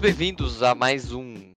Muito 0.00 0.16
bem-vindos 0.16 0.62
a 0.62 0.74
mais 0.74 1.12
um 1.12 1.52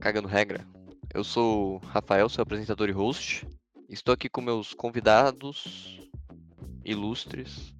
Cagando 0.00 0.26
Regra. 0.26 0.66
Eu 1.12 1.22
sou 1.22 1.74
o 1.74 1.76
Rafael, 1.88 2.26
seu 2.26 2.40
apresentador 2.40 2.88
e 2.88 2.92
host. 2.92 3.46
Estou 3.86 4.14
aqui 4.14 4.30
com 4.30 4.40
meus 4.40 4.72
convidados 4.72 6.00
ilustres. 6.86 7.74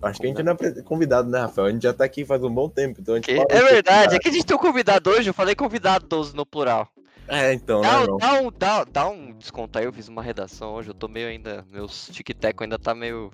Acho 0.00 0.18
que 0.18 0.26
a 0.26 0.30
gente 0.30 0.42
não 0.42 0.52
é 0.54 0.82
convidado, 0.84 1.28
né, 1.28 1.40
Rafael? 1.40 1.66
A 1.66 1.70
gente 1.70 1.82
já 1.82 1.92
tá 1.92 2.06
aqui 2.06 2.24
faz 2.24 2.42
um 2.42 2.50
bom 2.50 2.70
tempo, 2.70 3.02
então 3.02 3.12
a 3.12 3.18
gente 3.18 3.30
É 3.30 3.62
verdade, 3.62 4.16
é 4.16 4.18
que 4.18 4.28
a 4.30 4.32
gente 4.32 4.46
tem 4.46 4.56
um 4.56 4.60
convidado 4.60 5.10
hoje, 5.10 5.28
eu 5.28 5.34
falei 5.34 5.54
convidados 5.54 6.32
no 6.32 6.46
plural. 6.46 6.88
É, 7.28 7.52
então, 7.52 7.82
Dá, 7.82 8.06
né, 8.06 8.06
um- 8.10 8.16
dá 8.16 8.40
um, 8.40 8.50
dá, 8.52 8.84
dá 8.84 9.08
um 9.10 9.32
desconto 9.34 9.78
aí, 9.78 9.84
eu 9.84 9.92
fiz 9.92 10.08
uma 10.08 10.22
redação 10.22 10.72
hoje, 10.76 10.88
eu 10.88 10.94
tô 10.94 11.08
meio 11.08 11.28
ainda. 11.28 11.62
Meus 11.70 12.06
tic-tac 12.08 12.56
ainda 12.62 12.78
tá 12.78 12.94
meio. 12.94 13.30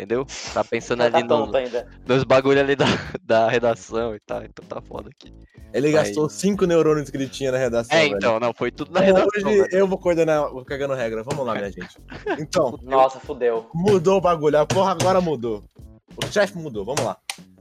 Entendeu? 0.00 0.26
Tá 0.54 0.64
pensando 0.64 0.98
Tá 1.00 1.04
ali 1.04 1.22
no, 1.22 1.28
tonto 1.28 1.56
ainda. 1.58 1.86
nos 2.06 2.24
bagulho 2.24 2.58
ali 2.58 2.74
da, 2.74 2.86
da 3.22 3.48
redação 3.50 4.14
e 4.14 4.20
tal, 4.20 4.42
então 4.42 4.64
tá 4.66 4.80
foda 4.80 5.10
aqui. 5.10 5.30
Ele 5.74 5.92
Mas- 5.92 6.06
gastou 6.08 6.26
cinco 6.30 6.64
neurônios 6.64 7.10
que 7.10 7.16
ele 7.18 7.28
tinha 7.28 7.52
na 7.52 7.58
redação, 7.58 7.94
É, 7.94 8.04
velho. 8.04 8.16
então, 8.16 8.40
não, 8.40 8.54
foi 8.54 8.70
tudo 8.70 8.90
na 8.92 9.00
Então, 9.06 9.16
redação. 9.16 9.50
hoje 9.50 9.60
velho. 9.62 9.76
eu 9.76 9.86
vou 9.86 9.98
coordenar 9.98 10.46
o 10.56 10.64
Cagando 10.64 10.94
Regra. 10.94 11.22
Vamos 11.22 11.44
lá, 11.46 11.54
minha 11.54 11.68
gente. 11.70 11.98
Então, 12.38 12.78
Nossa, 12.82 13.20
fudeu. 13.20 13.68
mudou 13.74 14.16
o 14.16 14.20
bagulho. 14.22 14.58
A 14.58 14.64
porra 14.64 14.92
agora 14.92 15.20
mudou. 15.20 15.62
O 16.16 16.26
chefe 16.32 16.56
mudou. 16.56 16.82
Vamos 16.84 17.02
lá. 17.04 17.18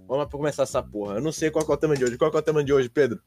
Vamos 0.08 0.28
começar 0.32 0.64
essa 0.64 0.82
porra. 0.82 1.16
Eu 1.16 1.22
não 1.22 1.32
sei 1.34 1.52
qual 1.52 1.66
que 1.66 1.72
é 1.72 1.73
o 1.73 1.78
tema 1.78 1.95
de 1.98 2.06
hoje. 2.06 2.17
Qual 2.17 2.32
que 2.32 2.38
é 2.38 2.40
o 2.40 2.44
tema 2.44 2.64
de 2.64 2.72
hoje, 2.73 2.88
Pedro? 2.90 3.20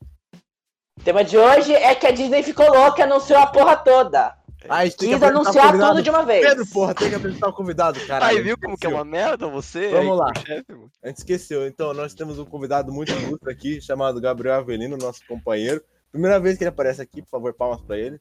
O 0.99 1.03
tema 1.05 1.23
de 1.23 1.37
hoje 1.37 1.73
é 1.75 1.95
que 1.95 2.07
a 2.07 2.11
Disney 2.11 2.43
ficou 2.43 2.67
louca 2.75 3.01
e 3.01 3.03
anunciou 3.05 3.39
a 3.39 3.47
porra 3.47 3.77
toda. 3.77 4.35
A 4.69 4.85
gente 4.85 4.97
tem 4.97 5.09
que 5.11 5.15
Quis 5.15 5.23
anunciar 5.23 5.73
tudo 5.73 6.03
de 6.03 6.11
uma 6.11 6.25
vez. 6.25 6.47
Pedro, 6.47 6.67
porra, 6.67 6.95
tem 6.95 7.09
que 7.09 7.15
apresentar 7.15 7.49
o 7.49 7.53
convidado, 7.53 7.99
caralho. 8.07 8.37
Aí, 8.39 8.43
viu 8.43 8.57
como 8.59 8.77
que 8.79 8.87
é 8.87 8.89
uma 8.89 9.05
merda 9.05 9.47
você? 9.49 9.89
Vamos 9.91 10.13
aí, 10.13 10.19
lá. 10.19 10.33
chefe, 10.47 10.73
mano? 10.73 10.91
A 11.03 11.09
gente 11.09 11.19
esqueceu. 11.19 11.67
Então, 11.67 11.93
nós 11.93 12.15
temos 12.15 12.39
um 12.39 12.45
convidado 12.45 12.93
muito 12.93 13.13
ilustre 13.13 13.51
aqui, 13.53 13.81
chamado 13.81 14.21
Gabriel 14.21 14.57
Avelino, 14.57 14.97
nosso 14.97 15.21
companheiro. 15.27 15.83
Primeira 16.11 16.39
vez 16.39 16.57
que 16.59 16.65
ele 16.65 16.69
aparece 16.69 17.01
aqui, 17.03 17.23
por 17.23 17.29
favor, 17.31 17.55
palmas 17.55 17.81
pra 17.83 17.99
ele. 17.99 18.19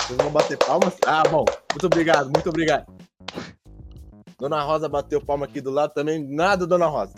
Vocês 0.00 0.16
vão 0.16 0.30
bater 0.30 0.56
palmas? 0.58 0.94
Ah, 1.06 1.22
bom. 1.28 1.44
Muito 1.72 1.86
obrigado, 1.86 2.30
muito 2.30 2.48
obrigado. 2.48 2.86
Dona 4.38 4.62
Rosa 4.62 4.88
bateu 4.88 5.20
palma 5.20 5.46
aqui 5.46 5.60
do 5.60 5.70
lado 5.70 5.92
também. 5.92 6.22
Nada, 6.22 6.66
Dona 6.66 6.86
Rosa. 6.86 7.14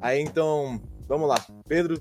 Aí, 0.00 0.20
então, 0.20 0.80
vamos 1.08 1.28
lá. 1.28 1.36
Pedro, 1.68 2.00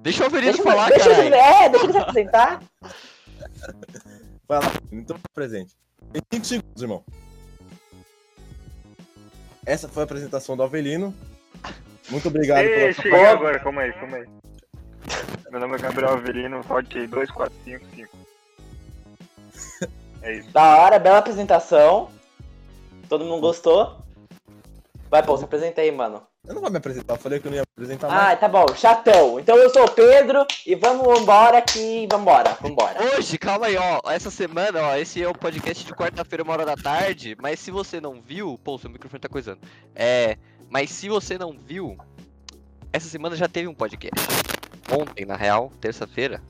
Deixa 0.00 0.22
o 0.22 0.26
Avelino 0.26 0.52
Deixa, 0.52 0.68
eu- 0.68 0.72
falar, 0.72 0.88
deixa, 0.90 1.08
eu- 1.08 1.14
caralho. 1.16 1.34
é, 1.34 1.68
deixa 1.70 1.86
eu 1.86 1.92
se 1.92 1.98
apresentar. 1.98 2.62
vai 4.48 4.60
lá. 4.60 4.72
Então, 4.90 5.18
presente. 5.34 5.76
Tem 6.12 6.22
5 6.40 6.44
segundos, 6.46 6.82
irmão. 6.82 7.04
Essa 9.66 9.88
foi 9.88 10.02
a 10.02 10.04
apresentação 10.04 10.56
do 10.56 10.62
Avelino. 10.62 11.14
Muito 12.08 12.28
obrigado 12.28 12.64
Ei, 12.64 12.74
pela 12.74 12.92
cheguei 12.94 13.26
agora, 13.26 13.60
calma 13.60 13.82
aí, 13.82 13.92
calma 13.92 14.16
aí. 14.16 14.26
Meu 15.50 15.60
nome 15.60 15.76
é 15.76 15.78
Gabriel 15.78 16.12
Avelino, 16.12 16.64
sorte 16.64 17.06
2455. 17.06 18.16
É 20.22 20.34
isso. 20.36 20.50
Da 20.50 20.78
hora, 20.78 20.98
bela 20.98 21.18
apresentação. 21.18 22.10
Todo 23.08 23.24
mundo 23.24 23.40
gostou? 23.40 24.02
Vai, 25.10 25.22
pô, 25.22 25.36
se 25.36 25.44
apresenta 25.44 25.80
aí, 25.80 25.90
mano. 25.90 26.26
Eu 26.48 26.54
não 26.54 26.62
vou 26.62 26.70
me 26.70 26.78
apresentar, 26.78 27.12
eu 27.12 27.18
falei 27.18 27.38
que 27.38 27.46
eu 27.46 27.50
não 27.50 27.58
ia 27.58 27.62
apresentar 27.62 28.08
mais. 28.08 28.32
Ah, 28.32 28.36
tá 28.36 28.48
bom, 28.48 28.66
chatão. 28.74 29.38
Então 29.38 29.54
eu 29.58 29.68
sou 29.68 29.84
o 29.84 29.90
Pedro 29.90 30.46
e 30.66 30.74
vamos 30.74 31.20
embora 31.20 31.58
aqui. 31.58 32.08
Vambora, 32.10 32.56
vambora. 32.58 32.98
Hoje, 33.14 33.36
calma 33.36 33.66
aí, 33.66 33.76
ó. 33.76 34.00
Essa 34.10 34.30
semana, 34.30 34.80
ó, 34.80 34.96
esse 34.96 35.22
é 35.22 35.28
o 35.28 35.34
podcast 35.34 35.84
de 35.84 35.92
quarta-feira, 35.92 36.42
uma 36.42 36.54
hora 36.54 36.64
da 36.64 36.74
tarde. 36.74 37.36
Mas 37.38 37.60
se 37.60 37.70
você 37.70 38.00
não 38.00 38.22
viu, 38.22 38.58
pô, 38.64 38.78
seu 38.78 38.88
microfone 38.88 39.20
tá 39.20 39.28
coisando. 39.28 39.60
É. 39.94 40.38
Mas 40.70 40.90
se 40.90 41.10
você 41.10 41.36
não 41.36 41.52
viu, 41.52 41.98
essa 42.94 43.10
semana 43.10 43.36
já 43.36 43.46
teve 43.46 43.68
um 43.68 43.74
podcast. 43.74 44.18
Ontem, 44.90 45.26
na 45.26 45.36
real, 45.36 45.70
terça-feira. 45.82 46.42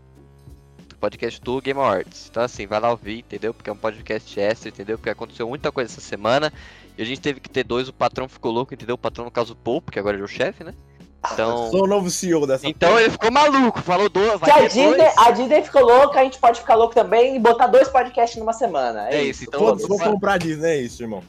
Podcast 1.00 1.40
do 1.40 1.60
Game 1.60 1.78
Awards. 1.78 2.28
Então, 2.30 2.42
assim, 2.44 2.68
vai 2.68 2.78
lá 2.78 2.90
ouvir, 2.90 3.18
entendeu? 3.18 3.52
Porque 3.52 3.70
é 3.70 3.72
um 3.72 3.76
podcast 3.76 4.38
extra, 4.38 4.68
entendeu? 4.68 4.96
Porque 4.96 5.10
aconteceu 5.10 5.48
muita 5.48 5.72
coisa 5.72 5.92
essa 5.92 6.00
semana. 6.00 6.52
E 6.98 7.02
a 7.02 7.04
gente 7.04 7.20
teve 7.20 7.38
que 7.38 7.48
ter 7.48 7.62
dois, 7.64 7.88
o 7.88 7.92
patrão 7.92 8.28
ficou 8.28 8.50
louco, 8.50 8.74
entendeu? 8.74 8.96
O 8.96 8.98
patrão, 8.98 9.24
no 9.24 9.30
caso, 9.30 9.52
o 9.52 9.56
Paul, 9.56 9.80
porque 9.80 9.98
agora 10.00 10.16
ele 10.16 10.22
é 10.22 10.24
o 10.24 10.28
chefe, 10.28 10.64
né? 10.64 10.74
Então. 11.32 11.70
Sou 11.70 11.84
o 11.84 11.86
novo 11.86 12.08
CEO 12.10 12.46
dessa 12.46 12.66
Então 12.68 12.98
ele 12.98 13.10
ficou 13.10 13.30
maluco, 13.30 13.80
falou 13.82 14.08
do, 14.08 14.20
Se 14.20 14.36
vai 14.38 14.50
a 14.50 14.54
ter 14.54 14.68
Disney, 14.68 14.96
dois. 14.96 15.18
a 15.18 15.30
Disney 15.30 15.62
ficou 15.62 15.82
louca, 15.82 16.20
a 16.20 16.24
gente 16.24 16.38
pode 16.38 16.60
ficar 16.60 16.74
louco 16.74 16.94
também 16.94 17.36
e 17.36 17.38
botar 17.38 17.66
dois 17.68 17.88
podcasts 17.88 18.38
numa 18.38 18.52
semana. 18.52 19.08
É, 19.10 19.16
É 19.16 19.22
isso. 19.22 19.42
isso, 19.42 19.44
então. 19.44 19.60
Todos 19.60 19.86
vão 19.86 19.96
vamos- 19.96 20.12
comprar 20.14 20.34
a 20.34 20.38
Disney, 20.38 20.70
é 20.70 20.76
isso, 20.80 21.02
irmão. 21.02 21.22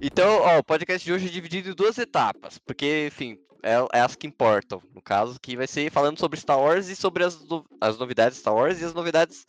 Então, 0.00 0.40
ó, 0.42 0.58
o 0.58 0.64
podcast 0.64 1.04
de 1.04 1.12
hoje 1.12 1.26
é 1.26 1.30
dividido 1.30 1.70
em 1.70 1.74
duas 1.74 1.96
etapas, 1.98 2.58
porque, 2.58 3.06
enfim, 3.08 3.38
é, 3.62 3.74
é 3.98 4.00
as 4.00 4.16
que 4.16 4.26
importam, 4.26 4.82
no 4.94 5.00
caso, 5.00 5.38
que 5.40 5.56
vai 5.56 5.66
ser 5.66 5.90
falando 5.90 6.18
sobre 6.18 6.38
Star 6.40 6.58
Wars 6.60 6.88
e 6.88 6.96
sobre 6.96 7.24
as, 7.24 7.38
as 7.80 7.98
novidades 7.98 8.36
de 8.36 8.40
Star 8.40 8.54
Wars 8.54 8.80
e 8.80 8.84
as 8.84 8.92
novidades 8.92 9.46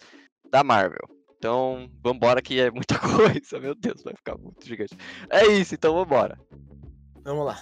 da 0.49 0.63
Marvel. 0.63 1.07
Então, 1.37 1.89
vambora 2.03 2.41
que 2.41 2.59
é 2.59 2.71
muita 2.71 2.97
coisa, 3.43 3.59
meu 3.59 3.75
Deus, 3.75 4.01
vai 4.03 4.13
ficar 4.15 4.37
muito 4.37 4.65
gigante. 4.65 4.95
É 5.29 5.45
isso, 5.47 5.75
então 5.75 5.93
vambora. 5.93 6.37
Vamos 7.23 7.45
lá. 7.45 7.59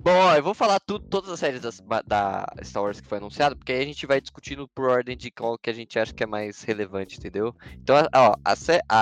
Bom, 0.00 0.10
ó, 0.10 0.34
eu 0.34 0.42
vou 0.42 0.52
falar 0.52 0.80
tudo, 0.80 1.06
todas 1.08 1.30
as 1.30 1.38
séries 1.38 1.60
das- 1.60 1.80
da 2.04 2.44
Star 2.64 2.82
Wars 2.82 3.00
que 3.00 3.06
foi 3.08 3.18
anunciado, 3.18 3.56
porque 3.56 3.70
aí 3.70 3.82
a 3.82 3.84
gente 3.86 4.04
vai 4.04 4.20
discutindo 4.20 4.66
por 4.74 4.90
ordem 4.90 5.16
de 5.16 5.30
qual 5.30 5.56
que 5.56 5.70
a 5.70 5.72
gente 5.72 5.96
acha 5.96 6.12
que 6.12 6.24
é 6.24 6.26
mais 6.26 6.62
relevante, 6.64 7.18
entendeu? 7.18 7.54
Então, 7.80 7.94
a- 7.96 8.08
ó, 8.12 8.34
a, 8.44 8.54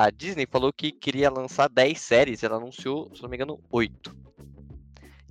a 0.04 0.10
Disney 0.10 0.46
falou 0.50 0.70
que 0.70 0.92
queria 0.92 1.30
lançar 1.30 1.70
10 1.70 2.00
séries, 2.00 2.42
ela 2.42 2.56
anunciou, 2.58 3.10
se 3.14 3.22
não 3.22 3.30
me 3.30 3.36
engano, 3.36 3.58
8. 3.72 4.14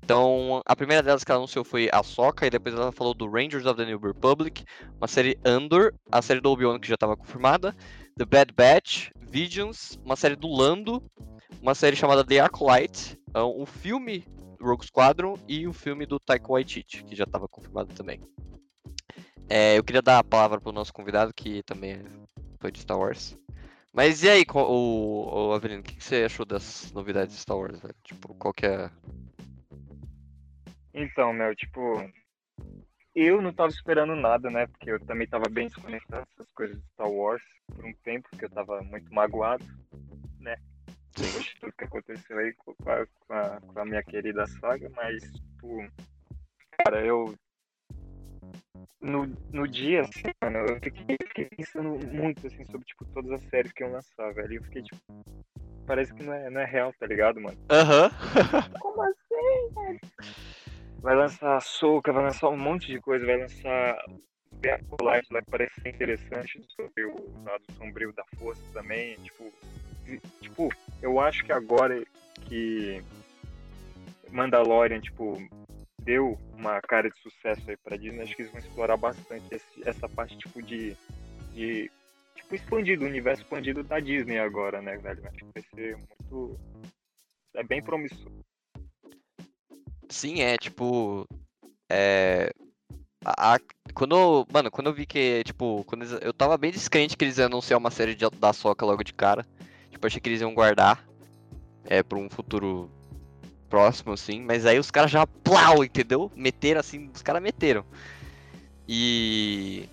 Então, 0.03 0.59
a 0.65 0.75
primeira 0.75 1.03
delas 1.03 1.23
que 1.23 1.31
ela 1.31 1.39
anunciou 1.39 1.63
foi 1.63 1.87
a 1.93 2.01
Soca, 2.01 2.47
e 2.47 2.49
depois 2.49 2.73
ela 2.73 2.91
falou 2.91 3.13
do 3.13 3.29
Rangers 3.29 3.67
of 3.67 3.77
the 3.77 3.85
New 3.85 3.99
Republic, 3.99 4.63
uma 4.99 5.07
série 5.07 5.37
Andor, 5.45 5.93
a 6.11 6.19
série 6.19 6.41
do 6.41 6.49
Obi-Wan 6.49 6.79
que 6.79 6.87
já 6.87 6.95
estava 6.95 7.15
confirmada, 7.15 7.75
The 8.19 8.25
Bad 8.25 8.53
Batch, 8.53 9.11
Visions, 9.15 9.97
uma 10.03 10.17
série 10.17 10.35
do 10.35 10.49
Lando, 10.49 11.01
uma 11.61 11.73
série 11.73 11.95
chamada 11.95 12.21
The 12.21 12.41
Acolyte, 12.41 13.17
é 13.33 13.41
um 13.41 13.65
filme 13.65 14.25
Rogue 14.59 14.85
Squadron 14.85 15.39
e 15.47 15.65
o 15.65 15.71
filme 15.71 16.05
do 16.05 16.19
Taika 16.19 16.49
Waititi, 16.49 17.01
que 17.05 17.15
já 17.15 17.23
estava 17.23 17.47
confirmado 17.47 17.93
também. 17.93 18.19
É, 19.47 19.77
eu 19.77 19.83
queria 19.85 20.01
dar 20.01 20.19
a 20.19 20.23
palavra 20.23 20.59
pro 20.59 20.73
nosso 20.73 20.91
convidado, 20.91 21.33
que 21.33 21.63
também 21.63 21.91
é 21.91 22.03
foi 22.59 22.73
de 22.73 22.81
Star 22.81 22.99
Wars. 22.99 23.39
Mas 23.93 24.21
e 24.21 24.29
aí, 24.29 24.45
o, 24.53 25.47
o 25.47 25.53
Avelino, 25.53 25.79
o 25.79 25.83
que, 25.83 26.03
você 26.03 26.25
achou 26.25 26.45
das 26.45 26.91
novidades 26.91 27.33
de 27.33 27.41
Star 27.41 27.57
Wars, 27.57 27.79
velho? 27.79 27.95
Tipo, 28.03 28.35
qual 28.35 28.53
que 28.53 28.65
é... 28.65 28.91
Então, 30.93 31.31
Mel, 31.31 31.55
tipo, 31.55 31.79
eu 33.15 33.41
não 33.41 33.51
tava 33.51 33.69
esperando 33.69 34.15
nada, 34.15 34.49
né? 34.49 34.67
Porque 34.67 34.91
eu 34.91 34.99
também 34.99 35.27
tava 35.27 35.49
bem 35.49 35.67
desconectado 35.67 36.27
dessas 36.29 36.51
coisas 36.53 36.77
de 36.77 36.87
Star 36.93 37.09
Wars 37.09 37.43
por 37.73 37.85
um 37.85 37.93
tempo, 38.03 38.27
porque 38.29 38.45
eu 38.45 38.49
tava 38.49 38.81
muito 38.83 39.13
magoado, 39.13 39.65
né? 40.39 40.55
Depois 41.15 41.43
de 41.43 41.55
tudo 41.59 41.73
que 41.73 41.83
aconteceu 41.83 42.37
aí 42.37 42.53
com 42.53 42.71
a, 42.71 43.05
com 43.05 43.33
a, 43.33 43.61
com 43.61 43.79
a 43.79 43.85
minha 43.85 44.03
querida 44.03 44.45
saga, 44.47 44.89
mas, 44.95 45.21
tipo, 45.23 45.85
cara, 46.71 47.05
eu. 47.05 47.35
No, 49.01 49.25
no 49.51 49.67
dia, 49.67 50.01
assim, 50.01 50.23
mano, 50.41 50.59
eu 50.59 50.79
fiquei, 50.81 51.17
fiquei 51.27 51.45
pensando 51.45 51.89
muito, 52.13 52.45
assim, 52.47 52.65
sobre, 52.65 52.85
tipo, 52.85 53.05
todas 53.05 53.31
as 53.31 53.49
séries 53.49 53.71
que 53.71 53.83
iam 53.83 53.93
lançar, 53.93 54.33
velho. 54.33 54.53
E 54.53 54.55
eu 54.57 54.63
fiquei, 54.63 54.83
tipo, 54.83 54.97
parece 55.85 56.13
que 56.13 56.23
não 56.23 56.33
é, 56.33 56.49
não 56.49 56.61
é 56.61 56.65
real, 56.65 56.93
tá 56.99 57.05
ligado, 57.05 57.39
mano? 57.41 57.57
Aham. 57.69 58.09
Como 58.79 59.01
assim? 59.01 59.99
Vai 61.01 61.15
lançar 61.15 61.61
Soca, 61.61 62.11
vai 62.11 62.23
lançar 62.23 62.49
um 62.49 62.57
monte 62.57 62.87
de 62.91 62.99
coisa, 62.99 63.25
vai 63.25 63.37
lançar 63.37 63.97
Acolyte 64.61 65.31
lá 65.33 65.41
que 65.41 65.49
parece 65.49 65.81
ser 65.81 65.89
interessante 65.89 66.61
sobre 66.75 67.05
o 67.05 67.43
lado 67.45 67.63
sombrio 67.77 68.11
da 68.13 68.23
força 68.37 68.61
também. 68.73 69.15
Tipo, 69.23 69.53
tipo, 70.41 70.69
eu 71.01 71.19
acho 71.19 71.43
que 71.45 71.51
agora 71.53 72.03
que 72.47 73.01
Mandalorian, 74.31 74.99
tipo, 74.99 75.37
deu 76.01 76.37
uma 76.57 76.81
cara 76.81 77.09
de 77.09 77.17
sucesso 77.21 77.69
aí 77.69 77.77
pra 77.77 77.95
Disney, 77.95 78.21
acho 78.23 78.35
que 78.35 78.41
eles 78.41 78.51
vão 78.51 78.59
explorar 78.59 78.97
bastante 78.97 79.45
esse- 79.51 79.87
essa 79.87 80.09
parte, 80.09 80.37
tipo, 80.37 80.61
de, 80.61 80.95
de 81.53 81.89
tipo, 82.35 82.55
expandido, 82.55 83.05
o 83.05 83.07
universo 83.07 83.43
expandido 83.43 83.83
da 83.83 83.99
Disney 83.99 84.39
agora, 84.39 84.81
né, 84.81 84.97
velho? 84.97 85.25
Acho 85.25 85.37
que 85.37 85.45
vai 85.53 85.63
ser 85.73 85.95
muito. 85.97 86.59
É 87.55 87.63
bem 87.63 87.81
promissor. 87.81 88.31
Sim, 90.09 90.41
é, 90.41 90.57
tipo... 90.57 91.25
É... 91.91 92.51
a- 93.25 93.55
a- 93.55 93.59
quando, 93.93 94.45
mano, 94.51 94.69
quando 94.71 94.87
eu 94.87 94.93
vi 94.93 95.05
que, 95.05 95.43
tipo, 95.43 95.83
quando 95.85 96.03
eles- 96.03 96.19
eu 96.21 96.33
tava 96.33 96.57
bem 96.57 96.71
descrente 96.71 97.17
que 97.17 97.25
eles 97.25 97.37
iam 97.37 97.47
anunciar 97.47 97.77
uma 97.79 97.91
série 97.91 98.15
de, 98.15 98.29
da 98.39 98.53
Soca 98.53 98.85
logo 98.85 99.03
de 99.03 99.13
cara. 99.13 99.45
Tipo, 99.91 100.07
achei 100.07 100.19
que 100.21 100.29
eles 100.29 100.41
iam 100.41 100.53
guardar 100.53 101.03
é, 101.85 102.01
pra 102.03 102.17
um 102.17 102.29
futuro 102.29 102.89
próximo, 103.69 104.13
assim. 104.13 104.41
Mas 104.41 104.65
aí 104.65 104.79
os 104.79 104.91
caras 104.91 105.11
já, 105.11 105.25
plau, 105.27 105.83
entendeu? 105.83 106.31
Meteram, 106.35 106.79
assim, 106.79 107.09
os 107.13 107.21
caras 107.21 107.41
meteram. 107.41 107.83
E... 108.87 109.87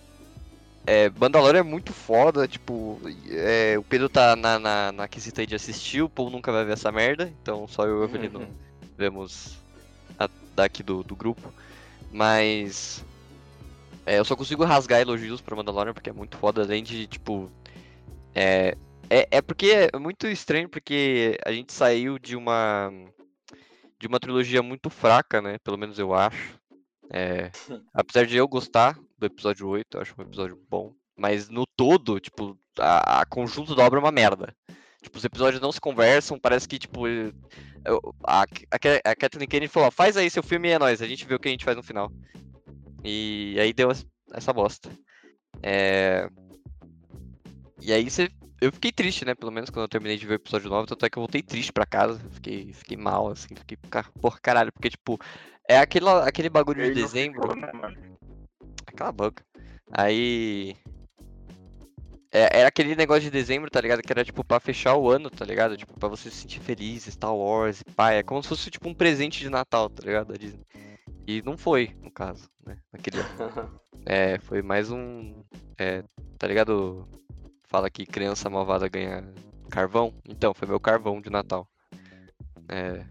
É, 0.87 1.11
Mandalorian 1.11 1.61
é 1.61 1.63
muito 1.65 1.93
foda, 1.93 2.47
tipo, 2.47 3.01
é, 3.29 3.77
o 3.77 3.83
Pedro 3.83 4.09
tá 4.09 4.37
na, 4.37 4.57
na, 4.57 4.93
na 4.93 5.09
quesita 5.09 5.41
aí 5.41 5.47
de 5.47 5.57
assistir, 5.57 6.01
o 6.01 6.09
Paul 6.09 6.31
nunca 6.31 6.53
vai 6.53 6.65
ver 6.65 6.75
essa 6.75 6.93
merda, 6.93 7.29
então 7.43 7.67
só 7.67 7.85
eu 7.85 7.97
e 7.97 8.01
o 8.03 8.05
Evelino 8.05 8.39
Uhum. 8.39 8.55
vemos 8.97 9.59
daqui 10.56 10.82
do, 10.82 11.03
do 11.03 11.14
grupo. 11.14 11.53
Mas. 12.11 13.05
é, 14.05 14.19
eu 14.19 14.25
só 14.25 14.35
consigo 14.35 14.64
rasgar 14.64 15.00
elogios 15.00 15.41
pra 15.41 15.55
Mandalorian 15.55 15.94
porque 15.94 16.11
é 16.11 16.12
muito 16.12 16.37
foda, 16.37 16.62
além 16.62 16.82
de, 16.82 17.06
tipo. 17.06 17.50
É, 18.35 18.76
é, 19.08 19.29
é 19.31 19.43
porque 19.43 19.88
é 19.93 19.99
muito 19.99 20.26
estranho, 20.26 20.69
porque 20.69 21.38
a 21.44 21.53
gente 21.53 21.73
saiu 21.73 22.19
de 22.19 22.35
uma. 22.35 22.91
De 23.99 24.06
uma 24.06 24.20
trilogia 24.20 24.62
muito 24.62 24.91
fraca, 24.91 25.41
né? 25.41 25.58
Pelo 25.58 25.79
menos 25.79 25.99
eu 25.99 26.12
acho. 26.12 26.58
É, 27.11 27.50
apesar 27.94 28.26
de 28.26 28.37
eu 28.37 28.49
gostar 28.49 28.99
do 29.19 29.26
episódio 29.26 29.69
8, 29.69 29.97
eu 29.97 30.00
acho 30.00 30.14
um 30.19 30.23
episódio 30.23 30.58
bom. 30.69 30.93
Mas 31.17 31.49
no 31.49 31.64
todo, 31.67 32.20
tipo, 32.20 32.58
a, 32.79 33.20
a 33.23 33.26
conjunto 33.26 33.75
da 33.75 33.85
obra 33.85 33.99
é 33.99 34.03
uma 34.03 34.12
merda. 34.12 34.55
Tipo, 35.03 35.19
os 35.19 35.25
episódios 35.25 35.62
não 35.62 35.73
se 35.73 35.81
conversam, 35.81 36.38
parece 36.38 36.69
que, 36.69 36.79
tipo, 36.79 37.06
a, 38.25 38.43
a, 38.43 38.44
a 39.11 39.17
Kathleen 39.17 39.49
Kennedy 39.49 39.73
falou, 39.73 39.88
ó, 39.88 39.91
faz 39.91 40.17
aí 40.17 40.29
seu 40.29 40.43
filme 40.43 40.69
e 40.69 40.73
é 40.73 40.79
nóis, 40.79 41.00
a 41.00 41.06
gente 41.06 41.25
vê 41.25 41.35
o 41.35 41.38
que 41.38 41.49
a 41.49 41.50
gente 41.50 41.65
faz 41.65 41.77
no 41.77 41.83
final. 41.83 42.11
E 43.05 43.56
aí 43.61 43.73
deu 43.73 43.91
es- 43.91 44.06
essa 44.33 44.53
bosta. 44.53 44.91
É... 45.62 46.29
E 47.81 47.93
aí 47.93 48.09
você... 48.11 48.29
Eu 48.61 48.73
fiquei 48.73 48.91
triste, 48.91 49.25
né, 49.25 49.35
pelo 49.35 49.53
menos 49.53 49.69
quando 49.69 49.83
eu 49.85 49.88
terminei 49.88 50.17
de 50.17 50.27
ver 50.27 50.33
o 50.33 50.37
episódio 50.37 50.71
9, 50.71 50.88
tanto 50.88 51.05
é 51.05 51.11
que 51.11 51.19
eu 51.19 51.21
voltei 51.21 51.43
triste 51.43 51.71
pra 51.73 51.85
casa, 51.85 52.19
fiquei, 52.31 52.73
fiquei 52.73 52.97
mal, 52.97 53.29
assim, 53.29 53.55
fiquei, 53.55 53.77
porra, 54.21 54.39
caralho, 54.41 54.73
porque, 54.73 54.89
tipo, 54.89 55.19
é 55.69 55.79
aquele, 55.79 56.09
aquele 56.09 56.49
bagulho 56.49 56.82
de 56.82 56.94
dezembro... 56.94 57.43
ficou, 57.43 57.55
né? 57.55 57.71
Cala 58.97 59.11
a 59.11 59.12
boca. 59.12 59.44
Aí. 59.93 60.75
É, 62.32 62.61
era 62.61 62.69
aquele 62.69 62.94
negócio 62.96 63.23
de 63.23 63.31
dezembro, 63.31 63.70
tá 63.70 63.81
ligado? 63.81 64.02
Que 64.02 64.12
era 64.12 64.25
tipo 64.25 64.44
pra 64.44 64.61
fechar 64.61 64.96
o 64.96 65.11
ano, 65.11 65.31
tá 65.31 65.44
ligado? 65.44 65.76
Tipo, 65.76 65.99
pra 65.99 66.08
você 66.08 66.31
se 66.31 66.38
sentir 66.38 66.61
feliz, 66.61 67.05
Star 67.05 67.34
Wars, 67.34 67.81
e 67.81 67.84
pá. 67.93 68.12
É 68.12 68.23
como 68.23 68.43
se 68.43 68.49
fosse 68.49 68.70
tipo 68.70 68.88
um 68.88 68.94
presente 68.94 69.40
de 69.40 69.49
Natal, 69.49 69.88
tá 69.88 70.02
ligado? 70.05 70.28
Da 70.28 70.34
Disney. 70.34 70.64
E 71.26 71.43
não 71.43 71.56
foi, 71.56 71.96
no 72.02 72.11
caso, 72.11 72.49
né? 72.64 72.78
Naquele 72.93 73.19
ano. 73.19 73.81
É, 74.08 74.38
foi 74.38 74.62
mais 74.62 74.88
um. 74.88 75.43
É, 75.76 76.05
tá 76.38 76.46
ligado? 76.46 77.08
Fala 77.64 77.90
que 77.90 78.06
criança 78.06 78.49
malvada 78.49 78.87
ganha 78.87 79.25
carvão. 79.69 80.14
Então, 80.25 80.55
foi 80.55 80.69
meu 80.69 80.79
carvão 80.79 81.20
de 81.20 81.29
Natal. 81.29 81.69
É. 82.69 83.05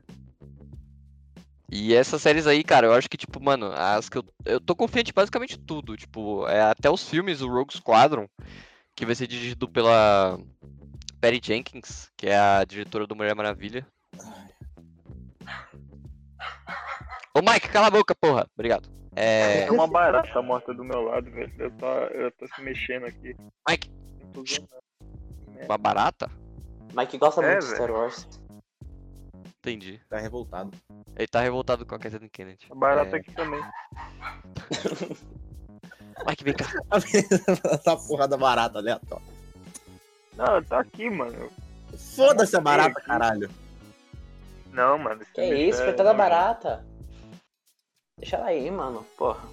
E 1.70 1.94
essas 1.94 2.22
séries 2.22 2.48
aí, 2.48 2.64
cara, 2.64 2.88
eu 2.88 2.94
acho 2.94 3.10
que, 3.10 3.18
tipo, 3.18 3.44
mano, 3.44 3.74
as 3.74 4.08
que 4.08 4.18
eu. 4.18 4.26
Eu 4.46 4.62
tô 4.62 4.74
confiante 4.74 5.12
basicamente 5.12 5.58
tudo. 5.58 5.98
Tipo, 5.98 6.48
é, 6.48 6.62
até 6.62 6.90
os 6.90 7.10
filmes, 7.10 7.42
o 7.42 7.50
Rogue 7.50 7.76
Squadron, 7.76 8.26
que 8.96 9.06
vai 9.06 9.16
ser 9.16 9.28
dirigido 9.28 9.68
pela 9.68 10.40
Patty 11.20 11.42
Jenkins, 11.44 12.10
que 12.16 12.28
é 12.28 12.38
a 12.38 12.64
diretora 12.64 13.06
do 13.06 13.16
Mulher 13.16 13.36
Maravilha. 13.36 13.86
Ô 17.34 17.42
Mike, 17.42 17.68
cala 17.70 17.88
a 17.88 17.92
boca, 17.92 18.16
porra. 18.16 18.48
Obrigado. 18.56 18.90
É. 19.16 19.64
É 19.64 19.72
uma 19.72 19.88
barata 19.88 20.42
morta 20.42 20.74
do 20.74 20.84
meu 20.84 21.02
lado, 21.02 21.30
velho. 21.32 21.54
Eu 21.58 21.72
tô, 21.72 21.86
eu 21.88 22.32
tô 22.32 22.48
se 22.48 22.62
mexendo 22.62 23.06
aqui. 23.06 23.36
Mike, 23.68 23.90
uma 25.66 25.78
barata? 25.78 26.30
Mike 26.94 27.18
gosta 27.18 27.42
É, 27.44 27.52
muito 27.52 27.62
de 27.62 27.66
velho. 27.68 27.76
Star 27.84 27.92
Wars. 27.92 28.28
Entendi. 29.60 30.00
Tá 30.08 30.18
revoltado. 30.20 30.72
Ele 31.18 31.28
tá 31.28 31.42
revoltado 31.42 31.86
com 31.86 31.96
a 31.96 32.00
Kathleen 32.00 32.30
Kennedy. 32.30 32.68
A 32.70 32.76
barata 32.76 33.18
É, 33.18 33.20
aqui 33.20 33.32
também. 33.34 33.62
Mike, 36.28 36.44
vem 36.44 36.54
cá. 36.54 36.66
Essa 37.72 37.98
porra 37.98 38.28
da 38.28 38.38
barata 38.38 38.80
aleatória. 38.80 39.26
Não, 40.36 40.64
tá 40.64 40.80
aqui, 40.80 41.10
mano. 41.10 41.50
Foda-se 42.16 42.56
a 42.56 42.62
barata, 42.62 43.02
caralho. 43.02 43.50
Não, 44.72 44.98
mano. 44.98 45.26
Que 45.34 45.42
bicho 45.42 45.56
isso, 45.56 45.82
é 45.82 45.86
coitada 45.86 46.14
nojento. 46.14 46.18
barata. 46.18 46.86
Deixa 48.18 48.36
ela 48.38 48.48
aí, 48.48 48.70
mano. 48.70 49.06
Porra. 49.18 49.48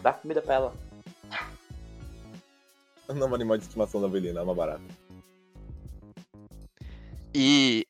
Dá 0.00 0.12
comida 0.12 0.42
pra 0.42 0.54
ela. 0.54 0.74
O 3.08 3.14
novo 3.14 3.34
animal 3.34 3.56
de 3.56 3.64
estimação 3.64 4.00
da 4.00 4.08
Belina, 4.08 4.40
é 4.40 4.42
uma 4.42 4.54
barata. 4.54 4.82
E. 7.34 7.86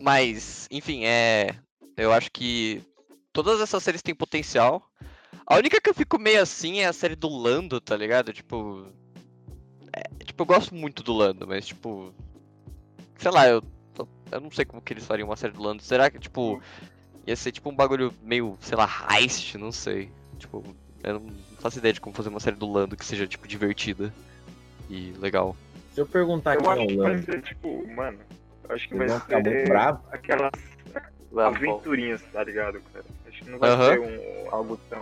Mas, 0.00 0.66
enfim, 0.70 1.04
é. 1.04 1.54
Eu 1.96 2.12
acho 2.12 2.30
que 2.30 2.82
todas 3.32 3.60
essas 3.60 3.82
séries 3.82 4.02
têm 4.02 4.14
potencial. 4.14 4.82
A 5.46 5.56
única 5.56 5.80
que 5.80 5.88
eu 5.90 5.94
fico 5.94 6.18
meio 6.18 6.42
assim 6.42 6.78
é 6.80 6.86
a 6.86 6.92
série 6.92 7.14
do 7.16 7.28
Lando, 7.28 7.80
tá 7.80 7.96
ligado? 7.96 8.32
Tipo. 8.32 8.86
é, 9.92 10.24
tipo, 10.24 10.42
eu 10.42 10.46
gosto 10.46 10.74
muito 10.74 11.02
do 11.02 11.12
Lando, 11.12 11.46
mas 11.46 11.66
tipo. 11.66 12.12
Sei 13.18 13.30
lá, 13.30 13.48
eu. 13.48 13.62
Eu 14.30 14.40
não 14.40 14.50
sei 14.50 14.64
como 14.64 14.82
que 14.82 14.92
eles 14.92 15.06
fariam 15.06 15.28
uma 15.28 15.36
série 15.36 15.52
do 15.52 15.62
Lando. 15.62 15.82
Será 15.82 16.10
que, 16.10 16.18
tipo. 16.18 16.60
Ia 17.26 17.34
ser 17.36 17.50
tipo 17.52 17.68
um 17.70 17.74
bagulho 17.74 18.12
meio, 18.22 18.56
sei 18.60 18.76
lá, 18.76 18.88
heist, 19.10 19.56
não 19.56 19.72
sei. 19.72 20.10
Tipo, 20.38 20.62
eu 21.02 21.14
não 21.20 21.26
faço 21.58 21.78
ideia 21.78 21.92
de 21.92 22.00
como 22.00 22.14
fazer 22.14 22.28
uma 22.28 22.38
série 22.40 22.54
do 22.56 22.70
Lando 22.70 22.96
que 22.96 23.04
seja, 23.04 23.26
tipo, 23.26 23.48
divertida 23.48 24.12
e 24.88 25.12
legal. 25.18 25.56
Se 25.92 26.00
eu 26.00 26.06
perguntar 26.06 26.54
Eu 26.54 26.60
quem 26.62 26.70
acho 26.70 26.82
é 26.82 26.86
que 26.86 26.94
o 26.94 26.98
vai 26.98 27.10
Lando, 27.12 27.24
ser, 27.24 27.42
tipo, 27.42 27.86
mano. 27.94 28.18
Eu 28.68 28.74
acho 28.74 28.88
que 28.88 28.94
vai 28.94 29.08
vão 29.08 29.20
ficar 29.20 29.40
muito 29.40 29.58
ser 29.58 29.68
bravos. 29.68 30.00
aquelas 30.12 30.52
aventurinhas, 31.36 32.22
tá 32.32 32.44
ligado, 32.44 32.80
cara? 32.92 33.04
Não 33.46 33.58
vai 33.58 33.70
Aham. 33.70 33.92
ser 33.92 34.00
um, 34.00 34.54
algo 34.54 34.76
tão. 34.88 35.00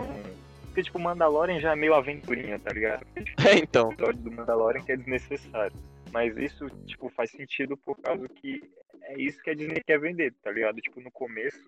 Porque, 0.65 0.83
tipo, 0.83 0.99
Mandalorian 0.99 1.59
já 1.59 1.71
é 1.71 1.75
meio 1.75 1.93
aventurinha, 1.93 2.59
tá 2.59 2.71
ligado? 2.73 3.05
Tipo, 3.15 3.41
É, 3.47 3.57
então. 3.57 3.89
o 3.89 3.93
episódio 3.93 4.21
do 4.21 4.31
Mandalorian 4.31 4.83
que 4.83 4.91
é 4.91 4.97
desnecessário. 4.97 5.75
Mas 6.11 6.35
isso, 6.37 6.69
tipo, 6.85 7.09
faz 7.09 7.31
sentido 7.31 7.75
por 7.77 7.97
causa 7.99 8.27
que 8.27 8.61
é 9.03 9.19
isso 9.19 9.41
que 9.41 9.49
a 9.49 9.53
Disney 9.53 9.81
quer 9.85 9.99
vender, 9.99 10.33
tá 10.43 10.51
ligado? 10.51 10.81
Tipo, 10.81 11.01
no 11.01 11.11
começo, 11.11 11.59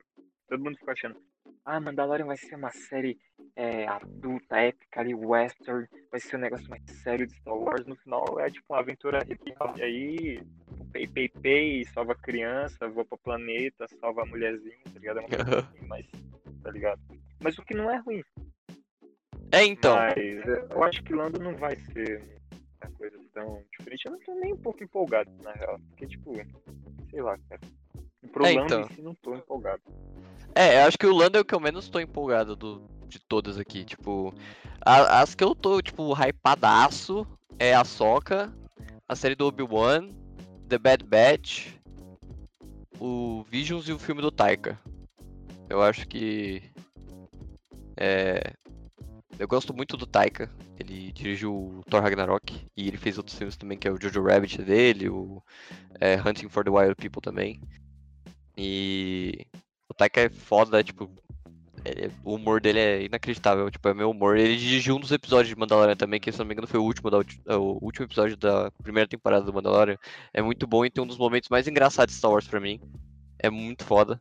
todo 0.47 0.63
mundo 0.63 0.77
fica 0.77 0.91
achando, 0.93 1.17
ah, 1.65 1.79
Mandalorian 1.79 2.25
vai 2.25 2.37
ser 2.37 2.55
uma 2.55 2.71
série 2.71 3.17
é, 3.55 3.87
adulta, 3.87 4.57
épica 4.57 5.01
ali, 5.01 5.13
western, 5.13 5.87
vai 6.09 6.19
ser 6.19 6.37
um 6.37 6.39
negócio 6.39 6.69
mais 6.69 6.81
sério 7.03 7.27
de 7.27 7.33
Star 7.35 7.55
Wars. 7.55 7.85
No 7.85 7.95
final 7.97 8.39
é 8.39 8.49
tipo 8.49 8.65
uma 8.69 8.79
aventura 8.79 9.19
real. 9.19 9.73
E 9.77 9.81
aí, 9.81 10.39
pei, 10.91 11.07
pei, 11.07 11.29
pei, 11.29 11.85
salva 11.85 12.15
criança, 12.15 12.87
voa 12.87 13.03
pro 13.05 13.17
planeta, 13.17 13.85
salva 13.99 14.23
a 14.23 14.25
mulherzinha, 14.25 14.77
tá 14.85 14.99
ligado? 14.99 15.19
É 15.19 15.21
uma 15.21 15.29
coisa 15.29 15.59
assim, 15.59 15.87
mas, 15.87 16.05
tá 16.63 16.71
ligado? 16.71 17.01
Mas 17.41 17.57
o 17.57 17.63
que 17.63 17.73
não 17.73 17.89
é 17.91 17.97
ruim. 17.97 18.23
É, 19.51 19.63
então. 19.63 19.95
Mas 19.95 20.15
eu 20.71 20.83
acho 20.83 21.03
que 21.03 21.13
Lando 21.13 21.39
não 21.39 21.55
vai 21.55 21.75
ser 21.75 22.21
uma 22.83 22.91
coisa 22.91 23.17
tão 23.33 23.63
diferente. 23.77 24.05
Eu 24.05 24.11
não 24.11 24.19
tô 24.19 24.33
nem 24.35 24.53
um 24.53 24.57
pouco 24.57 24.83
empolgado, 24.83 25.31
na 25.43 25.51
real. 25.53 25.79
Porque, 25.89 26.07
tipo, 26.07 26.33
sei 27.09 27.21
lá, 27.21 27.37
cara. 27.49 27.61
Pro 28.31 28.45
É, 28.45 28.53
Lando 28.53 28.73
então. 28.75 28.89
si 28.89 29.01
não 29.01 29.15
tô 29.15 29.35
empolgado. 29.35 29.81
É, 30.53 30.81
eu 30.81 30.87
acho 30.87 30.97
que 30.97 31.05
o 31.05 31.15
Lando 31.15 31.37
é 31.37 31.41
o 31.41 31.45
que 31.45 31.55
eu 31.55 31.59
menos 31.59 31.87
tô 31.87 31.99
empolgado 31.99 32.55
do, 32.55 32.81
de 33.07 33.19
todas 33.19 33.57
aqui. 33.57 33.85
Tipo, 33.85 34.33
a- 34.81 35.21
as 35.21 35.33
que 35.33 35.43
eu 35.43 35.55
tô, 35.55 35.81
tipo, 35.81 36.11
hypadaço 36.13 37.25
é 37.57 37.73
a 37.73 37.85
Soca, 37.85 38.53
a 39.07 39.15
série 39.15 39.35
do 39.35 39.45
Obi-Wan, 39.47 40.09
The 40.67 40.77
Bad 40.77 41.05
Batch, 41.05 41.69
o 42.99 43.43
Visions 43.43 43.87
e 43.87 43.93
o 43.93 43.99
filme 43.99 44.21
do 44.21 44.31
Taika. 44.31 44.77
Eu 45.69 45.81
acho 45.81 46.07
que. 46.07 46.61
É. 47.95 48.53
Eu 49.39 49.47
gosto 49.47 49.73
muito 49.73 49.95
do 49.97 50.07
Taika. 50.07 50.49
Ele 50.79 51.11
dirigiu 51.11 51.53
o 51.53 51.83
Thor 51.89 52.01
Ragnarok 52.01 52.65
e 52.75 52.87
ele 52.87 52.97
fez 52.97 53.17
outros 53.17 53.37
filmes 53.37 53.55
também, 53.57 53.77
que 53.77 53.87
é 53.87 53.91
o 53.91 54.01
Jojo 54.01 54.23
Rabbit 54.23 54.61
dele, 54.63 55.09
o 55.09 55.41
é, 55.99 56.15
Hunting 56.15 56.49
for 56.49 56.63
the 56.63 56.69
Wild 56.71 56.95
People 56.95 57.21
também. 57.21 57.61
E 58.57 59.45
o 59.89 59.93
Taika 59.93 60.21
é 60.21 60.29
foda, 60.29 60.83
tipo. 60.83 61.09
ele- 61.85 62.11
o 62.23 62.33
humor 62.35 62.59
dele 62.59 62.79
é 62.79 63.03
inacreditável, 63.03 63.69
tipo, 63.69 63.87
é 63.87 63.93
meu 63.93 64.09
humor. 64.09 64.37
Ele 64.37 64.57
dirigiu 64.57 64.95
um 64.95 64.99
dos 64.99 65.11
episódios 65.11 65.49
de 65.49 65.55
Mandalorian 65.59 65.95
também, 65.95 66.19
que 66.19 66.31
se 66.31 66.39
não 66.39 66.45
me 66.45 66.53
engano 66.53 66.67
foi 66.67 66.79
o 66.79 66.83
último, 66.83 67.09
da, 67.11 67.19
é, 67.47 67.55
o 67.55 67.77
último 67.81 68.05
episódio 68.05 68.35
da 68.35 68.71
primeira 68.83 69.07
temporada 69.07 69.45
do 69.45 69.53
Mandalorian. 69.53 69.97
É 70.33 70.41
muito 70.41 70.65
bom 70.67 70.83
e 70.85 70.89
tem 70.89 71.03
um 71.03 71.07
dos 71.07 71.17
momentos 71.17 71.49
mais 71.49 71.67
engraçados 71.67 72.13
de 72.13 72.17
Star 72.19 72.31
Wars 72.31 72.47
pra 72.47 72.59
mim. 72.59 72.79
É 73.39 73.49
muito 73.49 73.83
foda. 73.85 74.19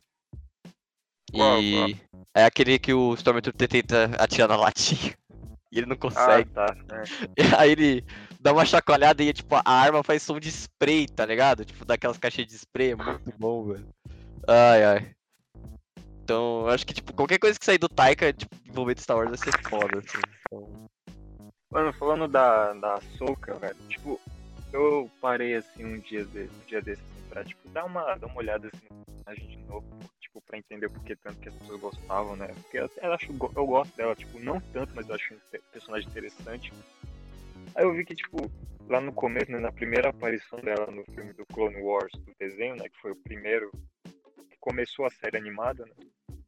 Qual, 1.32 1.60
E 1.60 1.96
é 2.34 2.44
aquele 2.44 2.78
que 2.78 2.92
o 2.94 3.14
Stormtrooper 3.14 3.68
tenta 3.68 4.04
atirar 4.18 4.48
na 4.48 4.56
latinha. 4.56 5.14
E 5.72 5.78
ele 5.78 5.86
não 5.86 5.94
Ah, 5.94 5.98
consegue. 5.98 6.50
tá. 6.50 6.66
é. 7.36 7.42
Aí 7.58 7.72
ele 7.72 8.04
dá 8.40 8.52
uma 8.52 8.64
chacoalhada 8.64 9.22
e 9.22 9.32
tipo, 9.32 9.56
a 9.56 9.62
arma 9.66 10.02
faz 10.02 10.22
som 10.22 10.38
de 10.38 10.48
spray, 10.48 11.06
tá 11.08 11.26
ligado? 11.26 11.64
Tipo, 11.64 11.84
daquelas 11.84 12.16
caixinhas 12.16 12.48
de 12.48 12.56
spray, 12.56 12.92
é 12.92 12.96
muito 12.96 13.32
bom, 13.36 13.64
velho. 13.66 13.86
Ai, 14.48 14.84
ai. 14.84 15.10
Então, 16.22 16.62
eu 16.62 16.68
acho 16.70 16.86
que, 16.86 16.94
tipo, 16.94 17.12
qualquer 17.12 17.38
coisa 17.38 17.58
que 17.58 17.64
sair 17.64 17.78
do 17.78 17.88
Taika, 17.88 18.32
tipo, 18.32 18.54
envolvendo 18.66 19.00
Star 19.00 19.16
Wars 19.16 19.28
vai 19.28 19.38
ser 19.38 19.68
foda, 19.68 19.98
assim. 19.98 20.18
Então, 20.50 20.88
Mano, 21.70 21.92
falando 21.92 22.28
da, 22.28 22.72
da 22.72 23.00
Soca, 23.18 23.54
velho, 23.58 23.76
tipo, 23.88 24.20
eu 24.72 25.10
parei 25.20 25.54
assim 25.54 25.84
um 25.84 25.98
dia 25.98 26.24
desse, 26.24 26.54
um 26.54 26.66
dia 26.66 26.82
desse 26.82 27.02
assim, 27.02 27.28
pra 27.28 27.44
tipo, 27.44 27.68
dar 27.70 27.84
uma, 27.84 28.14
dar 28.16 28.26
uma 28.26 28.38
olhada 28.38 28.68
assim 28.68 28.86
no 28.90 29.04
personagem 29.04 29.46
de 29.48 29.64
novo, 29.66 29.86
tipo, 30.20 30.40
pra 30.42 30.58
entender 30.58 30.88
por 30.88 31.02
que 31.02 31.16
tanto 31.16 31.38
que 31.38 31.48
as 31.48 31.54
pessoas 31.54 31.80
gostavam, 31.80 32.36
né? 32.36 32.48
Porque 32.48 32.78
eu, 32.78 32.90
eu 33.02 33.12
acho, 33.12 33.26
eu 33.32 33.66
gosto 33.66 33.96
dela, 33.96 34.14
tipo, 34.14 34.38
não 34.38 34.60
tanto, 34.60 34.94
mas 34.94 35.08
eu 35.08 35.14
acho 35.14 35.34
um 35.34 35.38
pe- 35.50 35.62
personagem 35.72 36.08
interessante. 36.08 36.72
Aí 37.74 37.84
eu 37.84 37.92
vi 37.92 38.04
que, 38.04 38.14
tipo, 38.14 38.50
lá 38.88 39.00
no 39.00 39.12
começo, 39.12 39.50
né, 39.50 39.58
na 39.58 39.72
primeira 39.72 40.10
aparição 40.10 40.58
dela 40.60 40.86
no 40.90 41.04
filme 41.14 41.32
do 41.32 41.44
Clone 41.46 41.80
Wars, 41.82 42.12
do 42.12 42.32
desenho, 42.38 42.76
né, 42.76 42.88
que 42.88 42.98
foi 43.00 43.12
o 43.12 43.16
primeiro 43.16 43.70
que 44.50 44.56
começou 44.60 45.04
a 45.04 45.10
série 45.10 45.36
animada, 45.36 45.84
né? 45.84 45.92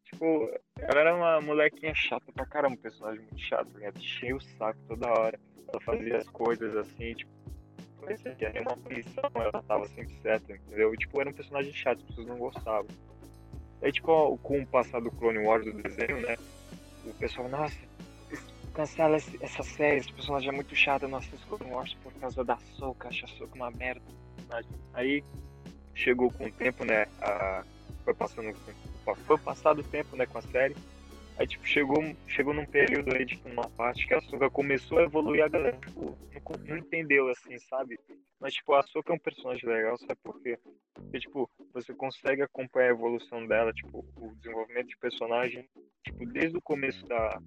Tipo, 0.05 0.51
ela 0.79 1.01
era 1.01 1.15
uma 1.15 1.41
molequinha 1.41 1.95
chata 1.95 2.33
pra 2.33 2.47
caramba, 2.47 2.75
um 2.75 2.79
personagem 2.79 3.21
muito 3.23 3.41
chato, 3.41 3.71
né? 3.79 3.93
Cheio 4.01 4.37
o 4.37 4.41
saco 4.41 4.79
toda 4.89 5.07
hora. 5.09 5.39
Ela 5.69 5.81
fazia 5.83 6.17
as 6.17 6.29
coisas 6.29 6.75
assim, 6.77 7.15
tipo, 7.15 7.31
parecia 8.00 8.35
que 8.35 8.45
era 8.45 8.62
uma 8.62 8.76
punição, 8.76 9.31
ela 9.35 9.62
tava 9.62 9.87
sempre 9.88 10.14
certa, 10.23 10.52
entendeu? 10.52 10.95
E, 10.95 10.97
tipo, 10.97 11.21
era 11.21 11.31
um 11.31 11.33
personagem 11.33 11.73
chato, 11.73 11.99
as 11.99 12.05
pessoas 12.05 12.26
não 12.26 12.38
gostavam. 12.38 12.87
Aí, 13.83 13.93
tipo, 13.93 14.38
com 14.38 14.61
o 14.61 14.67
passar 14.67 15.00
do 15.00 15.11
Clone 15.11 15.38
Wars 15.38 15.64
do 15.64 15.83
desenho, 15.83 16.21
né? 16.21 16.37
O 17.05 17.14
pessoal, 17.14 17.49
nossa, 17.49 17.78
cancela 18.75 19.17
essa 19.17 19.62
série, 19.62 19.99
esse 19.99 20.12
personagem 20.12 20.49
é 20.50 20.52
muito 20.52 20.75
chato, 20.75 21.05
eu 21.05 21.09
não 21.09 21.19
assisto 21.19 21.47
Clone 21.47 21.73
Wars 21.73 21.95
por 22.02 22.12
causa 22.14 22.45
da 22.45 22.57
Soca, 22.76 23.09
acho 23.09 23.25
a 23.25 23.28
Soca 23.28 23.55
uma 23.55 23.71
merda. 23.71 24.02
Aí 24.95 25.23
chegou 25.95 26.31
com 26.31 26.47
o 26.47 26.52
tempo, 26.52 26.85
né? 26.85 27.07
A, 27.21 27.64
foi 28.05 28.14
passando 28.14 28.55
foi 29.14 29.38
passado 29.38 29.81
o 29.81 29.85
tempo, 29.85 30.17
né, 30.17 30.26
com 30.26 30.38
a 30.38 30.43
série. 30.43 30.76
Aí 31.38 31.47
tipo 31.47 31.66
chegou 31.66 32.02
chegou 32.26 32.52
num 32.52 32.66
período 32.66 33.14
aí 33.14 33.25
tipo 33.25 33.49
uma 33.49 33.68
parte 33.71 34.07
que 34.07 34.14
a 34.14 34.21
Soca 34.21 34.50
começou 34.50 34.99
a 34.99 35.04
evoluir 35.04 35.45
a 35.45 35.49
galera 35.49 35.76
tipo, 35.78 36.18
não, 36.35 36.66
não 36.66 36.76
entendeu 36.76 37.28
assim, 37.28 37.57
sabe? 37.59 37.99
Mas 38.40 38.54
tipo 38.54 38.75
a 38.75 38.83
Soca 38.83 39.12
é 39.12 39.16
um 39.16 39.21
personagem 39.21 39.68
legal, 39.68 39.97
sabe 39.99 40.18
por 40.23 40.40
quê? 40.42 40.59
Porque 40.95 41.21
tipo 41.21 41.49
você 41.73 41.95
consegue 41.95 42.42
acompanhar 42.42 42.88
a 42.88 42.95
evolução 42.95 43.47
dela, 43.47 43.73
tipo 43.73 44.04
o 44.16 44.35
desenvolvimento 44.35 44.88
de 44.88 44.99
personagem, 44.99 45.68
tipo 46.04 46.26
desde 46.26 46.59
o 46.59 46.62
começo 46.62 47.07
da 47.07 47.40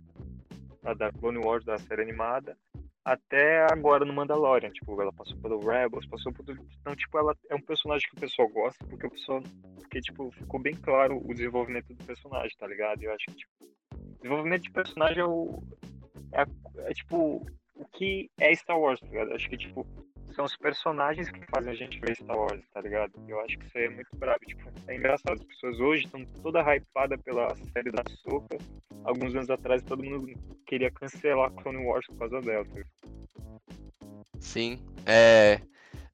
da, 0.81 0.93
da 0.93 1.11
Clone 1.11 1.39
Wars 1.39 1.65
da 1.65 1.77
série 1.77 2.01
animada 2.01 2.57
até 3.03 3.65
agora 3.71 4.05
no 4.05 4.13
Mandalorian, 4.13 4.69
tipo, 4.71 4.99
ela 5.01 5.11
passou 5.11 5.35
pelo 5.37 5.59
Rebels, 5.59 6.05
passou 6.05 6.31
por 6.31 6.45
tudo. 6.45 6.63
Então, 6.79 6.95
tipo, 6.95 7.17
ela 7.17 7.35
é 7.49 7.55
um 7.55 7.61
personagem 7.61 8.07
que 8.07 8.15
o 8.15 8.19
pessoal 8.19 8.47
gosta, 8.47 8.85
porque 8.85 9.07
o 9.07 9.11
pessoal. 9.11 9.41
Porque, 9.75 9.99
tipo, 10.01 10.31
ficou 10.31 10.59
bem 10.59 10.75
claro 10.75 11.17
o 11.17 11.33
desenvolvimento 11.33 11.93
do 11.93 12.05
personagem, 12.05 12.55
tá 12.57 12.67
ligado? 12.67 13.01
Eu 13.01 13.11
acho 13.11 13.25
que, 13.25 13.35
tipo, 13.35 13.69
desenvolvimento 14.21 14.63
de 14.63 14.71
personagem 14.71 15.19
é 15.19 15.25
o. 15.25 15.61
É, 16.33 16.45
é, 16.89 16.93
tipo, 16.93 17.45
o 17.75 17.85
que 17.93 18.29
é 18.39 18.53
Star 18.55 18.79
Wars, 18.79 18.99
tá 18.99 19.07
ligado? 19.07 19.33
Acho 19.33 19.49
que, 19.49 19.57
tipo, 19.57 19.85
são 20.33 20.45
os 20.45 20.55
personagens 20.55 21.29
que 21.29 21.45
fazem 21.47 21.71
a 21.71 21.75
gente 21.75 21.99
ver 21.99 22.15
Star 22.15 22.37
Wars, 22.37 22.61
tá 22.73 22.81
ligado? 22.81 23.11
Eu 23.27 23.39
acho 23.41 23.57
que 23.57 23.65
isso 23.65 23.77
é 23.77 23.89
muito 23.89 24.15
brabo. 24.15 24.39
Tipo, 24.45 24.69
é 24.87 24.95
engraçado, 24.95 25.33
as 25.33 25.43
pessoas 25.43 25.79
hoje 25.79 26.05
estão 26.05 26.23
toda 26.41 26.61
hypada 26.61 27.17
pela 27.17 27.53
série 27.73 27.91
da 27.91 28.03
Soca. 28.23 28.57
Alguns 29.03 29.35
anos 29.35 29.49
atrás 29.49 29.81
todo 29.83 30.03
mundo 30.03 30.27
queria 30.65 30.91
cancelar 30.91 31.51
Clone 31.51 31.83
Wars 31.85 32.05
por 32.07 32.17
causa 32.19 32.39
dela. 32.41 32.65
tá? 32.65 32.81
Sim. 34.39 34.79
É. 35.05 35.59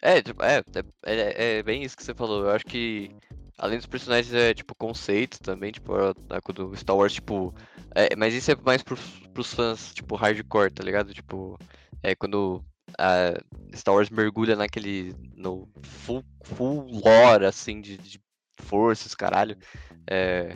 É, 0.02 0.22
tipo, 0.22 0.42
é, 0.44 0.58
é, 1.06 1.14
é- 1.14 1.58
é 1.60 1.64
bem 1.64 1.84
isso 1.84 1.98
que 1.98 2.04
você 2.04 2.14
falou. 2.14 2.44
Eu 2.46 2.52
acho 2.52 2.66
que 2.66 3.12
além 3.58 3.78
dos 3.78 3.88
personagens 3.88 4.34
é 4.34 4.54
tipo 4.54 4.76
conceito 4.76 5.40
também, 5.40 5.72
tipo, 5.72 5.94
a, 5.96 6.14
a, 6.30 6.54
do 6.54 6.76
Star 6.76 6.96
Wars, 6.96 7.14
tipo. 7.14 7.54
é, 7.96 8.16
mas 8.16 8.34
isso 8.34 8.52
é 8.52 8.56
mais 8.56 8.84
pros, 8.84 9.02
pros 9.34 9.54
fãs, 9.54 9.94
tipo, 9.94 10.16
hardcore, 10.16 10.72
tá 10.72 10.84
ligado? 10.84 11.14
Tipo, 11.14 11.58
é 12.04 12.16
quando 12.16 12.64
a 12.98 13.34
Star 13.76 13.96
Wars 13.96 14.10
mergulha 14.10 14.56
naquele. 14.56 15.16
no 15.36 15.68
full, 15.82 16.24
full 16.44 16.88
lore, 17.04 17.46
assim, 17.46 17.82
de, 17.82 17.98
de 17.98 18.22
forças, 18.62 19.16
caralho. 19.16 19.58
É, 20.10 20.56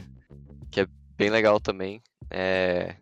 que 0.70 0.82
é 0.82 0.88
bem 1.18 1.30
legal 1.30 1.60
também. 1.60 2.02
É. 2.30 2.96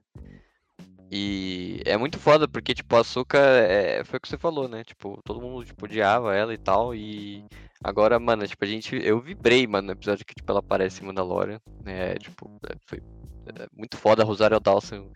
E 1.11 1.81
é 1.85 1.97
muito 1.97 2.19
foda, 2.19 2.47
porque, 2.47 2.75
tipo, 2.75 2.95
a 2.95 2.99
Ahsoka 2.99 3.39
é, 3.39 4.03
foi 4.03 4.17
o 4.17 4.21
que 4.21 4.27
você 4.27 4.37
falou, 4.37 4.67
né? 4.67 4.83
Tipo, 4.83 5.19
todo 5.25 5.41
mundo, 5.41 5.65
tipo, 5.65 5.85
odiava 5.85 6.35
ela 6.35 6.53
e 6.53 6.57
tal, 6.57 6.93
e 6.93 7.43
agora, 7.83 8.19
mano, 8.19 8.47
tipo, 8.47 8.63
a 8.63 8.67
gente, 8.67 8.95
eu 8.95 9.19
vibrei, 9.19 9.65
mano, 9.65 9.87
no 9.87 9.93
episódio 9.93 10.23
que, 10.23 10.35
tipo, 10.35 10.51
ela 10.51 10.59
aparece 10.59 11.01
em 11.01 11.07
Mandalorian, 11.07 11.59
né? 11.83 12.15
Tipo, 12.15 12.59
é, 12.69 12.75
foi 12.85 12.99
é, 13.47 13.67
muito 13.75 13.97
foda 13.97 14.21
a 14.21 14.25
Rosário 14.25 14.59
Dawson 14.59 15.09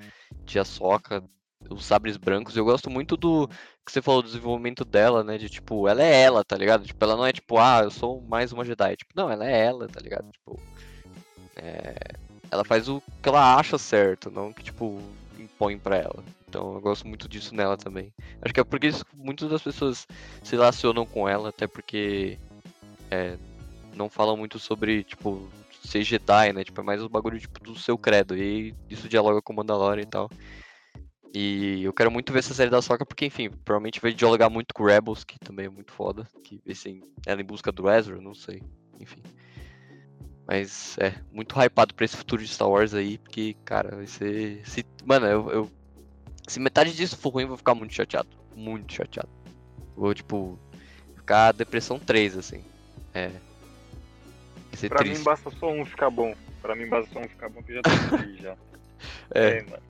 de 0.43 0.57
Ahsoka, 0.57 1.23
os 1.69 1.85
sabres 1.85 2.17
brancos, 2.17 2.57
eu 2.57 2.65
gosto 2.65 2.89
muito 2.89 3.15
do 3.15 3.47
que 3.85 3.91
você 3.91 4.01
falou 4.01 4.21
do 4.21 4.27
desenvolvimento 4.27 4.83
dela, 4.83 5.23
né? 5.23 5.37
De, 5.37 5.47
tipo, 5.47 5.87
ela 5.87 6.01
é 6.01 6.23
ela, 6.23 6.43
tá 6.43 6.57
ligado? 6.57 6.85
Tipo, 6.85 7.05
ela 7.05 7.15
não 7.15 7.25
é, 7.25 7.31
tipo, 7.31 7.59
ah, 7.59 7.81
eu 7.83 7.91
sou 7.91 8.19
mais 8.21 8.51
uma 8.51 8.65
Jedi, 8.65 8.95
tipo, 8.95 9.11
não, 9.15 9.29
ela 9.29 9.45
é 9.45 9.65
ela, 9.65 9.87
tá 9.87 9.99
ligado? 9.99 10.31
Tipo, 10.31 10.59
é, 11.55 11.95
ela 12.49 12.63
faz 12.63 12.89
o 12.89 13.01
que 13.21 13.29
ela 13.29 13.57
acha 13.57 13.77
certo, 13.77 14.31
não 14.31 14.51
que, 14.51 14.63
tipo, 14.63 15.01
impõe 15.71 15.77
pra 15.77 15.97
ela. 15.97 16.23
Então 16.47 16.75
eu 16.75 16.81
gosto 16.81 17.07
muito 17.07 17.27
disso 17.27 17.55
nela 17.55 17.77
também. 17.77 18.13
Acho 18.41 18.53
que 18.53 18.59
é 18.59 18.63
porque 18.63 18.91
muitas 19.15 19.49
das 19.49 19.61
pessoas 19.61 20.07
se 20.43 20.55
relacionam 20.55 21.05
com 21.05 21.27
ela, 21.27 21.49
até 21.49 21.67
porque 21.67 22.37
é, 23.09 23.37
não 23.95 24.09
falam 24.09 24.37
muito 24.37 24.59
sobre, 24.59 25.03
tipo, 25.03 25.47
ser 25.83 26.03
Jedi, 26.03 26.53
né? 26.53 26.63
Tipo, 26.63 26.81
é 26.81 26.83
mais 26.83 27.01
o 27.01 27.09
bagulho 27.09 27.39
tipo, 27.39 27.59
do 27.61 27.77
seu 27.77 27.97
credo. 27.97 28.37
E 28.37 28.75
isso 28.89 29.09
dialoga 29.09 29.41
com 29.41 29.53
Mandalorian 29.53 30.03
e 30.03 30.07
tal. 30.07 30.29
E 31.33 31.81
eu 31.83 31.91
quero 31.91 32.11
muito 32.11 32.31
ver 32.31 32.39
essa 32.39 32.53
série 32.53 32.69
da 32.69 32.81
Soca, 32.81 33.05
porque, 33.05 33.25
enfim, 33.25 33.49
provavelmente 33.49 33.99
vai 33.99 34.13
dialogar 34.13 34.49
muito 34.49 34.73
com 34.73 34.85
Rebels, 34.85 35.23
que 35.23 35.39
também 35.39 35.65
é 35.65 35.69
muito 35.69 35.91
foda. 35.91 36.27
Que, 36.43 36.61
assim, 36.69 37.01
ela 37.25 37.41
em 37.41 37.45
busca 37.45 37.71
do 37.71 37.89
Ezra, 37.89 38.21
não 38.21 38.35
sei. 38.35 38.61
Enfim. 38.99 39.23
Mas 40.47 40.97
é, 40.97 41.15
muito 41.31 41.55
hypado 41.57 41.93
pra 41.93 42.03
esse 42.05 42.17
futuro 42.17 42.41
de 42.41 42.47
Star 42.49 42.69
Wars 42.69 42.93
aí, 42.93 43.17
porque, 43.17 43.55
cara, 43.65 43.95
vai 43.95 44.07
ser. 44.07 44.61
Se, 44.67 44.85
mano, 45.05 45.25
eu, 45.25 45.49
eu- 45.51 45.71
Se 46.47 46.59
metade 46.59 46.93
disso 46.93 47.15
for 47.17 47.29
ruim, 47.29 47.43
eu 47.43 47.47
vou 47.49 47.57
ficar 47.57 47.73
muito 47.73 47.93
chateado. 47.93 48.27
Muito 48.55 48.93
chateado. 48.93 49.29
Vou, 49.95 50.13
tipo, 50.13 50.59
ficar 51.15 51.53
depressão 51.53 51.97
3, 51.97 52.37
assim. 52.37 52.61
É. 53.13 53.29
Vai 53.29 53.41
ser 54.75 54.89
Pra 54.89 54.99
triste. 54.99 55.17
mim 55.19 55.23
basta 55.23 55.49
só 55.51 55.71
um 55.71 55.85
ficar 55.85 56.09
bom. 56.09 56.35
Pra 56.61 56.75
mim 56.75 56.87
basta 56.89 57.13
só 57.13 57.19
um 57.19 57.29
ficar 57.29 57.47
bom 57.49 57.63
que 57.63 57.71
eu 57.71 57.75
já 57.77 57.81
tô 57.83 57.89
feliz 58.17 58.41
já. 58.41 58.57
É, 59.33 59.61
mano. 59.63 59.83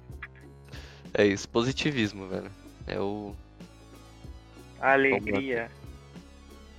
é 1.16 1.26
isso, 1.26 1.50
positivismo, 1.50 2.28
velho. 2.28 2.52
É 2.86 3.00
o. 3.00 3.36
Alegria. 4.80 5.72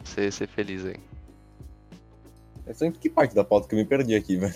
Ser, 0.05 0.31
ser 0.33 0.47
feliz 0.47 0.85
aí. 0.85 0.97
É 2.67 2.91
que 2.91 3.11
parte 3.11 3.35
da 3.35 3.45
pauta 3.45 3.69
que 3.69 3.75
eu 3.75 3.79
me 3.79 3.85
perdi 3.85 4.15
aqui, 4.15 4.37
velho? 4.37 4.55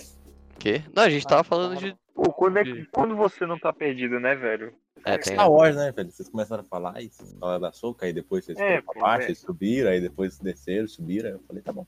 Quê? 0.57 0.83
Não, 0.95 1.03
a 1.03 1.09
gente 1.09 1.25
tava 1.25 1.43
falando 1.43 1.77
de. 1.77 1.95
Pô, 2.13 2.33
quando, 2.33 2.57
é, 2.57 2.63
que- 2.63 2.85
quando 2.91 3.15
você 3.15 3.45
não 3.45 3.57
tá 3.57 3.71
perdido, 3.71 4.19
né, 4.19 4.35
velho? 4.35 4.73
É, 5.05 5.17
tem. 5.17 5.33
Star 5.33 5.49
Wars, 5.49 5.75
né, 5.75 5.91
velho? 5.91 6.11
Vocês 6.11 6.27
começaram 6.27 6.61
a 6.63 6.65
falar, 6.65 6.97
aí 6.97 7.09
vocês 7.09 7.33
falaram 7.39 7.61
da 7.61 7.71
soca, 7.71 8.05
aí 8.05 8.11
depois 8.11 8.43
vocês 8.43 8.57
É, 8.59 8.81
foram 8.81 8.93
pra 8.93 9.01
baixo, 9.01 9.21
é. 9.23 9.25
vocês 9.27 9.37
subiram, 9.39 9.89
aí 9.89 10.01
depois 10.01 10.37
desceram, 10.39 10.87
subiram. 10.87 11.29
Eu 11.29 11.39
falei, 11.47 11.61
tá 11.63 11.71
bom. 11.71 11.85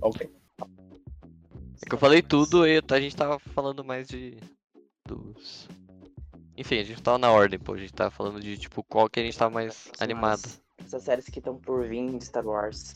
Ok. 0.00 0.30
É 1.82 1.86
que 1.86 1.94
eu 1.94 1.98
falei 1.98 2.22
tudo 2.22 2.66
e 2.66 2.80
a 2.88 3.00
gente 3.00 3.16
tava 3.16 3.38
falando 3.38 3.84
mais 3.84 4.08
de. 4.08 4.38
Dos. 5.06 5.68
Enfim, 6.56 6.78
a 6.78 6.84
gente 6.84 7.02
tava 7.02 7.18
na 7.18 7.30
ordem, 7.30 7.58
pô. 7.58 7.74
A 7.74 7.78
gente 7.78 7.92
tava 7.92 8.10
falando 8.10 8.40
de, 8.40 8.56
tipo, 8.56 8.82
qual 8.84 9.10
que 9.10 9.20
a 9.20 9.22
gente 9.22 9.36
tava 9.36 9.52
mais 9.52 9.90
animado. 10.00 10.40
Essas 10.82 11.02
séries 11.02 11.26
que 11.26 11.40
estão 11.40 11.58
por 11.58 11.86
vir 11.86 12.16
de 12.16 12.24
Star 12.24 12.46
Wars. 12.46 12.94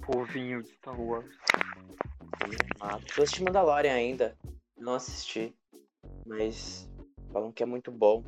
Povinho 0.00 0.62
de 0.62 0.70
Star 0.70 1.00
Wars. 1.00 1.26
Ah, 2.80 2.98
eu 3.16 3.22
assisti 3.22 3.42
Mandalorian 3.42 3.92
ainda. 3.92 4.36
Não 4.78 4.94
assisti. 4.94 5.54
Mas 6.26 6.88
falam 7.32 7.52
que 7.52 7.62
é 7.62 7.66
muito 7.66 7.90
bom. 7.90 8.22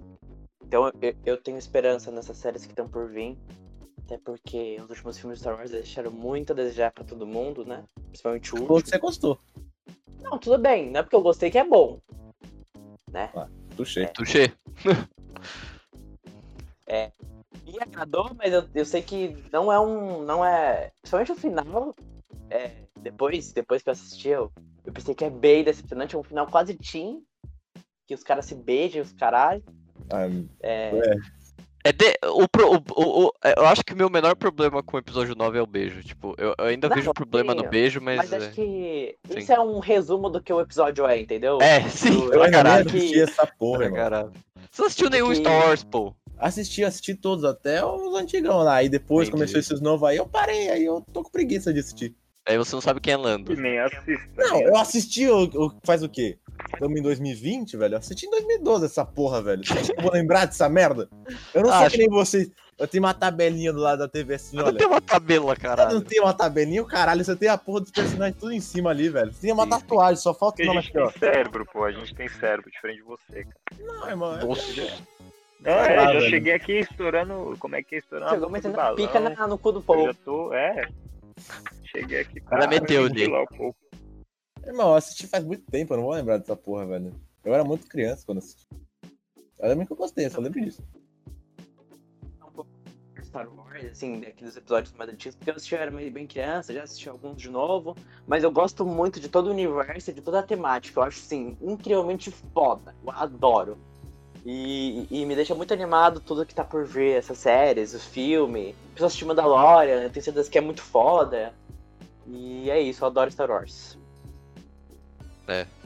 Então 0.65 0.91
eu, 1.01 1.15
eu 1.25 1.37
tenho 1.37 1.59
esperança 1.59 2.11
nessas 2.11 2.37
séries 2.37 2.65
que 2.65 2.73
estão 2.73 2.89
por 2.89 3.09
vir. 3.09 3.37
Até 4.05 4.19
porque 4.19 4.77
os 4.83 4.91
últimos 4.91 5.19
filmes 5.19 5.39
de 5.39 5.43
Star 5.43 5.57
Wars 5.57 5.71
deixaram 5.71 6.11
muito 6.11 6.53
a 6.53 6.57
desejar 6.57 6.93
pra 6.93 7.05
todo 7.05 7.27
mundo, 7.27 7.65
né? 7.65 7.85
Principalmente 8.09 8.55
o 8.55 8.59
último. 8.61 8.81
você 8.81 8.99
gostou. 8.99 9.39
Não, 10.21 10.39
tudo 10.39 10.59
bem. 10.59 10.91
Não 10.91 11.01
é 11.01 11.03
porque 11.03 11.17
eu 11.17 11.23
gostei 11.23 11.51
que 11.51 11.59
é 11.59 11.65
bom. 11.65 12.01
Né? 13.11 13.31
Tuxê. 13.77 14.07
Tuxê. 14.09 14.53
Me 17.73 17.79
agradou, 17.81 18.31
mas 18.37 18.53
eu, 18.53 18.65
eu 18.75 18.85
sei 18.85 19.03
que 19.03 19.37
não 19.53 19.73
é 19.73 19.81
um. 19.81 20.23
Não 20.25 20.45
é. 20.45 20.91
Principalmente 21.01 21.33
o 21.33 21.37
final. 21.37 21.95
É, 22.51 22.71
depois, 23.01 23.53
depois 23.53 23.83
que 23.83 23.89
eu 23.89 23.93
assisti, 23.93 24.29
eu, 24.29 24.53
eu 24.85 24.93
pensei 24.93 25.15
que 25.15 25.25
é 25.25 25.31
bem 25.31 25.65
decepcionante. 25.65 26.15
É 26.15 26.19
um 26.19 26.23
final 26.23 26.47
quase 26.47 26.75
teen. 26.75 27.23
Que 28.07 28.15
os 28.15 28.23
caras 28.23 28.45
se 28.47 28.55
beijam, 28.55 29.03
os 29.03 29.13
caralho. 29.13 29.63
Ah, 30.11 30.27
É, 30.63 30.91
É 31.85 31.93
de, 31.93 32.15
o, 32.27 32.43
o, 32.45 33.03
o, 33.03 33.27
o- 33.27 33.33
é, 33.43 33.55
eu 33.59 33.65
acho 33.67 33.83
que 33.85 33.93
o 33.95 33.97
meu 33.97 34.11
menor 34.11 34.37
problema 34.37 34.83
com 34.83 34.97
o 34.97 35.01
episódio 35.01 35.35
9 35.35 35.59
é 35.59 35.63
o 35.63 35.67
beijo. 35.67 36.03
Tipo, 36.03 36.35
eu, 36.37 36.55
eu 36.59 36.65
ainda 36.67 36.89
Não, 36.89 36.97
vejo 36.97 37.13
problema 37.15 37.55
no 37.55 37.69
beijo, 37.69 38.01
mas. 38.01 38.17
mas 38.19 38.33
é... 38.33 38.37
acho 38.37 38.51
que 38.53 39.17
sim. 39.27 39.39
isso 39.39 39.53
é 39.53 39.59
um 39.61 39.79
resumo 39.79 40.29
do 40.29 40.43
que 40.43 40.53
o 40.53 40.61
episódio 40.61 41.07
é, 41.07 41.19
entendeu? 41.21 41.59
É, 41.63 41.81
sim, 41.89 42.25
Eu 42.27 42.35
eu 42.35 42.43
ainda 42.43 42.81
assisti 42.81 43.21
essa 43.21 43.47
porra, 43.59 43.91
Pra. 43.91 44.25
Você 44.71 44.81
não 44.83 44.87
assistiu 44.87 45.11
nenhum 45.11 45.27
Porque- 45.27 45.41
Star 45.41 45.67
Wars, 45.67 45.85
pô. 45.85 46.15
Assisti, 46.43 46.85
assisti 46.85 47.15
todos, 47.15 47.45
até 47.45 47.85
os 47.85 48.15
antigão 48.17 48.59
lá. 48.59 48.75
Aí 48.77 48.89
depois 48.89 49.29
Entendi. 49.29 49.39
começou 49.43 49.61
esses 49.61 49.81
novos 49.81 50.09
aí, 50.09 50.17
eu 50.17 50.27
parei, 50.27 50.69
aí 50.71 50.85
eu 50.85 51.05
tô 51.13 51.23
com 51.23 51.31
preguiça 51.31 51.73
de 51.73 51.79
assistir. 51.81 52.15
Aí 52.49 52.59
você 52.59 52.75
não 52.75 52.81
sabe 52.81 53.01
quem 53.01 53.13
é 53.15 53.17
Lando. 53.17 53.55
Nem 53.55 53.79
assista. 53.79 54.29
Não, 54.37 54.61
eu 54.61 54.77
assisti 54.77 55.29
o, 55.29 55.45
o- 55.45 55.73
faz 55.85 56.03
o 56.03 56.09
quê? 56.09 56.37
estamos 56.75 56.99
em 56.99 57.03
2020, 57.03 57.77
velho. 57.77 57.95
Eu 57.95 57.99
assisti 57.99 58.27
em 58.27 58.31
2012 58.31 58.87
essa 58.87 59.05
porra, 59.05 59.41
velho. 59.41 59.63
Você 59.65 59.95
vou 60.01 60.11
lembrar 60.13 60.47
dessa 60.47 60.69
merda? 60.69 61.09
Eu 61.55 61.63
não 61.63 61.69
sou 61.71 61.79
Acho. 61.79 61.91
que 61.93 61.99
nem 61.99 62.09
vocês. 62.09 62.51
Eu 62.79 62.89
tenho 62.89 63.05
uma 63.05 63.15
tabelinha 63.15 63.73
do 63.73 63.79
lado 63.79 64.01
da 64.01 64.09
TV 64.09 64.35
assim, 64.35 64.57
Eu 64.57 64.63
não 64.63 64.69
olha. 64.71 64.79
tenho 64.79 64.91
uma 64.91 65.01
tabela, 65.01 65.53
Eu 65.53 65.57
caralho. 65.57 65.95
não 65.95 66.01
tenho 66.01 66.25
uma 66.25 66.33
tabelinha, 66.35 66.83
o 66.83 66.87
caralho. 66.87 67.25
Você 67.25 67.37
tem 67.37 67.49
a 67.49 67.57
porra 67.59 67.83
dos 67.83 67.91
personagens 67.93 68.37
tudo 68.41 68.53
em 68.53 68.61
cima 68.61 68.91
ali, 68.91 69.09
velho. 69.09 69.33
Você 69.33 69.43
tem 69.43 69.53
uma 69.53 69.65
Sim. 69.65 69.71
tatuagem, 69.71 70.17
só 70.21 70.35
falta 70.35 70.61
o 70.61 70.65
a 70.65 70.67
nome 70.67 70.81
gente 70.83 70.97
aqui, 70.99 70.99
tem 70.99 71.07
ó. 71.07 71.33
cérebro, 71.33 71.65
pô. 71.73 71.85
A 71.85 71.93
gente 71.93 72.13
tem 72.15 72.29
cérebro, 72.29 72.69
diferente 72.73 72.97
de 72.99 73.05
você, 73.05 73.45
cara. 73.45 73.57
Não, 73.87 74.09
irmão. 74.09 74.37
é- 74.41 74.45
Nossa. 74.45 74.63
Não, 75.63 75.73
é, 75.73 75.97
lá, 75.97 76.07
já 76.07 76.13
velho. 76.19 76.31
cheguei 76.31 76.53
aqui 76.53 76.73
estourando. 76.81 77.57
Como 77.59 77.77
é 77.77 77.83
que 77.83 77.95
é 77.95 77.99
estourando? 77.99 78.31
Chegou 78.33 78.51
metendo 78.51 78.77
balão. 78.77 78.97
pica 78.97 79.21
na- 79.21 79.47
no 79.47 79.57
cu 79.59 79.73
do 79.73 79.79
Eu 79.79 79.83
povo. 79.83 80.05
já 80.07 80.15
tô. 80.15 80.53
É. 80.53 80.89
Cheguei 81.85 82.21
aqui. 82.21 82.41
cara 82.41 82.67
meteu 82.67 83.09
pouco. 83.57 83.77
Irmão, 84.67 84.91
eu 84.91 84.95
assisti 84.97 85.27
faz 85.27 85.45
muito 85.45 85.65
tempo, 85.71 85.93
eu 85.93 85.97
não 85.99 86.05
vou 86.05 86.15
lembrar 86.15 86.39
dessa 86.39 86.55
porra, 86.57 86.87
velho. 86.87 87.13
Eu 87.45 87.53
era 87.53 87.65
muito 87.65 87.87
criança 87.89 88.25
quando 88.25 88.39
assisti. 88.39 88.67
Eu 89.59 89.69
lembro 89.69 89.87
que 89.87 89.93
eu 89.93 89.97
gostei, 89.97 90.27
eu 90.27 90.31
só 90.31 90.41
lembro 90.41 90.61
disso. 90.61 90.83
um 92.47 92.51
pouco 92.53 92.71
Star 93.23 93.49
Wars, 93.53 93.85
assim, 93.85 94.21
daqueles 94.21 94.57
episódios 94.57 94.93
mais 94.95 95.11
antigos, 95.11 95.35
porque 95.37 95.51
eu 95.51 95.55
assisti, 95.55 95.75
eu 95.75 95.81
era 95.81 95.91
meio 95.91 96.11
bem 96.13 96.27
criança, 96.27 96.73
já 96.73 96.83
assisti 96.83 97.09
alguns 97.09 97.37
de 97.41 97.51
novo, 97.51 97.97
mas 98.27 98.45
eu 98.45 98.51
gosto 98.53 98.85
muito 98.85 99.19
de 99.21 99.29
todo 99.29 99.47
o 99.47 99.51
universo 99.51 100.11
e 100.11 100.15
de 100.15 100.21
toda 100.21 100.41
a 100.41 100.43
temática, 100.43 101.01
eu 101.01 101.05
acho, 101.05 101.19
assim, 101.21 101.57
incrivelmente 101.61 102.31
foda, 102.53 102.95
eu 103.05 103.11
adoro. 103.11 103.79
E, 104.45 105.07
e 105.11 105.25
me 105.25 105.37
deixa 105.37 105.55
muito 105.55 105.73
animado 105.73 106.19
tudo 106.19 106.45
que 106.45 106.55
tá 106.55 106.65
por 106.65 106.85
ver, 106.85 107.19
essas 107.19 107.39
séries, 107.39 107.95
o 107.95 108.01
filme, 108.01 108.75
pessoas 108.93 109.13
assistindo 109.13 109.29
Mandalorian, 109.29 110.03
eu 110.03 110.11
tenho 110.11 110.25
certeza 110.25 110.51
que 110.51 110.59
é 110.59 110.61
muito 110.61 110.83
foda. 110.83 111.55
E 112.27 112.69
é 112.71 112.81
isso, 112.81 113.05
eu 113.05 113.09
adoro 113.09 113.31
Star 113.31 113.51
Wars. 113.51 113.97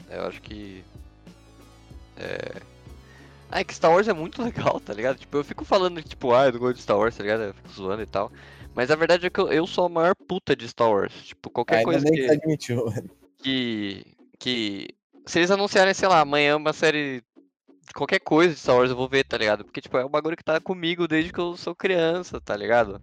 Eu 0.09 0.23
acho 0.23 0.41
que. 0.41 0.83
É. 2.17 2.61
Ah, 3.49 3.61
é 3.61 3.63
que 3.63 3.73
Star 3.73 3.91
Wars 3.91 4.07
é 4.07 4.13
muito 4.13 4.41
legal, 4.43 4.79
tá 4.79 4.93
ligado? 4.93 5.17
Tipo, 5.17 5.37
eu 5.37 5.43
fico 5.43 5.65
falando 5.65 6.01
que, 6.01 6.09
tipo, 6.09 6.33
ah, 6.33 6.47
eu 6.47 6.53
não 6.53 6.59
gosto 6.59 6.77
de 6.77 6.83
Star 6.83 6.97
Wars, 6.97 7.15
tá 7.15 7.23
ligado? 7.23 7.43
Eu 7.43 7.53
fico 7.53 7.69
zoando 7.69 8.01
e 8.01 8.07
tal. 8.07 8.31
Mas 8.73 8.91
a 8.91 8.95
verdade 8.95 9.25
é 9.25 9.29
que 9.29 9.39
eu, 9.39 9.51
eu 9.51 9.65
sou 9.65 9.85
a 9.85 9.89
maior 9.89 10.15
puta 10.15 10.55
de 10.55 10.67
Star 10.67 10.89
Wars. 10.89 11.13
Tipo, 11.23 11.49
qualquer 11.49 11.77
Ainda 11.77 11.91
coisa 11.91 12.05
que 12.05 12.29
admitiu, 12.29 12.93
que. 13.39 14.05
que. 14.39 14.87
Se 15.25 15.39
eles 15.39 15.51
anunciarem, 15.51 15.93
sei 15.93 16.07
lá, 16.07 16.21
amanhã 16.21 16.55
uma 16.55 16.73
série. 16.73 17.23
Qualquer 17.93 18.19
coisa 18.19 18.53
de 18.53 18.59
Star 18.59 18.75
Wars 18.75 18.89
eu 18.91 18.95
vou 18.97 19.07
ver, 19.09 19.23
tá 19.23 19.37
ligado? 19.37 19.63
Porque, 19.63 19.81
tipo, 19.81 19.97
é 19.97 20.05
um 20.05 20.09
bagulho 20.09 20.37
que 20.37 20.43
tá 20.43 20.59
comigo 20.59 21.07
desde 21.07 21.31
que 21.31 21.39
eu 21.39 21.55
sou 21.57 21.75
criança, 21.75 22.39
tá 22.41 22.55
ligado? 22.55 23.01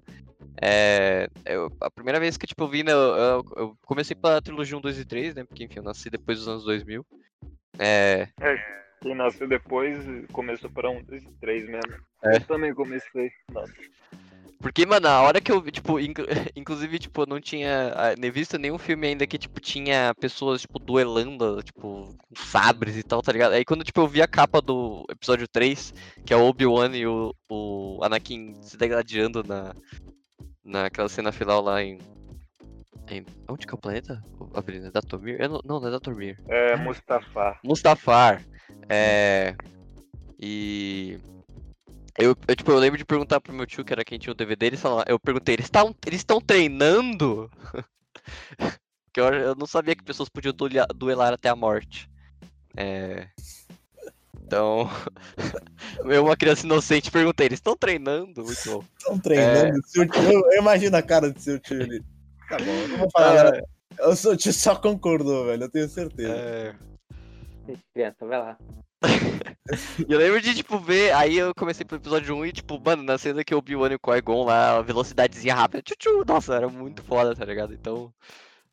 É. 0.60 1.28
eu- 1.46 1.70
a 1.80 1.90
primeira 1.90 2.20
vez 2.20 2.36
que, 2.36 2.46
tipo, 2.46 2.62
eu 2.64 2.68
vi, 2.68 2.82
né? 2.84 2.92
Eu, 2.92 3.44
eu- 3.56 3.76
comecei 3.84 4.14
pela 4.14 4.40
trilogia 4.40 4.76
1, 4.76 4.80
2 4.80 4.98
e 4.98 5.04
3, 5.04 5.34
né? 5.34 5.44
Porque, 5.44 5.64
enfim, 5.64 5.78
eu 5.78 5.82
nasci 5.82 6.08
depois 6.08 6.38
dos 6.38 6.48
anos 6.48 6.64
2000. 6.64 7.04
É. 7.78 8.28
Quem 9.00 9.14
nasceu 9.14 9.48
depois 9.48 9.98
começou 10.32 10.70
para 10.70 10.88
um, 10.88 11.02
dois 11.02 11.22
e 11.24 11.30
três 11.40 11.68
mesmo. 11.68 11.92
É. 12.22 12.36
Eu 12.36 12.40
também 12.42 12.72
comecei. 12.72 13.30
Nossa. 13.52 13.72
Porque, 14.60 14.86
mano, 14.86 15.06
a 15.08 15.20
hora 15.22 15.40
que 15.40 15.52
eu 15.52 15.60
vi, 15.60 15.70
tipo, 15.70 16.00
inclu- 16.00 16.26
inclusive, 16.56 16.98
tipo, 16.98 17.22
eu 17.22 17.26
não 17.26 17.40
tinha 17.40 17.92
ah, 17.94 18.14
nem 18.18 18.30
visto 18.30 18.56
nenhum 18.58 18.78
filme 18.78 19.06
ainda 19.08 19.26
que, 19.26 19.36
tipo, 19.38 19.60
tinha 19.60 20.14
pessoas, 20.18 20.62
tipo, 20.62 20.78
duelando, 20.78 21.62
tipo, 21.62 21.80
com 22.16 22.34
sabres 22.34 22.96
e 22.96 23.02
tal, 23.02 23.20
tá 23.22 23.30
ligado? 23.32 23.52
Aí 23.52 23.64
quando, 23.64 23.84
tipo, 23.84 24.00
eu 24.00 24.08
vi 24.08 24.22
a 24.22 24.26
capa 24.28 24.60
do 24.62 25.04
episódio 25.10 25.46
3, 25.46 25.92
que 26.24 26.32
é 26.32 26.36
o 26.36 26.44
Obi-Wan 26.46 26.96
e 26.96 27.06
o, 27.06 27.34
o 27.48 28.00
Anakin 28.02 28.54
se 28.62 28.76
degradando 28.76 29.42
na, 29.44 29.74
naquela 30.64 31.08
cena 31.08 31.30
final 31.30 31.60
lá 31.60 31.82
em... 31.82 31.98
em 33.10 33.24
onde 33.48 33.66
que 33.66 33.74
é 33.74 33.76
o 33.76 33.80
planeta? 33.80 34.24
O- 34.40 34.48
Avenida 34.58 34.90
Datomir? 34.90 35.36
Eu 35.40 35.48
não, 35.50 35.60
não, 35.64 35.80
não 35.80 35.88
é 35.88 35.90
Datomir. 35.90 36.40
É, 36.48 36.74
Mustafa. 36.76 37.58
Mustafar. 37.62 38.42
É. 38.88 39.54
E. 40.40 41.18
Eu, 42.18 42.36
eu, 42.46 42.56
tipo, 42.56 42.70
eu 42.70 42.78
lembro 42.78 42.96
de 42.96 43.04
perguntar 43.04 43.40
pro 43.40 43.52
meu 43.52 43.66
tio, 43.66 43.84
que 43.84 43.92
era 43.92 44.04
quem 44.04 44.18
tinha 44.18 44.32
o 44.32 44.36
DVD, 44.36 44.66
eles 44.66 44.80
falaram, 44.80 45.04
eu 45.08 45.18
perguntei, 45.18 45.56
eles 45.56 45.66
estão 45.66 45.94
eles 46.06 46.20
estão 46.20 46.40
treinando? 46.40 47.50
Porque 49.06 49.20
eu, 49.20 49.32
eu 49.34 49.54
não 49.54 49.66
sabia 49.66 49.94
que 49.94 50.04
pessoas 50.04 50.28
podiam 50.28 50.54
duelar, 50.54 50.86
duelar 50.94 51.32
até 51.32 51.48
a 51.48 51.56
morte. 51.56 52.10
É. 52.76 53.28
Então. 54.42 54.88
eu, 56.04 56.24
uma 56.24 56.36
criança 56.36 56.66
inocente, 56.66 57.10
perguntei, 57.10 57.46
eles 57.46 57.58
estão 57.58 57.76
treinando? 57.76 58.44
Muito 58.44 58.62
bom. 58.66 58.84
Estão 58.98 59.18
treinando. 59.18 59.80
Seu 59.86 60.08
tio, 60.08 60.22
eu, 60.22 60.52
eu 60.52 60.60
imagino 60.60 60.96
a 60.96 61.02
cara 61.02 61.30
do 61.30 61.40
seu 61.40 61.58
tio 61.58 61.82
ali. 61.82 62.00
Tá 62.48 62.58
bom, 62.58 62.72
eu 62.72 62.88
não 62.88 62.98
vou 62.98 63.10
falar 63.10 63.56
É. 63.56 63.62
O 64.06 64.16
seu 64.16 64.36
tio 64.36 64.52
só 64.52 64.74
concordou, 64.74 65.46
velho, 65.46 65.64
eu 65.64 65.70
tenho 65.70 65.88
certeza. 65.88 66.32
É. 66.32 66.74
Criança, 67.92 68.26
vai 68.26 68.38
lá. 68.38 68.58
E 70.06 70.12
eu 70.12 70.18
lembro 70.18 70.40
de, 70.40 70.54
tipo, 70.54 70.78
ver. 70.78 71.12
Aí 71.14 71.38
eu 71.38 71.54
comecei 71.54 71.84
pro 71.84 71.96
episódio 71.96 72.34
1 72.36 72.46
e, 72.46 72.52
tipo, 72.52 72.78
mano, 72.80 73.02
na 73.02 73.16
cena 73.16 73.42
que 73.44 73.54
o 73.54 73.58
Obi-Wan 73.58 73.90
e 73.92 73.94
o 73.94 73.98
Qui-Gon 73.98 74.44
lá, 74.44 74.78
a 74.78 74.82
velocidadezinha 74.82 75.54
rápida, 75.54 75.82
tchu, 75.82 76.24
nossa, 76.26 76.54
era 76.54 76.68
muito 76.68 77.02
foda, 77.02 77.34
tá 77.34 77.44
ligado? 77.44 77.72
Então, 77.72 78.12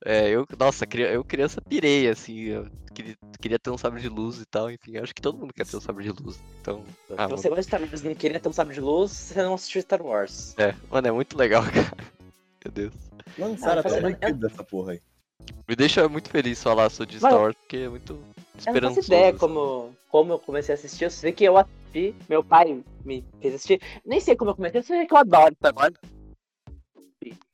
é, 0.04 0.30
eu, 0.30 0.46
nossa, 0.60 0.86
eu 0.98 1.24
criança 1.24 1.62
pirei, 1.62 2.10
assim, 2.10 2.40
eu 2.42 2.68
queria, 2.94 3.16
queria 3.40 3.60
ter 3.60 3.70
um 3.70 3.78
sabre 3.78 4.02
de 4.02 4.10
luz 4.10 4.40
e 4.42 4.46
tal, 4.46 4.70
enfim, 4.72 4.98
acho 4.98 5.14
que 5.14 5.22
todo 5.22 5.38
mundo 5.38 5.54
quer 5.54 5.66
ter 5.66 5.78
um 5.78 5.82
sabre 5.82 6.04
de 6.04 6.12
luz, 6.12 6.40
então, 6.60 6.84
ah, 7.18 7.26
Se 7.26 7.32
você 7.38 7.50
gosta 7.50 7.62
de 7.62 7.68
Star 7.68 7.82
Wars 7.82 8.02
e 8.02 8.08
não 8.08 8.16
queria 8.16 8.40
ter 8.40 8.50
um 8.50 8.54
sabre 8.54 8.74
de 8.74 8.82
luz, 8.82 9.12
você 9.12 9.44
não 9.44 9.54
assistiu 9.54 9.82
Star 9.82 10.02
Wars. 10.02 10.58
é, 10.58 10.74
mano, 10.90 11.08
é 11.08 11.12
muito 11.12 11.38
legal, 11.38 11.64
cara. 11.72 11.96
Meu 12.66 12.72
Deus. 12.72 12.94
Lançaram 13.38 13.78
Ah, 13.78 13.80
até 13.80 13.90
faz- 13.90 14.04
um 14.04 14.08
brinquedo 14.08 14.40
dessa 14.40 14.64
porra 14.64 14.94
aí. 14.94 15.02
Me 15.68 15.76
deixa 15.76 16.08
muito 16.10 16.30
feliz 16.30 16.62
falar 16.62 16.90
sobre 16.90 17.18
Star 17.18 17.34
Wars, 17.34 17.56
porque 17.56 17.78
é 17.78 17.90
muito 17.90 18.14
Eu 18.14 18.18
não 18.18 18.36
esperançoso. 18.58 18.96
faço 18.96 19.08
ideia 19.08 19.30
assim. 19.30 19.38
como, 19.38 19.96
como 20.10 20.34
eu 20.34 20.40
comecei 20.40 20.74
a 20.74 20.78
assistir. 20.78 21.06
Eu 21.06 21.12
sei 21.12 21.32
que 21.32 21.44
eu 21.44 21.58
assisti, 21.58 22.16
meu 22.28 22.44
pai 22.44 22.84
me 23.06 23.24
fez 23.42 23.56
assistir. 23.56 23.82
Nem 24.06 24.20
sei 24.20 24.36
como 24.36 24.52
eu 24.52 24.56
comecei, 24.56 24.80
eu 24.80 24.84
sei 24.84 25.06
que 25.06 25.14
eu 25.14 25.18
adoro 25.18 25.56
Star 25.56 25.74
Wars. 25.76 25.94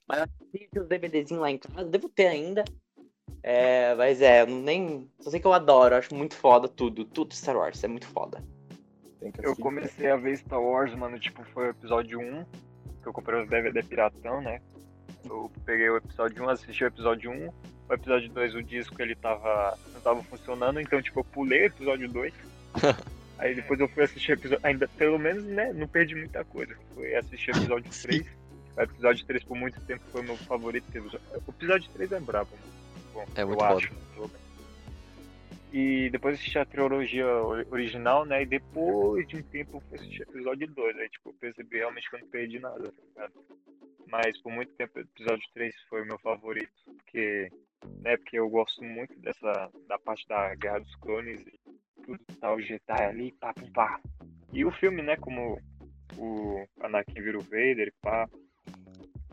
Mas 0.07 0.19
eu 0.19 0.23
assisti 0.23 0.79
os 0.79 0.87
DVDzinhos 0.87 1.41
lá 1.41 1.51
em 1.51 1.57
casa, 1.57 1.85
devo 1.85 2.09
ter 2.09 2.27
ainda. 2.27 2.63
É, 3.43 3.93
mas 3.95 4.21
é, 4.21 4.41
eu 4.41 4.47
nem. 4.47 5.09
Só 5.19 5.29
sei 5.29 5.39
que 5.39 5.47
eu 5.47 5.53
adoro, 5.53 5.93
eu 5.93 5.99
acho 5.99 6.15
muito 6.15 6.35
foda 6.35 6.67
tudo. 6.67 7.05
Tudo 7.05 7.33
Star 7.33 7.55
Wars, 7.57 7.83
é 7.83 7.87
muito 7.87 8.07
foda. 8.07 8.43
Eu 9.41 9.55
comecei 9.57 10.09
a 10.09 10.15
ver 10.15 10.37
Star 10.37 10.61
Wars, 10.61 10.93
mano, 10.95 11.19
tipo, 11.19 11.43
foi 11.53 11.67
o 11.67 11.69
episódio 11.71 12.19
1, 12.19 12.45
que 13.01 13.07
eu 13.07 13.13
comprei 13.13 13.41
os 13.41 13.49
DVD 13.49 13.83
piratão, 13.83 14.41
né? 14.41 14.61
Eu 15.25 15.51
peguei 15.65 15.89
o 15.89 15.97
episódio 15.97 16.43
1, 16.43 16.49
assisti 16.49 16.83
o 16.83 16.87
episódio 16.87 17.31
1, 17.31 17.49
o 17.89 17.93
episódio 17.93 18.29
2, 18.29 18.55
o 18.55 18.63
disco 18.63 19.01
ele 19.01 19.15
tava. 19.15 19.77
não 19.93 20.01
tava 20.01 20.23
funcionando, 20.23 20.79
então 20.79 21.01
tipo, 21.01 21.19
eu 21.19 21.23
pulei 21.23 21.61
o 21.63 21.65
episódio 21.65 22.09
2. 22.09 22.33
Aí 23.39 23.53
depois 23.53 23.79
eu 23.79 23.87
fui 23.89 24.03
assistir 24.03 24.31
o 24.31 24.33
episódio. 24.33 24.65
Ainda, 24.65 24.87
pelo 24.87 25.19
menos, 25.19 25.43
né, 25.43 25.71
não 25.73 25.87
perdi 25.87 26.15
muita 26.15 26.43
coisa. 26.43 26.75
Fui 26.95 27.13
assistir 27.15 27.51
o 27.51 27.57
episódio 27.57 27.89
3. 28.01 28.25
O 28.77 28.81
episódio 28.81 29.25
3 29.25 29.43
por 29.43 29.57
muito 29.57 29.79
tempo 29.81 30.03
foi 30.11 30.21
o 30.21 30.23
meu 30.23 30.37
favorito. 30.37 30.85
O 31.45 31.49
episódio 31.51 31.89
3 31.91 32.11
é 32.11 32.19
brabo, 32.19 32.49
mano. 32.51 32.73
Bom, 33.13 33.25
É 33.35 33.43
eu 33.43 33.47
muito 33.47 33.63
acho. 33.63 33.93
né. 33.93 34.29
E 35.73 36.09
depois 36.11 36.35
assisti 36.35 36.57
a 36.57 36.65
trilogia 36.65 37.27
ori- 37.27 37.67
original, 37.69 38.25
né? 38.25 38.41
E 38.41 38.45
depois 38.45 39.27
de 39.27 39.35
um 39.37 39.43
tempo 39.43 39.77
eu 39.77 39.81
fui 39.81 39.97
assistir 39.99 40.21
o 40.21 40.31
episódio 40.31 40.67
2. 40.67 40.97
Aí, 40.97 41.09
tipo, 41.09 41.29
eu 41.29 41.33
percebi 41.33 41.77
realmente 41.77 42.09
que 42.09 42.15
eu 42.15 42.19
não 42.21 42.27
perdi 42.27 42.59
nada, 42.59 42.83
tá 42.91 43.01
ligado? 43.15 43.33
Mas 44.09 44.37
por 44.41 44.51
muito 44.51 44.71
tempo 44.73 44.97
o 44.97 45.01
episódio 45.01 45.43
3 45.53 45.75
foi 45.89 46.01
o 46.03 46.05
meu 46.05 46.17
favorito. 46.19 46.71
Porque, 46.85 47.51
né, 48.01 48.17
porque 48.17 48.39
eu 48.39 48.49
gosto 48.49 48.83
muito 48.83 49.17
dessa. 49.19 49.69
da 49.87 49.97
parte 49.99 50.27
da 50.27 50.55
Guerra 50.55 50.79
dos 50.79 50.95
Clones 50.95 51.41
e 51.41 51.59
tudo 52.03 52.19
tal, 52.39 52.59
Jedi 52.59 52.81
ali, 52.89 53.31
pá, 53.33 53.53
pá. 53.73 53.99
E 54.53 54.63
o 54.63 54.71
filme, 54.71 55.01
né, 55.01 55.17
como 55.17 55.59
o 56.17 56.65
Anakin 56.81 57.21
vira 57.21 57.37
o 57.37 57.41
Vader, 57.41 57.93
pá. 58.01 58.29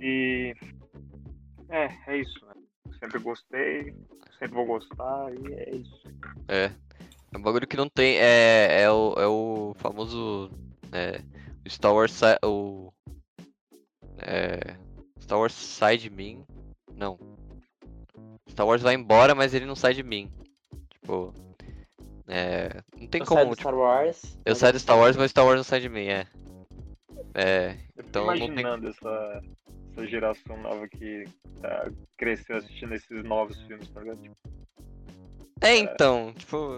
E. 0.00 0.54
É, 1.68 1.88
é 2.06 2.18
isso, 2.18 2.44
né? 2.46 2.54
Sempre 2.98 3.18
gostei, 3.18 3.94
sempre 4.38 4.54
vou 4.54 4.66
gostar 4.66 5.32
e 5.32 5.54
é 5.54 5.76
isso. 5.76 6.02
É. 6.48 6.70
É 7.32 7.38
um 7.38 7.42
bagulho 7.42 7.66
que 7.66 7.76
não 7.76 7.88
tem. 7.88 8.16
É, 8.18 8.82
é, 8.82 8.90
o, 8.90 9.14
é 9.18 9.26
o 9.26 9.74
famoso. 9.78 10.50
É, 10.92 11.20
Star 11.68 11.92
Wars. 11.92 12.20
O. 12.44 12.92
É, 14.18 14.76
Star 15.20 15.38
Wars 15.38 15.52
sai 15.52 15.96
de 15.96 16.08
mim. 16.10 16.44
Não. 16.94 17.18
Star 18.48 18.66
Wars 18.66 18.82
vai 18.82 18.94
embora, 18.94 19.34
mas 19.34 19.54
ele 19.54 19.66
não 19.66 19.74
sai 19.76 19.94
de 19.94 20.02
mim. 20.02 20.30
Tipo. 20.90 21.32
É. 22.28 22.82
Não 22.98 23.06
tem 23.06 23.20
Eu 23.20 23.26
saio 23.26 23.40
como. 23.40 23.50
do 23.50 23.56
Tipo, 23.56 23.68
Star 23.68 23.74
Wars. 23.74 24.38
eu 24.44 24.54
saio 24.54 24.72
do 24.72 24.78
Star 24.80 24.98
Wars, 24.98 25.16
mas 25.16 25.30
Star 25.30 25.44
Wars 25.44 25.56
não 25.56 25.64
sai 25.64 25.80
de 25.80 25.88
mim, 25.88 26.06
é. 26.06 26.26
É. 27.34 27.76
Eu 27.96 28.04
Então, 28.06 28.26
não 28.26 28.34
tem- 28.34 28.46
imaginando 28.48 28.88
essa, 28.88 29.42
essa 29.92 30.06
geração 30.06 30.56
nova 30.62 30.86
que 30.88 31.24
tá, 31.60 31.90
cresceu 32.16 32.56
assistindo 32.56 32.94
esses 32.94 33.22
novos 33.24 33.60
filmes, 33.62 33.88
tá 33.90 34.00
ligado? 34.00 34.20
Tipo, 34.22 34.36
É, 35.60 35.76
então. 35.76 36.32
Tipo. 36.36 36.76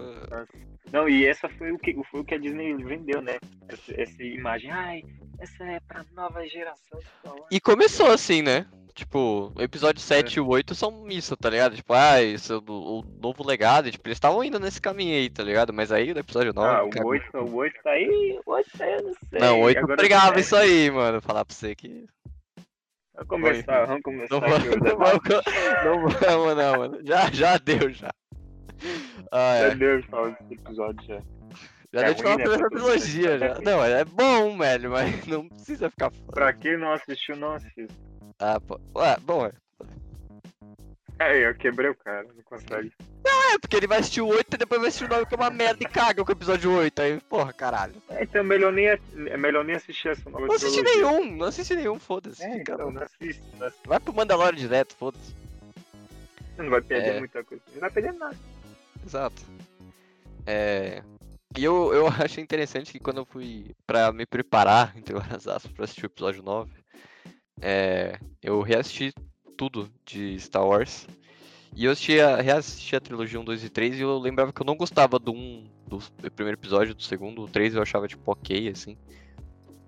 Não, 0.91 1.07
e 1.07 1.25
essa 1.25 1.47
foi 1.49 1.71
o 1.73 1.77
que, 1.79 1.93
foi 2.09 2.21
o 2.21 2.23
que 2.23 2.33
a 2.35 2.37
Disney 2.37 2.73
vendeu, 2.75 3.21
né? 3.21 3.37
Essa, 3.67 4.01
essa 4.01 4.23
imagem, 4.23 4.71
ai, 4.71 5.03
essa 5.39 5.63
é 5.63 5.79
pra 5.81 6.05
nova 6.13 6.45
geração. 6.47 6.99
Star 7.01 7.33
Wars. 7.33 7.47
E 7.51 7.59
começou 7.59 8.11
assim, 8.11 8.41
né? 8.41 8.65
Tipo, 8.97 9.53
o 9.55 9.61
episódio 9.61 10.01
7 10.01 10.33
e 10.33 10.39
o 10.39 10.47
8 10.47 10.73
são 10.73 11.07
isso, 11.07 11.37
tá 11.37 11.51
ligado? 11.51 11.75
Tipo, 11.75 11.93
ah, 11.93 12.19
isso 12.19 12.53
é 12.53 12.57
o, 12.57 12.63
o 12.71 13.03
novo 13.21 13.45
legado. 13.45 13.87
e, 13.87 13.91
Tipo, 13.91 14.07
eles 14.07 14.15
estavam 14.15 14.43
indo 14.43 14.59
nesse 14.59 14.81
caminho 14.81 15.13
aí, 15.13 15.29
tá 15.29 15.43
ligado? 15.43 15.71
Mas 15.71 15.91
aí 15.91 16.11
no 16.15 16.19
episódio 16.19 16.51
9. 16.51 16.67
Ah, 16.67 16.83
o 16.83 16.89
cagou. 16.89 17.11
8, 17.11 17.37
o 17.37 17.55
8 17.57 17.83
tá 17.83 17.91
aí, 17.91 18.39
o 18.43 18.51
8 18.51 18.69
tá 18.75 18.85
aí, 18.85 18.93
eu 18.93 19.03
não 19.03 19.13
sei. 19.13 19.39
Não, 19.39 19.59
o 19.59 19.63
8 19.65 19.77
eu 19.77 19.83
Agora 19.83 19.97
pregava 19.97 20.37
é, 20.37 20.39
isso 20.39 20.55
aí, 20.55 20.89
mano. 20.89 21.21
Falar 21.21 21.45
pra 21.45 21.53
você 21.53 21.75
que. 21.75 22.07
Vamos 23.13 23.29
começar, 23.29 23.85
vamos 23.85 24.01
começar 24.01 24.33
Não 24.33 24.39
vamos, 24.41 24.65
não 24.65 24.97
vamos, 24.97 25.21
não 25.85 26.09
vamos, 26.09 26.57
não, 26.57 26.77
mano. 26.79 26.99
Já, 27.05 27.31
já 27.31 27.57
deu, 27.59 27.91
já. 27.91 28.09
Ah, 29.31 29.55
é. 29.55 29.75
Deus, 29.75 30.05
fala 30.05 30.31
desse 30.31 30.53
episódio 30.55 31.05
já. 31.05 31.21
Já 31.97 32.01
É 32.01 32.05
deu 32.05 32.13
de 32.15 32.23
falar 32.23 32.37
né, 32.37 32.43
pela 32.43 32.57
pra 32.57 32.69
todo 32.69 32.79
trilogia, 32.79 33.39
já. 33.39 33.55
Não, 33.61 33.83
é 33.83 34.05
bom, 34.05 34.57
velho, 34.57 34.91
mas 34.91 35.25
não 35.27 35.47
precisa 35.49 35.89
ficar. 35.89 36.11
Pra 36.31 36.53
quem 36.53 36.77
não 36.77 36.91
assistiu, 36.93 37.35
não 37.35 37.53
assista. 37.53 37.93
Ah, 38.39 38.59
pô. 38.59 38.79
Ué, 38.95 39.17
bom, 39.21 39.45
é. 39.47 39.51
É, 41.19 41.47
eu 41.49 41.55
quebrei 41.55 41.89
o 41.89 41.95
cara, 41.95 42.27
não 42.35 42.43
consegue. 42.43 42.93
É, 43.25 43.57
porque 43.57 43.75
ele 43.75 43.87
vai 43.87 43.97
assistir 43.99 44.21
o 44.21 44.27
8 44.27 44.53
e 44.53 44.57
depois 44.57 44.79
vai 44.79 44.89
assistir 44.89 45.05
o 45.05 45.09
9 45.09 45.25
que 45.25 45.33
é 45.33 45.37
uma 45.37 45.49
merda 45.49 45.83
e 45.83 45.87
caga 45.87 46.23
com 46.23 46.29
o 46.29 46.35
episódio 46.35 46.71
8. 46.71 47.01
Aí, 47.01 47.19
porra, 47.21 47.51
caralho. 47.51 47.95
É, 48.09 48.21
então 48.23 48.41
é 48.41 48.43
melhor 48.43 48.71
nem, 48.71 48.85
é 48.87 48.99
melhor 49.37 49.65
nem 49.65 49.75
assistir 49.75 50.09
essa 50.09 50.29
nova 50.29 50.45
Não 50.45 50.53
assisti 50.53 50.83
trilogia. 50.83 51.19
nenhum, 51.19 51.35
não 51.37 51.47
assisti 51.47 51.75
nenhum, 51.75 51.97
foda-se. 51.97 52.43
É, 52.43 52.57
então, 52.57 52.91
não 52.91 53.01
assiste, 53.01 53.41
não 53.57 53.65
assiste. 53.67 53.87
Vai 53.87 53.99
pro 53.99 54.13
Mandalorian 54.13 54.59
direto, 54.59 54.95
foda-se. 54.95 55.33
Você 56.55 56.61
não 56.61 56.69
vai 56.69 56.81
perder 56.81 57.15
É. 57.15 57.19
muita 57.19 57.43
coisa. 57.43 57.63
Não 57.73 57.81
vai 57.81 57.89
perder 57.89 58.13
nada. 58.13 58.35
Exato. 59.03 59.41
É. 60.45 61.01
E 61.57 61.63
eu, 61.63 61.91
eu 61.91 62.07
achei 62.23 62.43
interessante 62.43 62.91
que 62.91 62.99
quando 62.99 63.17
eu 63.17 63.25
fui 63.25 63.75
pra 63.85 64.13
me 64.13 64.25
preparar, 64.25 64.95
entre 64.95 65.15
várias 65.15 65.47
aspas, 65.47 65.71
pra 65.71 65.83
assistir 65.85 66.05
o 66.05 66.07
episódio 66.07 66.43
9, 66.43 66.71
é, 67.59 68.19
eu 68.43 68.61
reassisti 68.61 69.11
tudo 69.57 69.89
de 70.05 70.39
Star 70.39 70.65
Wars. 70.65 71.07
E 71.75 71.85
eu 71.85 71.91
assisti 71.91 72.19
a, 72.19 72.41
reassisti 72.41 72.95
a 72.95 73.01
trilogia 73.01 73.39
1, 73.39 73.43
2 73.43 73.63
e 73.63 73.69
3 73.69 73.97
e 73.97 74.01
eu 74.01 74.17
lembrava 74.19 74.53
que 74.53 74.61
eu 74.61 74.65
não 74.65 74.75
gostava 74.75 75.17
do 75.17 75.31
1, 75.31 75.67
do 75.87 75.99
primeiro 76.31 76.59
episódio, 76.59 76.93
do 76.93 77.03
segundo, 77.03 77.43
o 77.43 77.47
3 77.47 77.75
eu 77.75 77.81
achava 77.81 78.07
tipo 78.07 78.31
ok, 78.31 78.69
assim. 78.69 78.95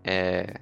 É. 0.04 0.60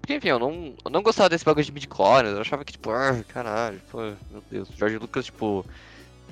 Porque, 0.00 0.14
enfim, 0.14 0.28
eu 0.28 0.38
não, 0.38 0.74
eu 0.84 0.90
não 0.90 1.02
gostava 1.02 1.28
desse 1.28 1.44
bagulho 1.44 1.64
de 1.64 1.72
midi-chlorians, 1.72 2.34
eu 2.34 2.40
achava 2.40 2.64
que, 2.64 2.72
tipo, 2.72 2.90
ah, 2.90 3.22
caralho, 3.28 3.80
pô, 3.90 3.98
meu 4.30 4.42
Deus, 4.50 4.68
George 4.76 4.98
Lucas, 4.98 5.26
tipo, 5.26 5.64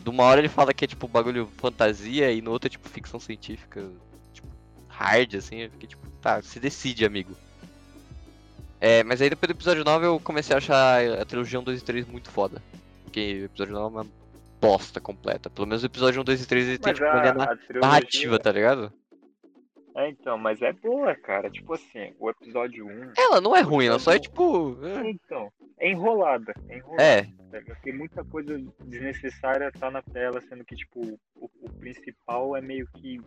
de 0.07 0.11
uma 0.11 0.23
hora 0.23 0.41
ele 0.41 0.49
fala 0.49 0.73
que 0.73 0.85
é 0.85 0.89
tipo 0.89 1.09
bagulho 1.09 1.51
fantasia 1.57 2.31
e 2.31 2.41
no 2.41 2.53
outro 2.53 2.69
é 2.69 2.71
tipo 2.71 2.89
ficção 2.89 3.19
científica, 3.19 3.85
tipo, 4.33 4.47
hard, 4.87 5.35
assim, 5.35 5.63
eu 5.63 5.71
fiquei 5.73 5.89
tipo, 5.89 6.07
tá, 6.23 6.41
se 6.41 6.61
decide, 6.61 7.05
amigo. 7.05 7.37
É, 8.81 9.03
mas 9.03 9.21
aí 9.21 9.29
depois 9.29 9.49
do 9.49 9.57
episódio 9.57 9.83
9 9.83 10.07
eu 10.07 10.21
comecei 10.21 10.55
a 10.55 10.59
achar 10.59 11.03
a 11.21 11.25
trilogia 11.25 11.59
1, 11.59 11.65
2 11.65 11.81
e 11.81 11.85
3 11.85 12.07
muito 12.07 12.31
foda. 12.31 12.63
Porque 13.03 13.41
o 13.43 13.45
episódio 13.47 13.75
9 13.75 13.85
é 13.85 14.01
uma 14.03 14.07
bosta 14.61 15.01
completa. 15.01 15.51
Pelo 15.51 15.67
menos 15.67 15.83
o 15.83 15.87
episódio 15.87 16.21
1, 16.21 16.25
2 16.25 16.43
e 16.43 16.47
3 16.47 16.69
ele 16.69 16.79
tem 16.79 16.93
Mas 16.93 16.99
tipo 17.01 17.11
uma 17.11 17.21
linha 17.21 17.35
na- 17.35 17.45
a, 17.45 17.53
a 17.53 17.57
trilogia... 17.57 17.81
narrativa, 17.81 18.39
tá 18.39 18.53
ligado? 18.53 18.93
É, 19.97 20.11
então, 20.11 20.37
mas 20.37 20.61
é 20.61 20.73
boa, 20.75 21.15
cara. 21.15 21.51
Tipo 21.51 21.73
assim, 21.73 22.15
o 22.19 22.29
episódio 22.29 22.87
1... 22.87 23.13
Ela 23.17 23.41
não 23.41 23.57
é 23.57 23.63
ruim, 23.63 23.87
ela 23.87 23.99
só 23.99 24.13
é 24.13 24.19
tipo. 24.19 24.79
é, 24.85 25.09
Então, 25.11 25.51
é 25.79 25.91
enrolada. 25.91 26.53
É 26.69 26.77
enrolada. 26.77 27.03
É? 27.03 27.27
Tem 27.83 27.95
muita 27.95 28.23
coisa 28.23 28.59
desnecessária 28.85 29.73
tá 29.73 29.91
na 29.91 30.03
tela, 30.03 30.41
sendo 30.43 30.65
que, 30.65 30.77
tipo, 30.77 31.19
o, 31.35 31.51
o 31.63 31.73
principal 31.79 32.55
é 32.55 32.61
meio 32.61 32.87
que, 32.95 33.19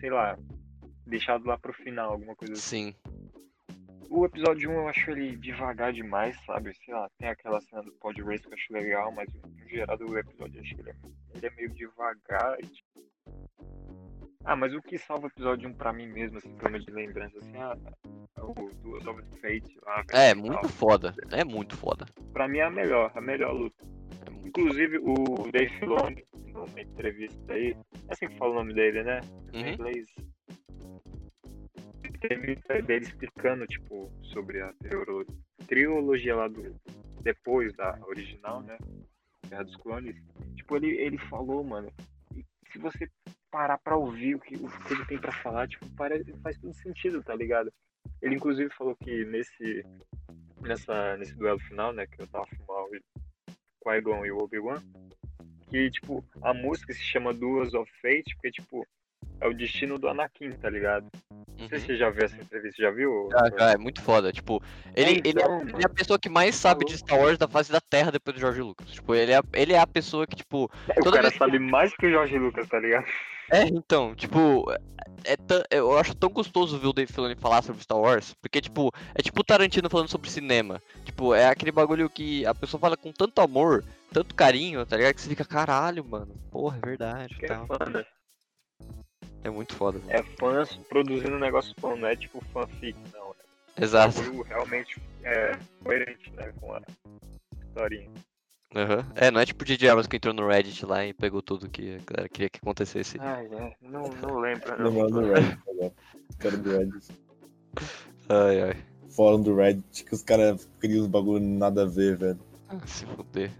sei 0.00 0.08
lá, 0.08 0.38
deixado 1.06 1.46
lá 1.46 1.58
pro 1.58 1.74
final, 1.74 2.12
alguma 2.12 2.34
coisa 2.34 2.54
assim. 2.54 2.92
sim. 2.92 3.14
O 4.08 4.24
episódio 4.24 4.70
1 4.70 4.72
eu 4.72 4.88
acho 4.88 5.10
ele 5.10 5.36
devagar 5.36 5.92
demais, 5.92 6.36
sabe? 6.46 6.72
Sei 6.84 6.94
lá, 6.94 7.10
tem 7.18 7.28
aquela 7.28 7.60
cena 7.60 7.82
do 7.82 7.92
Pod 7.92 8.22
Race 8.22 8.42
que 8.42 8.48
eu 8.48 8.54
acho 8.54 8.72
legal, 8.72 9.12
mas 9.12 9.28
no 9.34 9.68
geral 9.68 9.98
do 9.98 10.16
episódio 10.16 10.56
eu 10.56 10.62
acho 10.62 10.74
que 10.74 10.80
ele 10.80 10.90
é, 10.90 10.94
ele 11.34 11.46
é 11.46 11.50
meio 11.50 11.70
devagar 11.74 12.56
e 12.60 12.66
tipo... 12.66 13.04
Ah, 14.44 14.54
mas 14.56 14.74
o 14.74 14.82
que 14.82 14.98
salva 14.98 15.24
o 15.26 15.30
episódio 15.30 15.68
1 15.70 15.74
pra 15.74 15.92
mim 15.92 16.06
mesmo, 16.06 16.36
assim, 16.38 16.54
pelo 16.56 16.70
menos 16.72 16.86
de 16.86 16.92
lembrança, 16.92 17.38
assim, 17.38 17.56
ah, 17.56 17.76
o 18.42 18.52
Duas 18.82 19.06
of 19.06 19.22
Fate 19.40 19.78
lá, 19.86 20.02
velho, 20.02 20.08
É, 20.12 20.34
tal. 20.34 20.42
muito 20.44 20.68
foda. 20.68 21.14
É 21.32 21.44
muito 21.44 21.76
foda. 21.76 22.04
Pra 22.32 22.46
mim 22.46 22.58
é 22.58 22.64
a 22.64 22.70
melhor, 22.70 23.10
a 23.14 23.20
melhor 23.20 23.52
luta. 23.54 23.84
É 24.26 24.46
Inclusive 24.46 24.98
o 24.98 25.50
Dave 25.50 25.70
Filoni, 25.78 26.24
numa 26.52 26.80
entrevista 26.80 27.52
aí, 27.52 27.70
é 28.08 28.12
assim 28.12 28.28
que 28.28 28.36
fala 28.36 28.52
o 28.52 28.54
nome 28.56 28.74
dele, 28.74 29.02
né? 29.02 29.20
Em 29.54 29.62
Uhum. 29.62 29.68
inglês. 29.72 30.06
Entrevista 32.04 32.80
dele 32.82 33.04
explicando, 33.06 33.66
tipo, 33.66 34.10
sobre 34.22 34.60
a 34.62 34.72
trilogia 35.66 36.36
lá 36.36 36.48
do. 36.48 36.74
Depois 37.22 37.72
da 37.74 37.98
original, 38.06 38.60
né? 38.62 38.76
Guerra 39.48 39.64
dos 39.64 39.76
Clones. 39.76 40.16
Tipo, 40.56 40.76
ele, 40.76 40.90
ele 40.98 41.18
falou, 41.18 41.64
mano. 41.64 41.90
Se 42.72 42.78
você 42.78 43.08
parar 43.54 43.78
pra 43.78 43.96
ouvir 43.96 44.34
o 44.34 44.40
que, 44.40 44.56
o 44.56 44.68
que 44.68 44.94
ele 44.94 45.06
tem 45.06 45.16
pra 45.16 45.30
falar, 45.30 45.68
tipo, 45.68 45.86
parece, 45.96 46.32
faz 46.42 46.58
todo 46.58 46.74
sentido, 46.74 47.22
tá 47.22 47.36
ligado? 47.36 47.72
Ele 48.20 48.34
inclusive 48.34 48.68
falou 48.74 48.96
que 48.96 49.24
nesse. 49.26 49.86
Nessa, 50.60 51.16
nesse 51.18 51.34
duelo 51.36 51.60
final, 51.60 51.92
né? 51.92 52.06
Que 52.06 52.22
eu 52.22 52.26
tava 52.26 52.46
fumando 52.46 52.88
o 52.90 53.84
Qui-Gon 53.84 54.26
e 54.26 54.32
o 54.32 54.38
Obi-Wan. 54.38 54.82
Que, 55.70 55.90
tipo, 55.90 56.24
a 56.42 56.52
música 56.52 56.92
se 56.92 57.02
chama 57.02 57.34
Duas 57.34 57.74
of 57.74 57.90
Fate, 58.00 58.34
porque, 58.34 58.50
tipo, 58.50 58.86
é 59.40 59.46
o 59.46 59.54
destino 59.54 59.98
do 59.98 60.08
Anakin, 60.08 60.50
tá 60.52 60.70
ligado? 60.70 61.06
Não 61.30 61.68
sei 61.68 61.78
Uhum. 61.78 61.80
se 61.80 61.86
você 61.86 61.96
já 61.96 62.10
viu 62.10 62.24
essa 62.24 62.36
entrevista, 62.36 62.82
já 62.82 62.90
viu? 62.90 63.28
Já, 63.30 63.58
já, 63.58 63.70
é 63.72 63.76
muito 63.76 64.02
foda. 64.02 64.32
Tipo, 64.32 64.62
ele, 64.96 65.20
ele, 65.24 65.28
é, 65.28 65.30
então, 65.30 65.60
ele 65.60 65.82
é 65.82 65.86
a 65.86 65.94
pessoa 65.94 66.18
que 66.18 66.28
mais 66.28 66.54
sabe 66.54 66.84
de 66.86 66.96
Star 66.96 67.18
Wars 67.18 67.38
da 67.38 67.46
face 67.46 67.70
da 67.70 67.80
Terra 67.80 68.10
depois 68.10 68.34
do 68.34 68.40
George 68.40 68.62
Lucas. 68.62 68.90
Tipo, 68.90 69.14
ele 69.14 69.32
é, 69.32 69.40
ele 69.52 69.72
é 69.74 69.78
a 69.78 69.86
pessoa 69.86 70.26
que, 70.26 70.36
tipo. 70.36 70.64
O 70.64 71.02
toda 71.02 71.16
cara 71.16 71.28
vez 71.28 71.38
sabe 71.38 71.58
mais 71.58 71.94
que 71.94 72.06
o 72.06 72.10
Jorge 72.10 72.38
Lucas, 72.38 72.66
tá 72.68 72.80
ligado? 72.80 73.06
É, 73.50 73.62
então, 73.64 74.14
tipo. 74.14 74.64
É 75.26 75.36
tã- 75.38 75.62
eu 75.70 75.96
acho 75.96 76.14
tão 76.14 76.28
gostoso 76.28 76.78
ver 76.78 76.86
o 76.86 76.92
Dave 76.92 77.10
Filoni 77.10 77.34
falar 77.34 77.62
sobre 77.62 77.82
Star 77.82 77.98
Wars. 77.98 78.34
Porque, 78.42 78.60
tipo, 78.60 78.90
é 79.14 79.22
tipo 79.22 79.40
o 79.40 79.44
Tarantino 79.44 79.88
falando 79.88 80.08
sobre 80.10 80.28
cinema. 80.30 80.82
Tipo, 81.04 81.34
é 81.34 81.46
aquele 81.46 81.72
bagulho 81.72 82.10
que 82.10 82.44
a 82.44 82.54
pessoa 82.54 82.78
fala 82.78 82.94
com 82.94 83.10
tanto 83.10 83.40
amor, 83.40 83.82
tanto 84.12 84.34
carinho, 84.34 84.84
tá 84.84 84.96
ligado? 84.96 85.14
Que 85.14 85.22
você 85.22 85.28
fica, 85.30 85.44
caralho, 85.44 86.04
mano. 86.04 86.34
Porra, 86.50 86.76
é 86.76 86.86
verdade. 86.86 87.34
Que 87.36 87.46
é 87.46 87.48
Tal. 87.48 87.66
né? 87.90 88.04
É 89.42 89.48
muito 89.48 89.74
foda. 89.74 89.98
mano. 89.98 90.10
É 90.10 90.22
fãs 90.38 90.76
produzindo 90.88 91.36
um 91.36 91.38
negócio 91.38 91.74
bom, 91.80 91.96
não 91.96 92.08
é 92.08 92.16
tipo 92.16 92.42
fanfic, 92.52 92.96
não. 93.12 93.34
Exato. 93.80 94.20
É 94.20 94.26
algo 94.26 94.42
realmente 94.42 95.00
é, 95.22 95.58
coerente, 95.82 96.30
né, 96.32 96.52
com 96.60 96.72
a 96.74 96.82
historinha. 97.66 98.10
Aham. 98.74 99.06
É, 99.14 99.30
não 99.30 99.40
é 99.40 99.46
tipo 99.46 99.62
o 99.62 99.66
J.J. 99.66 99.88
Abrams 99.88 100.08
que 100.08 100.16
entrou 100.16 100.34
no 100.34 100.48
Reddit 100.48 100.84
lá 100.84 101.04
e 101.06 101.12
pegou 101.12 101.40
tudo 101.40 101.68
que 101.68 101.94
a 101.96 102.12
galera 102.12 102.28
queria 102.28 102.48
que 102.50 102.58
acontecesse. 102.60 103.18
Ai, 103.20 103.46
é, 103.52 103.76
não, 103.80 104.02
não 104.20 104.38
lembro. 104.40 104.70
Lembrando 104.82 105.10
do 105.10 105.20
Não. 105.22 105.34
Reddit. 105.34 105.58
Quero 106.40 106.58
do 106.58 106.70
Reddit. 106.78 107.08
Ai, 108.28 108.62
ai. 108.62 108.76
Fórum 109.10 109.40
do 109.42 109.54
Reddit 109.54 110.02
que 110.04 110.12
os 110.14 110.22
caras 110.22 110.68
criam 110.80 111.02
uns 111.02 111.06
bagulho 111.06 111.44
nada 111.44 111.82
a 111.82 111.86
ver, 111.86 112.16
velho. 112.16 112.40
Ah, 112.68 112.78
Se 112.84 113.06
fuder. 113.06 113.50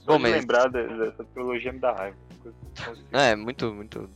Só 0.00 0.12
Bom, 0.12 0.16
de 0.18 0.22
mas- 0.22 0.32
lembrar 0.32 0.68
de- 0.68 0.86
dessa 0.98 1.24
trilogia 1.24 1.72
me 1.72 1.80
dá 1.80 1.92
raiva. 1.92 2.16
É, 3.12 3.34
muito, 3.34 3.72
muito, 3.72 4.08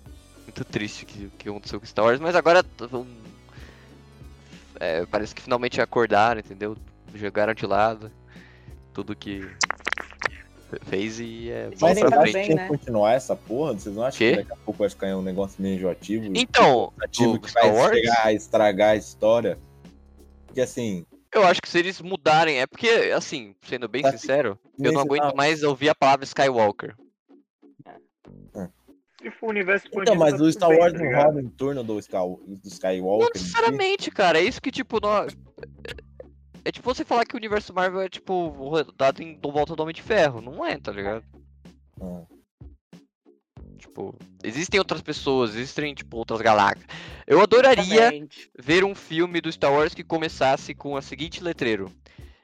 muito 0.45 0.65
triste 0.65 1.03
o 1.03 1.07
que, 1.07 1.31
que 1.37 1.49
aconteceu 1.49 1.81
com 1.81 1.87
Star 1.87 2.05
Wars, 2.05 2.21
mas 2.21 2.37
agora 2.37 2.65
é, 4.79 5.05
parece 5.07 5.35
que 5.35 5.43
finalmente 5.43 5.81
acordaram, 5.81 6.39
entendeu? 6.39 6.77
Jogaram 7.13 7.55
de 7.55 7.67
lado 7.67 8.09
tudo 8.93 9.15
que 9.17 9.41
fe- 10.71 10.81
fez 10.87 11.21
e 11.21 11.51
é 11.51 11.71
Mas 11.81 11.97
nem 11.97 12.09
pra 12.09 12.21
frente. 12.23 12.41
que 12.41 12.49
tem 12.49 12.59
que 12.59 12.67
continuar 12.69 13.13
essa 13.13 13.35
porra? 13.37 13.73
Vocês 13.75 13.95
não 13.95 14.03
acham 14.05 14.19
Quê? 14.19 14.31
que 14.33 14.37
daqui 14.39 14.53
a 14.53 14.57
pouco 14.57 14.79
vai 14.79 14.89
ficar 14.91 15.07
um 15.17 15.23
negócio 15.23 15.61
meio 15.63 15.77
enjoativo? 15.77 16.27
Então, 16.35 16.93
ativo 17.03 17.33
do 17.35 17.41
que 17.41 17.51
Star 17.51 17.63
vai 17.65 17.73
Wars? 17.73 17.97
chegar 17.97 18.27
a 18.27 18.33
estragar 18.33 18.91
a 18.91 18.97
história? 18.97 19.59
Porque 20.47 20.61
assim, 20.61 21.05
Eu 21.33 21.45
acho 21.45 21.63
que 21.63 21.69
se 21.69 21.79
eles 21.79 22.01
mudarem, 22.01 22.61
é 22.61 22.67
porque, 22.67 22.89
assim, 23.15 23.55
sendo 23.63 23.87
bem 23.89 24.03
Tá 24.03 24.11
sincero, 24.11 24.59
eu 24.79 24.93
não 24.93 25.01
aguento 25.03 25.35
mais 25.37 25.63
ouvir 25.63 25.89
a 25.89 25.95
palavra 25.95 26.25
Skywalker. 26.25 26.97
Se 29.23 29.31
for 29.33 29.49
o 29.49 29.51
universo 29.51 29.87
expandido, 29.87 30.15
Então, 30.15 30.17
mas 30.17 30.39
tá 30.39 30.43
o 30.43 30.51
Star 30.53 30.69
bem, 30.71 30.79
Wars 30.79 30.93
tá 30.95 30.99
não 30.99 31.13
roda 31.23 31.41
em 31.43 31.49
torno 31.51 31.85
do, 31.85 31.99
Sky, 31.99 32.17
do 32.49 32.61
Skywalker. 32.69 33.21
Não 33.21 33.29
em 33.35 33.39
si? 33.39 33.45
necessariamente, 33.45 34.11
cara. 34.11 34.39
É 34.39 34.43
isso 34.43 34.63
que, 34.63 34.71
tipo, 34.71 34.99
nós... 34.99 35.37
É 36.65 36.71
tipo 36.71 36.93
você 36.93 37.05
falar 37.05 37.25
que 37.25 37.35
o 37.35 37.39
universo 37.39 37.73
Marvel 37.73 38.01
é, 38.03 38.09
tipo, 38.09 38.49
rodado 38.49 39.23
em 39.23 39.39
volta 39.41 39.75
do 39.75 39.83
Homem 39.83 39.95
de 39.95 40.03
Ferro. 40.03 40.41
Não 40.41 40.65
é, 40.65 40.79
tá 40.79 40.93
ligado? 40.93 41.25
Ah. 42.01 42.23
Tipo, 43.79 44.15
existem 44.45 44.79
outras 44.79 45.01
pessoas, 45.01 45.55
existem, 45.55 45.95
tipo, 45.95 46.19
outras 46.19 46.41
galáxias. 46.41 46.87
Eu 47.27 47.41
adoraria 47.41 47.83
Exatamente. 47.83 48.51
ver 48.59 48.85
um 48.85 48.95
filme 48.95 49.41
do 49.41 49.51
Star 49.51 49.73
Wars 49.73 49.95
que 49.95 50.05
começasse 50.05 50.75
com 50.75 50.97
a 50.97 51.03
seguinte 51.03 51.43
letreiro. 51.43 51.91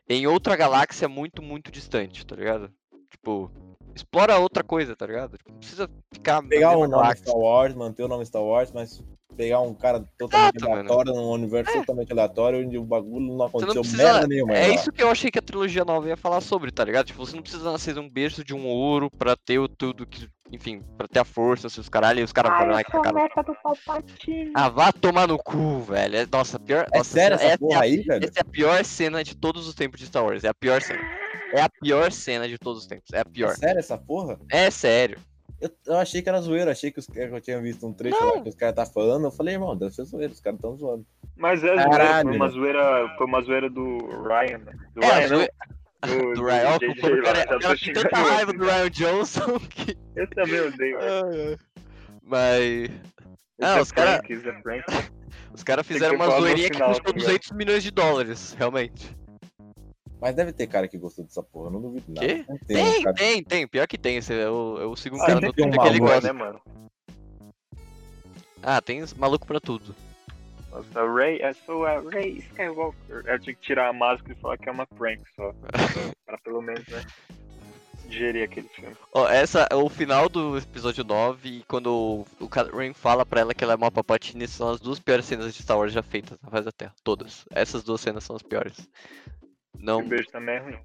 Em 0.09 0.27
outra 0.27 0.57
galáxia 0.57 1.09
muito, 1.09 1.43
muito 1.43 1.71
distante, 1.71 2.25
tá 2.25 2.37
ligado? 2.37 2.73
Tipo, 3.11 3.51
explora 3.95 4.39
outra 4.39 4.63
coisa, 4.63 4.97
tá 4.97 5.07
ligado? 5.07 5.37
Tipo, 5.37 5.53
não 5.53 5.59
precisa 5.59 5.91
ficar 6.13 6.43
Pegar 6.43 6.77
o 6.77 6.81
nome 6.81 6.93
galáxia. 6.93 7.27
Star 7.27 7.37
Wars, 7.37 7.75
manter 7.75 8.03
o 8.05 8.09
nome 8.09 8.25
Star 8.25 8.43
Wars, 8.43 8.73
mas 8.73 9.03
pegar 9.37 9.61
um 9.61 9.75
cara 9.75 10.05
totalmente 10.19 10.57
Exato, 10.57 10.71
mano. 10.71 10.81
aleatório, 10.93 11.15
num 11.15 11.31
universo 11.31 11.73
totalmente 11.73 12.13
aleatório, 12.13 12.67
onde 12.67 12.79
o 12.79 12.85
bagulho 12.85 13.21
não 13.27 13.33
Você 13.33 13.37
não 13.39 13.47
aconteceu 13.47 13.83
precisa. 13.83 14.03
merda 14.13 14.27
nenhuma. 14.27 14.53
é 14.55 14.69
lá. 14.69 14.75
isso 14.75 14.91
que 14.93 15.03
eu 15.03 15.11
achei 15.11 15.31
que 15.31 15.39
a 15.39 15.43
trilogia 15.43 15.85
nova 15.85 16.09
ia 16.09 16.17
falar 16.17 16.41
sobre, 16.41 16.71
tá 16.73 16.85
ligado? 16.85 17.07
Tipo, 17.07 17.25
você 17.25 17.37
não 17.37 17.43
precisa 17.43 17.71
nascer 17.71 17.95
de 17.95 18.01
um 18.01 18.09
berço 18.09 18.43
de 18.45 18.55
um 18.55 18.67
ouro 18.67 19.11
pra 19.11 19.37
ter 19.37 19.59
o 19.59 19.69
tudo 19.69 20.07
que. 20.07 20.29
Enfim, 20.53 20.81
pra 20.97 21.09
ter 21.09 21.19
a 21.19 21.25
força, 21.25 21.69
seus 21.69 21.89
caralho, 21.89 22.21
e 22.21 22.23
os 22.23 22.33
caras 22.33 22.57
foram 22.57 22.71
lá 22.73 22.81
e 22.81 23.13
meta 23.15 23.43
do 23.43 23.53
Palpatine. 23.63 24.53
Ah, 24.55 24.69
vá 24.69 24.93
tomar 24.93 25.27
no 25.27 25.37
cu, 25.39 25.81
velho. 25.81 26.17
É- 26.19 26.27
Nossa, 26.31 26.57
a 26.57 26.61
pior. 26.61 26.87
É 26.93 26.99
nossa, 26.99 27.11
sério 27.11 27.37
cena- 27.37 27.51
essa 27.51 27.59
porra 27.59 27.75
é 27.75 27.79
a, 27.79 27.83
aí, 27.83 27.97
velho? 28.03 28.25
essa 28.25 28.39
é 28.39 28.43
a 28.43 28.45
pior 28.45 28.85
cena 28.85 29.25
de 29.25 29.37
todos 29.37 29.67
os 29.67 29.75
tempos 29.75 29.99
de 29.99 30.07
Star 30.07 30.25
Wars. 30.25 30.45
É 30.45 30.49
a 30.49 30.55
pior 30.55 30.81
cena. 30.81 31.01
É 31.53 31.61
a 31.63 31.69
pior 31.69 32.13
cena 32.13 32.47
de 32.49 32.57
todos 32.59 32.83
os 32.83 32.87
tempos. 32.87 33.11
É 33.13 33.19
a 33.19 33.21
É 33.23 33.25
pior. 33.25 33.57
sério 33.57 33.81
essa 33.81 33.99
porra? 33.99 34.39
É 34.51 34.71
sério. 34.71 35.19
Eu, 35.61 35.71
eu 35.87 35.97
achei 35.97 36.21
que 36.21 36.29
era 36.29 36.41
zoeira, 36.41 36.71
achei 36.73 36.91
que, 36.91 36.99
os, 36.99 37.07
que 37.07 37.19
eu 37.19 37.41
tinha 37.41 37.61
visto 37.61 37.87
um 37.87 37.93
trecho 37.93 38.19
Não. 38.21 38.35
lá 38.37 38.43
que 38.43 38.49
os 38.49 38.55
caras 38.55 38.75
tá 38.75 38.85
falando. 38.87 39.25
Eu 39.25 39.31
falei, 39.31 39.55
irmão, 39.55 39.77
deve 39.77 39.95
ser 39.95 40.05
zoeira, 40.05 40.33
os 40.33 40.41
caras 40.41 40.61
tão 40.61 40.77
zoando. 40.77 41.07
Mas 41.37 41.65
é 41.65 41.69
zoeira, 41.83 42.23
foi 42.23 42.37
uma 42.37 42.49
zoeira, 42.51 43.15
foi 43.17 43.27
uma 43.27 43.43
zoeira 43.43 43.71
do 43.71 43.99
Ryan, 44.23 44.59
né? 44.59 44.73
Do 44.95 45.03
É, 45.03 45.07
Ryan, 45.15 45.29
zoe- 45.29 45.49
do, 46.07 46.35
Do 46.35 46.45
Ryan, 46.45 46.69
ó, 46.69 46.79
JJ 46.79 47.01
pô, 47.01 47.07
o 47.09 47.23
cara, 47.23 47.47
tô 47.47 47.59
tem 47.59 47.77
xingando 47.77 48.09
tanta 48.11 48.17
raiva 48.23 48.53
do 48.53 48.65
Ryan 48.65 48.91
Johnson 48.91 49.59
que. 49.71 49.97
Eu 50.15 50.29
também 50.31 50.61
odeio. 50.61 50.99
velho. 50.99 51.59
Mas. 52.23 52.91
Ah, 53.63 53.79
é 53.79 53.81
os 53.81 53.93
cara- 53.93 54.19
prank, 54.19 54.33
isso 54.33 54.49
é 54.49 54.53
prank. 54.61 54.85
Os 55.55 55.63
caras 55.63 55.87
fizeram 55.87 56.17
uma 56.17 56.29
zoeirinha 56.29 56.69
que 56.69 56.79
custou 56.83 57.05
tá 57.05 57.13
ligado? 57.13 57.27
200 57.29 57.51
milhões 57.53 57.83
de 57.83 57.91
dólares, 57.91 58.55
realmente. 58.59 59.17
Mas 60.21 60.35
deve 60.35 60.53
ter 60.53 60.67
cara 60.67 60.89
que 60.89 60.97
gostou 60.97 61.25
dessa 61.25 61.43
porra, 61.43 61.67
eu 61.69 61.73
não 61.73 61.81
duvido 61.83 62.05
nada. 62.09 62.27
Quê? 62.27 62.45
Não 62.49 62.59
Tem, 62.59 63.03
cara. 63.03 63.17
tem, 63.17 63.45
tem. 63.45 63.69
Pior 63.69 63.87
que 63.87 63.99
tem. 63.99 64.17
Esse, 64.17 64.33
eu, 64.33 64.79
eu 64.81 64.97
sigo 64.97 65.17
um 65.17 65.23
Ah, 65.23 65.27
cara 65.27 65.41
tem 65.41 65.49
no 65.49 65.55
que 65.55 65.61
ter 65.63 65.69
um 65.69 65.71
Twitter 65.71 65.83
que 65.83 65.89
ele 65.97 66.01
maluco, 66.01 66.15
gosta. 66.15 66.33
né, 66.33 66.39
mano? 66.39 66.61
Ah, 68.63 68.81
tem 68.81 69.05
maluco 69.17 69.47
pra 69.47 69.61
tudo. 69.61 69.95
Nossa, 70.71 71.07
Ray, 71.13 71.41
é 71.41 71.53
só 71.53 71.85
a 71.87 72.01
Ray 72.01 72.39
Skywalker. 72.39 73.23
Eu 73.27 73.39
tinha 73.39 73.55
que 73.55 73.61
tirar 73.63 73.89
a 73.89 73.93
máscara 73.93 74.33
e 74.33 74.41
falar 74.41 74.59
que 74.59 74.69
é 74.69 74.73
uma 74.73 74.87
prank 74.87 75.21
só. 75.35 75.55
pra 76.27 76.39
pelo 76.39 76.61
menos, 76.63 76.87
né? 76.89 77.05
Digerir 78.07 78.45
aquele 78.45 78.69
filme. 78.69 78.95
Ó, 79.13 79.29
essa 79.29 79.67
é 79.71 79.75
o 79.75 79.89
final 79.89 80.29
do 80.29 80.57
episódio 80.59 81.03
9 81.05 81.49
e 81.49 81.63
quando 81.65 82.25
o, 82.41 82.47
Ren 82.77 82.93
fala 82.95 83.27
pra 83.27 83.41
ela 83.41 83.55
que 83.55 83.65
ela 83.65 83.73
é 83.73 83.77
uma 83.77 83.91
papatine 83.91 84.47
são 84.47 84.69
as 84.71 84.81
duas 84.81 85.01
piores 85.01 85.27
cenas 85.27 85.53
de 85.55 85.63
Star 85.63 85.77
Wars 85.77 85.93
já 85.93 86.03
feitas 86.03 86.39
na 86.43 86.51
face 86.51 86.65
da 86.65 86.73
Terra. 86.73 86.95
Todas. 87.03 87.45
Essas 87.51 87.83
duas 87.83 88.01
cenas 88.01 88.23
são 88.25 88.37
as 88.37 88.43
piores. 88.43 88.89
Não, 89.87 90.01
O 90.01 90.05
beijo 90.09 90.29
também 90.31 90.57
é 90.57 90.59
ruim. 90.59 90.79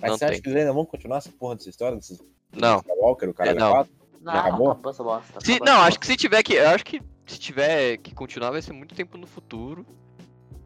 Mas 0.00 0.10
Não 0.10 0.18
você 0.18 0.24
acha 0.24 0.34
tem. 0.34 0.42
que 0.42 0.48
eles 0.48 0.60
ainda 0.60 0.72
vão 0.72 0.84
continuar 0.84 1.18
essa 1.18 1.30
porra 1.30 1.54
dessa 1.56 1.70
história? 1.70 1.96
Desses 1.96 2.20
não. 2.52 2.78
Skywalker, 2.78 3.28
o 3.28 3.34
cara 3.34 3.50
É, 3.50 3.54
não. 3.54 3.70
4? 3.72 3.92
Não, 4.20 4.32
acabou? 4.32 4.70
acabou 4.72 4.90
essa 4.90 5.02
bosta. 5.04 5.40
Se, 5.40 5.60
não, 5.60 5.80
acho 5.82 5.98
que 6.00 6.06
se 6.06 6.16
tiver 6.16 6.42
que. 6.42 6.54
Eu 6.54 6.68
acho 6.70 6.84
que 6.84 7.00
se 7.26 7.38
tiver 7.38 7.96
que 7.98 8.14
continuar 8.14 8.50
vai 8.50 8.60
ser 8.60 8.72
muito 8.72 8.94
tempo 8.94 9.16
no 9.16 9.26
futuro. 9.26 9.86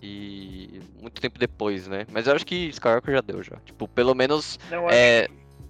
E 0.03 0.81
muito 1.01 1.21
tempo 1.21 1.39
depois, 1.39 1.87
né? 1.89 2.07
Mas 2.13 2.27
eu 2.27 2.35
acho 2.35 2.45
que 2.45 2.69
Skywalker 2.69 3.15
já 3.15 3.21
deu 3.21 3.43
já. 3.43 3.57
Tipo, 3.65 3.89
pelo 3.89 4.15
menos 4.15 4.59
Não, 4.71 4.87
acho 4.87 4.95
é. 4.97 5.29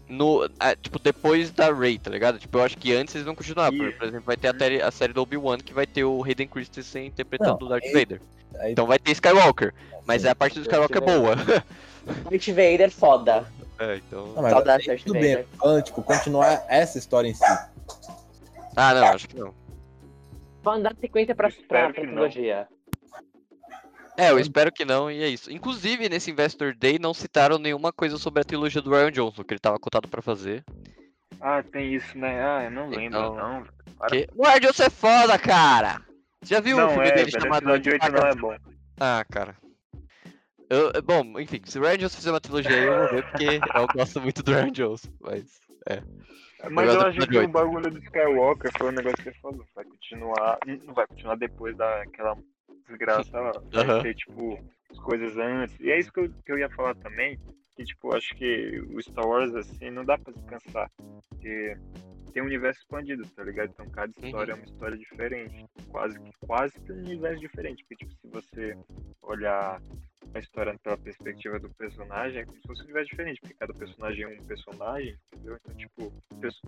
No, 0.08 0.48
ah, 0.60 0.76
tipo, 0.76 0.98
depois 0.98 1.50
da 1.50 1.72
Rey, 1.72 1.98
tá 1.98 2.10
ligado? 2.10 2.38
Tipo, 2.38 2.58
eu 2.58 2.62
acho 2.64 2.76
que 2.76 2.92
antes 2.94 3.14
eles 3.14 3.24
vão 3.24 3.34
continuar. 3.34 3.70
Por, 3.72 3.86
exemplo, 4.02 4.20
vai 4.26 4.36
ter 4.36 4.48
a, 4.48 4.58
série- 4.58 4.82
a 4.82 4.90
série 4.90 5.12
do 5.14 5.22
Obi-Wan 5.22 5.58
que 5.58 5.72
vai 5.72 5.86
ter 5.86 6.04
o 6.04 6.22
Hayden 6.22 6.46
Christensen 6.48 7.06
interpretando 7.06 7.58
Não, 7.60 7.66
o 7.66 7.70
Darth 7.70 7.84
aí- 7.84 7.92
Vader. 7.92 8.20
Aí, 8.58 8.72
Então 8.72 8.86
vai 8.86 8.98
ter 8.98 9.12
Skywalker. 9.12 9.72
Mas 10.06 10.24
é 10.24 10.30
a 10.30 10.34
parte 10.34 10.56
do 10.58 10.62
Skywalker 10.62 11.00
boa. 11.00 11.34
Darth 12.04 12.48
Vader 12.48 12.90
foda. 12.90 13.46
É, 13.78 13.96
então. 13.96 14.26
Não, 14.28 14.42
mas 14.42 14.52
Saudade 14.52 14.82
aí 14.82 14.96
Darth 14.96 15.06
tudo 15.06 15.18
bem, 15.18 15.34
Vader. 15.36 15.46
falando, 15.58 15.82
tipo, 15.82 16.02
continuar 16.02 16.64
essa 16.68 16.98
história 16.98 17.28
em 17.28 17.34
si. 17.34 17.44
Ah, 18.76 18.94
não, 18.94 19.06
acho 19.08 19.28
que 19.28 19.36
não. 19.38 19.54
Vão 20.62 20.82
dar 20.82 20.94
sequência 20.96 21.34
pra, 21.34 21.50
pra, 21.68 21.92
que 21.92 22.00
trilogia. 22.00 22.66
É, 24.16 24.30
eu 24.30 24.38
espero 24.38 24.70
que 24.70 24.84
não, 24.84 25.10
e 25.10 25.22
é 25.22 25.28
isso. 25.28 25.50
Inclusive, 25.52 26.08
nesse 26.08 26.30
Investor 26.30 26.74
Day 26.74 26.98
não 27.00 27.12
citaram 27.12 27.58
nenhuma 27.58 27.92
coisa 27.92 28.16
sobre 28.16 28.40
a 28.40 28.44
trilogia 28.44 28.80
do 28.80 28.90
Ryan 28.90 29.10
Johnson, 29.10 29.42
que 29.42 29.54
ele 29.54 29.60
tava 29.60 29.78
cotado 29.78 30.08
pra 30.08 30.22
fazer. 30.22 30.64
Ah, 31.40 31.62
tem 31.62 31.92
isso, 31.94 32.16
né? 32.16 32.42
Ah, 32.42 32.64
eu 32.64 32.70
não 32.70 32.88
lembro, 32.88 33.18
Então, 33.18 33.34
não. 33.34 33.64
Porque... 33.98 34.28
O 34.36 34.46
Ryan 34.46 34.60
Johnson 34.60 34.82
é 34.84 34.90
foda, 34.90 35.38
cara! 35.38 36.00
Já 36.42 36.60
viu 36.60 36.76
o 36.76 36.80
Não, 36.80 36.90
filme 36.90 37.08
é, 37.08 37.12
dele 37.12 37.30
velho, 37.30 37.42
chamado... 37.42 37.62
episódio 37.64 37.92
8 37.92 38.12
não 38.12 38.28
é 38.28 38.34
bom. 38.34 38.56
Ah, 39.00 39.24
cara. 39.30 39.56
Eu, 40.70 41.02
bom, 41.02 41.38
enfim, 41.38 41.60
se 41.64 41.78
o 41.78 41.82
Ryan 41.82 41.98
Johnson 41.98 42.16
fizer 42.16 42.30
uma 42.30 42.40
trilogia 42.40 42.76
aí, 42.76 42.84
eu 42.86 42.94
vou 42.94 43.08
ver, 43.08 43.22
porque 43.24 43.60
eu 43.74 43.88
gosto 43.88 44.20
muito 44.20 44.42
do 44.42 44.52
Ryan 44.52 44.72
Johnson, 44.72 45.08
mas... 45.20 45.60
Mas 46.70 46.86
Negócio 46.86 46.92
eu 46.92 46.98
do 46.98 47.06
acho 47.06 47.28
que 47.28 47.38
o 47.38 47.48
bagulho 47.48 47.90
do 47.90 47.98
Skywalker 47.98 48.72
foi 48.78 48.88
um 48.88 48.92
negócio 48.92 49.16
que 49.18 49.24
você 49.24 49.38
falou. 49.40 49.66
Vai 49.74 49.84
continuar. 49.84 50.58
Não 50.64 50.94
vai 50.94 51.06
continuar 51.06 51.36
depois 51.36 51.76
daquela 51.76 52.36
desgraça 52.88 53.38
lá. 53.38 53.52
Vai 53.70 53.84
Aham. 53.84 54.02
ter, 54.02 54.14
tipo, 54.14 54.58
as 54.90 54.98
coisas 54.98 55.36
antes. 55.36 55.78
E 55.80 55.90
é 55.90 55.98
isso 55.98 56.12
que 56.12 56.20
eu, 56.20 56.30
que 56.30 56.52
eu 56.52 56.58
ia 56.58 56.70
falar 56.70 56.94
também. 56.96 57.38
Que, 57.76 57.84
tipo, 57.84 58.14
acho 58.14 58.34
que 58.36 58.80
o 58.94 59.02
Star 59.02 59.26
Wars, 59.26 59.54
assim, 59.54 59.90
não 59.90 60.04
dá 60.04 60.16
pra 60.16 60.32
descansar. 60.32 60.90
Porque 61.28 61.76
tem 62.32 62.42
um 62.42 62.46
universo 62.46 62.80
expandido, 62.80 63.26
tá 63.30 63.44
ligado? 63.44 63.70
Então 63.70 63.88
cada 63.90 64.10
história 64.10 64.52
é 64.52 64.54
uma 64.54 64.64
história 64.64 64.96
diferente. 64.96 65.64
Quase 65.88 66.18
que 66.18 66.30
quase 66.40 66.80
que 66.80 66.92
um 66.92 66.98
universo 66.98 67.40
diferente. 67.40 67.84
Porque, 67.84 68.04
tipo, 68.04 68.14
se 68.20 68.28
você 68.28 68.78
olhar 69.22 69.80
a 70.34 70.38
história 70.40 70.76
pela 70.82 70.98
perspectiva 70.98 71.60
do 71.60 71.70
personagem, 71.70 72.40
é 72.40 72.44
como 72.44 72.56
se 72.60 72.66
fosse 72.66 72.80
um 72.82 72.84
universo 72.84 73.10
diferente, 73.10 73.40
porque 73.40 73.54
cada 73.54 73.72
personagem 73.72 74.24
é 74.24 74.28
um 74.28 74.44
personagem, 74.46 75.16
entendeu? 75.32 75.56
Então, 75.62 75.76
tipo, 75.76 76.12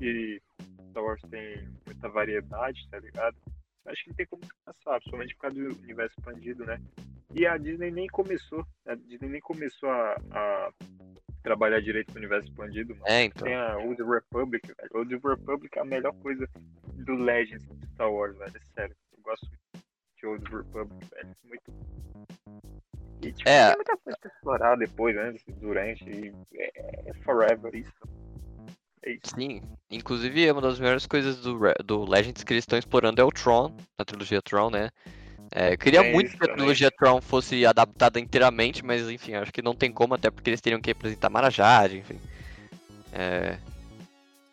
e 0.00 0.40
Star 0.90 1.02
Wars 1.02 1.20
tem 1.28 1.68
muita 1.84 2.08
variedade, 2.08 2.88
tá 2.88 2.98
ligado? 3.00 3.36
Acho 3.86 4.04
que 4.04 4.10
não 4.10 4.16
tem 4.16 4.26
como 4.26 4.42
descansar, 4.42 4.98
principalmente 4.98 5.34
por 5.34 5.40
causa 5.42 5.56
do 5.56 5.82
universo 5.82 6.14
expandido, 6.18 6.64
né? 6.64 6.80
E 7.38 7.46
a 7.46 7.58
Disney 7.58 7.90
nem 7.90 8.06
começou, 8.06 8.66
a 8.86 8.94
Disney 8.94 9.28
nem 9.28 9.40
começou 9.42 9.90
a, 9.90 10.16
a 10.30 10.72
trabalhar 11.42 11.80
direito 11.82 12.06
com 12.08 12.14
o 12.14 12.16
universo 12.18 12.48
expandido, 12.48 12.94
mano. 12.94 13.06
É, 13.06 13.24
então. 13.24 13.46
Tem 13.46 13.54
a 13.54 13.76
Old 13.76 14.02
Republic, 14.02 14.66
velho. 14.66 14.90
Old 14.94 15.14
Republic 15.22 15.78
é 15.78 15.82
a 15.82 15.84
melhor 15.84 16.14
coisa 16.14 16.48
do 16.94 17.14
Legends 17.14 17.68
de 17.68 17.86
Star 17.88 18.10
Wars, 18.10 18.38
velho. 18.38 18.52
É 18.56 18.60
sério. 18.74 18.96
Eu 19.12 19.22
gosto 19.22 19.46
de 20.16 20.26
Old 20.26 20.44
Republic, 20.50 21.06
velho. 21.14 21.28
Muito. 21.44 21.72
E, 23.22 23.32
tipo, 23.32 23.48
É. 23.50 23.66
tem 23.66 23.76
muita 23.76 23.96
coisa 23.98 24.18
pra 24.18 24.30
explorar 24.30 24.76
depois, 24.76 25.16
antes, 25.18 25.44
durante. 25.60 26.08
E 26.08 26.32
é, 26.54 27.10
é 27.10 27.14
forever 27.22 27.74
isso. 27.74 27.92
É 29.02 29.10
isso. 29.10 29.34
Sim, 29.34 29.60
inclusive 29.90 30.50
uma 30.50 30.62
das 30.62 30.80
melhores 30.80 31.06
coisas 31.06 31.36
do, 31.42 31.58
do 31.84 32.04
Legends 32.08 32.42
que 32.42 32.54
eles 32.54 32.62
estão 32.62 32.78
explorando 32.78 33.20
é 33.20 33.24
o 33.24 33.30
Tron, 33.30 33.76
na 33.98 34.06
trilogia 34.06 34.40
Tron, 34.40 34.70
né? 34.70 34.88
É, 35.54 35.72
eu 35.72 35.78
queria 35.78 36.00
É 36.00 36.12
muito 36.12 36.36
que 36.36 36.44
a 36.44 36.52
trilogia 36.54 36.90
Tron 36.90 37.20
fosse 37.20 37.64
adaptada 37.64 38.18
inteiramente, 38.20 38.84
mas 38.84 39.08
enfim, 39.08 39.34
acho 39.34 39.52
que 39.52 39.62
não 39.62 39.74
tem 39.74 39.90
como, 39.90 40.14
até 40.14 40.30
porque 40.30 40.50
eles 40.50 40.60
teriam 40.60 40.80
que 40.80 40.90
representar 40.90 41.30
Marajade, 41.30 41.98
enfim. 41.98 42.20
É, 43.12 43.56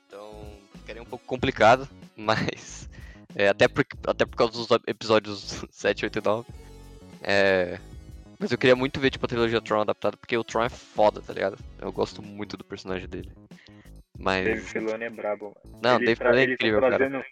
então, 0.08 0.32
ficaria 0.79 1.01
um 1.01 1.06
pouco 1.06 1.25
complicado, 1.25 1.88
mas. 2.15 2.89
é, 3.36 3.49
até, 3.49 3.67
por, 3.67 3.86
até 4.08 4.25
por 4.25 4.38
causa 4.38 4.53
dos 4.53 4.67
episódios 4.88 5.63
7, 5.71 6.06
8 6.06 6.19
e 6.19 6.21
9. 6.23 6.49
É, 7.23 7.79
mas 8.39 8.51
eu 8.51 8.58
queria 8.58 8.75
muito 8.75 8.99
ver 8.99 9.10
tipo, 9.10 9.25
a 9.25 9.29
trilogia 9.29 9.62
Tron 9.62 9.82
adaptada, 9.82 10.17
porque 10.17 10.38
o 10.38 10.43
Tron 10.43 10.63
é 10.63 10.69
foda, 10.69 11.21
tá 11.21 11.34
ligado? 11.34 11.58
Eu 11.79 11.91
gosto 11.91 12.21
muito 12.21 12.58
do 12.58 12.63
personagem 12.63 13.08
dele. 13.08 13.32
Mas. 14.17 14.45
Dave 14.45 14.62
Filoni 14.62 15.06
é 15.06 15.10
brabo, 15.10 15.56
mano. 15.63 15.79
Não, 15.82 15.95
ele 15.95 16.06
Dave 16.06 16.15
Filoni 16.17 16.39
é 16.39 16.43
ele 16.43 16.53
incrível, 16.53 16.82
tá 16.82 16.89
cara. 16.89 16.97
trazendo, 16.97 17.25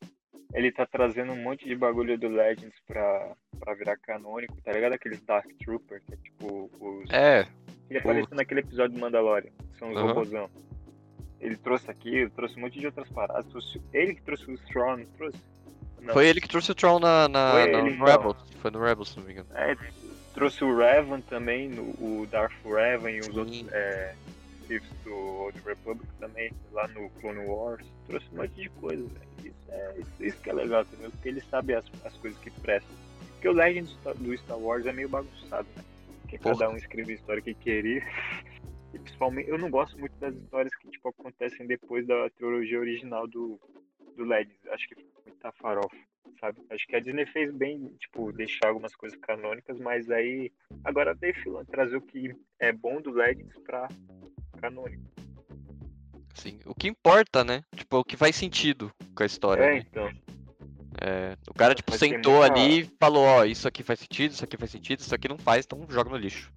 Ele 0.54 0.72
tá 0.72 0.86
trazendo 0.86 1.32
um 1.34 1.44
monte 1.44 1.66
de 1.66 1.76
bagulho 1.76 2.18
do 2.18 2.28
Legends 2.28 2.74
pra, 2.88 3.36
pra 3.64 3.74
virar 3.76 3.96
canônico, 3.98 4.56
tá 4.64 4.72
ligado? 4.74 4.94
Aqueles 4.94 5.22
Dark 5.22 5.48
Trooper, 5.64 6.02
que 6.06 6.14
é 6.14 6.18
tipo 6.18 6.70
os. 6.80 7.10
É, 7.12 7.48
Ele 7.90 8.00
apareceu 8.00 8.36
naquele 8.36 8.62
episódio 8.62 8.96
do 8.96 9.00
Mandalorian, 9.00 9.52
que 9.72 9.78
são 9.78 9.92
os 9.92 9.98
Aham. 9.98 10.08
robôzão. 10.08 10.50
Ele 11.40 11.56
trouxe 11.58 11.90
aqui, 11.90 12.30
trouxe 12.36 12.58
um 12.58 12.62
monte 12.62 12.80
de 12.80 12.86
outras 12.86 13.08
paradas. 13.10 13.46
trouxe- 13.48 13.82
Ele 13.94 14.14
que 14.16 14.22
trouxe 14.22 14.52
o 14.52 14.58
Tron, 14.58 14.98
não 14.98 15.06
trouxe? 15.18 15.38
Não. 16.02 16.14
foi 16.14 16.28
ele 16.28 16.42
que 16.42 16.48
trouxe 16.48 16.72
o 16.72 16.76
Tron 16.76 17.00
na, 17.00 17.28
na, 17.28 17.52
Foi 17.52 17.72
na- 17.72 17.78
ele, 17.80 17.82
no 17.82 17.96
então. 17.96 18.06
Rebels. 18.06 18.38
Foi 18.60 18.72
no 18.72 18.80
Rebels, 18.84 19.10
se 19.10 19.18
não 19.18 19.26
me 19.26 19.34
engano. 19.34 19.48
É, 19.54 19.78
trouxe 20.34 20.64
o 20.64 20.76
Revan 20.76 21.22
também, 21.22 21.72
o 21.80 22.28
Darth 22.32 22.52
Revan 22.66 23.12
e 23.12 23.20
os 23.20 23.26
Sim. 23.28 23.40
outros 23.40 23.66
é, 23.72 24.16
do 25.04 25.14
Old 25.14 25.60
Republic 25.66 26.08
também, 26.20 26.52
lá 26.72 26.88
no 26.88 27.10
Clone 27.22 27.46
Wars. 27.46 27.86
Trouxe 28.08 28.26
um 28.34 28.38
monte 28.38 28.52
de 28.54 28.70
coisa, 28.70 29.04
velho. 29.04 29.32
Isso, 29.44 29.56
é, 29.70 29.96
isso, 30.00 30.12
isso 30.24 30.38
que 30.42 30.50
é 30.50 30.54
legal, 30.54 30.82
entendeu? 30.84 31.12
Porque 31.12 31.28
ele 31.30 31.42
sabe 31.42 31.74
as, 31.76 31.86
as 32.06 32.14
coisas 32.18 32.40
que 32.40 32.50
prestam. 32.52 32.96
Porque 33.42 33.50
o 33.50 33.54
Legends 33.54 33.98
do 34.20 34.38
Star 34.38 34.60
Wars 34.60 34.86
é 34.86 34.94
meio 34.94 35.10
bagunçado, 35.10 35.68
né? 35.76 35.84
Porque 36.22 36.38
Porra. 36.38 36.60
cada 36.60 36.70
um 36.70 36.78
escreve 36.78 37.14
a 37.14 37.16
história 37.16 37.42
que 37.42 37.56
queria. 37.56 38.02
E 38.94 39.00
principalmente, 39.00 39.50
eu 39.50 39.58
não 39.58 39.70
gosto 39.70 39.98
muito 39.98 40.12
das 40.20 40.36
histórias 40.36 40.76
que 40.76 40.90
tipo, 40.90 41.08
acontecem 41.08 41.66
depois 41.66 42.06
da 42.06 42.30
trilogia 42.32 42.78
original 42.78 43.26
do, 43.26 43.58
do 44.18 44.26
Legends. 44.26 44.68
Acho 44.68 44.86
que 44.90 44.96
foi 44.96 45.06
muita 45.28 45.50
farofa, 45.54 45.96
sabe? 46.42 46.62
Acho 46.70 46.86
que 46.86 46.98
a 46.98 47.00
Disney 47.00 47.26
fez 47.26 47.54
bem, 47.54 47.88
tipo, 48.02 48.34
deixar 48.34 48.68
algumas 48.68 48.94
coisas 48.94 49.18
canônicas, 49.22 49.80
mas 49.80 50.12
aí 50.12 50.52
agora 50.84 51.18
Filoni 51.42 51.66
trazer 51.68 51.96
o 51.96 52.02
que 52.02 52.36
é 52.60 52.74
bom 52.74 53.00
do 53.00 53.12
Legends 53.12 53.58
pra 53.60 53.88
canônico. 54.60 55.10
Sim. 56.36 56.60
O 56.66 56.76
que 56.76 56.90
importa, 56.90 57.46
né? 57.46 57.64
Tipo, 57.74 58.00
o 58.00 58.04
que 58.04 58.18
faz 58.18 58.36
sentido 58.36 58.92
com 59.16 59.24
a 59.24 59.26
história. 59.26 59.64
É, 59.64 59.76
né? 59.76 59.86
então. 59.90 60.12
É, 61.00 61.38
o 61.48 61.54
cara, 61.54 61.74
tipo, 61.74 61.92
sentou 61.94 62.44
ali 62.44 62.82
e 62.82 62.92
falou, 63.00 63.24
ó, 63.24 63.46
isso 63.46 63.68
aqui 63.68 63.82
faz 63.84 64.00
sentido, 64.00 64.32
isso 64.32 64.44
aqui 64.44 64.58
faz 64.58 64.72
sentido, 64.72 65.00
isso 65.00 65.16
aqui 65.16 65.28
não 65.28 65.38
faz, 65.38 65.66
então 65.66 65.86
joga 65.90 66.10
no 66.10 66.18
lixo. 66.18 66.52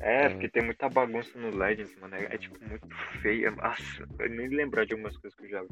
É, 0.00 0.26
É. 0.26 0.28
porque 0.28 0.48
tem 0.48 0.62
muita 0.62 0.88
bagunça 0.88 1.30
no 1.38 1.56
Legends, 1.56 1.96
mano. 2.00 2.14
É, 2.14 2.24
é, 2.24 2.38
tipo 2.38 2.56
muito 2.68 2.86
feia. 3.22 3.50
Nossa, 3.50 4.06
eu 4.20 4.30
nem 4.30 4.48
lembrar 4.48 4.84
de 4.84 4.92
algumas 4.92 5.16
coisas 5.16 5.36
que 5.38 5.46
eu 5.46 5.50
já 5.50 5.62
vi. 5.62 5.68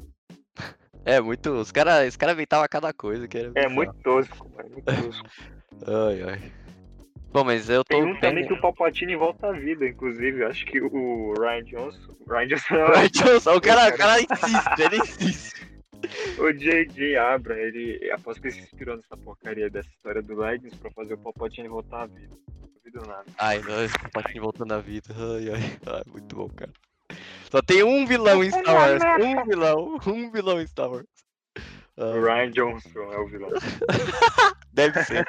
É, 1.05 1.21
muito. 1.21 1.51
Os 1.53 1.71
caras 1.71 2.09
os 2.09 2.17
cara 2.17 2.33
inventavam 2.33 2.67
cada 2.69 2.93
coisa 2.93 3.29
que 3.29 3.39
era. 3.39 3.53
É 3.55 3.69
muito 3.69 3.95
tosco, 4.03 4.51
mano. 4.51 4.69
É 4.69 4.73
muito 4.73 5.05
tosco. 5.05 5.29
Ai, 5.87 6.23
ai. 6.23 6.53
Bom, 7.31 7.45
mas 7.45 7.69
eu 7.71 7.85
tô. 7.85 7.95
Tem 7.95 8.03
um 8.03 8.19
também 8.19 8.45
que 8.45 8.53
o 8.55 8.61
Palpatine 8.61 9.15
volta 9.15 9.49
à 9.49 9.53
vida, 9.53 9.87
inclusive. 9.87 10.43
Acho 10.45 10.65
que 10.67 10.81
o 10.81 11.33
Ryan 11.39 11.63
Johnson. 11.65 12.17
Ryan 12.27 12.47
Johnson 12.49 12.75
Ryan 12.91 13.09
Johnson, 13.09 13.55
o 13.55 13.61
cara, 13.61 13.95
o 13.95 13.97
cara 13.97 14.21
insiste, 14.21 14.81
ele 14.83 14.97
insiste. 14.97 15.76
o 16.39 16.53
J.J. 16.53 17.17
Abra, 17.17 17.59
ele. 17.61 18.11
Após 18.13 18.39
que 18.39 18.47
ele 18.49 18.55
se 18.55 18.61
inspirou 18.61 18.97
nessa 18.97 19.17
porcaria 19.17 19.69
dessa 19.71 19.89
história 19.89 20.23
do 20.23 20.35
Legends 20.37 20.75
pra 20.77 20.91
fazer 20.91 21.15
o 21.15 21.19
Palpatine 21.19 21.69
voltar 21.69 22.03
à 22.03 22.07
vida. 22.07 22.35
Não 22.61 22.69
duvido 22.69 23.07
nada. 23.07 23.25
Ai, 23.39 23.61
não, 23.61 23.85
esse 23.85 24.39
voltando 24.41 24.73
à 24.75 24.79
vida. 24.81 25.15
Ai, 25.17 25.51
ai, 25.51 25.79
ai, 25.95 26.03
muito 26.07 26.35
bom, 26.37 26.49
cara. 26.49 26.73
Só 27.51 27.63
tem 27.63 27.83
um 27.83 28.05
vilão 28.07 28.43
em 28.43 28.51
Star 28.51 28.75
Wars. 28.75 29.03
Um 29.25 29.45
vilão, 29.45 29.99
um 30.07 30.31
vilão 30.31 30.61
em 30.61 30.67
Star 30.67 30.91
Wars. 30.91 31.07
O 31.97 32.03
Ai, 32.03 32.21
Ryan 32.45 32.51
Johnson 32.51 33.13
é 33.13 33.19
o 33.19 33.27
vilão. 33.29 33.51
deve 34.73 35.03
ser. 35.05 35.27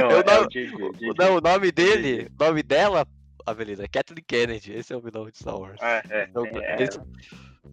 Não, 0.00 0.10
Eu 0.10 0.20
é 0.20 0.24
não- 0.24 0.44
o 0.44 1.14
não, 1.18 1.36
o 1.36 1.40
nome 1.40 1.72
dele, 1.72 2.28
o 2.38 2.44
nome 2.44 2.62
dela, 2.62 3.06
Avelina, 3.44 3.82
é 3.84 3.88
Kathleen 3.88 4.22
Kennedy. 4.26 4.72
Esse 4.72 4.92
é 4.92 4.96
o 4.96 5.00
vilão 5.00 5.28
de 5.28 5.36
Star 5.38 5.58
Wars. 5.58 5.80
É, 5.82 6.02
é, 6.10 6.24
Então, 6.30 6.44
é, 6.46 6.82
esse- 6.82 7.00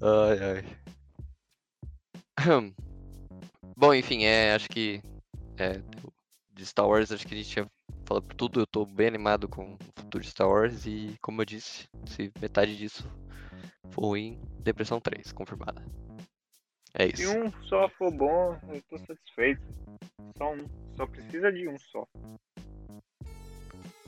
Ai, 0.02 0.40
ai. 0.42 0.64
Bom, 3.78 3.94
enfim, 3.94 4.24
é, 4.24 4.54
acho 4.54 4.70
que 4.70 5.02
é, 5.58 5.82
de 6.54 6.66
Star 6.66 6.88
Wars, 6.88 7.12
acho 7.12 7.28
que 7.28 7.34
a 7.34 7.38
gente 7.38 7.50
tinha 7.50 7.68
falado 8.06 8.24
por 8.24 8.36
tudo. 8.36 8.60
Eu 8.60 8.68
tô 8.68 8.86
bem 8.86 9.08
animado 9.08 9.48
com 9.48 9.74
o 9.74 9.78
futuro 9.96 10.24
de 10.24 10.30
Star 10.30 10.48
Wars 10.48 10.86
e, 10.86 11.16
como 11.22 11.42
eu 11.42 11.46
disse, 11.46 11.88
se 12.06 12.32
metade 12.42 12.78
disso 12.78 13.04
for 13.92 14.06
ruim, 14.06 14.40
Depressão 14.60 15.00
3, 15.00 15.32
confirmada. 15.32 15.84
É 16.94 17.08
Se 17.08 17.24
isso. 17.24 17.38
um 17.38 17.52
só 17.64 17.90
for 17.90 18.12
bom, 18.12 18.58
eu 18.70 18.82
tô 18.90 18.98
satisfeito. 19.00 19.62
Só 20.38 20.54
um. 20.54 20.66
Só 20.96 21.06
precisa 21.06 21.52
de 21.52 21.68
um 21.68 21.78
só. 21.78 22.08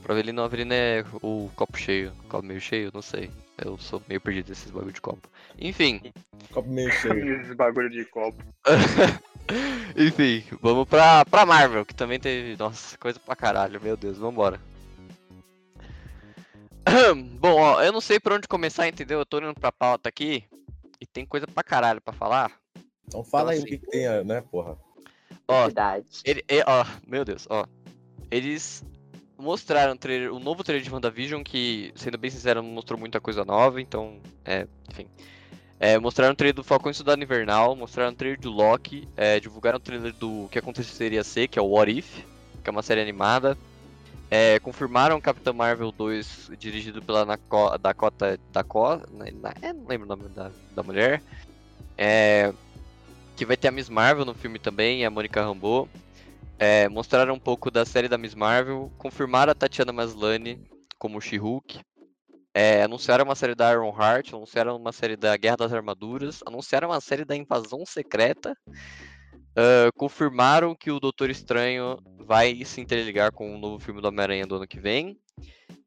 Pra 0.02 0.14
Avelina, 0.14 0.44
Avelina 0.44 0.74
é 0.74 1.04
o 1.22 1.50
copo 1.56 1.76
cheio. 1.76 2.12
Copo 2.28 2.44
meio 2.46 2.60
cheio, 2.60 2.90
não 2.94 3.02
sei. 3.02 3.30
Eu 3.62 3.76
sou 3.78 4.00
meio 4.08 4.20
perdido 4.20 4.48
nesses 4.50 4.70
bagulho 4.70 4.92
de 4.92 5.00
copo. 5.00 5.28
Enfim. 5.58 6.00
Copo 6.52 6.68
meio 6.68 6.90
cheio. 6.92 7.40
Esses 7.42 7.54
bagulho 7.54 7.90
de 7.90 8.04
copo. 8.04 8.42
Enfim, 9.96 10.44
vamos 10.60 10.86
pra, 10.88 11.24
pra 11.24 11.44
Marvel, 11.46 11.84
que 11.84 11.94
também 11.94 12.20
teve. 12.20 12.56
Nossa, 12.56 12.96
coisa 12.98 13.18
pra 13.18 13.34
caralho, 13.34 13.80
meu 13.80 13.96
Deus, 13.96 14.18
vambora. 14.18 14.60
Bom, 17.40 17.56
ó, 17.60 17.82
eu 17.82 17.92
não 17.92 18.00
sei 18.00 18.20
por 18.20 18.32
onde 18.32 18.46
começar, 18.48 18.86
entendeu? 18.88 19.18
Eu 19.18 19.26
tô 19.26 19.38
olhando 19.38 19.58
pra 19.58 19.72
pauta 19.72 20.08
aqui 20.08 20.44
e 21.00 21.06
tem 21.06 21.26
coisa 21.26 21.46
pra 21.46 21.62
caralho 21.62 22.00
pra 22.00 22.12
falar. 22.12 22.52
Então 23.06 23.24
fala 23.24 23.52
aí 23.52 23.58
o 23.58 23.62
assim- 23.62 23.68
que, 23.70 23.78
que 23.78 23.86
tem, 23.86 24.24
né, 24.24 24.40
porra? 24.42 24.76
Ó, 25.48 25.64
Verdade. 25.64 26.06
ele, 26.24 26.44
e- 26.48 26.62
ó, 26.66 26.84
meu 27.06 27.24
Deus, 27.24 27.46
ó. 27.50 27.66
Eles 28.30 28.84
mostraram 29.38 29.92
o, 29.92 29.96
trailer, 29.96 30.32
o 30.32 30.38
novo 30.38 30.64
trailer 30.64 30.84
de 30.84 30.92
WandaVision, 30.92 31.42
que, 31.42 31.92
sendo 31.94 32.18
bem 32.18 32.30
sincero, 32.30 32.62
não 32.62 32.70
mostrou 32.70 32.98
muita 32.98 33.20
coisa 33.20 33.44
nova, 33.44 33.80
então, 33.80 34.18
é, 34.44 34.66
enfim. 34.90 35.06
É, 35.80 35.96
mostraram 35.96 36.32
o 36.32 36.36
trailer 36.36 36.54
do 36.54 36.64
Falcão 36.64 36.90
e 36.90 36.94
Soldado 36.94 37.22
Invernal, 37.22 37.76
mostraram 37.76 38.10
o 38.12 38.14
trailer 38.14 38.40
do 38.40 38.50
Loki, 38.50 39.08
é, 39.16 39.38
divulgaram 39.38 39.76
o 39.76 39.80
trailer 39.80 40.12
do 40.12 40.48
que 40.50 40.58
aconteceria 40.58 41.22
ser, 41.22 41.46
que 41.46 41.58
é 41.58 41.62
o 41.62 41.66
What 41.66 41.96
If, 41.96 42.24
que 42.64 42.68
é 42.68 42.72
uma 42.72 42.82
série 42.82 43.00
animada. 43.00 43.56
É, 44.30 44.58
confirmaram 44.58 45.20
Capitã 45.20 45.52
Marvel 45.52 45.90
2, 45.90 46.50
dirigido 46.58 47.00
pela 47.00 47.24
Naco- 47.24 47.78
Dakota. 47.78 48.38
Dakota. 48.52 49.08
Na, 49.12 49.54
é, 49.62 49.72
não 49.72 49.86
lembro 49.86 50.04
o 50.04 50.08
nome 50.08 50.28
da, 50.28 50.50
da 50.74 50.82
mulher. 50.82 51.22
É, 51.96 52.52
que 53.36 53.46
vai 53.46 53.56
ter 53.56 53.68
a 53.68 53.70
Miss 53.70 53.88
Marvel 53.88 54.24
no 54.24 54.34
filme 54.34 54.58
também, 54.58 55.04
a 55.06 55.10
Mônica 55.10 55.40
Rambeau. 55.40 55.88
É, 56.58 56.88
mostraram 56.88 57.34
um 57.34 57.38
pouco 57.38 57.70
da 57.70 57.84
série 57.84 58.08
da 58.08 58.18
Miss 58.18 58.34
Marvel, 58.34 58.92
confirmaram 58.98 59.52
a 59.52 59.54
Tatiana 59.54 59.92
Maslany 59.92 60.68
como 60.98 61.20
She-Hulk, 61.20 61.80
é, 62.52 62.82
anunciaram 62.82 63.24
uma 63.24 63.36
série 63.36 63.54
da 63.54 63.70
Iron 63.70 63.94
Heart, 63.96 64.34
anunciaram 64.34 64.76
uma 64.76 64.90
série 64.90 65.16
da 65.16 65.36
Guerra 65.36 65.58
das 65.58 65.72
Armaduras, 65.72 66.40
anunciaram 66.44 66.88
uma 66.88 67.00
série 67.00 67.24
da 67.24 67.36
Invasão 67.36 67.86
Secreta, 67.86 68.56
ah, 69.58 69.90
confirmaram 69.96 70.72
que 70.72 70.88
o 70.88 71.00
Doutor 71.00 71.30
Estranho 71.30 71.98
vai 72.24 72.64
se 72.64 72.80
interligar 72.80 73.32
com 73.32 73.52
o 73.52 73.58
novo 73.58 73.80
filme 73.80 74.00
do 74.00 74.06
Homem-Aranha 74.06 74.46
do 74.46 74.54
ano 74.54 74.68
que 74.68 74.78
vem, 74.78 75.18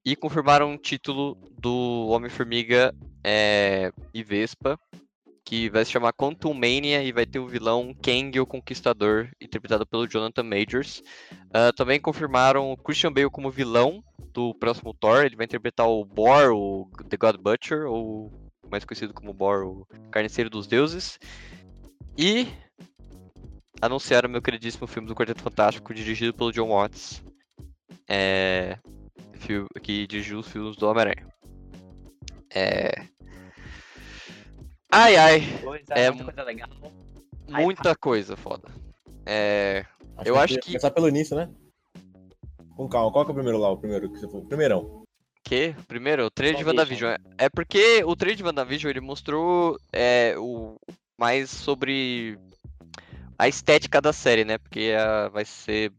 e 0.03 0.13
confirmaram 0.13 0.73
o 0.73 0.77
título 0.77 1.37
do 1.57 2.07
Homem-Formiga 2.09 2.93
é, 3.23 3.93
e 4.13 4.23
Vespa, 4.23 4.77
que 5.51 5.69
vai 5.69 5.83
se 5.83 5.91
chamar 5.91 6.13
Quantum 6.13 6.53
Mania 6.53 7.03
e 7.03 7.11
vai 7.11 7.25
ter 7.25 7.37
o 7.37 7.45
vilão 7.45 7.93
Kang 8.01 8.39
o 8.39 8.45
Conquistador, 8.45 9.29
interpretado 9.41 9.85
pelo 9.85 10.07
Jonathan 10.07 10.43
Majors. 10.43 11.03
Ah, 11.53 11.73
também 11.75 11.99
confirmaram 11.99 12.71
o 12.71 12.77
Christian 12.77 13.11
Bale 13.11 13.29
como 13.29 13.51
vilão 13.51 14.01
do 14.33 14.55
próximo 14.55 14.93
Thor, 14.93 15.25
ele 15.25 15.35
vai 15.35 15.43
interpretar 15.43 15.89
o 15.89 16.05
Bor, 16.05 16.53
o 16.53 16.89
The 17.09 17.17
God 17.17 17.35
Butcher, 17.35 17.85
ou 17.85 18.31
mais 18.71 18.85
conhecido 18.85 19.13
como 19.13 19.33
Bor, 19.33 19.65
o 19.65 19.85
Carniceiro 20.09 20.49
dos 20.49 20.67
Deuses. 20.67 21.19
E 22.17 22.47
anunciaram 23.81 24.29
meu 24.29 24.41
queridíssimo 24.41 24.87
filme 24.87 25.09
do 25.09 25.15
Quarteto 25.15 25.43
Fantástico, 25.43 25.93
dirigido 25.93 26.33
pelo 26.33 26.53
John 26.53 26.69
Watts, 26.69 27.21
é, 28.07 28.77
que 29.83 30.07
dirigiu 30.07 30.39
os 30.39 30.47
filmes 30.47 30.77
do 30.77 30.87
Homem-Aranha. 30.87 31.27
É... 32.49 33.11
Ai 34.91 35.15
ai, 35.15 35.41
Coisa, 35.63 35.93
É, 35.93 36.09
muita 36.11 36.25
coisa 36.25 36.43
legal. 36.43 36.69
Ai, 37.51 37.63
muita 37.63 37.95
coisa 37.95 38.35
foda. 38.35 38.69
É, 39.25 39.85
Eu 40.25 40.33
que 40.35 40.39
acho 40.39 40.53
que- 40.59 40.67
Começar 40.67 40.91
pelo 40.91 41.07
início, 41.07 41.35
né? 41.35 41.49
Com 42.75 42.87
calma. 42.89 43.11
Qual 43.11 43.23
que 43.25 43.31
é 43.31 43.33
o 43.33 43.35
primeiro 43.35 43.57
lá? 43.57 43.69
O 43.69 43.77
primeiro 43.77 44.09
que 44.11 44.19
você 44.19 44.27
falou? 44.27 44.45
Primeirão. 44.45 45.01
que? 45.43 45.75
Primeiro, 45.87 46.25
o 46.25 46.29
trailer 46.31 46.57
de 46.59 46.63
WandaVision. 46.65 47.09
WandaVision. 47.11 47.35
É 47.39 47.45
é 47.45 47.49
porque 47.49 48.03
o 48.05 48.15
trailer 48.15 48.37
de 48.37 48.43
WandaVision 48.43 48.89
ele 48.89 49.01
mostrou 49.01 49.77
é, 49.91 50.35
o 50.37 50.75
mais 51.19 51.49
sobre 51.49 52.37
a 53.37 53.47
estética 53.47 53.99
da 54.01 54.13
série, 54.13 54.45
né? 54.45 54.57
Porque 54.57 54.93
a- 54.97 55.29
vai 55.29 55.43
ser 55.45 55.91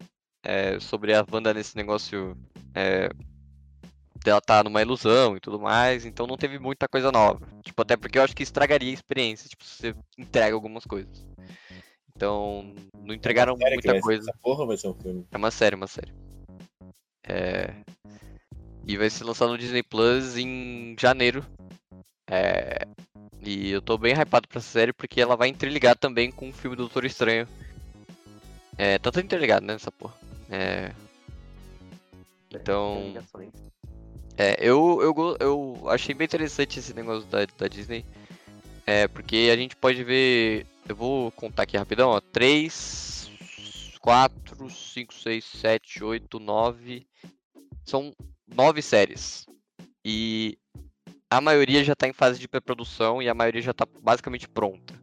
é, 0.45 0.79
sobre 0.81 1.15
a 1.15 1.25
Wanda 1.31 1.53
nesse 1.55 1.77
negócio 1.77 2.37
é, 2.75 3.09
dela 4.23 4.41
tá 4.41 4.63
numa 4.63 4.83
ilusão 4.83 5.37
e 5.37 5.41
tudo 5.41 5.61
mais, 5.61 6.05
então 6.05 6.27
não 6.27 6.37
teve 6.37 6.59
muita 6.59 6.89
coisa 6.89 7.11
nova. 7.11 7.47
Tipo, 7.63 7.83
até 7.83 7.97
porque 7.97 8.19
eu 8.19 8.23
acho 8.23 8.35
que 8.35 8.43
estragaria 8.43 8.91
a 8.91 8.95
experiência, 8.95 9.49
tipo, 9.49 9.65
se 9.65 9.77
você 9.77 9.95
entrega 10.19 10.55
algumas 10.55 10.85
coisas. 10.85 11.27
Então, 12.15 12.75
não 12.95 13.15
entregaram 13.15 13.57
que 13.57 13.69
muita 13.69 14.01
coisa. 14.01 14.31
Essa 14.31 14.39
porra 14.41 14.67
vai 14.67 14.77
ser 14.77 14.89
um 14.89 14.95
filme. 14.95 15.27
É 15.31 15.37
uma 15.37 15.51
série, 15.51 15.75
uma 15.75 15.87
série. 15.87 16.13
É... 17.25 17.75
E 18.87 18.97
vai 18.97 19.09
ser 19.09 19.25
lançado 19.25 19.51
no 19.51 19.59
Disney 19.59 19.83
Plus 19.83 20.37
em 20.37 20.95
janeiro. 20.99 21.45
É... 22.31 22.87
E 23.41 23.71
eu 23.71 23.83
tô 23.83 23.99
bem 23.99 24.15
hypado 24.15 24.47
pra 24.47 24.59
essa 24.59 24.69
série 24.69 24.93
porque 24.93 25.21
ela 25.21 25.37
vai 25.37 25.49
interligar 25.49 25.97
também 25.97 26.31
com 26.31 26.49
o 26.49 26.53
filme 26.53 26.77
do 26.77 26.85
Doutor 26.85 27.05
Estranho. 27.05 27.49
É, 28.79 28.99
tá 28.99 29.11
tudo 29.11 29.25
interligado, 29.25 29.67
né, 29.67 29.75
essa 29.75 29.91
porra. 29.91 30.15
É... 30.49 30.93
Então. 32.51 33.15
É, 34.37 34.57
eu, 34.61 35.01
eu, 35.03 35.37
eu 35.41 35.89
achei 35.89 36.15
bem 36.15 36.25
interessante 36.25 36.79
esse 36.79 36.95
negócio 36.95 37.29
da, 37.29 37.47
da 37.59 37.69
Disney. 37.69 38.05
É, 38.87 39.07
porque 39.07 39.51
a 39.53 39.57
gente 39.57 39.77
pode 39.77 40.03
ver. 40.03 40.67
Eu 40.89 40.97
vou 40.97 41.31
contar 41.33 41.63
aqui 41.63 41.77
rapidão, 41.77 42.11
ó. 42.11 42.21
3, 42.21 43.31
4, 44.01 44.71
5, 44.71 45.15
6, 45.15 45.45
7, 45.45 46.05
8, 46.05 46.41
9. 46.41 47.07
São 47.85 48.13
nove 48.47 48.83
séries. 48.83 49.47
E 50.05 50.59
a 51.31 51.41
maioria 51.41 51.85
já 51.85 51.95
tá 51.95 52.09
em 52.09 52.13
fase 52.13 52.39
de 52.39 52.49
pré-produção 52.49 53.23
e 53.23 53.29
a 53.29 53.35
maioria 53.35 53.63
já 53.63 53.73
tá 53.73 53.87
basicamente 54.03 54.49
pronta. 54.49 55.01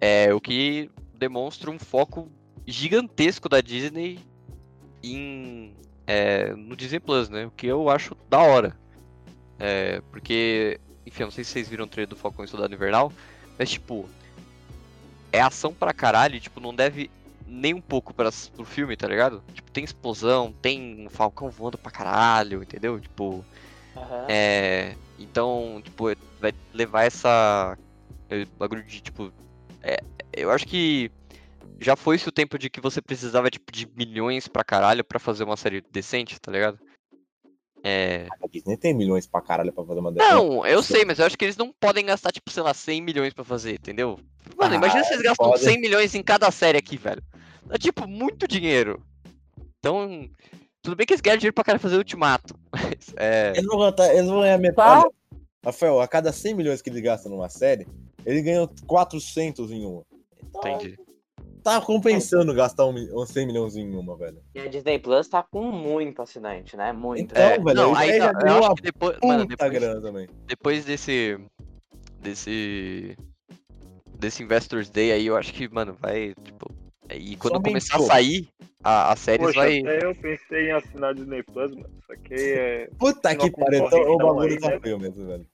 É, 0.00 0.32
o 0.34 0.40
que 0.40 0.90
demonstra 1.14 1.70
um 1.70 1.78
foco 1.78 2.30
gigantesco 2.66 3.48
da 3.48 3.60
Disney 3.60 4.18
em 5.02 5.74
é, 6.08 6.54
no 6.54 6.74
Disney 6.74 6.98
Plus, 6.98 7.28
né? 7.28 7.44
O 7.46 7.50
que 7.50 7.66
eu 7.66 7.90
acho 7.90 8.16
da 8.30 8.38
hora. 8.38 8.74
É, 9.58 10.00
porque, 10.10 10.80
enfim, 11.06 11.24
eu 11.24 11.26
não 11.26 11.30
sei 11.30 11.44
se 11.44 11.50
vocês 11.50 11.68
viram 11.68 11.84
o 11.84 11.88
trailer 11.88 12.08
do 12.08 12.16
Falcão 12.16 12.44
e 12.44 12.48
Soldado 12.48 12.74
Invernal, 12.74 13.12
mas 13.58 13.70
tipo, 13.70 14.08
é 15.30 15.40
ação 15.40 15.74
pra 15.74 15.92
caralho, 15.92 16.40
tipo, 16.40 16.60
não 16.60 16.74
deve 16.74 17.10
nem 17.46 17.74
um 17.74 17.80
pouco 17.80 18.14
para 18.14 18.30
pro 18.54 18.64
filme, 18.64 18.96
tá 18.96 19.06
ligado? 19.06 19.42
Tipo, 19.52 19.70
tem 19.70 19.84
explosão, 19.84 20.52
tem 20.62 21.06
um 21.06 21.10
Falcão 21.10 21.50
voando 21.50 21.76
pra 21.76 21.90
caralho, 21.90 22.62
entendeu? 22.62 22.98
Tipo, 22.98 23.44
Aham. 23.94 24.26
é, 24.30 24.94
então, 25.18 25.82
tipo, 25.84 26.04
vai 26.40 26.52
levar 26.72 27.04
essa 27.04 27.76
eh, 28.30 28.46
bagulho 28.58 28.82
de 28.84 29.00
tipo, 29.00 29.30
é, 29.82 29.96
eu 30.32 30.50
acho 30.50 30.66
que 30.66 31.10
já 31.78 31.96
foi-se 31.96 32.28
o 32.28 32.32
tempo 32.32 32.58
de 32.58 32.68
que 32.68 32.80
você 32.80 33.00
precisava, 33.00 33.50
tipo, 33.50 33.70
de 33.72 33.88
milhões 33.94 34.48
pra 34.48 34.64
caralho 34.64 35.04
pra 35.04 35.18
fazer 35.18 35.44
uma 35.44 35.56
série 35.56 35.80
decente, 35.90 36.40
tá 36.40 36.50
ligado? 36.50 36.78
É. 37.84 38.26
A 38.42 38.46
Disney 38.48 38.76
tem 38.76 38.92
milhões 38.92 39.26
pra 39.26 39.40
caralho 39.40 39.72
pra 39.72 39.84
fazer 39.84 40.00
uma 40.00 40.10
dessas. 40.10 40.32
Não, 40.32 40.66
eu 40.66 40.82
sei, 40.82 41.04
mas 41.04 41.18
eu 41.18 41.26
acho 41.26 41.38
que 41.38 41.44
eles 41.44 41.56
não 41.56 41.72
podem 41.78 42.04
gastar, 42.06 42.32
tipo, 42.32 42.50
sei 42.50 42.62
lá, 42.62 42.74
100 42.74 43.00
milhões 43.00 43.32
pra 43.32 43.44
fazer, 43.44 43.74
entendeu? 43.74 44.18
Mano, 44.56 44.74
imagina 44.74 45.00
Ah, 45.00 45.04
se 45.04 45.12
eles 45.12 45.22
gastam 45.22 45.50
podem. 45.50 45.64
100 45.64 45.80
milhões 45.80 46.14
em 46.14 46.22
cada 46.22 46.50
série 46.50 46.78
aqui, 46.78 46.96
velho. 46.96 47.22
É, 47.70 47.78
tipo, 47.78 48.08
muito 48.08 48.48
dinheiro. 48.48 49.00
Então, 49.78 50.28
tudo 50.82 50.96
bem 50.96 51.06
que 51.06 51.12
eles 51.12 51.20
ganham 51.20 51.38
dinheiro 51.38 51.54
pra 51.54 51.62
cara 51.62 51.78
fazer 51.78 51.96
Ultimato, 51.96 52.54
mas, 52.72 53.14
é... 53.16 53.52
Eles 53.54 53.66
vão, 53.66 53.78
ganhar, 53.78 54.14
eles 54.14 54.28
vão 54.28 54.40
ganhar 54.40 54.58
metade. 54.58 55.04
Olha, 55.04 55.12
Rafael, 55.64 56.00
a 56.00 56.08
cada 56.08 56.32
100 56.32 56.54
milhões 56.54 56.82
que 56.82 56.90
eles 56.90 57.00
gastam 57.00 57.30
numa 57.30 57.48
série, 57.48 57.86
eles 58.26 58.42
ganham 58.42 58.68
400 58.86 59.70
em 59.70 59.84
uma. 59.86 60.02
Então, 60.42 60.72
Entendi. 60.72 60.98
Tá 61.62 61.80
compensando 61.80 62.54
gastar 62.54 62.86
um, 62.86 62.94
uns 62.94 63.28
100 63.30 63.46
milhões 63.46 63.76
em 63.76 63.94
uma, 63.94 64.16
velho. 64.16 64.42
E 64.54 64.60
a 64.60 64.68
Disney 64.68 64.98
Plus 64.98 65.28
tá 65.28 65.42
com 65.42 65.70
muito 65.70 66.22
assinante, 66.22 66.76
né? 66.76 66.92
Muito. 66.92 67.22
Então, 67.22 67.42
É, 67.42 67.58
velho, 67.58 67.74
não, 67.74 67.94
aí 67.94 68.16
já 68.16 68.32
deu 68.32 68.48
eu 68.48 68.54
acho 68.54 68.66
uma 68.66 68.74
que 68.74 68.82
depois, 68.82 69.18
mano, 69.22 69.46
depois, 69.46 69.72
grana 69.72 70.00
também. 70.00 70.28
depois 70.46 70.84
desse 70.84 71.38
desse 72.20 73.16
desse 74.18 74.42
Investors 74.42 74.90
Day 74.90 75.12
aí, 75.12 75.26
eu 75.26 75.36
acho 75.36 75.52
que, 75.52 75.68
mano, 75.68 75.96
vai, 76.00 76.34
tipo, 76.42 76.70
e 77.14 77.36
quando 77.36 77.54
Só 77.54 77.62
começar 77.62 77.96
a 77.96 78.00
sair 78.00 78.48
a, 78.82 79.12
a 79.12 79.16
séries 79.16 79.46
Poxa, 79.46 79.60
vai 79.60 79.80
até 79.80 80.04
eu 80.04 80.14
pensei 80.14 80.68
em 80.68 80.72
assinar 80.72 81.14
Disney 81.14 81.42
Plus, 81.42 81.74
mano. 81.74 81.90
Só 82.06 82.14
que 82.16 82.34
é. 82.34 82.90
Puta 82.98 83.34
que 83.34 83.50
pariu, 83.50 83.86
então, 83.86 84.00
o 84.00 84.18
bagulho 84.18 84.60
tá 84.60 84.70
né? 84.70 84.80
feio 84.80 84.98
mesmo, 84.98 85.26
velho. 85.26 85.46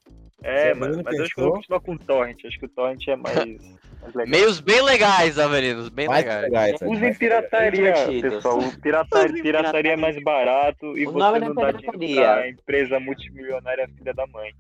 É, 0.47 0.69
Você 0.69 0.75
mano, 0.75 0.97
não 0.97 1.03
mas 1.05 1.17
eu 1.17 1.25
acho 1.25 1.35
que 1.35 1.41
eu 1.41 1.45
vou 1.45 1.53
continuar 1.55 1.81
com 1.81 1.93
o 1.95 1.99
Torrent. 1.99 2.45
Acho 2.45 2.59
que 2.59 2.67
o 2.67 2.69
Torrent 2.69 3.09
é 3.09 3.17
mais, 3.17 3.35
mais 4.03 4.15
legal. 4.15 4.27
meios 4.29 4.61
bem 4.61 4.83
legais, 4.83 5.39
Avelinos, 5.39 5.89
bem 5.89 6.07
Vai 6.07 6.23
legais. 6.23 6.83
aí, 6.83 6.89
Usem 6.89 7.15
pirataria, 7.15 7.95
pessoal. 8.21 8.59
O 8.59 8.73
pirata- 8.81 9.33
pirataria 9.33 9.93
é 9.93 9.97
mais 9.97 10.23
barato 10.23 10.99
e 10.99 11.07
O 11.07 11.13
você 11.13 11.19
nome 11.19 11.39
não 11.41 11.55
dá 11.55 11.69
é 11.69 11.73
dinheiro 11.73 11.99
pirataria. 11.99 12.23
pra 12.35 12.49
empresa 12.51 13.01
multimilionária 13.01 13.89
filha 13.89 14.13
da 14.13 14.27
mãe. 14.27 14.53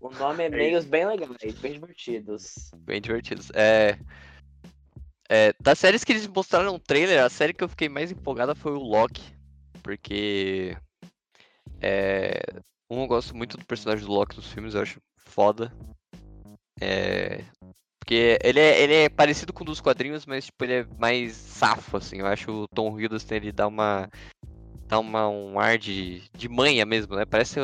O 0.00 0.08
nome 0.08 0.44
é 0.44 0.48
meios 0.48 0.86
bem 0.86 1.06
legais, 1.06 1.54
bem 1.60 1.72
divertidos. 1.74 2.70
Bem 2.78 2.98
divertidos. 3.02 3.50
É, 3.54 3.98
é, 5.28 5.52
das 5.60 5.78
séries 5.78 6.02
que 6.02 6.12
eles 6.12 6.26
mostraram 6.26 6.72
no 6.72 6.78
trailer, 6.78 7.22
a 7.22 7.28
série 7.28 7.52
que 7.52 7.62
eu 7.62 7.68
fiquei 7.68 7.90
mais 7.90 8.10
empolgada 8.10 8.54
foi 8.54 8.72
o 8.72 8.78
Loki. 8.78 9.22
Porque. 9.82 10.74
É, 11.82 12.40
um, 12.90 13.02
eu 13.02 13.06
gosto 13.06 13.36
muito 13.36 13.56
do 13.58 13.64
personagem 13.66 14.04
do 14.06 14.10
Loki 14.12 14.36
dos 14.36 14.50
filmes, 14.52 14.74
eu 14.74 14.80
acho 14.82 15.00
foda. 15.30 15.72
É, 16.80 17.44
porque 18.10 18.38
ele 18.42 18.58
é, 18.58 18.82
ele 18.82 18.94
é 18.94 19.08
parecido 19.08 19.52
com 19.52 19.62
o 19.62 19.66
dos 19.66 19.80
quadrinhos, 19.80 20.26
mas 20.26 20.46
tipo, 20.46 20.64
ele 20.64 20.72
é 20.72 20.86
mais 20.98 21.32
safo, 21.32 21.96
assim. 21.96 22.18
Eu 22.18 22.26
acho 22.26 22.50
o 22.50 22.68
Tom 22.68 22.98
Hiddleston, 22.98 23.34
ele 23.36 23.52
dá 23.52 23.68
uma. 23.68 24.08
Dá 24.88 24.98
uma, 24.98 25.28
um 25.28 25.60
ar 25.60 25.78
de, 25.78 26.20
de 26.36 26.48
manha 26.48 26.84
mesmo, 26.84 27.14
né? 27.14 27.24
Parece 27.24 27.60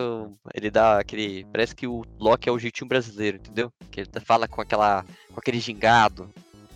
ele 0.55 0.71
dá 0.71 1.01
aquele. 1.01 1.45
Parece 1.47 1.75
que 1.75 1.85
o 1.85 2.05
Loki 2.21 2.49
é 2.49 2.53
o 2.53 2.59
jeitinho 2.61 2.89
brasileiro, 2.89 3.39
entendeu? 3.39 3.73
Que 3.91 4.03
ele 4.03 4.11
fala 4.25 4.47
com 4.47 4.61
aquela. 4.61 5.05
com 5.33 5.41
aquele 5.41 5.59
gingado, 5.59 6.31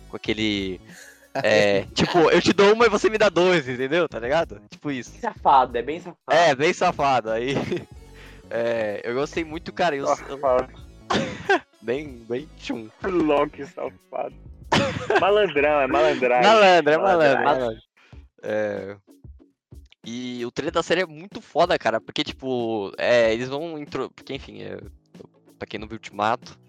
com 0.09 0.17
aquele. 0.17 0.81
É, 1.33 1.83
tipo, 1.93 2.29
eu 2.29 2.41
te 2.41 2.51
dou 2.51 2.73
uma 2.73 2.85
e 2.85 2.89
você 2.89 3.09
me 3.09 3.17
dá 3.17 3.29
dois, 3.29 3.65
entendeu? 3.65 4.05
Tá 4.09 4.19
ligado? 4.19 4.61
Tipo 4.69 4.91
isso. 4.91 5.11
Bem 5.11 5.21
safado, 5.21 5.77
é 5.77 5.81
bem 5.81 5.97
safado. 5.97 6.17
É, 6.29 6.53
bem 6.53 6.73
safado. 6.73 7.29
Aí. 7.29 7.55
É, 8.51 9.01
eu 9.03 9.15
gostei 9.15 9.43
muito, 9.45 9.71
cara. 9.71 9.95
Eu, 9.95 10.05
bem, 11.81 12.23
bem 12.27 12.47
tchum. 12.57 12.89
Loki 13.03 13.65
safado. 13.65 14.35
Malandrão, 15.19 15.81
é 15.81 15.87
malandragem. 15.87 16.51
Malandro, 16.51 16.93
é 16.93 16.97
malandro, 16.97 17.43
Malandro. 17.43 17.43
malandro. 17.43 17.81
É, 18.43 18.97
E 20.05 20.45
o 20.45 20.51
trailer 20.51 20.73
da 20.73 20.83
série 20.83 21.01
é 21.01 21.05
muito 21.05 21.41
foda, 21.41 21.77
cara, 21.77 22.01
porque, 22.01 22.23
tipo, 22.23 22.91
é, 22.97 23.33
eles 23.33 23.47
vão 23.49 23.77
intro... 23.77 24.09
Porque, 24.11 24.33
enfim, 24.33 24.61
é... 24.63 24.77
pra 25.59 25.67
quem 25.67 25.79
não 25.79 25.87
viu 25.87 25.95
Ultimato, 25.95 26.59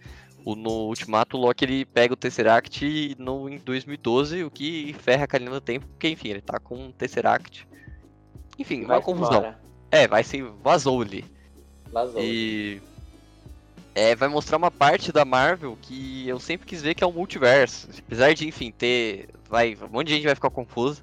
o, 0.45 0.55
no 0.55 0.89
Ultimato 0.89 1.37
o 1.37 1.41
Loki 1.41 1.65
ele 1.65 1.85
pega 1.85 2.13
o 2.13 2.17
Tesseract 2.17 3.17
no, 3.19 3.49
em 3.49 3.59
2012, 3.59 4.45
o 4.45 4.51
que 4.51 4.93
ferra 4.95 5.27
a 5.33 5.39
linha 5.39 5.51
do 5.51 5.61
tempo, 5.61 5.87
porque, 5.89 6.09
enfim, 6.09 6.29
ele 6.29 6.41
tá 6.43 6.59
com 6.59 6.89
o 6.89 6.93
Tesseract. 6.93 7.67
Enfim, 8.59 8.81
uma 8.81 8.89
Vai 8.95 9.03
confusão. 9.03 9.39
embora. 9.39 9.61
É, 9.91 10.07
vai 10.09 10.23
ser. 10.23 10.43
Vazou 10.63 11.01
ali. 11.01 11.25
Vazou. 11.93 12.21
E. 12.23 12.81
É, 13.95 14.17
vai 14.17 14.29
mostrar 14.29 14.57
uma 14.57 14.71
parte 14.71 15.13
da 15.13 15.23
Marvel 15.25 15.77
que 15.83 16.27
eu 16.27 16.41
sempre 16.41 16.67
quis 16.67 16.81
ver 16.81 16.95
que 16.95 17.05
é 17.05 17.07
o 17.07 17.13
multiverso. 17.13 17.89
Apesar 18.07 18.33
de, 18.35 18.49
enfim, 18.49 18.71
ter. 18.71 19.29
Vai, 19.51 19.77
um 19.83 19.89
monte 19.93 20.09
de 20.09 20.15
gente 20.15 20.25
vai 20.25 20.35
ficar 20.35 20.49
confusa. 20.51 21.03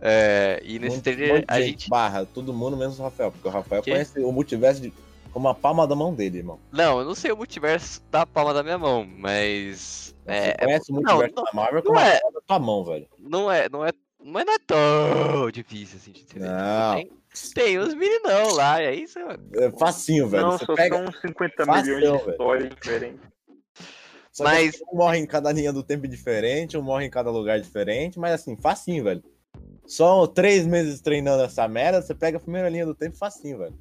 É, 0.00 0.62
e 0.64 0.78
nesse 0.78 0.92
Muito- 0.96 1.02
trailer 1.04 1.30
muito 1.32 1.44
a 1.50 1.60
gente 1.60 1.70
gente. 1.70 1.90
Barra, 1.90 2.24
todo 2.24 2.54
mundo 2.54 2.74
menos 2.76 2.98
o 2.98 3.02
Rafael, 3.02 3.30
porque 3.30 3.46
o 3.46 3.50
Rafael 3.50 3.82
Quê? 3.82 3.90
conhece 3.90 4.18
o 4.20 4.32
multiverso 4.32 4.80
de, 4.80 4.90
como 5.30 5.46
a 5.46 5.54
palma 5.54 5.86
da 5.86 5.94
mão 5.94 6.14
dele, 6.14 6.38
irmão. 6.38 6.58
Não, 6.72 7.00
eu 7.00 7.04
não 7.04 7.14
sei 7.14 7.30
o 7.32 7.36
multiverso 7.36 8.00
da 8.10 8.24
palma 8.24 8.54
da 8.54 8.62
minha 8.62 8.78
mão, 8.78 9.06
mas. 9.18 10.14
Você 10.24 10.32
É, 10.32 10.48
é- 10.58 10.64
conhece 10.64 10.90
o 10.90 10.94
multiverso 10.94 11.34
não, 11.36 11.44
da 11.44 11.50
Marvel 11.52 11.74
não 11.74 11.82
como 11.82 11.98
é. 11.98 12.16
a 12.16 12.20
palma 12.22 12.34
da 12.34 12.40
tua 12.46 12.58
mão, 12.58 12.84
velho. 12.84 13.06
não 13.18 13.50
é. 13.52 13.68
Não 13.68 13.84
é. 13.84 13.90
Mas 14.24 14.44
não 14.46 14.52
é 14.54 14.58
tão 14.66 15.50
difícil 15.50 15.98
assim 15.98 16.12
de 16.12 16.20
entender. 16.22 16.46
Não. 16.46 16.94
Tem, 16.94 17.10
tem 17.54 17.78
uns 17.78 17.94
meninão 17.94 18.52
lá, 18.54 18.82
e 18.82 18.86
é 18.86 18.94
isso, 18.94 19.18
mano. 19.18 19.42
É 19.54 19.70
facinho, 19.70 20.28
velho. 20.28 20.44
Não, 20.44 20.58
Você 20.58 20.64
só 20.66 20.74
pega. 20.74 20.96
são 20.96 21.04
uns 21.06 21.20
50 21.20 21.64
Facião, 21.66 21.96
milhões 21.96 22.22
de 22.24 22.30
histórias 22.30 22.70
diferentes. 22.74 23.20
Só 24.32 24.44
Mas- 24.44 24.80
um 24.92 24.96
morre 24.96 25.18
em 25.18 25.26
cada 25.26 25.50
linha 25.50 25.72
do 25.72 25.82
tempo 25.82 26.06
diferente, 26.06 26.76
um 26.76 26.82
morre 26.82 27.06
em 27.06 27.10
cada 27.10 27.30
lugar 27.30 27.60
diferente, 27.60 28.18
mas 28.18 28.32
assim, 28.32 28.56
facinho, 28.56 29.04
velho. 29.04 29.22
Só 29.86 30.26
três 30.26 30.66
meses 30.66 31.00
treinando 31.00 31.42
essa 31.42 31.66
merda, 31.66 32.00
você 32.00 32.14
pega 32.14 32.36
a 32.36 32.40
primeira 32.40 32.68
linha 32.68 32.86
do 32.86 32.94
tempo 32.94 33.16
facinho, 33.16 33.58
velho. 33.58 33.76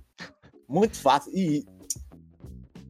Muito 0.67 0.97
fácil. 0.99 1.31
E 1.35 1.65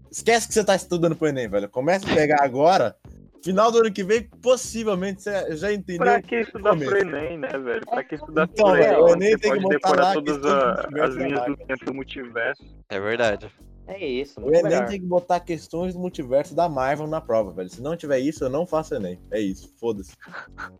esquece 0.09 0.47
que 0.47 0.53
você 0.53 0.63
tá 0.63 0.75
estudando 0.75 1.15
pro 1.15 1.27
Enem, 1.27 1.49
velho. 1.49 1.67
Começa 1.69 2.09
a 2.09 2.15
pegar 2.15 2.43
agora. 2.43 2.95
Final 3.43 3.71
do 3.71 3.79
ano 3.79 3.91
que 3.93 4.03
vem, 4.03 4.23
possivelmente 4.41 5.21
você 5.23 5.55
já 5.55 5.71
entendeu. 5.71 6.03
Pra 6.03 6.21
que 6.21 6.35
estudar 6.35 6.75
pro 6.75 6.97
Enem, 6.97 7.37
né, 7.37 7.47
velho? 7.49 7.85
Pra 7.85 8.03
que 8.03 8.15
estudar 8.15 8.49
Então, 8.51 8.65
pro 8.65 8.75
Enem? 8.75 8.89
velho, 8.89 9.03
o 9.03 9.09
Enem 9.09 9.37
tem 9.37 9.51
que 9.59 9.87
lá 9.95 10.11
a 10.11 10.13
todas 10.13 10.45
a- 10.45 10.89
as 11.03 11.15
linhas 11.15 11.45
do 11.45 11.57
tempo 11.57 11.85
do 11.85 11.93
multiverso. 11.93 12.63
É 12.89 12.99
verdade. 12.99 13.49
É 13.87 14.05
isso, 14.05 14.39
O 14.41 14.49
Enem 14.49 14.63
melhor. 14.63 14.85
tem 14.87 14.99
que 14.99 15.05
botar 15.05 15.39
questões 15.39 15.93
do 15.93 15.99
multiverso 15.99 16.53
da 16.53 16.67
Marvel 16.69 17.07
na 17.07 17.19
prova, 17.21 17.51
velho. 17.51 17.69
Se 17.69 17.81
não 17.81 17.95
tiver 17.97 18.19
isso, 18.19 18.43
eu 18.43 18.49
não 18.49 18.67
faço 18.67 18.93
Enem. 18.93 19.17
É 19.31 19.39
isso, 19.39 19.73
foda-se. 19.79 20.15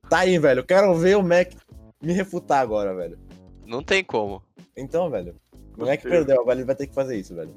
Tá 0.09 0.19
aí, 0.19 0.37
velho. 0.37 0.59
Eu 0.59 0.65
quero 0.65 0.93
ver 0.95 1.17
o 1.17 1.23
Mac 1.23 1.51
me 2.01 2.13
refutar 2.13 2.59
agora, 2.61 2.93
velho. 2.93 3.17
Não 3.65 3.81
tem 3.81 4.03
como. 4.03 4.43
Então, 4.77 5.09
velho. 5.09 5.35
O 5.77 5.85
Mac 5.85 6.01
perdeu, 6.01 6.41
agora 6.41 6.57
ele 6.59 6.65
vai 6.65 6.75
ter 6.75 6.87
que 6.87 6.93
fazer 6.93 7.15
isso, 7.17 7.33
velho. 7.33 7.53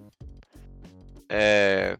É. 1.28 1.96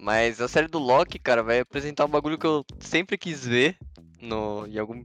Mas 0.00 0.40
a 0.40 0.48
série 0.48 0.66
do 0.66 0.78
Loki, 0.78 1.18
cara, 1.18 1.42
vai 1.42 1.60
apresentar 1.60 2.06
um 2.06 2.10
bagulho 2.10 2.38
que 2.38 2.46
eu 2.46 2.64
sempre 2.78 3.18
quis 3.18 3.46
ver 3.46 3.76
no, 4.20 4.66
em 4.66 4.78
algum. 4.78 5.04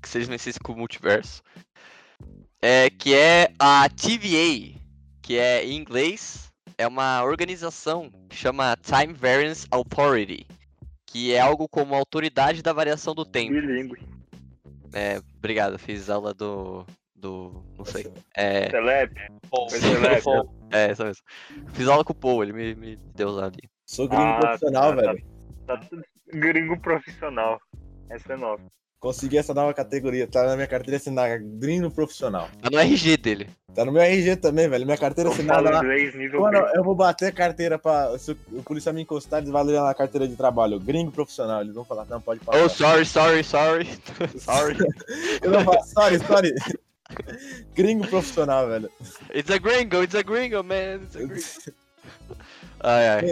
que 0.00 0.08
seja 0.08 0.30
nesse 0.30 0.58
com 0.58 0.72
o 0.72 0.76
multiverso. 0.76 1.42
É, 2.62 2.88
que 2.90 3.14
é 3.14 3.52
a 3.58 3.88
TVA, 3.88 4.78
que 5.22 5.36
é 5.36 5.64
em 5.64 5.76
inglês, 5.76 6.50
é 6.78 6.86
uma 6.86 7.22
organização 7.22 8.10
que 8.28 8.36
chama 8.36 8.76
Time 8.76 9.12
Variance 9.12 9.66
Authority, 9.70 10.46
que 11.06 11.34
é 11.34 11.40
algo 11.40 11.68
como 11.68 11.94
a 11.94 11.98
autoridade 11.98 12.62
da 12.62 12.72
variação 12.72 13.14
do 13.14 13.24
tempo. 13.24 13.52
Bilingue. 13.52 14.02
É, 14.92 15.20
obrigado, 15.36 15.78
fiz 15.78 16.08
aula 16.08 16.32
do. 16.32 16.86
do. 17.14 17.62
não 17.76 17.84
sei. 17.84 18.10
É, 18.34 18.70
Celeb. 18.70 19.14
Celeb. 19.68 20.48
É, 20.72 20.92
isso 20.92 21.02
mesmo. 21.02 21.24
Fiz 21.72 21.88
aula 21.88 22.04
com 22.04 22.12
o 22.12 22.14
Paul, 22.14 22.44
ele 22.44 22.52
me, 22.52 22.74
me 22.76 22.96
deu 23.16 23.30
lá 23.30 23.46
ali. 23.46 23.68
Sou 23.90 24.06
gringo 24.06 24.22
Ah, 24.22 24.38
profissional, 24.38 24.90
tá, 24.94 25.02
tá. 25.02 25.12
velho. 25.12 25.24
Tá 25.66 25.76
tudo 25.78 26.02
gringo 26.32 26.78
profissional. 26.80 27.60
Essa 28.08 28.34
é 28.34 28.36
nova. 28.36 28.62
Consegui 29.00 29.36
essa 29.36 29.52
nova 29.52 29.74
categoria. 29.74 30.28
Tá 30.28 30.44
na 30.46 30.54
minha 30.54 30.68
carteira 30.68 30.96
assinada, 30.96 31.36
gringo 31.42 31.90
profissional. 31.90 32.48
Tá 32.62 32.70
no 32.70 32.78
RG 32.78 33.16
dele. 33.16 33.48
Tá 33.74 33.84
no 33.84 33.90
meu 33.90 34.00
RG 34.00 34.36
também, 34.36 34.68
velho. 34.68 34.84
Minha 34.86 34.96
carteira 34.96 35.30
assinada 35.30 35.70
lá. 35.70 35.78
inglês 35.82 36.14
nível 36.14 36.38
Quando 36.38 36.62
B. 36.62 36.70
eu 36.76 36.84
vou 36.84 36.94
bater 36.94 37.26
a 37.26 37.32
carteira 37.32 37.80
pra. 37.80 38.16
Se 38.16 38.30
o 38.52 38.62
policial 38.62 38.94
me 38.94 39.02
encostar, 39.02 39.40
eles 39.40 39.50
vão 39.50 39.60
ler 39.64 39.80
na 39.80 39.92
carteira 39.92 40.28
de 40.28 40.36
trabalho. 40.36 40.78
Gringo 40.78 41.10
profissional. 41.10 41.60
Eles 41.60 41.74
vão 41.74 41.84
falar, 41.84 42.04
não, 42.04 42.20
pode 42.20 42.38
passar. 42.44 42.62
Oh, 42.62 42.68
sorry, 42.68 43.04
sorry, 43.04 43.42
sorry. 43.42 43.88
sorry. 44.38 44.76
Eu 45.42 45.50
vou 45.50 45.64
falar, 45.64 45.82
sorry, 45.82 46.18
sorry. 46.20 46.54
Gringo 47.74 48.06
profissional, 48.06 48.68
velho. 48.68 48.88
It's 49.34 49.50
a 49.50 49.58
gringo, 49.58 50.04
it's 50.04 50.14
a 50.14 50.22
gringo, 50.22 50.62
man. 50.62 51.00
It's 51.02 51.16
a 51.16 51.26
gringo. 51.26 51.40
Ai, 52.82 53.08
ai. 53.08 53.22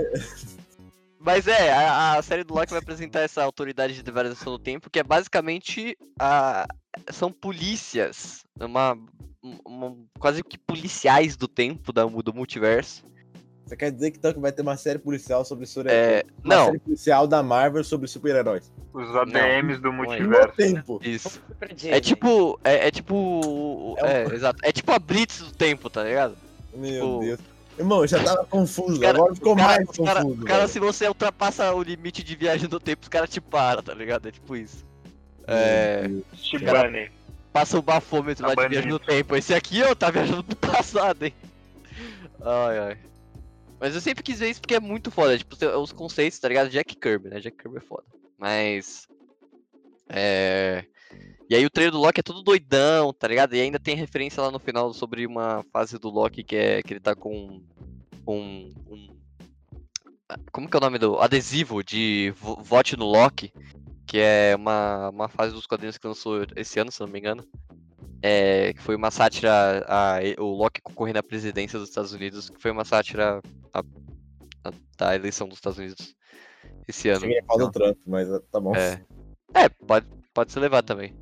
Mas 1.20 1.48
é, 1.48 1.72
a, 1.72 2.16
a 2.16 2.22
série 2.22 2.44
do 2.44 2.54
Loki 2.54 2.70
vai 2.70 2.78
apresentar 2.78 3.20
essa 3.20 3.42
autoridade 3.42 4.02
de 4.02 4.10
variação 4.10 4.52
do 4.52 4.58
tempo, 4.58 4.88
que 4.88 4.98
é 5.00 5.02
basicamente 5.02 5.96
a, 6.18 6.66
são 7.12 7.32
polícias, 7.32 8.44
uma, 8.58 8.96
uma- 9.66 9.96
quase 10.18 10.42
que 10.44 10.56
policiais 10.56 11.36
do 11.36 11.48
tempo 11.48 11.92
da, 11.92 12.04
do 12.04 12.32
multiverso, 12.32 13.04
Você 13.66 13.76
quer 13.76 13.90
dizer 13.90 14.12
que, 14.12 14.18
então, 14.18 14.32
que 14.32 14.38
vai 14.38 14.52
ter 14.52 14.62
uma 14.62 14.76
série 14.76 14.98
policial 15.00 15.44
sobre 15.44 15.66
super 15.66 15.90
É, 15.90 16.22
uma 16.44 16.54
não, 16.54 16.66
série 16.66 16.78
policial 16.78 17.26
da 17.26 17.42
Marvel 17.42 17.82
sobre 17.84 18.06
super-heróis. 18.06 18.72
Os 18.94 19.14
ADMs 19.16 19.80
do 19.80 19.92
não 19.92 20.04
é. 20.04 20.06
Ao 20.06 20.22
multiverso. 20.22 20.54
mesmo 20.56 20.74
tempo. 20.76 21.00
isso. 21.02 21.42
É 21.60 21.74
Disney. 21.74 22.00
tipo. 22.00 22.58
É, 22.64 22.86
é 22.88 22.90
tipo. 22.90 23.96
É 23.98 24.22
É, 24.22 24.34
exato. 24.34 24.58
É 24.62 24.72
tipo 24.72 24.90
a 24.92 24.98
Blitz 24.98 25.40
do 25.40 25.52
tempo, 25.52 25.90
tá 25.90 26.02
ligado? 26.04 26.36
Meu 26.72 26.92
Tipo, 26.92 27.20
Deus. 27.20 27.40
Irmão, 27.78 28.00
eu 28.02 28.08
já 28.08 28.22
tava 28.22 28.44
confuso, 28.46 29.00
cara- 29.00 29.18
agora 29.18 29.34
ficou 29.34 29.56
cara- 29.56 29.68
mais 29.84 29.96
cara- 29.96 30.22
confuso. 30.22 30.44
cara, 30.44 30.58
velho. 30.60 30.68
se 30.72 30.78
você 30.80 31.06
ultrapassa 31.08 31.72
o 31.72 31.82
limite 31.82 32.22
de 32.24 32.34
viagem 32.36 32.68
no 32.68 32.80
tempo, 32.80 33.02
os 33.02 33.08
caras 33.08 33.30
te 33.30 33.40
param, 33.40 33.82
tá 33.82 33.94
ligado? 33.94 34.26
É 34.28 34.32
tipo 34.32 34.56
isso. 34.56 34.84
É. 35.46 36.02
Meu 36.08 36.10
Deus. 36.32 36.44
Shibane. 36.44 37.10
Passa 37.52 37.78
o 37.78 37.82
bafômetro 37.82 38.42
Tá 38.42 38.48
lá 38.48 38.54
de 38.54 38.56
banido. 38.56 38.70
viagem 38.72 38.90
no 38.90 38.98
tempo. 38.98 39.34
Esse 39.36 39.54
aqui, 39.54 39.82
ó, 39.82 39.94
tá 39.94 40.10
viajando 40.10 40.44
pro 40.44 40.56
passado, 40.70 41.22
hein? 41.24 41.32
Ai, 42.42 42.78
ai. 42.78 42.98
Mas 43.80 43.94
eu 43.94 44.00
sempre 44.00 44.22
quis 44.22 44.40
ver 44.40 44.50
isso 44.50 44.60
porque 44.60 44.74
é 44.74 44.80
muito 44.80 45.10
foda. 45.10 45.38
Tipo, 45.38 45.56
os 45.80 45.92
conceitos, 45.92 46.38
tá 46.38 46.48
ligado? 46.48 46.68
Jack 46.68 46.96
Kirby, 46.96 47.28
né? 47.28 47.40
Jack 47.40 47.56
Kirby 47.56 47.78
é 47.78 47.80
foda. 47.80 48.04
Mas. 48.36 49.06
É. 50.08 50.84
E 51.50 51.54
aí 51.54 51.64
o 51.64 51.70
trailer 51.70 51.92
do 51.92 51.98
Loki 52.00 52.20
é 52.20 52.22
todo 52.22 52.42
doidão, 52.42 53.12
tá 53.12 53.26
ligado? 53.26 53.54
E 53.54 53.60
ainda 53.60 53.78
tem 53.78 53.96
referência 53.96 54.42
lá 54.42 54.50
no 54.50 54.58
final 54.58 54.92
sobre 54.92 55.26
uma 55.26 55.64
fase 55.72 55.98
do 55.98 56.10
Loki 56.10 56.44
que 56.44 56.56
é 56.56 56.82
que 56.82 56.92
ele 56.92 57.00
tá 57.00 57.14
com 57.14 57.62
um. 58.28 58.74
um 58.86 59.18
como 60.52 60.68
que 60.68 60.76
é 60.76 60.78
o 60.78 60.80
nome 60.82 60.98
do. 60.98 61.18
Adesivo 61.18 61.82
de 61.82 62.32
vo- 62.36 62.62
vote 62.62 62.96
no 62.96 63.06
Loki. 63.06 63.52
Que 64.06 64.18
é 64.18 64.56
uma, 64.56 65.10
uma 65.10 65.28
fase 65.28 65.52
dos 65.54 65.66
quadrinhos 65.66 65.98
que 65.98 66.06
lançou 66.06 66.42
esse 66.56 66.80
ano, 66.80 66.90
se 66.90 67.00
não 67.00 67.08
me 67.08 67.18
engano. 67.18 67.44
É, 68.22 68.72
que 68.72 68.82
foi 68.82 68.96
uma 68.96 69.10
sátira 69.10 69.84
a, 69.86 70.18
o 70.38 70.46
Loki 70.46 70.80
concorrendo 70.82 71.18
à 71.18 71.22
presidência 71.22 71.78
dos 71.78 71.88
Estados 71.90 72.12
Unidos, 72.12 72.48
que 72.50 72.60
foi 72.60 72.70
uma 72.70 72.84
sátira 72.84 73.40
a- 73.72 73.80
a- 74.64 74.72
da 74.96 75.14
eleição 75.14 75.46
dos 75.46 75.58
Estados 75.58 75.78
Unidos 75.78 76.14
esse 76.86 77.08
ano. 77.10 77.20
Cheguei 77.20 77.38
a 77.40 77.44
falar 77.44 77.64
do 77.66 77.70
Trump, 77.70 77.98
mas 78.06 78.28
uh, 78.30 78.40
tá 78.50 78.58
bom. 78.60 78.74
É. 78.74 79.00
É, 79.54 79.68
pode, 79.68 80.06
pode 80.34 80.52
se 80.52 80.58
levar 80.58 80.82
também. 80.82 81.14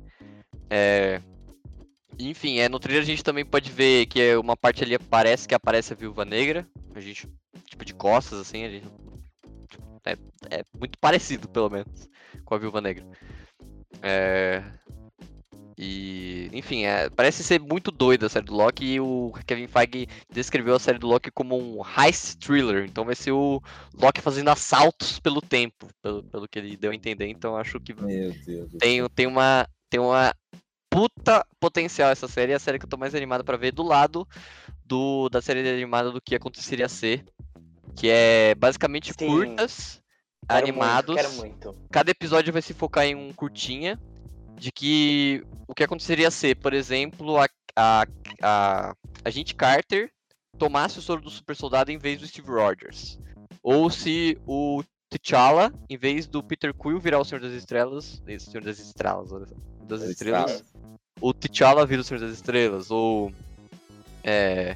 É. 0.69 1.21
Enfim, 2.19 2.57
é, 2.59 2.67
no 2.67 2.79
trailer 2.79 3.03
a 3.03 3.05
gente 3.05 3.23
também 3.23 3.45
pode 3.45 3.71
ver 3.71 4.07
que 4.07 4.19
é 4.19 4.37
uma 4.37 4.57
parte 4.57 4.83
ali 4.83 4.97
parece 4.97 5.47
que 5.47 5.53
aparece 5.53 5.93
a 5.93 5.95
Viúva 5.95 6.25
Negra. 6.25 6.67
A 6.95 6.99
gente, 6.99 7.27
tipo, 7.65 7.85
de 7.85 7.93
costas, 7.93 8.39
assim, 8.39 8.63
a 8.63 8.69
gente. 8.69 8.87
É, 10.05 10.13
é 10.59 10.63
muito 10.79 10.97
parecido, 10.97 11.47
pelo 11.47 11.69
menos, 11.69 12.09
com 12.43 12.55
a 12.55 12.57
Viúva 12.57 12.81
Negra. 12.81 13.05
É. 14.01 14.63
E, 15.79 16.49
enfim, 16.53 16.85
é, 16.85 17.07
parece 17.07 17.43
ser 17.43 17.59
muito 17.59 17.91
doida 17.91 18.25
a 18.25 18.29
série 18.29 18.47
do 18.47 18.55
Loki 18.55 18.93
e 18.93 18.99
o 18.99 19.31
Kevin 19.45 19.67
Feige 19.67 20.07
descreveu 20.27 20.73
a 20.73 20.79
série 20.79 20.97
do 20.97 21.05
Loki 21.05 21.29
como 21.29 21.55
um 21.55 21.83
heist 21.85 22.39
thriller. 22.39 22.85
Então 22.85 23.05
vai 23.05 23.13
ser 23.13 23.31
o 23.31 23.61
Loki 23.93 24.19
fazendo 24.19 24.49
assaltos 24.49 25.19
pelo 25.19 25.39
tempo, 25.39 25.87
pelo, 26.01 26.23
pelo 26.23 26.47
que 26.47 26.57
ele 26.57 26.75
deu 26.75 26.89
a 26.89 26.95
entender. 26.95 27.27
Então 27.27 27.55
acho 27.55 27.79
que 27.79 27.93
Meu 27.93 28.33
Deus. 28.43 28.71
do 28.71 28.77
tem, 28.79 29.07
tem 29.09 29.27
uma 29.27 29.67
tem 29.89 29.99
uma 29.99 30.33
puta 30.89 31.45
potencial 31.59 32.09
essa 32.09 32.27
série, 32.27 32.51
é 32.51 32.55
a 32.55 32.59
série 32.59 32.79
que 32.79 32.85
eu 32.85 32.89
tô 32.89 32.97
mais 32.97 33.13
animado 33.13 33.43
pra 33.43 33.57
ver 33.57 33.71
do 33.71 33.83
lado 33.83 34.27
do 34.85 35.29
da 35.29 35.41
série 35.41 35.67
animada 35.67 36.11
do 36.11 36.21
que 36.21 36.35
aconteceria 36.35 36.87
ser, 36.87 37.25
que 37.95 38.09
é 38.09 38.55
basicamente 38.55 39.13
Sim. 39.17 39.27
curtas 39.27 40.01
Quero 40.47 40.63
animados. 40.63 41.15
Muito, 41.15 41.29
quero 41.29 41.33
muito. 41.35 41.75
Cada 41.91 42.11
episódio 42.11 42.53
vai 42.53 42.61
se 42.61 42.73
focar 42.73 43.05
em 43.05 43.15
um 43.15 43.33
curtinha 43.33 43.99
de 44.55 44.71
que 44.71 45.43
o 45.67 45.75
que 45.75 45.83
aconteceria 45.83 46.31
ser, 46.31 46.55
por 46.55 46.73
exemplo, 46.73 47.37
a 47.37 47.47
a, 47.77 48.07
a, 48.41 48.95
a 49.23 49.29
gente 49.29 49.53
Carter 49.53 50.11
tomasse 50.57 50.97
o 50.97 51.01
soro 51.01 51.21
do 51.21 51.29
super 51.29 51.55
soldado 51.55 51.91
em 51.91 51.97
vez 51.99 52.19
do 52.19 52.25
Steve 52.27 52.49
Rogers. 52.49 53.19
Ou 53.61 53.89
se 53.91 54.37
o 54.47 54.83
T'Challa, 55.09 55.71
em 55.89 55.97
vez 55.97 56.27
do 56.27 56.43
Peter 56.43 56.73
Quill 56.73 56.99
virar 56.99 57.19
o 57.19 57.23
Senhor 57.25 57.39
das 57.41 57.53
Estrelas, 57.53 58.21
eh, 58.27 58.37
Senhor 58.39 58.61
das 58.63 58.77
Estrelas, 58.77 59.31
olha 59.31 59.45
só, 59.47 59.55
das. 59.87 60.01
Estrelas, 60.03 60.63
o 61.21 61.33
T'Challa 61.33 61.85
vira 61.85 62.01
o 62.01 62.03
Senhor 62.03 62.19
das 62.19 62.31
Estrelas, 62.33 62.91
ou 62.91 63.31
é, 64.23 64.75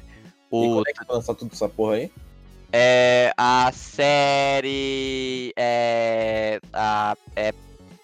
o 0.50 0.82
quando 0.82 0.88
é 0.88 1.12
lançar 1.14 1.34
tudo 1.34 1.50
essa 1.52 1.68
porra 1.68 1.96
aí? 1.96 2.10
é, 2.72 3.30
a 3.36 3.70
série 3.72 5.52
é, 5.54 6.58
a, 6.72 7.14
é 7.36 7.52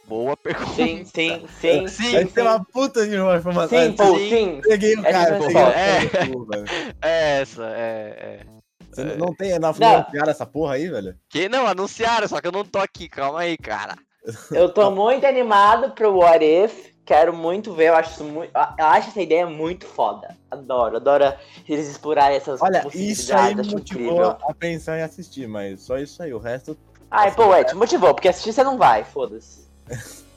boa 0.06 0.36
pergunta. 0.36 0.74
Sim, 0.74 1.06
sim, 1.06 1.46
sim. 1.60 1.88
Sim, 1.88 2.26
ter 2.26 2.42
uma 2.42 2.62
puta 2.62 3.06
de 3.06 3.18
uma 3.18 3.38
informação. 3.38 3.78
Sim, 3.78 3.92
pô, 3.92 4.18
sim. 4.18 4.60
Peguei 4.62 4.96
o 4.96 5.06
É 5.06 5.12
cara, 5.12 5.38
peguei 5.38 5.56
é. 5.56 6.00
velho. 6.00 6.66
É 7.00 7.40
essa, 7.40 7.64
é, 7.64 8.16
é. 8.20 8.57
Você 8.91 9.05
não- 9.05 9.16
não 9.16 9.34
tem 9.34 9.59
na 9.59 9.72
Não. 9.72 9.97
anunciaram 9.97 10.30
essa 10.30 10.47
porra 10.47 10.74
aí, 10.74 10.89
velho? 10.89 11.16
Que 11.28 11.49
não, 11.49 11.66
anunciaram, 11.66 12.26
só 12.26 12.41
que 12.41 12.47
eu 12.47 12.53
não 12.53 12.64
tô 12.64 12.78
aqui, 12.78 13.09
calma 13.09 13.41
aí, 13.41 13.57
cara. 13.57 13.97
Eu 14.53 14.68
tô 14.68 14.91
muito 14.91 15.26
animado 15.26 15.93
pro 15.93 16.14
What 16.16 16.45
If. 16.45 16.89
Quero 17.07 17.32
muito 17.34 17.72
ver, 17.72 17.86
eu 17.89 17.95
acho 17.95 18.11
isso 18.11 18.24
muito. 18.24 18.53
Eu 18.55 18.84
acho 18.84 19.09
essa 19.09 19.22
ideia 19.22 19.47
muito 19.47 19.86
foda. 19.86 20.36
Adoro, 20.51 20.97
adoro 20.97 21.32
eles 21.66 21.89
explorarem 21.89 22.36
essas 22.36 22.61
Olha, 22.61 22.82
possibilidades. 22.82 23.18
isso 23.20 23.34
aí 23.34 23.55
me 23.55 23.61
acho 23.62 23.70
motivou 23.70 24.03
incrível. 24.12 24.36
a 24.47 24.55
pensar 24.55 24.99
em 24.99 25.03
assistir, 25.03 25.49
mas 25.49 25.80
só 25.80 25.97
isso 25.97 26.22
aí. 26.22 26.34
O 26.34 26.39
resto, 26.39 26.76
Ai, 27.11 27.34
pô, 27.34 27.55
é, 27.55 27.64
te 27.64 27.74
motivou, 27.74 28.12
porque 28.12 28.28
assistir 28.28 28.53
você 28.53 28.62
não 28.62 28.76
vai, 28.76 29.05
foda-se. 29.05 29.66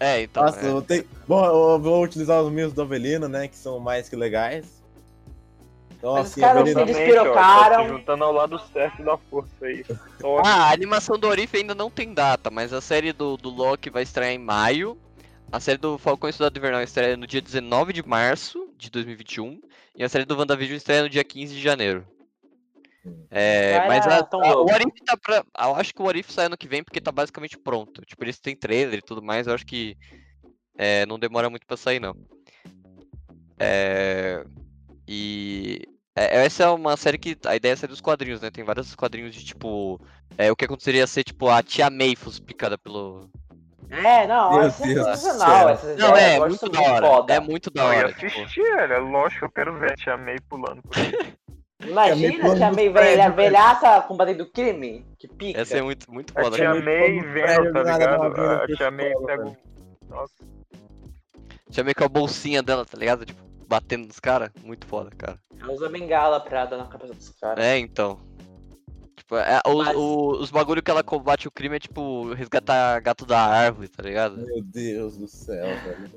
É, 0.00 0.22
então. 0.22 0.42
nossa, 0.44 0.58
é. 0.58 0.68
eu 0.68 0.82
tenho... 0.82 1.04
Bom, 1.28 1.44
eu 1.44 1.78
vou 1.78 2.02
utilizar 2.02 2.42
os 2.42 2.50
meus 2.50 2.72
do 2.72 2.82
Avelino, 2.82 3.28
né, 3.28 3.46
que 3.46 3.56
são 3.56 3.78
mais 3.78 4.08
que 4.08 4.16
legais. 4.16 4.81
Mas 6.02 6.28
os 6.28 6.34
caras. 6.34 6.68
Eles 6.68 6.96
Exatamente, 6.96 7.28
ó, 7.28 7.82
se 7.82 7.88
juntando 7.88 8.24
ao 8.24 8.32
lado 8.32 8.58
certo 8.72 9.02
da 9.04 9.16
força 9.16 9.50
aí. 9.66 9.84
Ah, 10.44 10.64
a 10.68 10.72
animação 10.72 11.18
do 11.18 11.28
Orif 11.28 11.56
ainda 11.56 11.74
não 11.74 11.90
tem 11.90 12.12
data, 12.12 12.50
mas 12.50 12.72
a 12.72 12.80
série 12.80 13.12
do, 13.12 13.36
do 13.36 13.48
Loki 13.50 13.88
vai 13.90 14.02
estrear 14.02 14.30
em 14.32 14.38
maio. 14.38 14.98
A 15.50 15.60
série 15.60 15.78
do 15.78 15.98
Falcão 15.98 16.28
e 16.30 16.32
Soldado 16.32 16.58
Invernal 16.58 16.82
estreia 16.82 17.16
no 17.16 17.26
dia 17.26 17.40
19 17.40 17.92
de 17.92 18.02
março 18.06 18.68
de 18.76 18.90
2021. 18.90 19.60
E 19.94 20.02
a 20.02 20.08
série 20.08 20.24
do 20.24 20.36
WandaVision 20.36 20.76
estreia 20.76 21.02
no 21.02 21.08
dia 21.10 21.22
15 21.22 21.54
de 21.54 21.60
janeiro. 21.60 22.06
É, 23.30 23.72
Cara, 23.72 23.88
mas 23.88 24.06
a, 24.06 24.18
a- 24.20 24.28
o 24.32 24.54
louco. 24.54 24.72
What 24.72 24.88
If 24.88 25.04
tá 25.04 25.16
pra. 25.16 25.44
Eu 25.58 25.74
acho 25.76 25.92
que 25.94 26.00
o 26.00 26.04
What 26.04 26.18
If 26.18 26.30
sai 26.30 26.46
ano 26.46 26.56
que 26.56 26.68
vem 26.68 26.82
porque 26.82 27.00
tá 27.00 27.12
basicamente 27.12 27.58
pronto. 27.58 28.00
Tipo, 28.02 28.24
eles 28.24 28.40
têm 28.40 28.56
trailer 28.56 28.98
e 29.00 29.02
tudo 29.02 29.22
mais, 29.22 29.46
eu 29.46 29.54
acho 29.54 29.66
que 29.66 29.96
é, 30.78 31.04
não 31.06 31.18
demora 31.18 31.50
muito 31.50 31.66
pra 31.66 31.76
sair, 31.76 32.00
não. 32.00 32.16
É, 33.58 34.44
e. 35.06 35.82
é, 36.14 36.44
essa 36.44 36.64
é 36.64 36.68
uma 36.68 36.96
série 36.96 37.18
que. 37.18 37.36
A 37.46 37.56
ideia 37.56 37.72
é 37.72 37.76
sair 37.76 37.88
dos 37.88 38.00
quadrinhos, 38.00 38.40
né? 38.40 38.50
Tem 38.50 38.64
vários 38.64 38.94
quadrinhos 38.94 39.34
de 39.34 39.44
tipo. 39.44 40.00
É, 40.36 40.50
o 40.50 40.56
que 40.56 40.64
aconteceria 40.64 41.06
ser, 41.06 41.24
tipo, 41.24 41.48
a 41.48 41.62
Tia 41.62 41.90
May 41.90 42.16
fosse 42.16 42.40
picada 42.40 42.76
pelo. 42.78 43.28
É, 43.90 44.26
não, 44.26 44.52
Meu 44.52 44.62
essa 44.62 44.84
é 44.84 44.86
sensacional. 44.88 45.58
céu. 45.58 45.68
Essas 45.68 45.96
Não, 45.98 46.16
é, 46.16 46.36
eu 46.36 46.48
gosto 46.48 46.50
muito 46.62 46.70
da 46.70 46.80
hora. 46.82 47.06
foda. 47.06 47.34
É 47.34 47.40
muito 47.40 47.70
da 47.70 47.82
Não, 47.84 47.92
ia 47.92 47.98
hora. 47.98 48.12
Tipo, 48.14 48.26
assistir, 48.26 48.62
velho. 48.62 48.92
É 48.92 48.98
lógico, 48.98 49.44
eu 49.44 49.50
quero 49.50 49.78
ver 49.78 49.92
a 49.92 49.94
Tia 49.94 50.16
May 50.16 50.36
pulando 50.48 50.82
por 50.82 50.96
aí. 50.96 51.34
Imagina, 51.84 52.38
pulando 52.40 52.58
tia 52.58 52.72
May 52.72 52.88
velha, 52.88 53.30
velhaça 53.30 54.00
combatendo 54.02 54.44
o 54.44 54.50
crime. 54.50 55.04
Que 55.18 55.28
pica. 55.28 55.60
essa 55.60 55.76
é 55.78 55.82
muito, 55.82 56.10
muito 56.12 56.32
A 56.38 56.42
foda. 56.44 56.56
Tia 56.56 56.66
cara. 56.72 56.80
May 56.80 57.20
todo 57.20 57.32
prédio, 57.32 57.32
vendo, 57.32 57.72
tá 57.72 57.82
ligado? 57.98 58.40
A 58.40 58.66
Tia 58.68 58.90
May 58.90 59.12
pega. 59.26 59.58
Nossa, 60.08 60.34
Tia 61.70 61.84
May 61.84 61.94
com 61.94 62.04
a 62.04 62.08
bolsinha 62.08 62.62
dela, 62.62 62.86
tá 62.86 62.96
ligado? 62.96 63.26
Tipo, 63.26 63.42
batendo 63.72 64.06
nos 64.06 64.20
caras. 64.20 64.50
Muito 64.62 64.86
foda, 64.86 65.10
cara. 65.16 65.38
Ela 65.58 65.72
usa 65.72 65.88
bengala 65.88 66.38
pra 66.40 66.66
dar 66.66 66.76
na 66.76 66.84
cabeça 66.86 67.14
dos 67.14 67.30
caras. 67.30 67.64
É, 67.64 67.78
então. 67.78 68.20
Tipo, 69.16 69.36
é, 69.36 69.60
os, 69.66 69.86
Mas- 69.86 69.96
o- 69.96 70.32
os 70.40 70.50
bagulho 70.50 70.82
que 70.82 70.90
ela 70.90 71.02
combate 71.02 71.48
o 71.48 71.50
crime 71.50 71.76
é 71.76 71.80
tipo 71.80 72.34
resgatar 72.34 73.00
gato 73.00 73.24
da 73.24 73.40
árvore, 73.40 73.88
tá 73.88 74.02
ligado? 74.02 74.36
Meu 74.36 74.62
Deus 74.62 75.16
do 75.16 75.26
céu, 75.26 75.64
velho. 75.84 76.10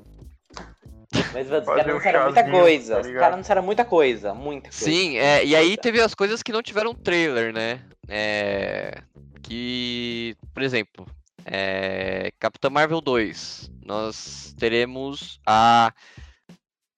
Mas 1.32 1.46
os 1.50 1.64
caras 1.64 1.86
um 1.86 1.90
anunciaram 1.90 2.24
muita 2.24 2.50
coisa. 2.50 2.94
tá 2.94 3.00
Os 3.00 3.06
caras 3.14 3.34
anunciaram 3.34 3.62
muita 3.62 3.84
coisa. 3.86 4.34
Muita 4.34 4.68
coisa. 4.68 4.84
Sim, 4.84 5.16
é, 5.16 5.44
e 5.46 5.56
aí 5.56 5.76
teve 5.78 5.98
as 6.00 6.14
coisas 6.14 6.42
que 6.42 6.52
não 6.52 6.62
tiveram 6.62 6.92
trailer, 6.94 7.54
né? 7.54 7.80
É, 8.08 9.02
que, 9.42 10.36
por 10.52 10.62
exemplo, 10.62 11.06
é, 11.44 12.30
Capitã 12.38 12.68
Marvel 12.68 13.00
2, 13.00 13.70
nós 13.84 14.54
teremos 14.58 15.40
a 15.46 15.92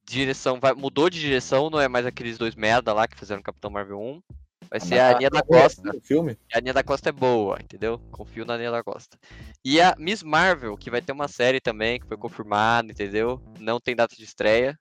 direção, 0.08 0.58
vai, 0.60 0.72
mudou 0.74 1.08
de 1.10 1.20
direção, 1.20 1.70
não 1.70 1.80
é 1.80 1.88
mais 1.88 2.06
aqueles 2.06 2.38
dois 2.38 2.54
merda 2.54 2.92
lá 2.92 3.06
que 3.06 3.18
fizeram 3.18 3.42
Capitão 3.42 3.70
Marvel 3.70 4.00
1, 4.00 4.22
vai 4.70 4.80
ser 4.80 4.98
a 4.98 5.10
Aninha 5.16 5.30
da 5.30 5.42
Costa. 5.42 5.96
O 5.96 6.00
filme? 6.00 6.36
A 6.52 6.58
Aninha 6.58 6.74
da 6.74 6.82
Costa 6.82 7.08
é 7.08 7.12
boa, 7.12 7.58
entendeu? 7.62 7.98
Confio 8.10 8.44
na 8.44 8.54
Aninha 8.54 8.70
da 8.70 8.82
Costa. 8.82 9.18
E 9.64 9.80
a 9.80 9.94
Miss 9.98 10.22
Marvel, 10.22 10.76
que 10.76 10.90
vai 10.90 11.02
ter 11.02 11.12
uma 11.12 11.28
série 11.28 11.60
também, 11.60 12.00
que 12.00 12.06
foi 12.06 12.16
confirmada, 12.16 12.90
entendeu? 12.90 13.42
Não 13.58 13.78
tem 13.80 13.94
data 13.94 14.14
de 14.16 14.24
estreia. 14.24 14.78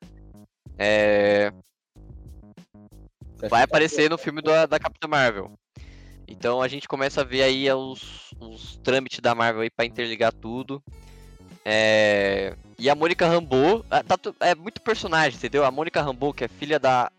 É, 0.78 1.52
vai 3.50 3.50
que- 3.50 3.66
aparecer 3.66 4.10
no 4.10 4.18
filme 4.18 4.42
da, 4.42 4.66
da 4.66 4.80
Capitã 4.80 5.08
Marvel. 5.08 5.54
Então 6.28 6.62
a 6.62 6.68
gente 6.68 6.88
começa 6.88 7.22
a 7.22 7.24
ver 7.24 7.42
aí 7.44 7.72
os, 7.72 8.34
os 8.40 8.78
trâmites 8.78 9.20
da 9.20 9.34
Marvel 9.34 9.62
aí 9.62 9.70
pra 9.70 9.86
interligar 9.86 10.34
tudo. 10.34 10.84
É, 11.70 12.56
E 12.80 12.90
a 12.90 12.96
Mônica 12.96 13.28
Rambeau, 13.28 13.84
ah, 13.92 14.02
tá 14.02 14.18
é 14.40 14.56
muito 14.56 14.80
personagem, 14.82 15.38
entendeu? 15.38 15.66
A 15.66 15.72
Mônica 15.72 16.02
Rambeau, 16.02 16.34
que 16.34 16.46
é 16.46 16.48
filha 16.48 16.80
da, 16.80 17.12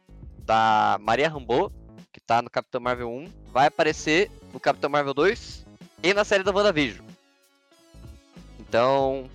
da 0.47 0.97
Maria 1.03 1.29
Rambeau, 1.29 1.71
que 2.11 2.19
tá 2.19 2.41
no 2.41 2.49
Capitão 2.49 2.81
Marvel 2.81 3.11
1, 3.11 3.29
vai 3.53 3.67
aparecer 3.67 4.31
no 4.51 4.59
Capitão 4.59 4.89
Marvel 4.89 5.13
2 5.13 5.67
e 6.03 6.15
na 6.15 6.25
série 6.25 6.43
da 6.43 6.51
WandaVision. 6.51 7.05
Então, 8.59 9.29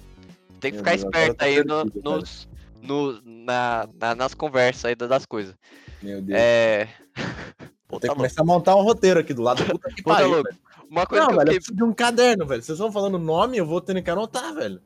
tem 0.60 0.72
que 0.72 0.78
ficar 0.78 0.96
esperto 0.96 1.38
tô 1.38 1.46
aí 1.46 1.64
perdido, 1.64 2.02
nos, 2.04 2.48
no- 2.82 3.22
na, 3.24 3.88
na- 4.00 4.16
nas 4.16 4.34
conversas 4.34 4.86
aí 4.86 4.96
das 4.96 5.26
coisas. 5.28 5.54
Meu 6.02 6.22
Deus. 6.24 6.40
É. 6.42 6.88
Pô, 7.16 7.22
Vou 7.90 8.00
ter 8.00 8.08
tá 8.08 8.14
que 8.14 8.18
começar 8.18 8.42
a 8.42 8.46
montar 8.46 8.76
um 8.76 8.82
roteiro 8.82 9.20
aqui 9.20 9.34
do 9.34 9.44
lado. 9.44 9.64
Puta 9.64 9.90
que 9.90 10.02
tá 10.02 10.16
pariu. 10.16 10.42
Uma 10.90 11.06
coisa 11.08 11.24
Não, 11.24 11.30
que 11.30 11.34
eu 11.36 11.38
velho, 11.40 11.50
eu 11.50 11.56
preciso 11.56 11.76
de 11.76 11.84
um 11.84 11.94
caderno, 11.94 12.46
velho. 12.46 12.62
Vocês 12.62 12.78
vão 12.78 12.92
falando 12.92 13.18
nome, 13.18 13.58
eu 13.58 13.66
vou 13.66 13.82
tendo 13.82 14.02
que 14.02 14.10
anotar, 14.10 14.54
velho. 14.54 14.80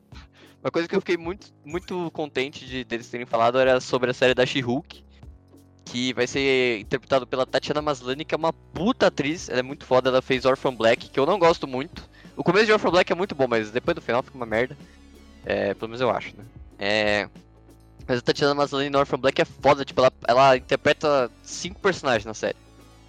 Uma 0.62 0.70
coisa 0.70 0.88
que 0.88 0.94
eu 0.94 1.00
fiquei 1.00 1.16
muito, 1.16 1.52
muito 1.64 2.10
contente 2.10 2.66
de 2.66 2.84
deles 2.84 3.08
terem 3.08 3.26
falado 3.26 3.58
era 3.58 3.80
sobre 3.80 4.10
a 4.10 4.14
série 4.14 4.34
da 4.34 4.44
She-Hulk, 4.44 5.04
que 5.84 6.12
vai 6.12 6.26
ser 6.26 6.80
interpretado 6.80 7.26
pela 7.26 7.46
Tatiana 7.46 7.80
Maslany, 7.80 8.24
que 8.24 8.34
é 8.34 8.38
uma 8.38 8.52
puta 8.52 9.06
atriz, 9.06 9.48
ela 9.48 9.60
é 9.60 9.62
muito 9.62 9.86
foda, 9.86 10.10
ela 10.10 10.20
fez 10.20 10.44
Orphan 10.44 10.74
Black, 10.74 11.08
que 11.08 11.18
eu 11.18 11.24
não 11.24 11.38
gosto 11.38 11.66
muito. 11.66 12.08
O 12.36 12.44
começo 12.44 12.66
de 12.66 12.72
Orphan 12.72 12.90
Black 12.90 13.10
é 13.10 13.14
muito 13.14 13.34
bom, 13.34 13.46
mas 13.48 13.70
depois 13.70 13.94
do 13.94 14.02
final 14.02 14.22
fica 14.22 14.36
uma 14.36 14.46
merda. 14.46 14.76
É, 15.44 15.72
pelo 15.74 15.88
menos 15.88 16.00
eu 16.00 16.10
acho, 16.10 16.36
né? 16.36 16.44
É, 16.78 17.28
mas 18.06 18.18
a 18.18 18.22
Tatiana 18.22 18.54
Maslany 18.54 18.90
no 18.90 18.98
Orphan 18.98 19.18
Black 19.18 19.40
é 19.40 19.44
foda, 19.44 19.84
tipo, 19.84 20.00
ela, 20.00 20.12
ela 20.26 20.56
interpreta 20.56 21.30
cinco 21.42 21.80
personagens 21.80 22.24
na 22.24 22.34
série. 22.34 22.56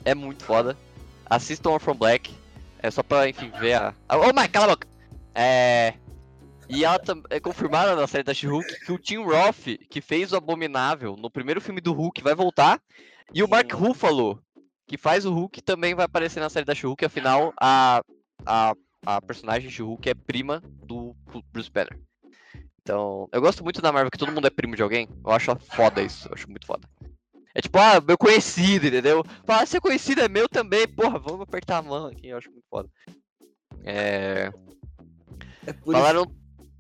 É 0.05 0.13
muito 0.13 0.43
foda. 0.43 0.77
Assistam 1.25 1.71
Orphan 1.71 1.95
Black, 1.95 2.33
é 2.81 2.89
só 2.89 3.03
pra, 3.03 3.27
enfim, 3.27 3.51
ver 3.59 3.73
a... 3.73 3.93
Oh 4.09 4.33
my, 4.39 4.47
cala 4.47 4.65
a 4.65 4.69
boca! 4.69 4.87
É... 5.35 5.93
E 6.69 6.85
ela 6.85 6.99
é 7.31 7.39
confirmada 7.39 7.95
na 7.95 8.05
série 8.05 8.23
da 8.23 8.33
She-Hulk 8.33 8.85
que 8.85 8.91
o 8.91 8.99
Tim 8.99 9.23
Roth, 9.23 9.65
que 9.89 10.01
fez 10.01 10.31
o 10.31 10.35
Abominável 10.35 11.15
no 11.17 11.29
primeiro 11.29 11.59
filme 11.59 11.81
do 11.81 11.93
Hulk, 11.93 12.21
vai 12.21 12.35
voltar. 12.35 12.79
E 13.33 13.41
o 13.41 13.49
Mark. 13.49 13.71
Ruffalo, 13.71 14.39
que 14.87 14.95
faz 14.95 15.25
o 15.25 15.33
Hulk, 15.33 15.63
também 15.63 15.95
vai 15.95 16.05
aparecer 16.05 16.39
na 16.39 16.49
série 16.49 16.65
da 16.65 16.75
She-Hulk. 16.75 17.03
Afinal, 17.03 17.51
a, 17.59 18.03
a, 18.45 18.73
a 19.03 19.21
personagem 19.21 19.71
She-Hulk 19.71 20.09
é 20.09 20.13
prima 20.13 20.61
do 20.85 21.15
Bruce 21.51 21.71
Banner. 21.71 21.99
Então, 22.81 23.27
eu 23.31 23.41
gosto 23.41 23.63
muito 23.63 23.81
da 23.81 23.91
Marvel, 23.91 24.11
que 24.11 24.17
todo 24.17 24.31
mundo 24.31 24.45
é 24.45 24.51
primo 24.51 24.75
de 24.75 24.83
alguém. 24.83 25.07
Eu 25.25 25.31
acho 25.31 25.55
foda 25.75 26.01
isso, 26.01 26.27
eu 26.27 26.33
acho 26.35 26.49
muito 26.49 26.67
foda. 26.67 26.87
É 27.53 27.61
tipo, 27.61 27.77
ah, 27.79 27.99
meu 27.99 28.17
conhecido, 28.17 28.87
entendeu? 28.87 29.23
Fala, 29.43 29.63
ah, 29.63 29.65
ser 29.65 29.81
conhecido 29.81 30.21
é 30.21 30.29
meu 30.29 30.47
também, 30.47 30.87
porra, 30.87 31.17
vamos 31.17 31.41
apertar 31.41 31.77
a 31.77 31.81
mão 31.81 32.05
aqui, 32.05 32.27
eu 32.27 32.37
acho 32.37 32.49
muito 32.51 32.65
foda. 32.69 32.89
É. 33.83 34.51
É 35.65 35.73
por 35.73 35.93
Falaram. 35.93 36.38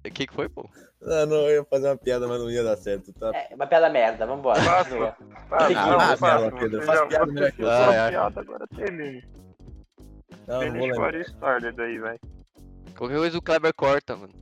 O 0.09 0.13
que, 0.13 0.27
que 0.27 0.33
foi, 0.33 0.49
pô? 0.49 0.67
Ah, 1.01 1.25
não, 1.25 1.47
eu 1.47 1.61
ia 1.61 1.63
fazer 1.65 1.87
uma 1.87 1.97
piada, 1.97 2.27
mas 2.27 2.39
não 2.39 2.51
ia 2.51 2.63
dar 2.63 2.75
certo. 2.75 3.13
Tá? 3.13 3.31
É, 3.33 3.55
uma 3.55 3.65
piada 3.67 3.89
merda, 3.89 4.25
vambora. 4.25 4.61
Faz, 4.61 4.87
Ah, 4.91 5.87
não, 5.87 6.17
faz, 6.17 6.53
Pedro, 6.59 6.81
faz 6.83 7.01
piada 7.07 7.51
sua 7.55 7.73
Ai, 7.89 7.97
ai. 7.97 8.09
piada, 8.11 8.39
agora 8.41 8.67
termine. 8.75 9.23
Não, 10.47 10.61
não 10.61 10.71
vou 10.73 10.81
lembrar. 10.87 10.99
what 11.05 11.17
you 11.17 11.21
started 11.23 11.81
aí, 11.81 11.99
vai. 11.99 12.17
Qualquer 12.97 13.17
coisa 13.17 13.37
o 13.37 13.41
Kleber 13.41 13.73
corta, 13.73 14.15
mano. 14.15 14.33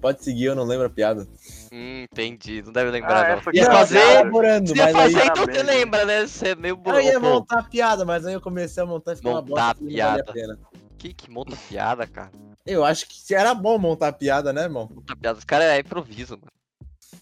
Pode 0.00 0.24
seguir, 0.24 0.46
eu 0.46 0.54
não 0.54 0.64
lembro 0.64 0.86
a 0.86 0.90
piada. 0.90 1.26
Hum, 1.70 2.06
entendi. 2.10 2.62
Não 2.62 2.72
deve 2.72 2.90
lembrar, 2.90 3.32
Ah, 3.32 3.36
não. 3.36 3.52
Ia 3.52 3.62
é 3.62 3.66
fazer. 3.66 3.98
ia 3.98 4.12
mas 4.74 4.92
fazer, 4.92 5.20
aí... 5.20 5.28
então 5.28 5.44
você 5.44 5.62
lembra, 5.62 6.04
né? 6.06 6.26
Você 6.26 6.48
é 6.48 6.54
meio 6.54 6.80
Eu 6.86 7.00
ia 7.00 7.20
montar 7.20 7.58
a 7.60 7.62
piada, 7.62 8.04
mas 8.04 8.24
aí 8.26 8.32
eu 8.34 8.40
comecei 8.40 8.82
a 8.82 8.86
montar 8.86 9.12
e 9.12 9.16
ficou 9.16 9.32
uma 9.32 9.42
Montar 9.42 9.74
bosta. 9.74 9.84
não 9.84 9.90
valia 9.90 10.24
piada. 10.24 10.58
Que, 10.98 11.12
que 11.14 11.30
monta 11.30 11.54
piada, 11.68 12.06
cara. 12.06 12.30
Eu 12.66 12.84
acho 12.84 13.06
que 13.08 13.34
era 13.34 13.54
bom 13.54 13.78
montar 13.78 14.08
a 14.08 14.12
piada, 14.12 14.52
né, 14.52 14.62
irmão? 14.62 14.88
Monta 14.94 15.16
piada. 15.16 15.38
Os 15.38 15.44
caras 15.44 15.66
é 15.66 15.78
improviso, 15.80 16.36
mano. 16.38 16.52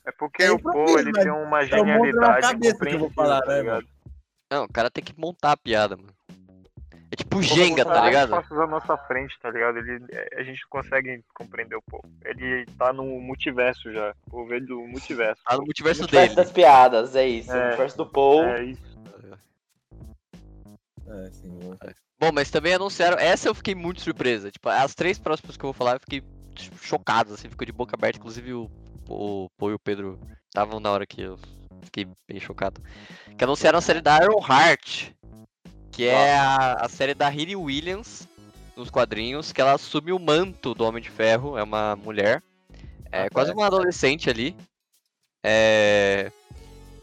É 0.05 0.13
porque 0.13 0.43
É 0.43 0.51
o 0.51 0.59
Paul, 0.59 0.99
ele 0.99 1.11
mas 1.15 1.23
tem 1.25 1.33
uma 1.33 1.49
na 1.59 1.65
genialidade 1.65 2.41
cabeça 2.43 2.87
que 2.87 2.95
eu 2.95 2.99
vou 2.99 3.11
falar, 3.11 3.41
tá 3.43 3.53
né, 3.53 3.61
ligado? 3.61 3.87
Não, 4.51 4.65
o 4.65 4.73
cara 4.73 4.91
tem 4.91 5.05
que 5.05 5.19
montar 5.19 5.53
a 5.53 5.57
piada, 5.57 5.97
mano. 5.97 6.09
É 7.11 7.17
tipo 7.17 7.43
Jenga, 7.43 7.85
tá 7.87 7.95
faz 7.95 8.05
ligado? 8.05 8.31
passos 8.31 8.59
à 8.59 8.67
nossa 8.67 8.97
frente, 8.97 9.39
tá 9.41 9.51
ligado? 9.51 9.79
Ele, 9.79 10.05
a 10.37 10.43
gente 10.43 10.67
consegue 10.69 11.25
compreender 11.35 11.77
o 11.77 11.83
Paul. 11.83 12.05
Ele 12.23 12.67
tá 12.79 12.93
no 12.93 13.05
multiverso 13.21 13.91
já. 13.93 14.15
O 14.31 14.45
velho 14.47 14.67
do 14.67 14.81
multiverso. 14.87 15.43
Tá 15.43 15.57
no 15.57 15.63
multiverso 15.65 16.01
Multiverso 16.03 16.35
dele. 16.35 16.45
das 16.47 16.53
piadas, 16.53 17.17
é 17.17 17.27
isso. 17.27 17.51
É. 17.51 17.63
Multiverso 17.65 17.97
do 17.97 18.07
Paul. 18.07 18.45
É 18.45 18.65
isso. 18.65 18.99
É, 21.07 21.31
sim. 21.31 21.59
vou- 21.61 21.77
Bom, 22.21 22.33
mas 22.33 22.51
também 22.51 22.75
anunciaram. 22.75 23.17
Essa 23.19 23.49
eu 23.49 23.55
fiquei 23.55 23.75
muito 23.75 24.01
surpresa. 24.01 24.51
Tipo, 24.51 24.69
as 24.69 24.95
três 24.95 25.19
próximas 25.19 25.57
que 25.57 25.65
eu 25.65 25.69
vou 25.69 25.75
falar 25.75 25.95
eu 25.95 26.01
fiquei 26.01 26.23
tipo, 26.55 26.77
chocado, 26.85 27.35
assim, 27.35 27.49
ficou 27.49 27.65
de 27.65 27.73
boca 27.73 27.95
aberta. 27.95 28.19
Inclusive 28.19 28.53
o, 28.55 28.71
o 29.09 29.49
Paul 29.57 29.71
e 29.71 29.75
o 29.75 29.79
Pedro 29.79 30.19
estavam 30.47 30.81
na 30.81 30.91
hora 30.91 31.07
que 31.07 31.23
eu 31.23 31.39
fiquei 31.83 32.07
bem 32.29 32.41
chocado. 32.41 32.83
Que 33.37 33.45
anunciaram 33.45 33.79
a 33.79 33.83
série 33.83 34.01
da 34.01 34.19
Iron 34.23 34.41
Heart. 34.45 35.13
Que 35.93 36.05
é 36.07 36.37
a, 36.37 36.75
a 36.75 36.89
série 36.89 37.15
da 37.15 37.29
Riri 37.29 37.57
Williams 37.57 38.29
nos 38.77 38.91
quadrinhos, 38.91 39.53
que 39.53 39.61
ela 39.61 39.73
assume 39.73 40.13
o 40.13 40.19
manto 40.19 40.73
do 40.75 40.85
Homem 40.85 41.03
de 41.03 41.11
Ferro, 41.11 41.59
é 41.59 41.63
uma 41.63 41.97
mulher. 41.97 42.43
É 43.11 43.25
Ah, 43.25 43.31
quase 43.31 43.53
parece. 43.53 43.53
uma 43.53 43.67
adolescente 43.67 44.31
ali. 44.31 44.57
É. 45.43 46.31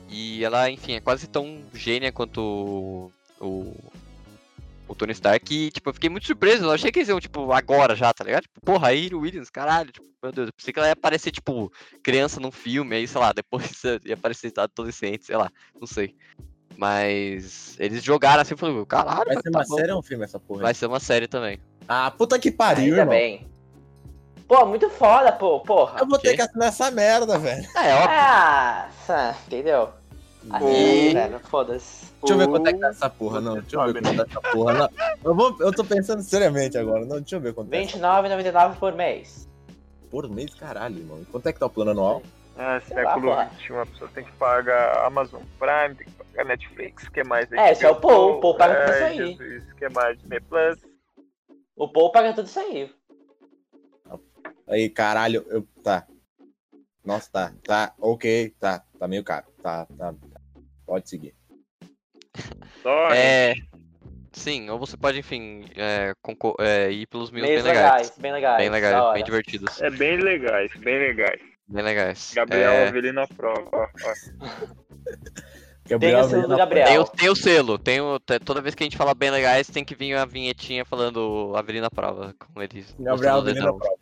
E 0.09 0.43
ela, 0.43 0.69
enfim, 0.69 0.93
é 0.93 1.01
quase 1.01 1.27
tão 1.27 1.61
gênia 1.73 2.11
quanto 2.11 2.39
o, 2.39 3.11
o, 3.41 3.91
o 4.95 4.97
Tony 4.97 5.11
Stark. 5.11 5.53
E, 5.53 5.69
tipo, 5.71 5.89
eu 5.89 5.93
fiquei 5.93 6.09
muito 6.09 6.25
surpreso. 6.25 6.65
Eu 6.65 6.71
achei 6.71 6.91
que 6.91 6.99
eles 6.99 7.09
iam, 7.09 7.19
tipo, 7.19 7.51
agora 7.51 7.95
já, 7.95 8.13
tá 8.13 8.23
ligado? 8.23 8.43
Tipo, 8.43 8.61
porra, 8.61 8.87
aí 8.87 9.09
Williams, 9.13 9.49
caralho. 9.49 9.91
Tipo, 9.91 10.05
meu 10.23 10.31
Deus, 10.31 10.47
eu 10.47 10.53
pensei 10.53 10.73
que 10.73 10.79
ela 10.79 10.87
ia 10.87 10.93
aparecer, 10.93 11.31
tipo, 11.31 11.71
criança 12.01 12.39
num 12.39 12.51
filme, 12.51 12.95
aí, 12.95 13.07
sei 13.07 13.21
lá, 13.21 13.31
depois 13.31 13.81
ia 14.03 14.15
aparecer 14.15 14.51
adolescente, 14.57 15.25
sei 15.25 15.37
lá, 15.37 15.51
não 15.79 15.85
sei. 15.85 16.15
Mas 16.77 17.75
eles 17.79 18.03
jogaram 18.03 18.41
assim 18.41 18.53
e 18.53 18.57
falaram, 18.57 18.85
caralho, 18.85 19.25
Vai 19.25 19.35
ser 19.37 19.51
tá 19.51 19.59
uma 19.59 19.65
bom. 19.65 19.75
série 19.75 19.91
ou 19.91 19.99
um 19.99 20.03
filme 20.03 20.23
essa 20.25 20.39
porra? 20.39 20.61
Vai 20.63 20.73
ser 20.73 20.87
uma 20.87 20.99
série 20.99 21.27
também. 21.27 21.59
Ah, 21.87 22.11
puta 22.11 22.37
que 22.39 22.51
pariu, 22.51 22.85
Ainda 22.85 22.97
irmão. 23.01 23.09
bem. 23.15 23.47
Pô, 24.47 24.65
muito 24.65 24.89
foda, 24.89 25.31
pô, 25.31 25.59
porra. 25.61 25.99
Eu 25.99 26.07
vou 26.07 26.19
ter 26.19 26.35
que 26.35 26.41
assinar 26.41 26.67
essa 26.67 26.91
merda, 26.91 27.37
velho. 27.39 27.63
É, 27.75 27.93
óbvio. 27.95 28.09
Ah, 28.11 28.89
entendeu? 29.47 29.89
E- 30.61 31.13
velho, 31.13 31.39
foda-se. 31.39 32.05
Deixa 32.21 32.33
eu 32.33 32.37
ver 32.37 32.47
quanto 32.47 32.67
é 32.67 32.73
que 32.73 32.79
tá 32.79 32.87
essa 32.87 33.09
porra, 33.09 33.41
não. 33.41 33.53
Deixa 33.55 33.75
eu 33.77 33.93
ver 33.93 34.01
quanto 34.01 34.21
é 34.21 34.25
essa 34.25 34.41
porra, 34.41 34.73
não. 34.73 34.89
Eu, 35.23 35.35
vou, 35.35 35.55
eu 35.59 35.73
tô 35.73 35.83
pensando 35.83 36.21
seriamente 36.21 36.77
agora, 36.77 37.05
não. 37.05 37.17
Deixa 37.17 37.35
eu 37.35 37.41
ver 37.41 37.53
quanto 37.53 37.73
é. 37.73 37.77
R$29,99 37.79 38.77
por 38.77 38.93
mês. 38.93 39.47
Por 40.09 40.29
mês, 40.29 40.53
caralho. 40.53 40.97
E 41.21 41.25
quanto 41.25 41.47
é 41.47 41.53
que 41.53 41.59
tá 41.59 41.65
o 41.65 41.69
plano 41.69 41.91
anual? 41.91 42.21
É, 42.57 42.79
Sei 42.81 43.03
lá, 43.03 43.13
século. 43.13 43.33
XXI, 43.57 43.75
a 43.77 43.85
pessoa 43.85 44.09
tem 44.13 44.23
que 44.23 44.31
pagar 44.33 45.05
Amazon 45.05 45.41
Prime, 45.59 45.95
tem 45.95 46.07
que 46.07 46.13
pagar 46.13 46.45
Netflix, 46.45 47.03
o 47.03 47.11
que 47.11 47.23
mais? 47.23 47.51
É, 47.51 47.71
esse 47.71 47.85
é 47.85 47.89
o 47.89 47.95
Paul, 47.99 48.37
o 48.37 48.39
Paul 48.39 48.57
paga 48.57 48.75
tudo 48.75 48.91
É, 48.91 48.95
isso 48.95 49.03
aí. 49.03 49.35
Jesus, 49.35 49.71
o 49.71 49.75
que 49.75 49.89
mais? 49.89 50.17
Disney 50.19 50.39
Plus. 50.39 50.79
O 51.75 51.89
Paul 51.89 52.11
paga 52.11 52.33
tudo 52.33 52.45
isso 52.45 52.59
aí. 52.59 52.89
Aí, 54.67 54.89
caralho, 54.89 55.45
eu. 55.49 55.67
Tá. 55.83 56.07
Nossa, 57.03 57.29
tá. 57.31 57.53
Tá, 57.63 57.93
ok, 57.99 58.55
tá. 58.59 58.83
Tá 58.97 59.07
meio 59.07 59.23
caro. 59.23 59.45
Tá, 59.61 59.85
tá. 59.97 60.13
Pode 60.85 61.09
seguir. 61.09 61.33
É. 63.13 63.55
Sim, 64.31 64.69
ou 64.69 64.77
você 64.77 64.97
pode, 64.97 65.17
enfim, 65.17 65.63
é, 65.77 66.13
é, 66.59 66.91
ir 66.91 67.07
pelos 67.07 67.31
meios 67.31 67.47
bem 67.47 67.53
Meios 67.55 67.63
legais. 67.65 67.85
legais, 67.85 68.17
bem 68.17 68.31
legais. 68.33 68.57
Bem 68.57 68.69
legais, 68.69 69.13
bem 69.13 69.23
divertidos. 69.23 69.81
É 69.81 69.89
bem 69.89 70.17
legais, 70.17 70.71
bem 70.77 70.99
legais. 70.99 71.41
Bem 71.67 71.83
legais. 71.83 72.31
Gabriel 72.35 72.71
É, 72.71 72.87
Avelino 72.89 73.25
prova. 73.29 73.69
ó, 73.71 73.87
ó. 74.03 75.97
Tem 75.99 76.15
o 76.15 76.23
selo 76.27 76.47
do 76.47 76.57
Gabriel. 76.57 76.87
Tem 76.87 76.97
o, 76.99 77.05
tem 77.05 77.29
o 77.29 77.35
selo, 77.35 77.77
tem 77.77 78.01
o, 78.01 78.19
toda 78.43 78.61
vez 78.61 78.75
que 78.75 78.83
a 78.83 78.85
gente 78.85 78.97
fala 78.97 79.13
bem 79.13 79.29
legais, 79.31 79.67
tem 79.67 79.85
que 79.85 79.95
vir 79.95 80.15
a 80.15 80.25
vinhetinha 80.25 80.83
falando 80.83 81.53
Avelina 81.55 81.89
Prova, 81.89 82.35
como 82.39 82.61
ele 82.61 82.85
Gabriel 82.99 83.41
dedão. 83.41 83.77
prova. 83.77 83.95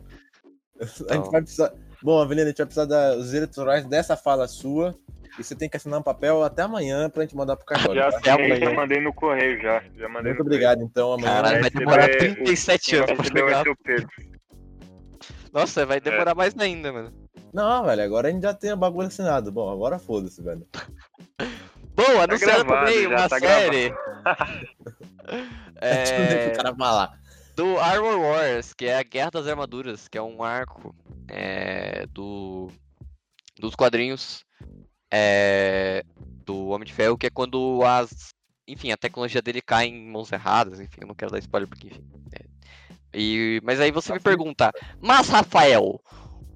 A 1.09 1.15
gente 1.15 1.29
vai 1.29 1.41
precisar. 1.41 1.73
Bom, 2.01 2.19
Avelina, 2.21 2.45
a 2.45 2.49
gente 2.49 2.57
vai 2.57 2.65
precisar 2.65 2.85
dos 3.15 3.33
eleitorais 3.33 3.85
dessa 3.85 4.17
fala 4.17 4.47
sua. 4.47 4.97
E 5.39 5.43
você 5.43 5.55
tem 5.55 5.67
que 5.69 5.77
assinar 5.77 5.99
um 5.99 6.03
papel 6.03 6.43
até 6.43 6.61
amanhã 6.61 7.09
pra 7.09 7.23
gente 7.23 7.35
mandar 7.35 7.55
pro 7.55 7.65
cartório. 7.65 8.01
Já 8.01 8.11
tá? 8.11 8.17
até 8.17 8.31
assinei, 8.31 8.51
amanhã. 8.51 8.69
já 8.69 8.75
mandei 8.75 9.01
no 9.01 9.13
correio 9.13 9.61
já. 9.61 9.83
já 9.95 10.07
mandei 10.09 10.31
Muito 10.31 10.41
obrigado, 10.41 10.81
então. 10.83 11.13
Amanhã. 11.13 11.33
Caralho, 11.33 11.61
vai 11.61 11.69
demorar 11.69 12.03
é- 12.09 12.17
37 12.17 12.95
anos 12.97 13.05
correio. 13.07 13.15
pra 13.17 13.23
Recebeu 13.23 13.47
chegar. 13.47 13.59
esse 13.61 13.69
é 13.69 13.71
o 13.71 13.75
Pedro. 13.77 14.09
Nossa, 15.51 15.85
vai 15.85 15.99
demorar 15.99 16.35
mais 16.35 16.57
ainda, 16.57 16.91
mano. 16.91 17.13
Não, 17.53 17.83
velho, 17.85 18.03
agora 18.03 18.27
a 18.27 18.31
gente 18.31 18.41
já 18.43 18.53
tem 18.53 18.73
o 18.73 18.77
bagulho 18.77 19.07
assinado. 19.07 19.51
Bom, 19.51 19.71
agora 19.71 19.99
foda-se, 19.99 20.41
velho. 20.41 20.67
Bom, 21.95 22.21
anunciaram 22.21 22.65
gravado, 22.65 22.87
também 22.87 23.07
uma 23.07 23.29
tá 23.29 23.39
série 23.39 23.93
é, 25.79 26.47
o 26.47 26.55
cara 26.55 26.75
falar. 26.75 27.19
do 27.55 27.77
Armor 27.79 28.19
Wars, 28.19 28.73
que 28.73 28.85
é 28.85 28.97
a 28.97 29.03
Guerra 29.03 29.29
das 29.29 29.47
Armaduras, 29.47 30.07
que 30.07 30.17
é 30.17 30.21
um 30.21 30.41
arco 30.41 30.95
é, 31.27 32.07
do, 32.07 32.71
dos 33.59 33.75
quadrinhos 33.75 34.43
é, 35.15 36.03
do 36.43 36.69
Homem 36.69 36.87
de 36.87 36.93
Ferro, 36.93 37.17
que 37.17 37.27
é 37.27 37.29
quando 37.29 37.83
as. 37.85 38.33
Enfim, 38.67 38.91
a 38.91 38.97
tecnologia 38.97 39.41
dele 39.41 39.61
cai 39.61 39.85
em 39.85 40.09
mãos 40.09 40.31
erradas, 40.31 40.79
enfim, 40.79 41.01
eu 41.01 41.07
não 41.07 41.13
quero 41.13 41.31
dar 41.31 41.37
spoiler 41.37 41.69
porque, 41.69 41.87
enfim. 41.87 42.03
é. 42.33 42.45
E, 43.13 43.61
mas 43.63 43.79
aí 43.79 43.91
você 43.91 44.11
me 44.11 44.19
pergunta, 44.19 44.71
mas 44.99 45.29
Rafael, 45.29 46.01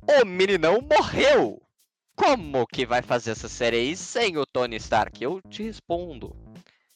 o 0.02 0.26
meninão 0.26 0.80
morreu! 0.82 1.62
Como 2.16 2.66
que 2.66 2.84
vai 2.84 3.04
fazer 3.04 3.32
essa 3.32 3.48
série 3.48 3.78
aí 3.78 3.96
sem 3.96 4.38
o 4.38 4.46
Tony 4.46 4.78
Stark? 4.78 5.24
Eu 5.24 5.40
te 5.48 5.62
respondo. 5.62 6.36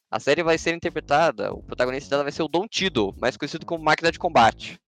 A 0.10 0.20
série 0.20 0.42
vai 0.42 0.58
ser 0.58 0.74
interpretada, 0.74 1.54
o 1.54 1.62
protagonista 1.62 2.10
dela 2.10 2.24
vai 2.24 2.32
ser 2.32 2.42
o 2.42 2.48
Don 2.48 2.68
Tiddle, 2.68 3.14
mais 3.22 3.38
conhecido 3.38 3.68
como 3.68 3.84
Máquina 3.84 4.12
de 4.12 4.18
Combate. 4.18 4.80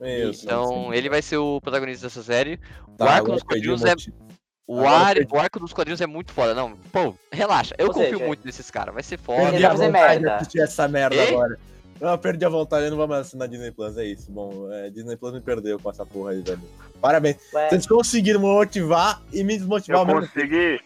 Isso, 0.00 0.44
Então, 0.44 0.92
ele 0.92 1.08
vai 1.08 1.22
ser 1.22 1.36
o 1.36 1.60
protagonista 1.60 2.08
dessa 2.08 2.22
série. 2.22 2.58
Tá, 2.96 3.04
o 3.04 3.08
arco 3.08 3.32
dos 3.32 3.42
quadrinhos 3.44 3.84
é 3.84 3.90
motivo. 3.90 4.29
O, 4.72 4.86
ar, 4.86 5.14
perdi. 5.14 5.34
o 5.34 5.38
arco 5.38 5.58
dos 5.60 5.72
quadrinhos 5.72 6.00
é 6.00 6.06
muito 6.06 6.32
foda. 6.32 6.54
Não, 6.54 6.76
pô, 6.92 7.14
relaxa. 7.32 7.74
Eu 7.78 7.88
Ou 7.88 7.92
confio 7.94 8.10
seja, 8.18 8.26
muito 8.26 8.44
nesses 8.46 8.70
caras. 8.70 8.94
Vai 8.94 9.02
ser 9.02 9.18
Perdi 9.18 9.42
foda. 9.42 9.56
Ele 9.56 9.64
a 9.66 9.70
vontade 9.70 9.86
de 9.86 9.92
merda. 10.22 10.36
assistir 10.36 10.60
essa 10.60 10.86
merda 10.88 11.16
E? 11.16 11.28
agora. 11.28 11.58
Não, 12.00 12.10
eu 12.12 12.18
perdi 12.18 12.44
a 12.44 12.48
vontade, 12.48 12.84
eu 12.84 12.90
não 12.90 12.96
vou 12.96 13.06
mais 13.08 13.26
assinar 13.26 13.46
Disney 13.48 13.72
Plus, 13.72 13.98
é 13.98 14.04
isso. 14.06 14.30
Bom, 14.32 14.72
é, 14.72 14.88
Disney 14.88 15.16
Plus 15.16 15.34
me 15.34 15.40
perdeu 15.40 15.78
com 15.78 15.90
essa 15.90 16.06
porra 16.06 16.30
aí, 16.30 16.40
velho. 16.40 16.60
Parabéns. 17.00 17.36
Ué, 17.52 17.68
Vocês 17.68 17.86
conseguiram 17.86 18.40
me 18.40 18.46
motivar 18.46 19.20
e 19.32 19.44
me 19.44 19.56
desmotivar 19.58 20.00
Eu 20.00 20.06
mesmo 20.06 20.20
consegui. 20.22 20.80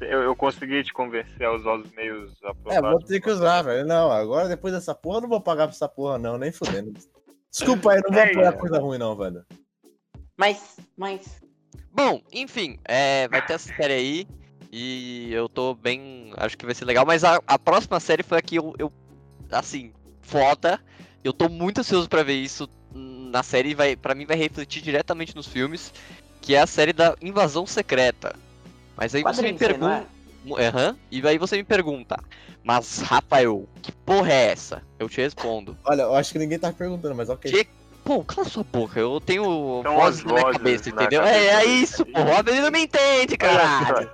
Eu, 0.00 0.22
eu 0.22 0.34
consegui 0.36 0.82
te 0.82 0.94
convencer 0.94 1.44
a 1.46 1.52
usar 1.52 1.74
os 1.74 1.90
meios 1.92 2.32
É, 2.42 2.48
aprovados. 2.48 2.90
vou 2.90 3.00
ter 3.02 3.20
que 3.20 3.28
usar, 3.30 3.60
velho. 3.62 3.86
Não, 3.86 4.10
agora 4.10 4.48
depois 4.48 4.72
dessa 4.72 4.94
porra 4.94 5.18
eu 5.18 5.22
não 5.22 5.28
vou 5.28 5.40
pagar 5.42 5.66
pra 5.66 5.74
essa 5.76 5.88
porra, 5.88 6.16
não, 6.16 6.38
nem 6.38 6.50
fudendo. 6.50 6.94
Desculpa 7.50 7.92
aí, 7.92 8.00
não 8.02 8.10
vou 8.10 8.18
É, 8.22 8.30
apoiar 8.30 8.48
é. 8.48 8.52
coisa 8.52 8.78
ruim, 8.78 8.96
não, 8.98 9.14
velho. 9.16 9.44
Mas, 10.38 10.76
mas. 10.96 11.38
Bom, 11.92 12.20
enfim, 12.32 12.78
é, 12.84 13.28
vai 13.28 13.42
ter 13.42 13.54
essa 13.54 13.74
série 13.74 13.92
aí. 13.92 14.26
E 14.72 15.32
eu 15.32 15.48
tô 15.48 15.74
bem. 15.74 16.32
Acho 16.36 16.56
que 16.56 16.64
vai 16.64 16.74
ser 16.74 16.84
legal. 16.84 17.04
Mas 17.04 17.24
a, 17.24 17.40
a 17.46 17.58
próxima 17.58 17.98
série 17.98 18.22
foi 18.22 18.38
a 18.38 18.42
que 18.42 18.56
eu, 18.56 18.74
eu. 18.78 18.92
Assim, 19.50 19.92
foda. 20.22 20.80
Eu 21.24 21.32
tô 21.32 21.48
muito 21.48 21.80
ansioso 21.80 22.08
pra 22.08 22.22
ver 22.22 22.34
isso 22.36 22.68
na 22.94 23.42
série. 23.42 23.74
Vai, 23.74 23.96
pra 23.96 24.14
mim, 24.14 24.26
vai 24.26 24.36
refletir 24.36 24.80
diretamente 24.80 25.34
nos 25.34 25.46
filmes. 25.46 25.92
Que 26.40 26.54
é 26.54 26.60
a 26.60 26.66
série 26.66 26.92
da 26.92 27.16
Invasão 27.20 27.66
Secreta. 27.66 28.34
Mas 28.96 29.14
aí 29.14 29.22
você 29.22 29.42
me 29.42 29.58
pergunta. 29.58 30.06
Aham. 30.58 30.96
E 31.10 31.26
aí 31.26 31.36
você 31.36 31.56
me 31.56 31.64
pergunta. 31.64 32.16
Mas, 32.62 33.00
Rafael, 33.00 33.68
que 33.82 33.90
porra 33.92 34.32
é 34.32 34.46
essa? 34.52 34.82
Eu 34.98 35.08
te 35.08 35.20
respondo. 35.20 35.76
Olha, 35.84 36.02
eu 36.02 36.14
acho 36.14 36.32
que 36.32 36.38
ninguém 36.38 36.58
tá 36.58 36.72
perguntando, 36.72 37.14
mas 37.14 37.28
ok. 37.28 37.50
Que- 37.50 37.68
Pô, 38.04 38.24
cala 38.24 38.48
sua 38.48 38.64
boca, 38.64 38.98
eu 38.98 39.20
tenho 39.20 39.82
vozes 39.82 40.20
as 40.20 40.24
na 40.24 40.32
minha 40.32 40.52
cabeça, 40.52 40.90
na 40.90 41.02
entendeu? 41.02 41.22
cabeça 41.22 41.38
É, 41.40 41.46
é 41.48 41.64
isso, 41.64 42.06
porra. 42.06 42.30
O 42.30 42.36
Avelino 42.38 42.70
me 42.70 42.80
entende, 42.82 43.36
caralho. 43.36 44.10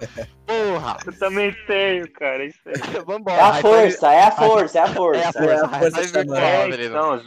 Porra. 0.47 0.97
Eu 1.07 1.18
também 1.18 1.55
tenho, 1.66 2.11
cara. 2.12 2.45
Isso 2.45 2.59
aí. 2.66 2.74
Vambora. 3.07 3.37
É 3.37 3.41
a 3.43 3.55
força, 3.55 4.12
é 4.12 4.22
a 4.24 4.30
força, 4.30 4.78
é 4.78 4.82
a 4.82 4.84
É 4.84 4.89
a 4.89 4.93
força. 4.95 5.32
força. 5.32 5.45
É 5.47 5.55
a 5.55 5.68
força 5.68 5.91
vai 5.91 6.07
virtual, 6.07 6.41
chamando. 6.41 6.74
É, 6.74 6.91
são 6.91 7.12
as, 7.12 7.22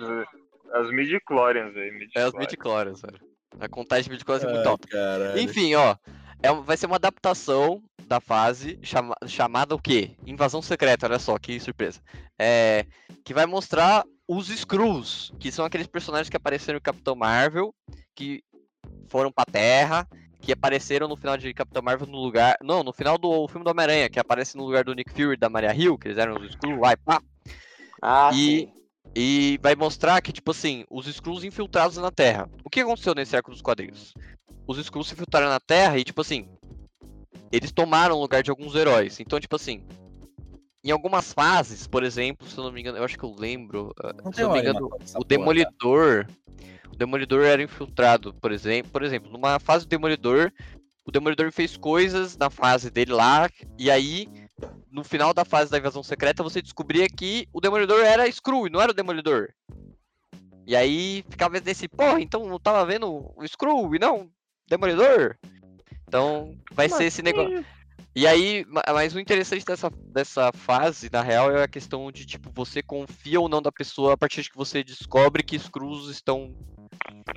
as 0.86 0.91
midi-chlorians 0.91 1.76
aí. 1.76 2.10
É 2.16 2.28
os 2.28 2.34
midi-chlorians. 2.34 3.01
velho. 3.01 3.20
A 3.60 3.68
contagem 3.68 4.03
de 4.05 4.10
midichlorians 4.12 4.49
é 4.49 4.53
muito 4.53 4.70
alta. 4.70 4.88
Enfim, 5.39 5.76
ó. 5.76 5.95
É, 6.41 6.53
vai 6.53 6.78
ser 6.78 6.86
uma 6.86 6.95
adaptação 6.95 7.82
da 8.10 8.20
fase 8.20 8.78
chama- 8.82 9.16
chamada 9.28 9.74
o 9.76 9.80
quê? 9.80 10.12
Invasão 10.26 10.62
Secreta, 10.62 11.05
olha 11.05 11.20
só, 11.20 11.38
que 11.38 11.60
surpresa. 11.60 12.01
É, 12.38 12.86
que 13.24 13.34
vai 13.34 13.45
mostrar 13.45 14.03
os 14.28 14.49
Skrulls, 14.49 15.32
que 15.39 15.51
são 15.51 15.64
aqueles 15.64 15.88
personagens 15.88 16.28
que 16.30 16.36
apareceram 16.38 16.78
no 16.78 16.82
Capitão 16.82 17.16
Marvel, 17.16 17.74
que 18.16 18.43
foram 19.07 19.32
pra 19.32 19.45
Terra, 19.45 20.07
que 20.41 20.51
apareceram 20.51 21.07
no 21.07 21.16
final 21.16 21.38
de 21.38 21.53
Capitão 21.53 21.82
Marvel 21.82 22.07
no 22.07 22.18
lugar. 22.18 22.57
Não, 22.64 22.84
no 22.84 22.91
final 22.93 23.18
do 23.18 23.47
filme 23.47 23.64
do 23.64 23.70
Homem-Aranha, 23.72 24.10
que 24.10 24.20
aparece 24.20 24.57
no 24.57 24.66
lugar 24.66 24.84
do 24.84 24.93
Nick 24.93 25.12
Fury 25.12 25.34
e 25.34 25.38
da 25.38 25.49
Maria 25.49 25.74
Hill, 25.76 25.97
que 25.97 26.07
eles 26.07 26.18
eram 26.18 26.36
os 26.38 26.49
Skrulls 26.49 26.82
lá 26.82 26.93
e 26.93 26.97
pá. 26.97 27.22
Ah, 28.01 28.32
E- 28.34 28.36
sim. 28.36 28.74
E 29.16 29.60
vai 29.64 29.76
mostrar 29.76 30.22
que, 30.22 30.32
tipo 30.32 30.51
assim, 30.51 30.86
os 30.89 31.07
Skrulls 31.07 31.43
infiltrados 31.43 31.97
na 31.97 32.12
Terra. 32.12 32.47
O 32.64 32.70
que 32.70 32.80
aconteceu 32.80 33.16
nesse 33.16 33.36
arco 33.36 33.49
dos 33.49 33.62
quadrinhos? 33.62 34.14
Os 34.68 34.78
Skrulls 34.78 35.07
se 35.10 35.16
infiltraram 35.16 35.49
na 35.49 35.60
Terra 35.60 35.97
e, 35.97 36.03
tipo 36.03 36.22
assim, 36.22 36.47
eles 37.52 37.72
tomaram 37.72 38.16
o 38.16 38.22
lugar 38.22 38.43
de 38.43 38.50
alguns 38.50 38.76
heróis. 38.76 39.20
Então, 39.20 39.39
tipo 39.39 39.56
assim, 39.56 39.84
em 40.84 40.91
algumas 40.91 41.34
fases, 41.34 41.88
por 41.88 42.04
exemplo, 42.04 42.47
se 42.47 42.58
eu 42.58 42.64
não 42.64 42.72
me 42.72 42.82
engano, 42.82 42.97
eu 42.97 43.04
acho 43.04 43.18
que 43.18 43.24
eu 43.24 43.36
lembro, 43.38 43.93
ah, 44.02 44.14
Não 44.24 44.32
se 44.32 44.41
eu 44.41 44.47
não 44.47 44.56
me 44.56 44.62
engano, 44.62 44.89
dessa 45.00 45.18
o 45.18 45.22
porra, 45.22 45.28
Demolidor, 45.28 46.28
o 46.91 46.95
Demolidor 46.95 47.43
era 47.43 47.62
infiltrado, 47.62 48.34
por 48.34 48.52
exemplo, 48.52 48.91
por 48.91 49.04
exemplo, 49.04 49.32
numa 49.32 49.60
fase 49.60 49.86
do 49.86 49.89
Demolidor, 49.89 50.52
o 51.06 51.12
Demolidor 51.12 51.52
fez 51.52 51.76
coisas 51.76 52.38
na 52.38 52.50
fase 52.50 52.89
dele 52.89 53.12
lá, 53.12 53.50
e 53.78 53.89
aí 53.89 54.28
no 54.91 55.04
final 55.04 55.34
da 55.34 55.45
fase 55.45 55.72
da 55.72 55.78
invasão 55.78 56.04
secreta 56.04 56.43
você 56.43 56.62
descobria 56.62 57.08
que 57.08 57.47
o 57.54 57.62
Demolidor 57.62 58.02
era 58.02 58.28
e 58.28 58.34
não 58.72 58.82
era 58.82 58.91
o 58.91 58.95
Demolidor. 58.95 59.50
E 60.66 60.76
aí 60.76 61.26
ficava 61.30 61.60
nesse, 61.60 61.88
porra, 61.88 62.22
então 62.22 62.47
eu 62.47 62.60
tava 62.60 62.86
vendo 62.86 63.32
o 63.36 63.43
Skrull 63.43 63.95
e 63.95 64.00
não 64.00 64.22
o 64.22 64.32
Demolidor. 64.70 65.36
Então 66.10 66.57
vai 66.72 66.88
ser 66.97 67.05
esse 67.05 67.22
negócio. 67.22 67.49
E 68.16 68.26
aí, 68.26 68.66
ma- 68.68 68.82
mas 68.93 69.14
o 69.14 69.20
interessante 69.20 69.64
dessa, 69.64 69.89
dessa 70.07 70.51
fase, 70.51 71.10
na 71.12 71.22
real, 71.22 71.51
é 71.51 71.64
a 71.64 71.68
questão 71.68 72.12
de, 72.12 72.26
tipo, 72.26 72.49
você 72.53 72.82
confia 72.82 73.39
ou 73.39 73.47
não 73.47 73.62
da 73.62 73.72
pessoa 73.72 74.14
a 74.14 74.18
partir 74.18 74.41
de 74.41 74.49
que 74.49 74.57
você 74.57 74.84
descobre 74.84 75.43
que 75.43 75.55
os 75.55 75.70
cruz 75.70 76.07
estão 76.10 76.53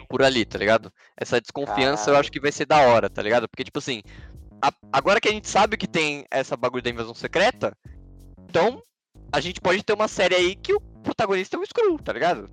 por 0.08 0.22
ali, 0.22 0.44
tá 0.46 0.58
ligado? 0.58 0.90
Essa 1.16 1.40
desconfiança 1.40 2.10
eu 2.10 2.16
acho 2.16 2.32
que 2.32 2.40
vai 2.40 2.50
ser 2.50 2.64
da 2.66 2.80
hora, 2.80 3.10
tá 3.10 3.20
ligado? 3.22 3.46
Porque, 3.48 3.64
tipo 3.64 3.78
assim, 3.78 4.02
a- 4.62 4.72
agora 4.90 5.20
que 5.20 5.28
a 5.28 5.32
gente 5.32 5.48
sabe 5.48 5.76
que 5.76 5.86
tem 5.86 6.24
essa 6.30 6.56
bagulho 6.56 6.82
da 6.82 6.90
invasão 6.90 7.14
secreta, 7.14 7.76
então 8.48 8.82
a 9.30 9.40
gente 9.40 9.60
pode 9.60 9.82
ter 9.82 9.92
uma 9.92 10.08
série 10.08 10.34
aí 10.34 10.56
que 10.56 10.72
o 10.72 10.80
protagonista 11.02 11.56
é 11.56 11.60
o 11.60 11.64
Skrull, 11.64 11.98
tá 11.98 12.12
ligado? 12.14 12.48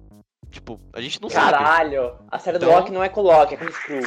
Tipo, 0.52 0.80
a 0.94 1.00
gente 1.00 1.22
não 1.22 1.30
sabe. 1.30 1.52
Caralho, 1.52 2.16
a 2.32 2.40
série 2.40 2.58
do 2.58 2.66
Então- 2.66 2.80
Loki 2.80 2.92
não 2.92 3.04
é 3.04 3.10
com 3.10 3.22
o 3.22 3.24
Loki, 3.24 3.54
é 3.54 3.58
com 3.58 3.66
o 3.66 3.70
Skrull. 3.70 4.02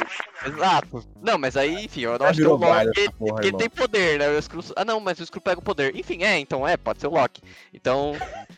Exato. 0.45 1.05
Não, 1.21 1.37
mas 1.37 1.55
aí, 1.55 1.85
enfim, 1.85 2.01
eu 2.01 2.19
não 2.19 2.25
acho 2.25 2.41
que 2.41 2.45
o 2.45 2.55
Loki. 2.57 3.11
porra, 3.17 3.41
ele 3.45 3.57
tem 3.57 3.69
poder, 3.69 4.19
né? 4.19 4.27
O 4.29 4.37
Skrull... 4.39 4.63
Ah, 4.75 4.83
não, 4.83 4.99
mas 4.99 5.19
o 5.19 5.23
Skrull 5.23 5.41
pega 5.41 5.59
o 5.59 5.63
poder. 5.63 5.95
Enfim, 5.95 6.21
é, 6.23 6.37
então 6.39 6.67
é, 6.67 6.75
pode 6.75 6.99
ser 6.99 7.07
o 7.07 7.11
Loki. 7.11 7.41
Então, 7.73 8.11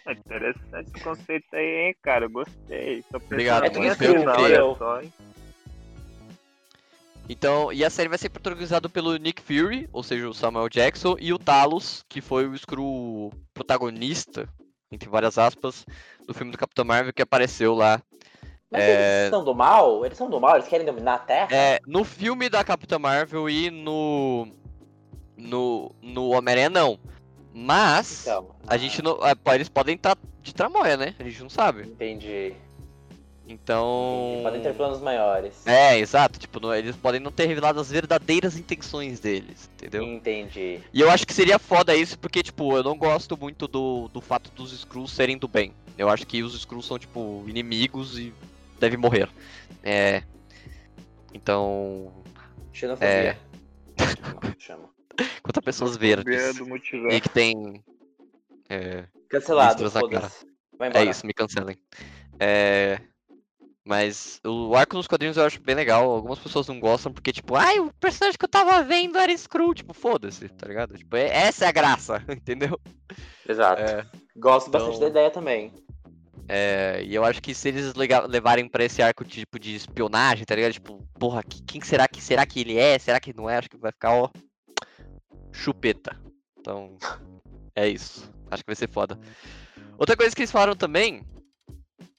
É 0.08 0.12
interessante 0.18 0.90
esse 0.96 1.04
conceito 1.04 1.46
aí, 1.54 1.88
hein, 1.88 1.96
cara. 2.02 2.26
Eu 2.26 2.30
gostei. 2.32 3.04
Obrigado, 3.14 3.66
É 3.66 3.70
tudo 3.70 3.86
Skrull, 3.86 5.02
hein. 5.02 5.14
então, 7.30 7.72
e 7.74 7.86
a 7.86 7.90
série 7.90 8.10
vai 8.10 8.18
ser 8.18 8.30
protagonizada 8.30 8.88
pelo 8.90 9.16
Nick 9.18 9.42
Fury, 9.42 9.88
ou 9.92 10.02
seja, 10.04 10.28
o 10.28 10.34
Samuel 10.34 10.70
Jackson, 10.70 11.16
e 11.20 11.32
o 11.34 11.40
Talos, 11.40 12.04
que 12.10 12.20
foi 12.22 12.48
o 12.48 12.56
Skrull 12.56 13.32
protagonista, 13.54 14.48
entre 14.92 15.10
várias 15.10 15.38
aspas, 15.38 15.86
do 16.28 16.34
filme 16.34 16.52
do 16.52 16.58
Capitão 16.58 16.86
Marvel 16.86 17.14
que 17.14 17.22
apareceu 17.22 17.74
lá. 17.74 18.02
Mas 18.72 18.82
É. 18.84 19.20
eles 19.22 19.30
são 19.30 19.44
do 19.44 19.54
mal? 19.56 20.06
Eles 20.06 20.18
são 20.18 20.30
do 20.30 20.40
mal? 20.40 20.56
Eles 20.56 20.68
querem 20.68 20.86
dominar 20.86 21.16
a 21.16 21.20
Terra? 21.20 21.50
É, 21.52 21.80
no 21.86 22.04
filme 22.04 22.50
da 22.50 22.64
Capitã 22.64 22.98
Marvel 23.00 23.50
e 23.50 23.70
no. 23.70 24.48
No, 25.38 25.94
no 26.02 26.30
Homem-Aranha, 26.30 26.70
não. 26.70 27.00
Mas. 27.54 28.22
Então, 28.22 28.56
A 28.68 28.78
gente 28.78 29.02
não. 29.02 29.18
pô, 29.44 29.54
Eles 29.54 29.70
podem 29.70 29.96
estar 29.96 30.18
de 30.42 30.54
tramóia, 30.54 30.96
né? 30.98 31.16
A 31.20 31.24
gente 31.24 31.42
não 31.42 31.50
sabe. 31.50 31.84
Entendi. 31.84 32.54
Então. 33.48 34.40
Podem 34.44 34.62
ter 34.62 34.74
planos 34.74 35.00
maiores. 35.02 35.66
É, 35.68 35.98
exato. 36.00 36.40
Tipo, 36.40 36.60
não- 36.60 36.74
eles 36.74 36.96
podem 36.96 37.20
não 37.20 37.32
ter 37.32 37.46
revelado 37.46 37.80
as 37.80 37.92
verdadeiras 37.92 38.58
intenções 38.58 39.20
deles, 39.20 39.70
entendeu? 39.76 40.04
Entendi. 40.04 40.80
E 40.92 41.00
eu 41.02 41.10
acho 41.12 41.28
que 41.28 41.34
seria 41.34 41.60
foda 41.60 41.96
isso, 41.96 42.18
porque, 42.18 42.42
tipo, 42.42 42.76
eu 42.76 42.84
não 42.84 42.98
gosto 42.98 43.38
muito 43.38 43.68
do, 43.68 44.08
do 44.08 44.20
fato 44.20 44.52
dos 44.52 44.74
Skrulls 44.74 45.12
serem 45.14 45.38
do 45.38 45.48
bem. 45.48 45.74
Eu 45.98 46.10
acho 46.10 46.26
que 46.26 46.42
os 46.42 46.56
Skrulls 46.56 46.88
são, 46.88 46.98
tipo, 46.98 47.44
inimigos 47.48 48.18
e 48.18 48.34
devem 48.80 48.98
morrer. 48.98 49.30
É. 49.84 50.24
Então. 51.34 52.12
Xenofobia. 52.74 53.38
Chama. 54.58 54.90
Quanto 55.44 55.60
a 55.60 55.62
pessoas 55.62 55.96
verdes 55.96 56.60
e 57.12 57.22
que 57.22 57.30
tem. 57.30 57.84
É, 58.68 59.06
Cancelado, 59.30 59.90
foda-se. 59.92 60.46
É 60.94 61.04
isso, 61.06 61.26
me 61.26 61.34
cancelem. 61.34 61.78
É. 62.40 63.00
Mas 63.88 64.40
o 64.44 64.76
arco 64.76 64.96
nos 64.98 65.06
quadrinhos 65.06 65.38
eu 65.38 65.46
acho 65.46 65.62
bem 65.62 65.76
legal. 65.76 66.10
Algumas 66.10 66.40
pessoas 66.40 66.68
não 66.68 66.80
gostam 66.80 67.14
porque, 67.14 67.32
tipo, 67.32 67.56
ai, 67.56 67.80
o 67.80 67.94
personagem 68.00 68.38
que 68.38 68.44
eu 68.46 68.50
tava 68.50 68.82
vendo 68.84 69.18
era 69.18 69.32
Skrull. 69.32 69.76
Tipo, 69.76 69.94
foda-se, 69.94 70.50
tá 70.50 70.68
ligado? 70.68 70.98
Tipo, 70.98 71.16
é- 71.16 71.28
essa 71.30 71.66
é 71.66 71.68
a 71.68 71.72
graça, 71.72 72.24
entendeu? 72.30 72.80
Exato. 73.48 73.82
É. 73.84 74.06
Gosto 74.36 74.72
bastante 74.72 74.96
Então- 74.96 75.02
da 75.02 75.10
ideia 75.10 75.30
também. 75.30 75.72
É, 76.48 77.02
e 77.04 77.14
eu 77.16 77.24
acho 77.24 77.42
que 77.42 77.54
se 77.56 77.68
eles 77.70 77.94
levarem 78.28 78.68
pra 78.68 78.84
esse 78.84 79.02
arco 79.02 79.24
tipo 79.24 79.60
de 79.60 79.76
espionagem, 79.76 80.46
tá 80.46 80.56
ligado? 80.56 80.74
Tipo, 80.74 80.98
porra, 81.20 81.44
que- 81.44 81.62
quem 81.64 81.82
será 81.82 82.08
que 82.08 82.22
será 82.22 82.44
que 82.46 82.60
ele 82.60 82.78
é? 82.78 82.98
Será 82.98 83.20
que 83.20 83.36
não 83.36 83.48
é? 83.50 83.58
Acho 83.58 83.70
que 83.70 83.78
vai 83.78 83.92
ficar, 83.92 84.14
ó, 84.16 84.30
chupeta. 85.52 86.20
Então, 86.60 86.98
é 87.76 87.88
isso. 87.88 88.32
Acho 88.50 88.64
que 88.64 88.68
vai 88.70 88.76
ser 88.76 88.90
foda. 88.90 89.20
Outra 89.98 90.16
coisa 90.18 90.36
que 90.36 90.42
eles 90.42 90.52
falaram 90.52 90.76
também 90.76 91.24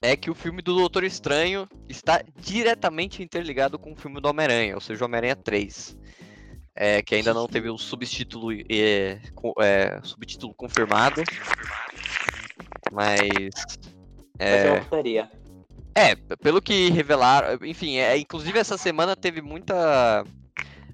é 0.01 0.15
que 0.15 0.29
o 0.29 0.35
filme 0.35 0.61
do 0.61 0.75
Doutor 0.75 1.03
Estranho 1.03 1.67
está 1.89 2.23
diretamente 2.39 3.21
interligado 3.23 3.77
com 3.79 3.93
o 3.93 3.95
filme 3.95 4.19
do 4.21 4.27
Homem-Aranha, 4.29 4.75
ou 4.75 4.81
seja, 4.81 5.05
Homem-Aranha 5.05 5.35
3. 5.35 5.97
É, 6.79 7.01
que 7.01 7.15
ainda 7.15 7.33
não 7.33 7.47
teve 7.47 7.69
o 7.69 7.77
subtítulo, 7.77 8.51
é, 8.53 9.19
é, 9.61 9.99
subtítulo 10.03 10.53
confirmado. 10.53 11.23
Mas. 12.91 13.79
É, 14.39 14.71
uma 14.71 14.81
putaria. 14.81 15.31
é, 15.95 16.15
p- 16.15 16.37
pelo 16.37 16.61
que 16.61 16.89
revelaram, 16.89 17.57
enfim, 17.65 17.97
é, 17.97 18.15
inclusive 18.17 18.59
essa 18.59 18.77
semana 18.77 19.15
teve 19.15 19.41
muita, 19.41 20.23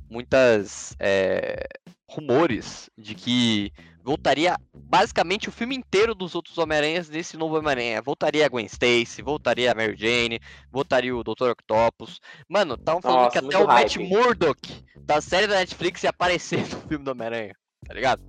muitas 0.10 0.96
é, 1.00 1.68
rumores 2.10 2.90
de 2.98 3.14
que 3.14 3.74
voltaria 4.04 4.58
basicamente 4.74 5.48
o 5.50 5.52
filme 5.52 5.76
inteiro 5.76 6.14
dos 6.14 6.36
outros 6.36 6.58
Homem-Aranhas 6.58 7.10
nesse 7.10 7.38
novo 7.38 7.58
Homem-Aranha. 7.58 8.02
Voltaria 8.02 8.46
a 8.46 8.50
Gwen 8.50 8.66
Stacy, 8.66 9.22
voltaria 9.22 9.72
a 9.72 9.76
Mary 9.76 9.96
Jane, 9.98 10.40
voltaria 10.72 11.16
o 11.16 11.24
Dr. 11.24 11.52
Octopus. 11.52 12.20
Mano, 12.48 12.76
estavam 12.76 13.02
falando 13.02 13.20
Nossa, 13.24 13.32
que 13.40 13.46
até 13.46 13.58
o 13.58 13.68
Matt 13.68 13.96
hype. 13.96 14.08
Murdock 14.10 14.84
da 14.98 15.22
série 15.22 15.48
da 15.48 15.56
Netflix 15.56 16.04
ia 16.04 16.10
aparecer 16.10 16.60
no 16.70 16.82
filme 16.88 17.06
do 17.06 17.12
Homem-Aranha, 17.12 17.56
tá 17.88 17.94
ligado? 17.94 18.22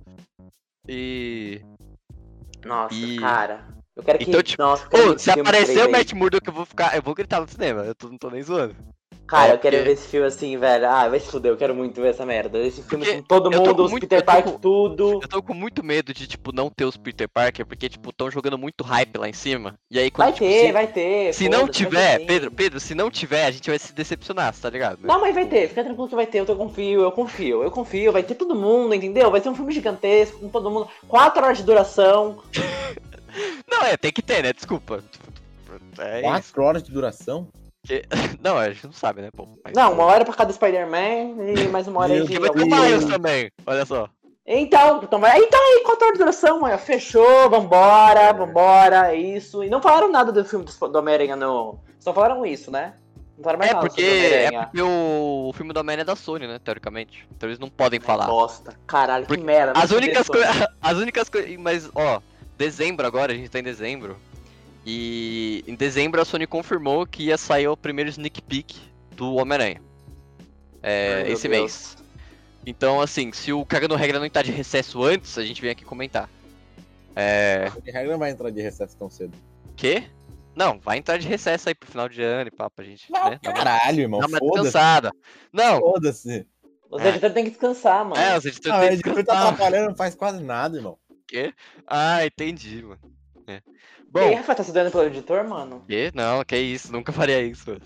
E. 0.87 1.61
Nossa, 2.63 2.95
E- 2.95 3.17
cara. 3.19 3.67
Eu 3.95 4.03
quero 4.03 4.19
que. 4.19 4.25
Então, 4.29 4.43
tipo, 4.43 4.61
Nossa, 4.61 4.83
eu 4.85 4.89
quero 4.89 5.19
se 5.19 5.29
aparecer 5.31 5.79
o 5.79 5.87
3D. 5.87 5.91
Matt 5.91 6.13
Murdock, 6.13 6.47
eu 6.47 6.53
vou 6.53 6.65
ficar. 6.65 6.95
Eu 6.95 7.01
vou 7.01 7.15
gritar 7.15 7.39
no 7.39 7.47
cinema. 7.47 7.81
Eu 7.83 7.95
tô- 7.95 8.09
não 8.09 8.17
tô 8.17 8.29
nem 8.29 8.41
zoando. 8.43 8.75
Cara, 9.27 9.49
É, 9.49 9.53
eu 9.53 9.57
quero 9.57 9.75
porque- 9.77 9.89
ver 9.89 9.93
esse 9.95 10.07
filme 10.07 10.27
assim, 10.27 10.55
velho. 10.55 10.87
Ah, 10.87 11.09
vai 11.09 11.19
se 11.19 11.31
fuder, 11.31 11.51
eu 11.51 11.57
quero 11.57 11.73
muito 11.73 11.99
ver 11.99 12.09
essa 12.09 12.23
merda. 12.25 12.59
Esse 12.59 12.83
filme 12.83 13.03
Porque 13.05 13.21
com 13.21 13.27
todo 13.27 13.49
mundo, 13.51 13.75
com 13.75 13.81
os 13.81 13.89
muito- 13.91 14.03
Peter 14.07 14.23
Parker, 14.23 14.53
com- 14.53 14.59
tudo. 14.59 15.19
Eu 15.23 15.27
tô 15.27 15.41
com 15.41 15.53
muito 15.55 15.83
medo 15.83 16.13
de, 16.13 16.27
tipo, 16.27 16.51
não 16.53 16.69
ter 16.69 16.85
os 16.85 16.95
Peter 16.95 17.27
Parker, 17.27 17.65
porque, 17.65 17.89
tipo, 17.89 18.13
tão 18.13 18.29
jogando 18.29 18.55
muito 18.55 18.83
hype 18.83 19.17
lá 19.17 19.27
em 19.27 19.33
cima. 19.33 19.73
E 19.89 19.97
aí, 19.97 20.11
quando, 20.11 20.25
Vai 20.27 20.33
tipo, 20.33 20.45
ter, 20.45 20.65
se, 20.67 20.71
vai 20.71 20.87
ter. 20.87 21.33
se 21.33 21.49
não 21.49 21.67
tiver. 21.67 22.23
Pedro, 22.25 22.51
Pedro, 22.51 22.79
se 22.79 22.93
não 22.93 23.09
tiver, 23.09 23.45
a 23.45 23.51
gente 23.51 23.67
vai 23.67 23.79
se 23.79 23.91
decepcionar, 23.93 24.53
tá 24.55 24.69
ligado? 24.69 24.99
Não, 25.01 25.19
mas 25.19 25.33
vai 25.33 25.47
ter, 25.47 25.69
fica 25.69 25.83
tranquilo 25.83 26.07
que 26.07 26.15
vai 26.15 26.27
ter, 26.27 26.39
eu 26.41 26.45
tô 26.45 26.55
confio, 26.55 27.01
eu 27.01 27.11
confio, 27.11 27.63
eu 27.63 27.71
confio, 27.71 28.11
vai 28.11 28.21
ter 28.21 28.35
todo 28.35 28.55
mundo, 28.55 28.93
entendeu? 28.93 29.31
Vai 29.31 29.41
ser 29.41 29.49
um 29.49 29.55
filme 29.55 29.73
gigantesco, 29.73 30.37
com 30.39 30.49
todo 30.49 30.69
mundo, 30.69 30.87
quatro 31.07 31.43
horas 31.43 31.57
de 31.57 31.63
duração. 31.63 32.43
Não, 33.67 33.81
é, 33.83 33.97
tem 33.97 34.11
que 34.11 34.21
ter, 34.21 34.43
né? 34.43 34.53
Desculpa. 34.53 35.03
É 35.97 36.19
isso. 36.19 36.29
Quatro 36.29 36.63
horas 36.63 36.83
de 36.83 36.91
duração? 36.91 37.47
Não, 38.41 38.57
a 38.57 38.69
gente 38.69 38.85
não 38.85 38.93
sabe, 38.93 39.21
né, 39.21 39.29
pô. 39.35 39.47
Mas- 39.63 39.73
Não, 39.73 39.93
uma 39.93 40.03
hora 40.05 40.23
pra 40.25 40.33
cada 40.33 40.53
Spider-Man 40.53 41.51
e 41.55 41.67
mais 41.69 41.87
uma 41.87 42.01
hora 42.01 42.13
aí 42.13 42.25
de. 42.25 42.39
Vai 42.39 42.49
ter. 42.49 42.65
Miles 42.65 43.05
também, 43.05 43.51
olha 43.65 43.85
só. 43.85 44.09
Então, 44.47 45.01
então 45.03 45.19
vai. 45.19 45.39
Então 45.39 45.59
aí, 45.59 45.83
horas 45.87 46.13
de 46.13 46.19
duração, 46.19 46.61
mano. 46.61 46.77
Fechou, 46.77 47.49
vambora, 47.49 48.31
vambora, 48.31 49.11
é 49.11 49.15
isso. 49.15 49.63
E 49.63 49.69
não 49.69 49.81
falaram 49.81 50.11
nada 50.11 50.31
do 50.31 50.45
filme 50.45 50.65
do, 50.65 50.97
Homem-Aranha, 50.97 51.35
não. 51.35 51.79
Só 51.99 52.13
falaram 52.13 52.45
isso, 52.45 52.69
né? 52.69 52.93
Não 53.35 53.43
falaram 53.43 53.59
mais 53.59 53.71
É 53.71 53.73
nada 53.73 53.87
porque, 53.87 54.01
sobre 54.03 54.27
o 54.27 54.59
é 54.59 54.65
porque 54.65 54.81
o, 54.83 55.47
o 55.49 55.53
filme 55.53 55.73
do 55.73 55.79
Homem-Aranha 55.79 56.03
é 56.03 56.05
da 56.05 56.15
Sony, 56.15 56.45
né, 56.45 56.59
teoricamente. 56.63 57.27
Então 57.35 57.49
eles 57.49 57.57
não 57.57 57.69
podem 57.69 57.99
falar. 57.99 58.27
Bosta, 58.27 58.77
caralho, 58.85 59.25
Porque 59.25 59.41
que 59.41 59.45
merda. 59.47 59.73
As 59.81 59.89
únicas. 59.89 60.27
As 60.79 60.97
únicas 60.97 61.27
coisas. 61.27 61.57
Mas, 61.57 61.89
ó, 61.95 62.21
dezembro 62.55 63.07
agora, 63.07 63.33
a 63.33 63.35
gente 63.35 63.49
tá 63.49 63.57
em 63.57 63.63
dezembro. 63.63 64.15
E 64.85 65.63
em 65.67 65.75
dezembro 65.75 66.21
a 66.21 66.25
Sony 66.25 66.45
confirmou 66.45 67.05
que 67.07 67.23
ia 67.23 67.37
sair 67.37 67.67
o 67.67 67.75
primeiro 67.75 68.09
sneak 68.09 68.41
peek 68.41 68.75
do 69.15 69.35
Homem-Aranha. 69.35 69.81
É, 70.83 71.23
Ai, 71.25 71.31
esse 71.31 71.47
Deus. 71.47 71.59
mês. 71.61 71.97
Então, 72.67 73.01
assim, 73.01 73.31
se 73.31 73.51
o 73.51 73.65
Cagando 73.65 73.95
Regra 73.95 74.19
não 74.19 74.29
tá 74.29 74.41
de 74.41 74.51
recesso 74.51 75.03
antes, 75.03 75.37
a 75.37 75.43
gente 75.43 75.61
vem 75.61 75.71
aqui 75.71 75.83
comentar. 75.85 76.29
É. 77.15 77.69
Porque 77.71 77.91
regra 77.91 78.11
não 78.11 78.19
vai 78.19 78.29
entrar 78.31 78.49
de 78.49 78.61
recesso 78.61 78.95
tão 78.97 79.09
cedo. 79.09 79.33
Quê? 79.75 80.03
Não, 80.55 80.79
vai 80.79 80.97
entrar 80.97 81.17
de 81.17 81.27
recesso 81.27 81.69
aí 81.69 81.75
pro 81.75 81.89
final 81.89 82.07
de 82.09 82.21
ano 82.21 82.47
e 82.47 82.51
pá, 82.51 82.69
pra 82.69 82.83
gente. 82.85 83.11
Não, 83.11 83.29
né, 83.29 83.39
caralho, 83.41 84.01
irmão. 84.01 84.19
dar 84.19 84.27
uma 84.27 84.39
descansada. 84.39 85.11
Não, 85.51 85.79
Foda-se. 85.79 86.45
Os 86.89 87.01
editores 87.03 87.33
têm 87.33 87.43
que 87.45 87.49
descansar, 87.51 88.05
mano. 88.05 88.15
é, 88.21 88.37
os 88.37 88.45
editores 88.45 88.71
Não, 88.73 88.79
têm 88.79 88.87
a 88.87 88.91
que 88.91 88.93
editor 88.95 89.13
tá 89.13 89.21
descansar. 89.21 89.47
atrapalhando, 89.53 89.89
não 89.89 89.95
faz 89.95 90.15
quase 90.15 90.43
nada, 90.43 90.77
irmão. 90.77 90.97
Ah, 91.87 92.25
entendi, 92.25 92.83
mano. 92.83 92.99
É. 94.15 94.19
E 94.19 94.23
aí, 94.23 94.29
Bom, 94.31 94.37
Rafael, 94.37 94.55
tá 94.57 94.63
se 94.63 94.71
dando 94.71 94.91
pelo 94.91 95.03
editor, 95.05 95.43
mano? 95.47 95.83
que? 95.87 96.11
Não, 96.15 96.43
que 96.43 96.57
isso, 96.57 96.91
nunca 96.91 97.11
faria 97.11 97.41
isso. 97.41 97.77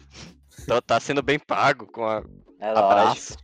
Tá, 0.67 0.82
tá 0.82 0.99
sendo 0.99 1.21
bem 1.23 1.39
pago 1.39 1.86
com 1.88 2.05
a 2.05 2.23
É 2.59 2.71
lógico, 2.71 2.86
abraço, 2.86 3.38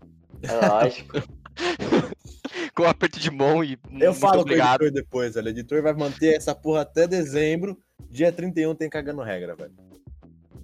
é 0.43 0.67
lógico. 0.67 1.13
com 2.75 2.83
o 2.83 2.87
aperto 2.87 3.19
de 3.19 3.31
mão 3.31 3.63
e 3.63 3.73
Eu 3.73 4.09
muito 4.09 4.13
falo 4.19 4.33
com 4.33 4.37
o 4.39 4.41
obrigado. 4.41 4.81
editor 4.83 4.91
depois, 4.91 5.33
velho. 5.35 5.47
O 5.47 5.49
editor 5.49 5.81
vai 5.81 5.93
manter 5.93 6.35
essa 6.35 6.53
porra 6.53 6.81
até 6.81 7.07
dezembro. 7.07 7.77
Dia 8.11 8.31
31 8.31 8.75
tem 8.75 8.89
cagando 8.89 9.21
regra, 9.21 9.55
velho. 9.55 9.73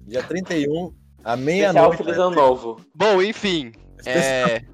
Dia 0.06 0.22
31, 0.24 0.94
à 1.24 1.34
Especial 1.34 1.38
meia-noite. 1.38 1.98
Feliz 1.98 2.16
velho. 2.18 2.28
Ano 2.28 2.36
Novo. 2.36 2.82
Bom, 2.94 3.22
enfim, 3.22 3.72
Especial- 3.98 4.50
é... 4.50 4.66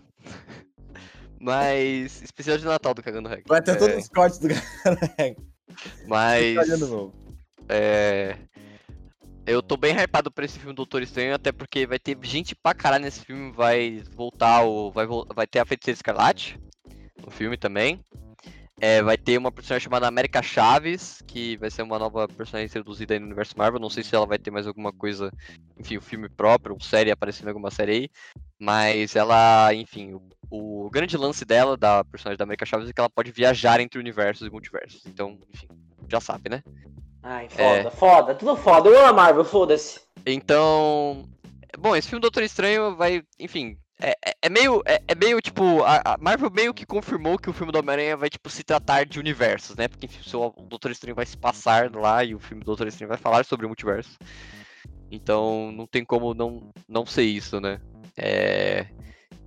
Mas, 1.39 2.21
especial 2.23 2.57
de 2.57 2.65
Natal 2.65 2.93
do 2.95 3.03
Cagando 3.03 3.29
Regra. 3.29 3.43
Vai 3.47 3.61
ter 3.61 3.71
É, 3.71 3.75
todos 3.75 3.95
os 3.97 4.09
cortes 4.09 4.39
do 4.39 4.47
cagando 4.49 5.13
regra. 5.17 5.43
Mas, 6.07 6.65
de 6.65 6.71
ano 6.71 6.87
novo. 6.87 7.26
É... 7.69 8.37
Eu 9.45 9.63
tô 9.63 9.77
bem 9.77 9.95
hypado 9.95 10.29
pra 10.29 10.43
esse 10.43 10.59
filme 10.59 10.75
Doutor 10.75 11.01
Estranho, 11.01 11.33
até 11.33 11.53
porque 11.53 11.87
vai 11.87 11.97
ter 11.97 12.17
gente 12.21 12.53
pra 12.53 12.73
caralho 12.73 13.05
nesse 13.05 13.21
filme, 13.23 13.51
vai 13.51 14.03
voltar 14.13 14.63
o... 14.63 14.91
Vai, 14.91 15.07
vai 15.33 15.47
ter 15.47 15.59
a 15.59 15.65
Feiticeira 15.65 15.95
Escarlate 15.95 16.59
no 17.23 17.31
filme 17.31 17.55
também. 17.57 18.03
É, 18.79 19.01
vai 19.01 19.17
ter 19.17 19.39
uma 19.39 19.51
personagem 19.51 19.85
chamada 19.85 20.07
América 20.07 20.43
Chaves, 20.43 21.23
que 21.25 21.57
vai 21.57 21.71
ser 21.71 21.81
uma 21.81 21.97
nova 21.97 22.27
personagem 22.27 22.67
introduzida 22.67 23.15
aí 23.15 23.19
no 23.19 23.25
universo 23.25 23.57
Marvel. 23.57 23.79
Não 23.79 23.89
sei 23.89 24.03
se 24.03 24.15
ela 24.15 24.25
vai 24.25 24.37
ter 24.37 24.51
mais 24.51 24.67
alguma 24.67 24.93
coisa, 24.93 25.31
enfim, 25.79 25.97
um 25.97 26.01
filme 26.01 26.29
próprio, 26.29 26.75
uma 26.75 26.83
série 26.83 27.09
aparecendo 27.09 27.47
em 27.47 27.49
alguma 27.49 27.71
série 27.71 27.91
aí. 27.91 28.09
Mas 28.59 29.15
ela, 29.15 29.73
enfim, 29.73 30.13
o, 30.13 30.85
o 30.85 30.89
grande 30.91 31.17
lance 31.17 31.43
dela, 31.43 31.75
da 31.75 32.03
personagem 32.03 32.37
da 32.37 32.43
América 32.43 32.67
Chaves, 32.67 32.87
é 32.87 32.93
que 32.93 32.99
ela 32.99 33.09
pode 33.09 33.31
viajar 33.31 33.79
entre 33.79 33.99
universos 33.99 34.45
e 34.45 34.51
multiversos. 34.51 35.03
Então, 35.07 35.39
enfim, 35.51 35.67
já 36.07 36.19
sabe, 36.21 36.47
né? 36.47 36.61
Ai, 37.29 37.49
É. 37.57 37.83
foda, 37.83 37.91
foda, 37.91 38.35
tudo 38.35 38.55
foda. 38.55 38.89
Eu 38.89 38.97
amo 38.99 39.07
a 39.09 39.13
Marvel, 39.13 39.43
foda-se. 39.43 39.99
Então. 40.25 41.27
Bom, 41.77 41.95
esse 41.95 42.07
filme 42.07 42.21
Doutor 42.21 42.41
Estranho 42.43 42.95
vai. 42.95 43.21
Enfim. 43.37 43.77
É, 43.99 44.11
é- 44.25 44.33
é 44.43 44.49
meio. 44.49 44.81
É, 44.85 45.01
é 45.07 45.15
meio 45.15 45.41
tipo. 45.41 45.83
A, 45.83 46.17
Marvel 46.19 46.49
meio 46.49 46.73
que 46.73 46.85
confirmou 46.85 47.37
que 47.37 47.49
o 47.49 47.53
filme 47.53 47.71
do 47.73 47.79
Homem-Aranha 47.79 48.15
vai, 48.15 48.29
tipo, 48.29 48.49
se 48.49 48.63
tratar 48.63 49.05
de 49.05 49.19
universos, 49.19 49.75
né? 49.75 49.87
Porque 49.89 50.05
enfim, 50.05 50.21
o 50.37 50.63
Doutor 50.63 50.91
Estranho 50.91 51.15
vai 51.15 51.25
se 51.25 51.35
passar 51.35 51.93
lá 51.93 52.23
e 52.23 52.33
o 52.33 52.39
filme 52.39 52.61
do 52.63 52.67
Doutor 52.67 52.87
Estranho 52.87 53.09
vai 53.09 53.17
falar 53.17 53.43
sobre 53.43 53.65
o 53.65 53.69
multiverso. 53.69 54.17
Então 55.11 55.71
não 55.71 55.85
tem 55.87 56.05
como 56.05 56.33
não, 56.33 56.71
não 56.87 57.05
ser 57.05 57.23
isso, 57.23 57.59
né? 57.59 57.81
É. 58.17 58.87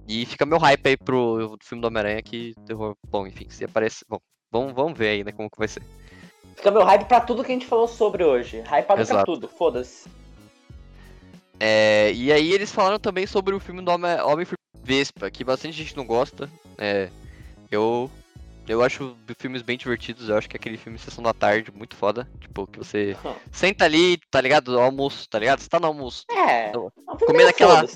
E 0.08 0.26
fica 0.26 0.44
meu 0.44 0.58
hype 0.58 0.86
aí 0.88 0.96
pro 0.96 1.56
filme 1.62 1.80
do 1.80 1.86
Homem-Aranha 1.86 2.20
que. 2.22 2.54
Bom, 3.08 3.26
enfim, 3.26 3.48
se 3.48 3.64
aparece. 3.64 4.04
Bom, 4.08 4.18
vamos, 4.50 4.72
vamos 4.74 4.98
ver 4.98 5.08
aí, 5.08 5.24
né? 5.24 5.32
Como 5.32 5.48
que 5.50 5.58
vai 5.58 5.68
ser. 5.68 5.82
Fica 6.60 6.70
meu 6.70 6.84
hype 6.84 7.06
pra 7.06 7.22
tudo 7.22 7.42
que 7.42 7.50
a 7.50 7.54
gente 7.54 7.64
falou 7.64 7.88
sobre 7.88 8.22
hoje. 8.22 8.58
Hypado 8.58 8.84
pra 8.86 9.00
Exato. 9.00 9.24
tudo, 9.24 9.48
foda-se. 9.48 10.06
É, 11.58 12.12
e 12.12 12.30
aí 12.30 12.52
eles 12.52 12.70
falaram 12.70 12.98
também 12.98 13.26
sobre 13.26 13.54
o 13.54 13.60
filme 13.60 13.80
do 13.80 13.90
Homem- 13.90 14.20
Homem-Formiga 14.20 14.56
Vespa, 14.82 15.30
que 15.30 15.42
bastante 15.42 15.74
gente 15.74 15.96
não 15.96 16.04
gosta. 16.04 16.50
É, 16.76 17.08
eu 17.70 18.10
eu 18.68 18.82
acho 18.82 19.16
filmes 19.38 19.62
bem 19.62 19.78
divertidos, 19.78 20.28
eu 20.28 20.36
acho 20.36 20.50
que 20.50 20.54
é 20.54 20.58
aquele 20.58 20.76
filme 20.76 20.98
Sessão 20.98 21.24
da 21.24 21.32
Tarde, 21.32 21.72
muito 21.74 21.96
foda. 21.96 22.28
Tipo, 22.38 22.66
que 22.66 22.78
você 22.78 23.16
senta 23.50 23.86
ali, 23.86 24.18
tá 24.30 24.38
ligado? 24.38 24.78
Almoço, 24.78 25.26
tá 25.30 25.38
ligado? 25.38 25.60
Você 25.60 25.68
tá 25.68 25.80
no 25.80 25.86
almoço. 25.86 26.24
É. 26.30 26.72
Não. 26.72 26.88
é 27.08 27.24
Comendo 27.24 27.48
aquela-. 27.48 27.86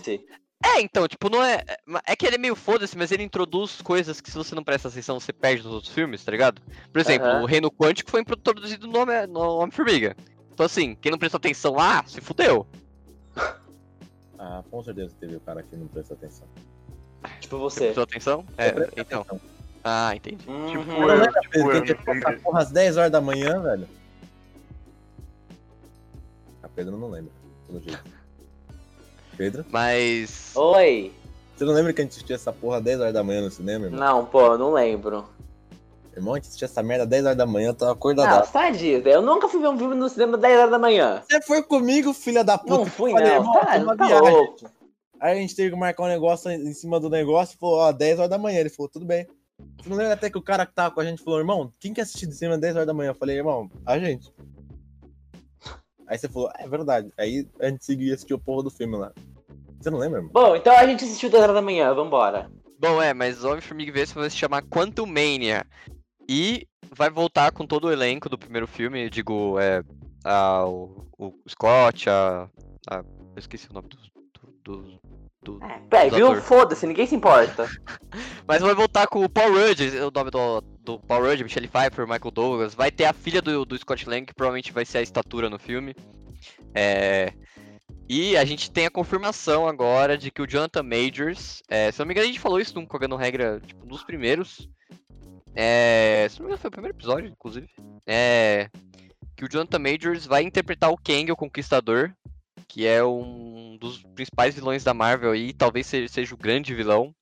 É, 0.62 0.80
então, 0.80 1.06
tipo, 1.06 1.28
não 1.28 1.42
é. 1.42 1.62
É 2.06 2.16
que 2.16 2.26
ele 2.26 2.36
é 2.36 2.38
meio 2.38 2.54
foda-se, 2.56 2.96
mas 2.96 3.12
ele 3.12 3.22
introduz 3.22 3.80
coisas 3.82 4.20
que 4.20 4.30
se 4.30 4.36
você 4.36 4.54
não 4.54 4.64
presta 4.64 4.88
atenção, 4.88 5.18
você 5.20 5.32
perde 5.32 5.62
nos 5.62 5.72
outros 5.72 5.92
filmes, 5.92 6.24
tá 6.24 6.30
ligado? 6.32 6.60
Por 6.92 7.00
exemplo, 7.00 7.26
Aham. 7.28 7.42
o 7.42 7.46
Reino 7.46 7.70
Quântico 7.70 8.10
foi 8.10 8.20
introduzido 8.20 8.86
no 8.86 8.98
Homem- 8.98 9.26
no 9.26 9.40
Homem-Formiga. 9.58 10.16
Então, 10.52 10.64
assim, 10.64 10.94
quem 11.00 11.10
não 11.10 11.18
prestou 11.18 11.38
atenção 11.38 11.74
lá, 11.74 12.04
se 12.06 12.20
fudeu. 12.20 12.66
Ah, 14.36 14.62
com 14.68 14.82
certeza 14.82 15.14
teve 15.18 15.36
o 15.36 15.40
cara 15.40 15.62
que 15.62 15.74
não 15.76 15.86
presta 15.86 16.12
atenção. 16.12 16.46
Tipo 17.40 17.56
Você 17.60 17.74
você. 17.76 17.84
prestou 17.84 18.02
atenção? 18.04 18.44
É, 18.58 18.68
Eu 18.70 18.88
então. 18.98 19.20
atenção. 19.22 19.40
Ah, 19.82 20.14
entendi. 20.14 20.46
Uhum. 20.50 20.66
Tipo, 20.70 20.84
Não 20.84 21.00
eu, 21.08 21.16
lembra, 21.16 21.40
tipo, 21.40 21.52
Pedro, 21.52 21.70
eu 21.70 21.74
não 22.14 22.14
essa 22.30 22.32
porra 22.42 22.60
às 22.60 22.70
10 22.70 22.96
horas 22.96 23.12
da 23.12 23.20
manhã, 23.22 23.60
velho? 23.62 23.88
A 26.62 26.68
Pedro 26.68 26.96
não 26.98 27.08
lembra, 27.10 27.32
pelo 27.66 27.80
jeito. 27.80 28.04
Pedro? 29.36 29.64
Mas. 29.70 30.52
Oi. 30.54 31.12
Você 31.56 31.64
não 31.64 31.72
lembra 31.72 31.92
que 31.92 32.00
a 32.00 32.04
gente 32.04 32.12
assistia 32.12 32.36
essa 32.36 32.52
porra 32.52 32.78
às 32.78 32.82
10 32.84 33.00
horas 33.00 33.14
da 33.14 33.22
manhã 33.22 33.42
no 33.42 33.50
cinema, 33.50 33.84
irmão? 33.86 34.00
Não, 34.00 34.24
pô, 34.26 34.40
eu 34.42 34.58
não 34.58 34.72
lembro. 34.72 35.24
Irmão, 36.16 36.34
a 36.34 36.36
gente 36.36 36.46
assistia 36.46 36.66
essa 36.66 36.82
merda 36.82 37.04
às 37.04 37.10
10 37.10 37.24
horas 37.26 37.38
da 37.38 37.46
manhã, 37.46 37.68
eu 37.68 37.74
tava 37.74 37.90
Não, 37.90 37.96
acordadaço. 37.96 38.52
você 38.52 39.00
tá. 39.00 39.10
Eu 39.10 39.22
nunca 39.22 39.48
fui 39.48 39.60
ver 39.60 39.68
um 39.68 39.78
filme 39.78 39.94
no 39.94 40.08
cinema 40.08 40.36
10 40.36 40.58
horas 40.58 40.70
da 40.70 40.78
manhã. 40.78 41.22
Você 41.28 41.40
foi 41.42 41.62
comigo, 41.62 42.12
filha 42.12 42.42
da 42.44 42.56
puta. 42.58 42.74
Não 42.76 42.86
fui, 42.86 43.12
falei, 43.12 43.28
não. 43.28 43.34
irmão, 43.36 43.52
Tá, 43.54 43.76
uma 43.78 43.96
tá 43.96 44.06
viagem. 44.06 44.30
louco. 44.32 44.70
Aí 45.20 45.32
a 45.32 45.40
gente 45.40 45.54
teve 45.56 45.70
que 45.70 45.76
marcar 45.76 46.02
um 46.04 46.08
negócio 46.08 46.50
em 46.50 46.72
cima 46.72 47.00
do 47.00 47.08
negócio 47.08 47.54
e 47.54 47.58
falou, 47.58 47.78
ó, 47.78 47.92
10 47.92 48.18
horas 48.18 48.30
da 48.30 48.38
manhã. 48.38 48.60
Ele 48.60 48.68
falou, 48.68 48.88
tudo 48.88 49.04
bem. 49.06 49.26
Você 49.80 49.88
não 49.88 49.96
lembra 49.96 50.14
até 50.14 50.28
que 50.28 50.36
o 50.38 50.42
cara 50.42 50.66
que 50.66 50.74
tava 50.74 50.94
com 50.94 51.00
a 51.00 51.04
gente 51.04 51.22
falou, 51.22 51.38
irmão, 51.38 51.72
quem 51.80 51.92
quer 51.94 52.02
assistir 52.02 52.26
de 52.26 52.34
às 52.46 52.60
10 52.60 52.74
horas 52.76 52.86
da 52.86 52.94
manhã? 52.94 53.10
Eu 53.10 53.14
falei, 53.14 53.36
irmão, 53.36 53.70
a 53.86 53.98
gente. 53.98 54.32
Aí 56.06 56.18
você 56.18 56.28
falou, 56.28 56.50
é 56.58 56.68
verdade. 56.68 57.10
Aí 57.18 57.46
a 57.60 57.68
gente 57.68 57.84
seguia 57.84 58.10
e 58.10 58.14
assistiu 58.14 58.36
o 58.36 58.40
porra 58.40 58.64
do 58.64 58.70
filme 58.70 58.96
lá. 58.96 59.12
Você 59.80 59.90
não 59.90 59.98
lembra, 59.98 60.18
irmão? 60.18 60.32
Bom, 60.32 60.56
então 60.56 60.74
a 60.74 60.86
gente 60.86 61.04
assistiu 61.04 61.30
10 61.30 61.42
horas 61.42 61.54
da 61.54 61.62
manhã, 61.62 61.92
vambora. 61.94 62.50
Bom, 62.78 63.00
é, 63.00 63.14
mas 63.14 63.44
Homem-Formiga 63.44 63.90
e 63.90 63.94
Vespa 63.94 64.20
vai 64.20 64.30
se 64.30 64.36
chamar 64.36 64.62
Quantum 64.62 65.06
Mania. 65.06 65.66
E 66.28 66.66
vai 66.90 67.10
voltar 67.10 67.52
com 67.52 67.66
todo 67.66 67.86
o 67.86 67.92
elenco 67.92 68.28
do 68.28 68.38
primeiro 68.38 68.66
filme. 68.66 69.04
Eu 69.04 69.10
digo, 69.10 69.58
é. 69.58 69.82
A, 70.24 70.64
o, 70.66 71.06
o 71.18 71.34
Scott, 71.48 72.08
a, 72.08 72.48
a. 72.88 72.96
Eu 72.96 73.38
esqueci 73.38 73.68
o 73.70 73.74
nome 73.74 73.88
do, 73.88 73.98
do, 74.64 75.00
do 75.44 75.60
É, 75.90 76.10
viu? 76.10 76.34
Foda-se, 76.40 76.86
ninguém 76.86 77.06
se 77.06 77.14
importa. 77.14 77.68
Mas 78.46 78.62
vai 78.62 78.74
voltar 78.74 79.06
com 79.06 79.24
o 79.24 79.28
Paul 79.28 79.52
Rudd, 79.52 79.80
o 79.98 80.10
nome 80.10 80.30
do, 80.30 80.60
do 80.80 80.98
Paul 81.00 81.22
Rudd, 81.22 81.42
Michelle 81.42 81.68
Pfeiffer, 81.68 82.06
Michael 82.06 82.30
Douglas. 82.30 82.74
Vai 82.74 82.90
ter 82.90 83.04
a 83.04 83.12
filha 83.12 83.40
do, 83.40 83.64
do 83.64 83.78
Scott 83.78 84.08
Lang, 84.08 84.26
que 84.26 84.34
provavelmente 84.34 84.72
vai 84.72 84.84
ser 84.84 84.98
a 84.98 85.02
estatura 85.02 85.48
no 85.48 85.58
filme. 85.58 85.94
É, 86.74 87.32
E 88.08 88.36
a 88.36 88.44
gente 88.44 88.70
tem 88.70 88.86
a 88.86 88.90
confirmação 88.90 89.66
agora 89.66 90.18
de 90.18 90.30
que 90.30 90.42
o 90.42 90.46
Jonathan 90.46 90.82
Majors, 90.82 91.62
é, 91.68 91.90
se 91.90 91.98
não 91.98 92.06
me 92.06 92.12
engano, 92.12 92.24
a 92.24 92.28
gente 92.28 92.40
falou 92.40 92.60
isso 92.60 92.74
num 92.74 92.86
Cogando 92.86 93.16
Regra, 93.16 93.60
tipo, 93.64 93.86
nos 93.86 94.04
primeiros. 94.04 94.68
É, 95.54 96.26
se 96.28 96.38
não 96.38 96.44
me 96.44 96.50
engano, 96.50 96.60
foi 96.60 96.68
o 96.68 96.72
primeiro 96.72 96.96
episódio, 96.96 97.28
inclusive. 97.28 97.68
É, 98.06 98.68
que 99.36 99.44
o 99.44 99.48
Jonathan 99.48 99.78
Majors 99.78 100.26
vai 100.26 100.42
interpretar 100.42 100.90
o 100.90 100.98
Kang, 100.98 101.30
o 101.32 101.36
Conquistador, 101.36 102.12
que 102.74 102.84
é 102.84 103.04
um 103.04 103.76
dos 103.78 104.02
principais 104.02 104.52
vilões 104.52 104.82
da 104.82 104.92
Marvel 104.92 105.30
aí, 105.30 105.52
talvez 105.52 105.86
seja, 105.86 106.12
seja 106.12 106.34
o 106.34 106.36
grande 106.36 106.74
vilão 106.74 107.14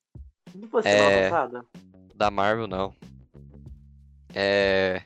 Não 0.55 0.67
foi 0.67 0.81
É. 0.83 1.29
da 2.15 2.31
Marvel, 2.31 2.65
não. 2.65 2.95
É. 4.33 5.03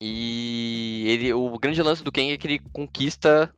E 0.00 1.04
ele, 1.08 1.32
o 1.32 1.58
grande 1.58 1.82
lance 1.82 2.04
do 2.04 2.12
Kang 2.12 2.30
é 2.30 2.38
que 2.38 2.46
ele 2.46 2.60
conquista 2.72 3.52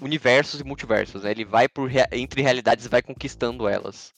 universos 0.00 0.60
e 0.60 0.64
multiversos, 0.64 1.22
né? 1.22 1.30
Ele 1.30 1.44
vai 1.44 1.68
por 1.68 1.88
entre 2.10 2.42
realidades 2.42 2.84
e 2.84 2.88
vai 2.88 3.02
conquistando 3.02 3.68
elas. 3.68 4.12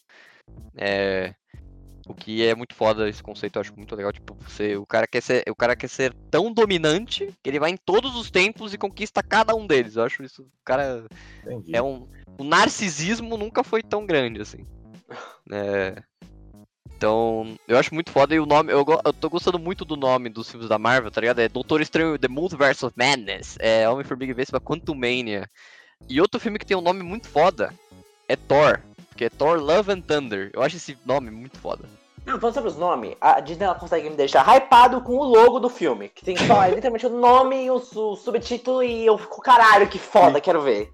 É, 0.74 1.34
o 2.06 2.14
que 2.14 2.44
é 2.44 2.54
muito 2.54 2.74
foda 2.74 3.08
esse 3.08 3.22
conceito, 3.22 3.56
eu 3.56 3.60
acho 3.60 3.76
muito 3.76 3.94
legal. 3.94 4.12
Tipo, 4.12 4.34
você, 4.34 4.76
o 4.76 4.86
cara 4.86 5.06
quer 5.06 5.22
ser, 5.22 5.44
o 5.48 5.54
cara 5.54 5.74
quer 5.74 5.88
ser 5.88 6.12
tão 6.30 6.52
dominante 6.52 7.32
que 7.42 7.50
ele 7.50 7.58
vai 7.60 7.70
em 7.70 7.76
todos 7.76 8.14
os 8.16 8.30
tempos 8.30 8.74
e 8.74 8.78
conquista 8.78 9.22
cada 9.22 9.54
um 9.54 9.66
deles. 9.66 9.96
Eu 9.96 10.04
acho 10.04 10.22
isso, 10.22 10.42
o 10.42 10.64
cara 10.64 11.06
Entendi. 11.42 11.74
é 11.74 11.82
um. 11.82 12.06
O 12.38 12.44
narcisismo 12.44 13.36
nunca 13.36 13.62
foi 13.62 13.82
tão 13.82 14.04
grande 14.04 14.40
assim. 14.40 14.66
É, 15.52 16.02
Então, 16.96 17.56
eu 17.68 17.76
acho 17.76 17.92
muito 17.92 18.10
foda 18.10 18.34
e 18.34 18.40
o 18.40 18.46
nome. 18.46 18.72
Eu, 18.72 18.84
eu 19.04 19.12
tô 19.12 19.28
gostando 19.28 19.58
muito 19.58 19.84
do 19.84 19.96
nome 19.96 20.28
dos 20.28 20.50
filmes 20.50 20.68
da 20.68 20.78
Marvel, 20.78 21.10
tá 21.10 21.20
ligado? 21.20 21.40
É 21.40 21.48
Doutor 21.48 21.80
Estranho 21.80 22.18
The 22.18 22.28
Multiverse 22.28 22.84
of 22.84 22.94
Madness. 22.96 23.56
É 23.60 23.88
Homem-Formiga 23.88 24.32
e 24.32 24.34
Vespa 24.34 24.60
Quantumania. 24.60 25.48
E 26.08 26.20
outro 26.20 26.40
filme 26.40 26.58
que 26.58 26.66
tem 26.66 26.76
um 26.76 26.82
nome 26.82 27.02
muito 27.02 27.28
foda 27.28 27.72
é 28.28 28.36
Thor. 28.36 28.80
Que 29.16 29.26
é 29.26 29.30
Thor 29.30 29.58
Love 29.60 29.92
and 29.92 30.00
Thunder. 30.00 30.50
Eu 30.52 30.62
acho 30.62 30.76
esse 30.76 30.96
nome 31.04 31.30
muito 31.30 31.58
foda. 31.58 31.84
Não, 32.26 32.40
falando 32.40 32.54
sobre 32.54 32.70
os 32.70 32.76
nomes, 32.76 33.14
a 33.20 33.38
Disney 33.40 33.66
ela 33.66 33.74
consegue 33.74 34.08
me 34.08 34.16
deixar 34.16 34.42
hypado 34.48 35.02
com 35.02 35.16
o 35.16 35.24
logo 35.24 35.60
do 35.60 35.68
filme. 35.68 36.08
Que 36.08 36.24
tem 36.24 36.36
só 36.36 36.64
literalmente 36.68 37.06
o 37.06 37.10
nome, 37.10 37.70
o, 37.70 37.74
o 37.76 38.16
subtítulo 38.16 38.82
e 38.82 39.04
eu 39.04 39.18
fico, 39.18 39.42
caralho, 39.42 39.86
que 39.88 39.98
foda, 39.98 40.40
quero 40.40 40.62
ver. 40.62 40.90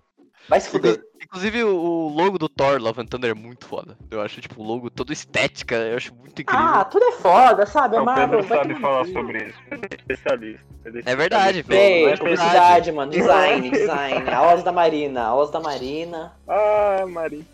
Vai 0.49 0.61
se 0.61 0.68
fuder. 0.68 1.01
Inclusive, 1.23 1.62
o 1.62 2.09
logo 2.09 2.37
do 2.37 2.49
Thor 2.49 2.81
Love 2.81 3.03
and 3.03 3.07
Thunder 3.07 3.31
é 3.31 3.35
muito 3.35 3.64
foda. 3.64 3.97
Eu 4.11 4.21
acho, 4.21 4.41
tipo, 4.41 4.61
o 4.61 4.66
logo 4.66 4.91
todo 4.91 5.12
estética, 5.12 5.77
eu 5.77 5.97
acho 5.97 6.12
muito 6.12 6.43
incrível. 6.43 6.66
Ah, 6.66 6.85
tudo 6.85 7.05
é 7.05 7.12
foda, 7.12 7.64
sabe? 7.66 7.97
A 7.97 8.03
o 8.03 8.05
Marvel 8.05 8.41
Pedro 8.41 8.49
vai 8.49 8.59
sabe 8.59 8.81
falar 8.81 9.05
cu. 9.05 9.12
sobre 9.12 9.47
isso. 9.47 9.59
É 9.71 9.95
especialista. 9.95 10.64
Ele 10.85 11.03
É 11.07 11.14
verdade. 11.14 11.62
Bem, 11.62 12.03
É 12.03 12.07
verdade. 12.07 12.21
publicidade, 12.21 12.91
mano. 12.93 13.12
Design, 13.12 13.71
design. 13.71 14.29
Aulas 14.35 14.64
da 14.64 14.73
Marina, 14.73 15.23
aulas 15.23 15.51
da 15.51 15.61
Marina. 15.61 16.33
Ah, 16.49 17.05
Mari. 17.07 17.47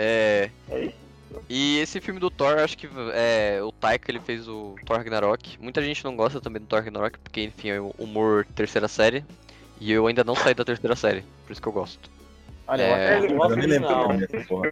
É. 0.00 0.50
É 0.70 0.80
isso. 0.86 1.10
E 1.48 1.78
esse 1.78 2.00
filme 2.00 2.18
do 2.18 2.30
Thor, 2.30 2.58
acho 2.58 2.76
que 2.76 2.88
é, 3.12 3.60
o 3.62 3.70
Taika 3.70 4.10
ele 4.10 4.18
fez 4.20 4.48
o 4.48 4.74
Thor 4.86 4.96
Ragnarok. 4.96 5.58
Muita 5.60 5.82
gente 5.82 6.02
não 6.04 6.16
gosta 6.16 6.40
também 6.40 6.60
do 6.60 6.66
Thor 6.66 6.80
Ragnarok, 6.80 7.18
porque 7.18 7.42
enfim 7.42 7.68
é 7.68 7.80
o 7.80 7.94
humor 7.98 8.46
terceira 8.54 8.88
série. 8.88 9.24
E 9.78 9.92
eu 9.92 10.06
ainda 10.06 10.24
não 10.24 10.34
saí 10.34 10.54
da 10.54 10.64
terceira 10.64 10.96
série, 10.96 11.22
por 11.46 11.52
isso 11.52 11.60
que 11.62 11.68
eu 11.68 11.72
gosto. 11.72 12.10
Olha, 12.66 12.82
É, 12.82 13.18
eu, 13.18 13.24
eu 13.24 13.42
eu 13.42 13.56
nem 13.56 13.66
lembro 13.66 13.90
não. 13.90 14.12
é 14.12 14.44
bom. 14.48 14.62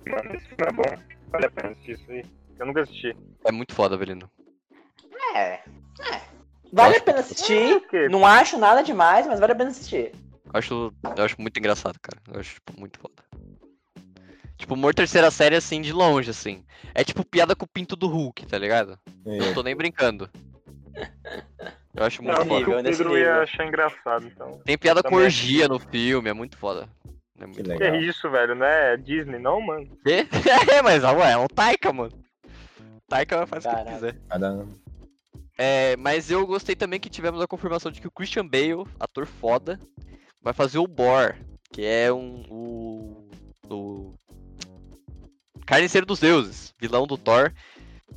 Vale 1.31 1.47
a 1.47 1.51
pena 1.51 1.71
assistir 1.71 1.93
isso 1.93 2.11
aí. 2.11 2.25
Eu 2.59 2.67
nunca 2.67 2.83
assisti. 2.83 3.17
É 3.45 3.53
muito 3.53 3.75
foda, 3.75 3.97
Belino. 3.97 4.31
É. 5.35 5.41
É. 5.41 5.61
Vale 6.73 6.95
Acho 6.95 7.01
a 7.01 7.05
pena 7.05 7.21
assistir. 7.21 7.81
Quê? 7.89 8.09
Não 8.09 8.27
acho 8.27 8.59
nada 8.59 8.83
demais, 8.83 9.27
mas 9.27 9.41
vale 9.41 9.53
a 9.53 9.57
pena 9.57 9.71
assistir. 9.71 10.13
Eu 10.45 10.51
acho, 10.55 10.93
eu 11.17 11.25
acho 11.25 11.41
muito 11.41 11.59
engraçado, 11.59 11.99
cara. 12.01 12.21
Eu 12.33 12.41
acho 12.41 12.55
tipo, 12.55 12.79
muito 12.79 12.99
foda. 12.99 13.28
Tipo, 14.59 14.75
humor 14.75 14.93
terceira 14.95 15.31
série 15.31 15.55
assim, 15.57 15.81
de 15.81 15.93
longe, 15.93 16.31
assim. 16.31 16.65
É 16.95 17.03
tipo 17.05 17.25
piada 17.25 17.55
com 17.55 17.65
o 17.65 17.69
pinto 17.69 17.95
do 17.97 18.09
Hulk, 18.09 18.45
tá 18.47 18.59
ligado? 18.59 18.99
É. 19.25 19.37
Não 19.39 19.55
tô 19.55 19.63
nem 19.63 19.75
brincando. 19.77 20.29
Eu 21.95 22.05
acho 22.05 22.23
muito 22.23 22.39
Não, 22.39 22.47
foda. 22.47 22.71
o 22.79 22.83
nesse 22.83 22.99
Pedro 22.99 23.17
ia 23.19 23.43
achar 23.43 23.67
engraçado, 23.67 24.27
então. 24.27 24.61
Tem 24.65 24.77
piada 24.77 25.03
com 25.03 25.11
Também. 25.11 25.25
orgia 25.25 25.69
no 25.69 25.79
filme, 25.79 26.29
é 26.29 26.33
muito 26.33 26.57
foda. 26.59 26.89
É 27.41 27.47
muito 27.47 27.63
Que 27.63 27.73
foda. 27.73 27.85
É 27.87 28.01
isso, 28.01 28.29
velho? 28.31 28.55
Não 28.57 28.67
é 28.67 28.97
Disney, 28.97 29.39
não, 29.39 29.61
mano? 29.61 29.89
É, 30.73 30.83
mas 30.83 31.03
ué, 31.05 31.33
é 31.33 31.39
um 31.39 31.47
Taika, 31.47 31.93
mano. 31.93 32.13
Taika 33.09 33.47
faz 33.47 33.65
o 33.65 33.69
que 33.69 33.75
Caraca. 33.75 33.95
quiser. 33.95 34.17
Cada- 34.29 34.67
É, 35.57 35.97
mas 35.97 36.31
eu 36.31 36.45
gostei 36.47 36.75
também 36.77 36.99
que 37.01 37.09
tivemos 37.09 37.41
a 37.41 37.47
confirmação 37.47 37.91
de 37.93 38.01
que 38.01 38.09
o 38.09 38.13
Christian 38.13 38.47
Bale, 38.47 38.85
ator 38.99 39.25
foda, 39.27 39.81
vai 40.43 40.53
fazer 40.53 40.79
o 40.79 40.87
Bor, 40.87 41.37
que 41.73 41.85
é 41.85 42.13
um. 42.13 42.43
O. 42.51 43.29
o 43.71 44.15
Carniceiro 45.69 46.07
dos 46.07 46.19
Deuses, 46.19 46.75
vilão 46.81 47.07
do 47.07 47.19
Thor, 47.19 47.53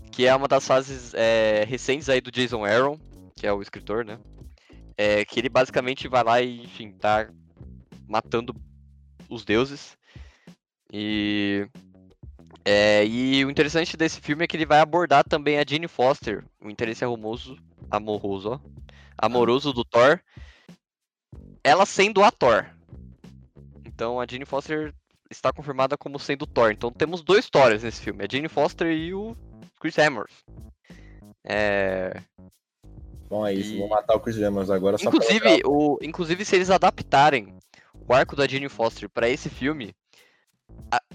que 0.10 0.26
é 0.26 0.34
uma 0.34 0.48
das 0.48 0.66
fases 0.66 1.14
é, 1.14 1.66
recentes 1.68 2.08
aí 2.08 2.22
do 2.22 2.32
Jason 2.32 2.64
Aaron, 2.64 2.98
que 3.36 3.46
é 3.46 3.52
o 3.52 3.62
escritor, 3.62 4.06
né? 4.06 4.18
É, 4.98 5.26
que 5.26 5.38
ele 5.38 5.50
basicamente 5.50 6.08
vai 6.08 6.24
lá 6.24 6.42
e, 6.42 6.64
enfim, 6.64 6.94
tá 6.94 7.30
matando 8.08 8.56
os 9.28 9.44
deuses. 9.44 9.98
E. 10.94 11.68
É, 12.64 13.06
e 13.06 13.44
o 13.44 13.52
interessante 13.52 13.98
desse 13.98 14.22
filme 14.22 14.46
é 14.46 14.48
que 14.48 14.56
ele 14.56 14.66
vai 14.66 14.80
abordar 14.80 15.26
também 15.26 15.60
a 15.60 15.66
Jane 15.68 15.90
Foster, 15.90 16.46
o 16.62 16.70
interesse 16.70 17.04
amoroso, 17.04 17.58
amoroso, 17.90 18.50
ó, 18.52 18.60
amoroso 19.18 19.74
do 19.74 19.84
Thor, 19.84 20.22
ela 21.62 21.86
sendo 21.86 22.24
a 22.24 22.32
Thor. 22.32 22.66
Então 23.86 24.22
a 24.22 24.26
Jane 24.26 24.46
Foster 24.46 24.94
está 25.32 25.52
confirmada 25.52 25.98
como 25.98 26.20
sendo 26.20 26.46
Thor. 26.46 26.72
Então 26.72 26.92
temos 26.92 27.22
dois 27.22 27.50
Thors 27.50 27.84
nesse 27.84 28.02
filme, 28.02 28.24
a 28.24 28.28
Jane 28.30 28.50
Foster 28.50 28.92
e 28.92 29.14
o 29.14 29.36
Chris 29.80 29.98
Hemsworth. 29.98 30.32
É, 31.44 32.22
Bom, 33.32 33.48
é 33.48 33.54
isso. 33.54 33.74
E- 33.74 33.78
Vou 33.80 33.88
matar 33.88 34.14
o 34.14 34.20
Chris 34.20 34.38
Evans 34.38 34.70
agora 34.70 34.98
Inclusive, 35.02 35.62
o, 35.66 35.98
inclusive, 36.02 36.44
se 36.44 36.58
eles 36.58 36.70
adaptarem 36.70 37.56
o 38.06 38.14
arco 38.14 38.36
da 38.36 38.46
Jane 38.46 38.68
Foster 38.68 39.10
pra 39.10 39.30
esse 39.30 39.50
filme, 39.50 39.96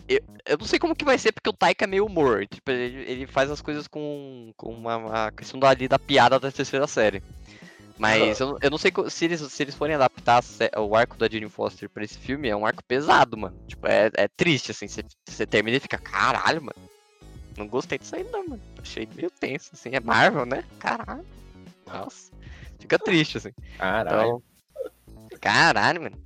eu, 0.08 0.20
eu 0.46 0.56
não 0.58 0.66
sei 0.66 0.78
como 0.78 0.96
que 0.96 1.04
vai 1.04 1.18
ser, 1.18 1.32
porque 1.32 1.50
o 1.50 1.52
Taika 1.52 1.84
é 1.84 1.86
meio 1.86 2.06
humor. 2.06 2.46
Tipo, 2.46 2.70
ele, 2.70 3.02
ele 3.02 3.26
faz 3.26 3.50
as 3.50 3.60
coisas 3.60 3.86
com, 3.86 4.50
com 4.56 4.72
uma, 4.72 4.96
uma 4.96 5.32
questão 5.32 5.60
da, 5.60 5.68
ali 5.68 5.86
da 5.86 5.98
piada 5.98 6.40
da 6.40 6.50
terceira 6.50 6.86
série. 6.86 7.22
Mas 7.98 8.38
eu, 8.40 8.58
eu 8.60 8.70
não 8.70 8.76
sei 8.76 8.92
se 9.08 9.24
eles, 9.24 9.40
se 9.40 9.62
eles 9.62 9.74
forem 9.74 9.94
adaptar 9.94 10.42
o 10.76 10.94
arco 10.94 11.16
da 11.16 11.28
Jane 11.28 11.48
Foster 11.48 11.88
pra 11.88 12.04
esse 12.04 12.18
filme, 12.18 12.48
é 12.48 12.56
um 12.56 12.66
arco 12.66 12.84
pesado, 12.84 13.36
mano. 13.36 13.56
Tipo, 13.66 13.86
é, 13.86 14.10
é 14.14 14.28
triste, 14.28 14.70
assim. 14.70 14.86
Você, 14.86 15.46
termina 15.46 15.76
e 15.76 15.80
fica, 15.80 15.96
caralho, 15.96 16.62
mano. 16.62 16.90
Não 17.56 17.66
gostei 17.66 17.98
disso 17.98 18.14
aí, 18.14 18.24
não, 18.24 18.46
mano. 18.46 18.62
Achei 18.80 19.08
meio 19.14 19.30
tenso, 19.30 19.70
assim. 19.72 19.90
É 19.94 20.00
Marvel, 20.00 20.44
né? 20.44 20.62
Caralho. 20.78 21.24
Nossa. 21.86 22.30
Fica 22.78 22.98
triste, 22.98 23.38
assim. 23.38 23.52
Caralho. 23.78 24.42
Então, 25.24 25.38
caralho, 25.40 26.02
mano. 26.02 26.18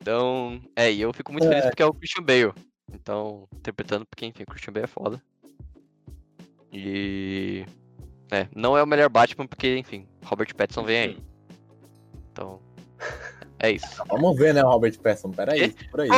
Então, 0.00 0.60
é, 0.74 0.90
e 0.90 1.02
eu 1.02 1.12
fico 1.12 1.32
muito 1.32 1.46
feliz 1.46 1.66
porque 1.66 1.82
é 1.82 1.86
o 1.86 1.92
Christian 1.92 2.22
Bale. 2.22 2.54
Então, 2.90 3.46
interpretando 3.54 4.06
porque, 4.06 4.24
enfim, 4.24 4.44
o 4.44 4.46
Christian 4.46 4.72
Bale 4.72 4.84
é 4.84 4.88
foda. 4.88 5.22
E. 6.72 7.66
É, 8.30 8.46
não 8.54 8.76
é 8.78 8.82
o 8.82 8.86
melhor 8.86 9.08
Batman 9.08 9.46
porque, 9.46 9.76
enfim, 9.76 10.06
Robert 10.24 10.54
Pattinson 10.54 10.84
vem 10.84 10.98
aí. 10.98 11.18
Então. 12.32 12.60
É 13.58 13.70
isso. 13.72 13.86
Vamos 14.08 14.36
ver, 14.38 14.54
né, 14.54 14.60
Robert 14.62 14.96
Pattinson? 15.00 15.30
Pera 15.32 15.52
aí, 15.52 15.74
por 15.90 16.00
aí. 16.00 16.08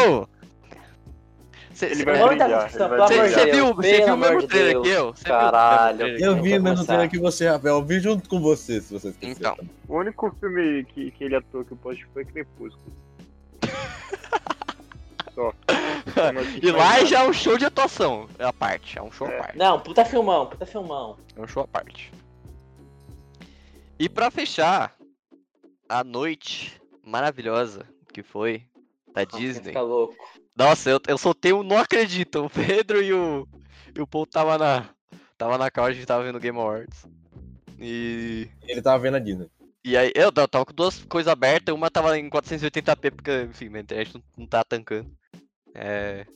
Cê, 1.74 1.86
Ele 1.86 2.04
vai 2.04 2.28
brilhar, 2.28 2.38
tá 2.38 2.44
ele 2.44 2.54
discussão, 2.64 2.88
vai 2.90 2.98
pelo 2.98 3.08
cê- 3.08 3.14
amor 3.14 3.24
brilhar. 3.24 3.44
de 3.46 3.50
cê 3.50 3.56
viu, 3.56 3.74
você 3.74 4.04
viu 4.04 4.14
o 4.14 4.16
mesmo 4.18 4.46
trailer 4.46 4.72
Deus. 4.72 4.82
que 4.86 4.88
eu? 4.92 5.14
Você 5.16 5.24
Caralho. 5.24 6.06
Eu 6.18 6.42
vi 6.42 6.58
o 6.58 6.62
mesmo 6.62 6.84
trailer 6.84 7.08
que 7.10 7.18
você, 7.18 7.48
Rafael. 7.48 7.76
Eu 7.76 7.82
vi 7.84 7.98
junto 7.98 8.28
com 8.28 8.40
você, 8.40 8.80
se 8.82 8.92
você 8.92 9.08
esqueceu. 9.08 9.36
Então. 9.52 9.56
O 9.88 9.96
único 9.96 10.30
filme 10.38 10.84
que, 10.84 11.10
que 11.12 11.24
ele 11.24 11.34
atuou 11.36 11.64
que 11.64 11.72
eu 11.72 11.76
posso 11.78 11.98
foi 12.12 12.26
Crepúsculo. 12.26 12.92
Só. 15.34 15.52
Eu 16.62 16.68
E 16.68 16.72
lá 16.72 17.04
já 17.04 17.22
é 17.24 17.28
um 17.28 17.32
show 17.32 17.56
de 17.56 17.64
atuação. 17.64 18.28
É 18.38 18.44
a 18.44 18.52
parte. 18.52 18.98
É 18.98 19.02
um 19.02 19.10
show 19.10 19.26
à 19.26 19.30
É. 19.30 19.38
parte. 19.38 19.58
Não, 19.58 19.80
puta 19.80 20.04
filmão, 20.04 20.46
puta 20.46 20.66
filmão. 20.66 21.16
É 21.36 21.40
um 21.40 21.46
show 21.46 21.62
à 21.62 21.66
parte. 21.66 22.12
E 23.98 24.08
pra 24.08 24.30
fechar 24.30 24.94
a 25.88 26.02
noite 26.02 26.80
maravilhosa 27.04 27.86
que 28.12 28.22
foi 28.22 28.62
da 29.14 29.22
Nossa, 29.24 29.36
Disney. 29.38 29.64
Fica 29.68 29.80
louco. 29.82 30.14
Nossa, 30.56 30.90
eu, 30.90 31.00
eu 31.06 31.16
soltei 31.18 31.52
um 31.52 31.62
não 31.62 31.78
acredito. 31.78 32.44
O 32.44 32.50
Pedro 32.50 33.02
e 33.02 33.12
o, 33.12 33.48
e 33.96 34.00
o 34.00 34.06
Paul 34.06 34.26
tava 34.26 34.58
na, 34.58 34.88
tava 35.38 35.56
na 35.56 35.70
couch, 35.70 35.90
a 35.90 35.94
gente 35.94 36.06
tava 36.06 36.24
vendo 36.24 36.40
Game 36.40 36.58
Awards. 36.58 37.06
E, 37.78 38.48
Ele 38.68 38.82
tava 38.82 38.98
vendo 39.02 39.16
a 39.16 39.18
Disney. 39.18 39.48
e 39.84 39.96
aí, 39.96 40.12
eu 40.14 40.30
tava 40.30 40.46
tava 40.48 40.64
com 40.66 40.72
duas 40.74 41.02
coisas 41.04 41.30
abertas, 41.32 41.74
uma 41.74 41.90
tava 41.90 42.18
em 42.18 42.28
480p, 42.28 43.10
porque, 43.10 43.42
enfim, 43.50 43.68
minha 43.68 43.80
internet 43.82 44.14
não, 44.14 44.22
não 44.36 44.46
tá 44.46 44.62
tancando. 44.62 45.10
É... 45.74 46.26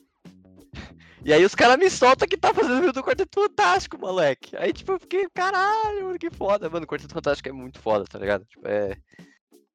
E 1.24 1.32
aí 1.32 1.44
os 1.44 1.56
caras 1.56 1.76
me 1.76 1.90
soltam 1.90 2.28
que 2.28 2.36
tá 2.36 2.54
fazendo 2.54 2.76
filme 2.76 2.92
do 2.92 3.02
Quarteto 3.02 3.40
Fantástico, 3.42 3.98
moleque. 3.98 4.56
Aí, 4.56 4.72
tipo, 4.72 4.92
eu 4.92 5.00
fiquei, 5.00 5.26
caralho, 5.34 6.04
mano, 6.04 6.18
que 6.18 6.30
foda. 6.30 6.70
Mano, 6.70 6.84
o 6.84 6.88
Quarteto 6.88 7.12
Fantástico 7.12 7.48
é 7.48 7.52
muito 7.52 7.80
foda, 7.80 8.04
tá 8.04 8.18
ligado? 8.18 8.44
Tipo, 8.44 8.68
é. 8.68 8.96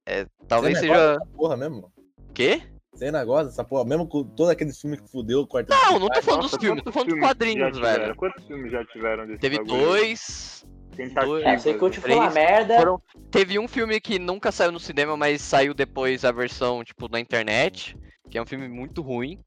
É. 0.05 0.25
Talvez 0.47 0.75
Você 0.75 0.81
seja. 0.81 0.93
negócio 0.93 1.19
dessa 1.19 1.37
porra 1.37 1.57
mesmo? 1.57 1.93
Quê? 2.33 2.61
Você 2.93 3.11
gosta 3.25 3.45
dessa 3.45 3.63
porra? 3.63 3.85
Mesmo 3.85 4.07
com 4.07 4.23
todo 4.23 4.49
aquele 4.49 4.73
filme 4.73 4.97
que 4.97 5.09
fudeu 5.09 5.41
o 5.41 5.47
quarteto. 5.47 5.77
Não, 5.77 5.99
não 5.99 6.07
tô 6.07 6.21
falando 6.21 6.41
dos 6.41 6.51
Nossa, 6.51 6.63
filmes, 6.63 6.83
tô 6.83 6.91
falando 6.91 7.09
dos 7.09 7.19
quadrinhos, 7.19 7.77
velho. 7.77 8.15
Quantos 8.15 8.45
filmes 8.45 8.71
já 8.71 8.85
tiveram 8.85 9.27
desse 9.27 9.39
Teve 9.39 9.57
bagulho? 9.57 9.77
dois. 9.77 10.65
Tentativas. 10.95 11.43
É, 11.43 11.57
você 11.57 11.73
curte 11.73 12.01
Três, 12.01 12.17
falar 12.17 12.33
merda. 12.33 12.77
Foram... 12.77 13.01
Teve 13.29 13.57
um 13.57 13.67
filme 13.67 13.99
que 13.99 14.19
nunca 14.19 14.51
saiu 14.51 14.71
no 14.71 14.79
cinema, 14.79 15.15
mas 15.15 15.41
saiu 15.41 15.73
depois 15.73 16.25
a 16.25 16.31
versão, 16.31 16.83
tipo, 16.83 17.09
na 17.09 17.19
internet. 17.19 17.97
Que 18.31 18.37
é 18.37 18.41
um 18.41 18.45
filme 18.45 18.67
muito 18.67 19.01
ruim. 19.03 19.37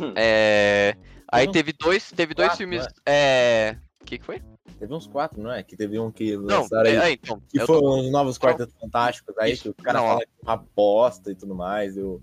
Hum. 0.00 0.12
É. 0.16 0.94
Aí 1.30 1.46
Não. 1.46 1.52
teve 1.52 1.72
dois. 1.72 2.10
Teve 2.12 2.34
dois 2.34 2.48
Quatro, 2.48 2.58
filmes. 2.58 2.84
não 2.84 2.92
É. 3.06 3.78
O 4.00 4.04
que, 4.04 4.18
que 4.18 4.24
foi? 4.24 4.42
Teve 4.78 4.92
uns 4.92 5.06
quatro, 5.06 5.40
não 5.40 5.52
é? 5.52 5.62
Que 5.62 5.76
teve 5.76 5.98
um 5.98 6.10
que 6.10 6.36
Não, 6.36 6.62
lançaram 6.62 6.90
aí. 6.90 6.96
é, 6.96 7.04
é, 7.04 7.12
então. 7.12 7.40
Que 7.48 7.60
foram 7.60 7.80
tô- 7.80 8.00
os 8.00 8.10
novos 8.10 8.36
quartetos 8.36 8.74
fantásticos 8.78 9.38
aí, 9.38 9.52
Isso. 9.52 9.62
que 9.62 9.68
o 9.68 9.74
cara 9.74 10.00
Não, 10.00 10.06
fala 10.08 10.20
que 10.20 10.26
é 10.26 10.42
uma 10.42 10.56
bosta 10.56 11.30
e 11.30 11.34
tudo 11.36 11.54
mais. 11.54 11.96
Eu, 11.96 12.20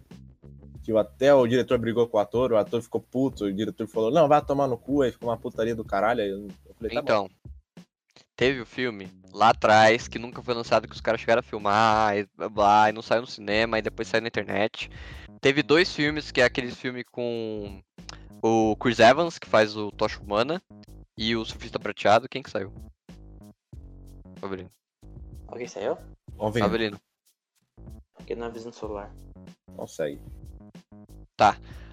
que 0.84 0.92
até 0.98 1.34
o 1.34 1.48
diretor 1.48 1.78
brigou 1.78 2.06
com 2.08 2.18
o 2.18 2.20
ator, 2.20 2.52
o 2.52 2.58
ator 2.58 2.82
ficou 2.82 3.00
puto, 3.00 3.46
o 3.46 3.54
diretor 3.54 3.88
falou, 3.88 4.12
não, 4.12 4.28
vai 4.28 4.44
tomar 4.44 4.68
no 4.68 4.78
cu, 4.78 5.02
aí 5.04 5.12
ficou 5.12 5.30
uma 5.30 5.38
putaria 5.38 5.74
do 5.76 5.86
caralho. 5.86 6.22
Aí 6.22 6.30
eu, 6.30 6.48
falei, 6.78 6.94
tá 6.94 7.02
bom. 7.02 7.02
Então, 7.02 7.30
teve 8.36 8.60
o 8.60 8.66
filme 8.66 9.10
lá 9.32 9.50
atrás 9.50 10.08
que 10.10 10.20
nunca 10.20 10.44
foi 10.44 10.54
lançado, 10.54 10.88
que 10.88 10.96
os 10.96 11.02
caras 11.02 11.22
chegaram 11.22 11.40
a 11.40 11.44
filmar, 11.44 12.18
e 12.18 12.28
blá, 12.36 12.50
blá, 12.50 12.90
e 12.90 12.94
não 12.94 13.02
saiu 13.02 13.22
no 13.22 13.28
cinema, 13.28 13.80
e 13.80 13.82
depois 13.82 14.08
saiu 14.08 14.22
na 14.22 14.28
internet. 14.28 14.90
Teve 15.42 15.64
dois 15.64 15.94
filmes, 15.94 16.32
que 16.32 16.42
é 16.42 16.44
aquele 16.44 16.72
filme 16.72 17.04
com 17.04 17.82
o 18.42 18.76
Chris 18.76 19.00
Evans, 19.00 19.40
que 19.40 19.48
faz 19.48 19.78
o 19.78 19.90
Tocha 19.92 20.20
Humana, 20.22 20.62
e 21.18 21.36
o 21.36 21.46
Surfista 21.46 21.80
Prateado. 21.80 22.28
Quem 22.28 22.44
que 22.44 22.50
saiu? 22.50 22.74
Avelino. 24.42 24.70
Alguém 25.48 25.68
saiu? 25.68 25.98
Avelino. 26.38 27.00
Porque 28.14 28.36
não 28.36 28.48
avisa 28.48 28.68
no 28.68 28.74
celular. 28.74 29.12
não 29.78 29.88
segue. 29.88 30.20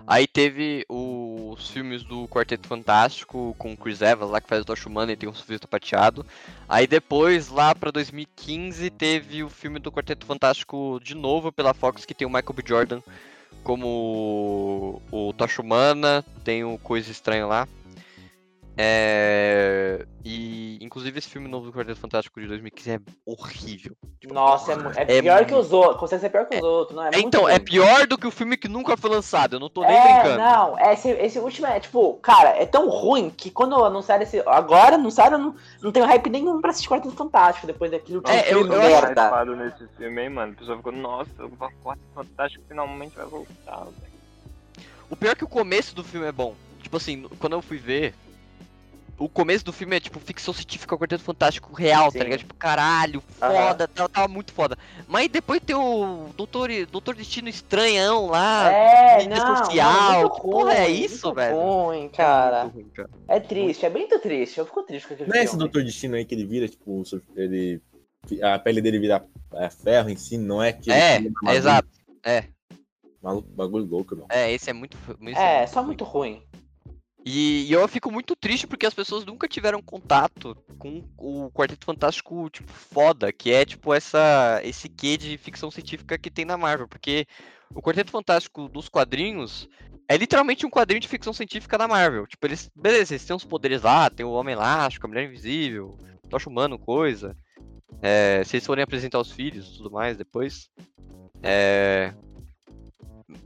Aí 0.09 0.27
teve 0.27 0.85
os 0.89 1.71
filmes 1.71 2.05
do 2.05 2.29
Quarteto 2.29 2.69
Fantástico 2.69 3.55
com 3.59 3.73
o 3.73 3.77
Chris 3.77 4.01
Evans, 4.03 4.31
lá 4.31 4.41
que 4.41 4.49
faz 4.49 4.63
o 4.63 4.65
Tocha 4.65 4.89
Humana 4.89 5.13
e 5.13 5.17
tem 5.17 5.29
um 5.29 5.35
Surfista 5.35 5.67
Prateado. 5.67 6.27
Aí 6.69 6.87
depois, 6.87 7.49
lá 7.49 7.75
pra 7.75 7.91
2015, 7.91 8.91
teve 8.91 9.43
o 9.43 9.49
filme 9.49 9.81
do 9.81 9.91
Quarteto 9.91 10.27
Fantástico 10.27 11.01
de 11.03 11.15
novo 11.15 11.53
pela 11.53 11.75
Fox, 11.75 12.05
que 12.05 12.15
tem 12.15 12.27
o 12.27 12.31
Michael 12.31 12.53
B. 12.53 12.63
Jordan 12.65 13.01
como 13.67 15.03
o 15.11 15.33
Tocha 15.33 15.61
Humana, 15.61 16.25
tem 16.45 16.62
o 16.62 16.79
Coisa 16.79 17.11
Estranha 17.11 17.47
lá. 17.47 17.69
É... 18.79 20.07
E 20.24 20.79
inclusive 20.83 21.18
esse 21.18 21.29
filme 21.29 21.49
novo 21.49 21.66
do 21.66 21.72
Quarteto 21.72 21.99
Fantástico 22.01 22.41
de 22.41 22.47
2015 22.49 22.91
é 22.91 23.01
horrível. 23.24 23.97
Tipo, 24.20 24.35
Nossa, 24.35 24.72
é, 24.72 24.77
é 25.14 25.18
é 25.18 25.22
pior 25.22 25.45
que 25.47 25.53
muito- 25.53 25.66
os 25.66 25.72
outros. 25.72 25.97
Consegue 26.01 26.20
ser 26.20 26.31
pior 26.31 26.47
que 26.47 26.57
os 26.57 26.62
outros, 26.62 26.97
não 26.97 27.05
é? 27.05 27.11
É, 27.14 27.18
então, 27.20 27.49
é 27.49 27.59
pior 27.59 28.07
do 28.07 28.18
que 28.18 28.27
o 28.27 28.31
filme 28.31 28.57
que 28.57 28.68
nunca 28.68 28.97
foi 28.97 29.11
lançado, 29.11 29.55
eu 29.57 29.61
não 29.61 29.68
tô 29.70 29.83
nem 29.83 29.97
é, 29.97 30.03
brincando. 30.14 30.39
não, 30.39 30.79
esse, 30.91 31.09
esse 31.11 31.39
último 31.39 31.66
é 31.66 31.81
tipo, 31.81 32.14
cara, 32.14 32.51
é 32.51 32.66
tão 32.66 32.89
ruim 32.89 33.31
que 33.31 33.51
quando 33.51 33.74
anunciaram 33.85 34.22
esse. 34.22 34.43
Agora 34.47 34.97
anunciaram, 34.97 35.39
não, 35.39 35.57
não 35.83 35.93
tenho 35.93 36.07
hype 36.07 36.29
nenhum 36.29 36.61
pra 36.61 36.70
assistir 36.70 36.89
Quarteto 36.89 37.14
Fantástico 37.14 37.66
depois 37.66 37.91
daquilo 37.91 38.20
que 38.22 38.31
É, 38.31 38.53
eu- 38.53 38.61
eu 38.61 38.66
merda. 38.79 39.27
hypado 39.29 39.57
nesse 39.57 39.87
filme, 39.97 40.22
hein, 40.22 40.29
mano? 40.31 40.53
A 40.53 40.57
pessoa 40.57 40.77
ficou, 40.77 40.93
nossa, 40.93 41.31
o 41.39 41.51
Quarto 41.83 42.03
Fantástico 42.14 42.64
finalmente 42.68 43.16
vai 43.16 43.27
voltar, 43.27 43.85
velho. 43.85 44.16
O 45.09 45.16
pior 45.16 45.31
é 45.33 45.35
que 45.37 45.45
o 45.45 45.49
começo 45.49 45.95
do 45.95 46.03
filme 46.05 46.27
é 46.27 46.33
bom. 46.33 46.55
Tipo 46.83 46.97
assim, 46.97 47.27
quando 47.39 47.53
eu 47.55 47.62
fui 47.62 47.79
ver, 47.79 48.14
o 49.19 49.29
começo 49.29 49.64
do 49.64 49.73
filme 49.73 49.97
é 49.97 50.01
tipo 50.01 50.21
ficção 50.21 50.53
científica, 50.53 50.95
o 50.95 50.99
Quarteto 50.99 51.23
Fantástico 51.23 51.73
real, 51.75 52.11
Sim. 52.11 52.19
tá 52.19 52.25
ligado? 52.25 52.39
Tipo, 52.41 52.55
caralho, 52.55 53.21
foda, 53.21 53.89
tava, 53.89 54.09
tava 54.09 54.29
muito 54.29 54.53
foda. 54.53 54.77
Mas 55.09 55.29
depois 55.29 55.61
tem 55.64 55.75
o 55.75 56.29
Doutor, 56.37 56.69
Doutor 56.91 57.14
Destino 57.14 57.49
Estranhão 57.49 58.27
lá. 58.27 58.71
É, 58.71 59.19
mídia 59.27 59.45
não, 59.45 59.57
social, 59.57 59.93
não, 60.12 60.21
muito 60.21 60.35
que 60.35 60.41
porra 60.43 60.73
é 60.75 60.85
ruim, 60.85 61.01
isso, 61.01 61.27
muito 61.27 61.37
velho? 61.37 61.57
ruim, 61.57 62.09
cara. 62.09 62.62
Muito 62.64 62.75
ruim, 62.75 62.89
cara. 62.95 63.11
É 63.29 63.41
triste, 63.41 63.87
é 63.87 63.91
muito 63.91 64.19
triste. 64.21 64.59
Eu 64.59 64.67
fico 64.67 64.83
triste 64.83 65.09
com 65.09 65.14
aquele 65.14 65.31
Não 65.31 65.37
é 65.37 65.45
esse. 65.45 65.57
Doutor 65.57 65.83
Destino 65.83 66.17
aí 66.17 66.25
que 66.25 66.35
ele 66.35 66.45
vira, 66.47 66.69
tipo, 66.69 67.03
ele. 67.35 67.81
A 68.43 68.59
pele 68.59 68.81
dele 68.83 68.99
vira 68.99 69.25
é, 69.55 69.71
ferro 69.71 70.11
em 70.11 70.17
si, 70.17 70.37
não 70.37 70.62
é 70.62 70.73
que 70.73 70.91
É, 70.91 71.19
é 71.47 71.55
exato. 71.55 71.89
É, 72.25 72.45
maluco, 73.23 73.49
bagulho 73.49 73.85
louco, 73.85 74.17
não. 74.17 74.27
é, 74.29 74.53
esse 74.53 74.69
é 74.69 74.73
muito. 74.73 74.97
esse 75.23 75.39
É, 75.39 75.67
só 75.67 75.79
ruim. 75.81 75.87
muito 75.87 76.05
ruim. 76.05 76.43
E, 77.29 77.66
e 77.68 77.72
eu 77.72 77.89
fico 77.89 78.12
muito 78.12 78.37
triste 78.37 78.68
porque 78.68 78.87
as 78.87 78.95
pessoas 78.95 79.24
nunca 79.24 79.49
tiveram 79.49 79.83
contato 79.83 80.57
com 80.79 81.03
o 81.18 81.51
Quarteto 81.51 81.85
Fantástico, 81.85 82.49
tipo, 82.49 82.72
foda, 82.72 83.33
que 83.33 83.53
é, 83.53 83.64
tipo, 83.64 83.93
essa, 83.93 84.61
esse 84.62 84.89
quê 84.89 85.16
de 85.16 85.37
ficção 85.37 85.68
científica 85.68 86.16
que 86.16 86.31
tem 86.31 86.45
na 86.45 86.57
Marvel. 86.57 86.87
Porque 86.87 87.27
o 87.74 87.83
Quarteto 87.83 88.12
Fantástico 88.12 88.68
dos 88.68 88.89
quadrinhos 88.89 89.68
é 90.09 90.16
literalmente 90.16 90.64
um 90.64 90.70
quadrinho 90.70 91.01
de 91.01 91.09
ficção 91.09 91.33
científica 91.33 91.77
da 91.77 91.89
Marvel. 91.89 92.29
Tipo, 92.29 92.47
eles, 92.47 92.70
beleza, 92.77 93.14
eles 93.14 93.24
têm 93.24 93.35
uns 93.35 93.45
poderes 93.45 93.83
lá, 93.83 94.09
tem 94.09 94.24
o 94.24 94.31
Homem 94.31 94.53
Elástico, 94.53 95.05
a 95.05 95.09
Mulher 95.09 95.24
Invisível, 95.24 95.99
Tocha 96.31 96.49
Humano, 96.49 96.79
coisa. 96.79 97.37
É, 98.01 98.45
se 98.45 98.55
eles 98.55 98.66
forem 98.66 98.85
apresentar 98.85 99.18
os 99.18 99.33
filhos 99.33 99.68
e 99.68 99.77
tudo 99.79 99.91
mais 99.91 100.16
depois. 100.16 100.70
É. 101.43 102.14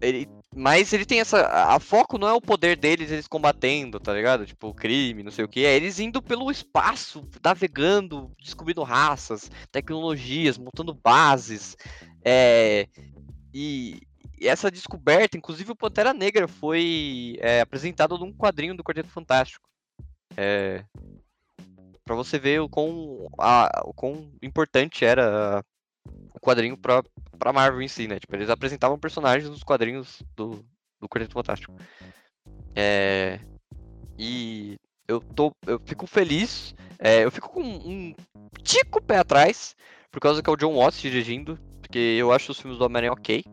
Ele, 0.00 0.28
mas 0.54 0.92
ele 0.92 1.06
tem 1.06 1.20
essa. 1.20 1.46
A, 1.46 1.80
foco 1.80 2.18
não 2.18 2.28
é 2.28 2.32
o 2.34 2.40
poder 2.40 2.76
deles, 2.76 3.10
eles 3.10 3.26
combatendo, 3.26 3.98
tá 3.98 4.12
ligado? 4.12 4.44
Tipo, 4.44 4.68
o 4.68 4.74
crime, 4.74 5.22
não 5.22 5.30
sei 5.30 5.44
o 5.44 5.48
que. 5.48 5.64
É 5.64 5.74
eles 5.74 5.98
indo 5.98 6.20
pelo 6.20 6.50
espaço, 6.50 7.26
navegando, 7.42 8.30
descobrindo 8.38 8.82
raças, 8.82 9.50
tecnologias, 9.72 10.58
montando 10.58 10.92
bases. 10.92 11.76
É. 12.22 12.86
E, 13.54 14.02
e 14.38 14.48
essa 14.48 14.70
descoberta, 14.70 15.38
inclusive 15.38 15.72
o 15.72 15.76
Pantera 15.76 16.12
Negra 16.12 16.46
foi 16.46 17.36
é, 17.40 17.62
apresentado 17.62 18.18
num 18.18 18.32
quadrinho 18.32 18.76
do 18.76 18.84
Quarteto 18.84 19.08
Fantástico. 19.08 19.66
É. 20.36 20.84
Pra 22.04 22.14
você 22.14 22.38
ver 22.38 22.60
o 22.60 22.68
quão, 22.68 23.28
a, 23.38 23.82
o 23.84 23.94
quão 23.94 24.30
importante 24.42 25.04
era 25.04 25.64
o 26.34 26.40
quadrinho 26.40 26.76
pra, 26.76 27.02
pra 27.38 27.52
Marvel 27.52 27.82
em 27.82 27.88
si, 27.88 28.06
né? 28.06 28.18
Tipo, 28.18 28.36
eles 28.36 28.50
apresentavam 28.50 28.98
personagens 28.98 29.48
nos 29.48 29.62
quadrinhos 29.62 30.22
do, 30.36 30.64
do 31.00 31.08
Quarteto 31.08 31.34
Fantástico. 31.34 31.74
É, 32.74 33.40
e 34.18 34.76
eu 35.08 35.20
tô. 35.20 35.52
Eu 35.66 35.80
fico 35.84 36.06
feliz. 36.06 36.74
é, 36.98 37.24
eu 37.24 37.30
fico 37.30 37.48
com 37.48 37.62
um 37.62 38.14
tico 38.62 39.02
pé 39.02 39.18
atrás, 39.18 39.74
por 40.10 40.20
causa 40.20 40.42
que 40.42 40.48
é 40.48 40.52
o 40.52 40.56
John 40.56 40.76
Watts 40.76 41.00
dirigindo. 41.00 41.58
Porque 41.80 41.98
eu 41.98 42.32
acho 42.32 42.52
os 42.52 42.60
filmes 42.60 42.78
do 42.78 42.84
Homem-Aranha 42.84 43.12
ok. 43.12 43.44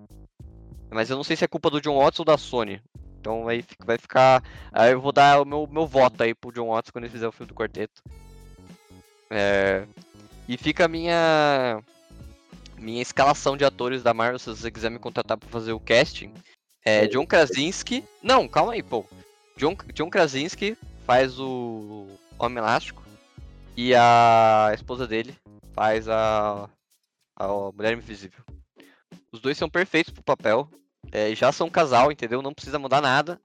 Mas 0.91 1.09
eu 1.09 1.17
não 1.17 1.23
sei 1.23 1.35
se 1.35 1.43
é 1.43 1.47
culpa 1.47 1.69
do 1.69 1.81
John 1.81 1.97
Watts 1.97 2.19
ou 2.19 2.25
da 2.25 2.37
Sony. 2.37 2.81
Então 3.19 3.47
aí 3.47 3.65
vai 3.83 3.97
ficar. 3.97 4.43
Aí 4.71 4.91
eu 4.91 5.01
vou 5.01 5.11
dar 5.11 5.41
o 5.41 5.45
meu, 5.45 5.67
meu 5.67 5.87
voto 5.87 6.21
aí 6.21 6.35
pro 6.35 6.51
John 6.51 6.67
Watts 6.67 6.91
quando 6.91 7.05
ele 7.05 7.11
fizer 7.13 7.27
o 7.27 7.31
filme 7.31 7.47
do 7.47 7.55
quarteto. 7.55 8.01
É, 9.29 9.85
e 10.47 10.55
fica 10.55 10.85
a 10.85 10.87
minha 10.87 11.81
minha 12.77 13.01
escalação 13.01 13.57
de 13.57 13.65
atores 13.65 14.03
da 14.03 14.13
Marvel, 14.13 14.39
se 14.39 14.49
você 14.49 14.71
quiser 14.71 14.89
me 14.89 14.99
contratar 14.99 15.37
pra 15.37 15.49
fazer 15.49 15.73
o 15.73 15.79
casting. 15.79 16.33
É 16.83 17.07
John 17.07 17.25
Krasinski. 17.25 18.03
Não, 18.23 18.47
calma 18.47 18.73
aí, 18.73 18.83
pô. 18.83 19.05
John, 19.57 19.75
John 19.93 20.09
Krasinski 20.09 20.77
faz 21.05 21.39
o 21.39 22.07
Homem 22.37 22.59
Elástico. 22.59 23.03
E 23.75 23.93
a 23.93 24.71
esposa 24.73 25.05
dele 25.05 25.35
faz 25.73 26.07
a, 26.07 26.69
a 27.35 27.47
Mulher 27.73 27.93
Invisível. 27.93 28.43
Os 29.31 29.39
dois 29.39 29.57
são 29.57 29.69
perfeitos 29.69 30.13
pro 30.13 30.23
papel. 30.23 30.69
é, 31.11 31.33
já 31.35 31.51
são 31.51 31.69
casal, 31.69 32.11
entendeu? 32.11 32.41
Não 32.41 32.53
precisa 32.53 32.79
mudar 32.79 33.01
nada. 33.01 33.39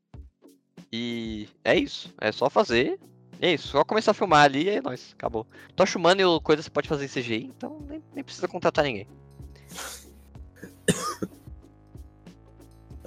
E 0.92 1.48
é 1.64 1.74
isso. 1.74 2.12
É 2.20 2.30
só 2.30 2.48
fazer. 2.48 2.98
É 3.40 3.52
isso. 3.52 3.68
Só 3.68 3.84
começar 3.84 4.12
a 4.12 4.14
filmar 4.14 4.44
ali 4.44 4.64
e 4.64 4.70
é 4.70 4.80
nóis. 4.80 5.12
Acabou. 5.14 5.46
Tocha 5.74 5.98
Humana 5.98 6.22
e 6.22 6.40
coisa 6.40 6.62
você 6.62 6.70
pode 6.70 6.88
fazer 6.88 7.06
em 7.06 7.08
CGI, 7.08 7.52
então 7.56 7.80
nem, 7.88 8.02
nem 8.14 8.22
precisa 8.22 8.46
contratar 8.46 8.84
ninguém. 8.84 9.06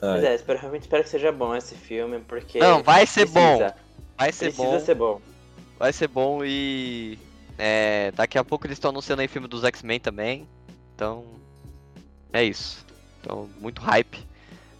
Ai, 0.02 0.26
é, 0.26 0.36
espero, 0.36 0.60
realmente 0.60 0.84
espero 0.84 1.04
que 1.04 1.10
seja 1.10 1.32
bom 1.32 1.56
esse 1.56 1.76
filme, 1.76 2.20
porque. 2.20 2.60
Não, 2.60 2.84
vai 2.84 3.06
ser 3.08 3.26
bom. 3.28 3.58
precisa, 3.58 3.76
Vai 4.18 4.32
ser 4.32 4.46
Precisa 4.46 4.68
bom. 4.68 4.80
ser 4.80 4.96
bom. 4.96 5.22
Vai 5.80 5.94
ser 5.94 6.08
bom 6.08 6.44
e. 6.44 7.18
É, 7.58 8.12
daqui 8.12 8.38
a 8.38 8.44
pouco 8.44 8.68
eles 8.68 8.78
estão 8.78 8.90
anunciando 8.90 9.22
aí 9.22 9.28
filme 9.28 9.48
dos 9.48 9.64
X-Men 9.64 10.00
também. 10.00 10.48
Então. 10.94 11.26
É 12.32 12.44
isso. 12.44 12.86
Então, 13.22 13.50
muito 13.60 13.82
hype 13.82 14.20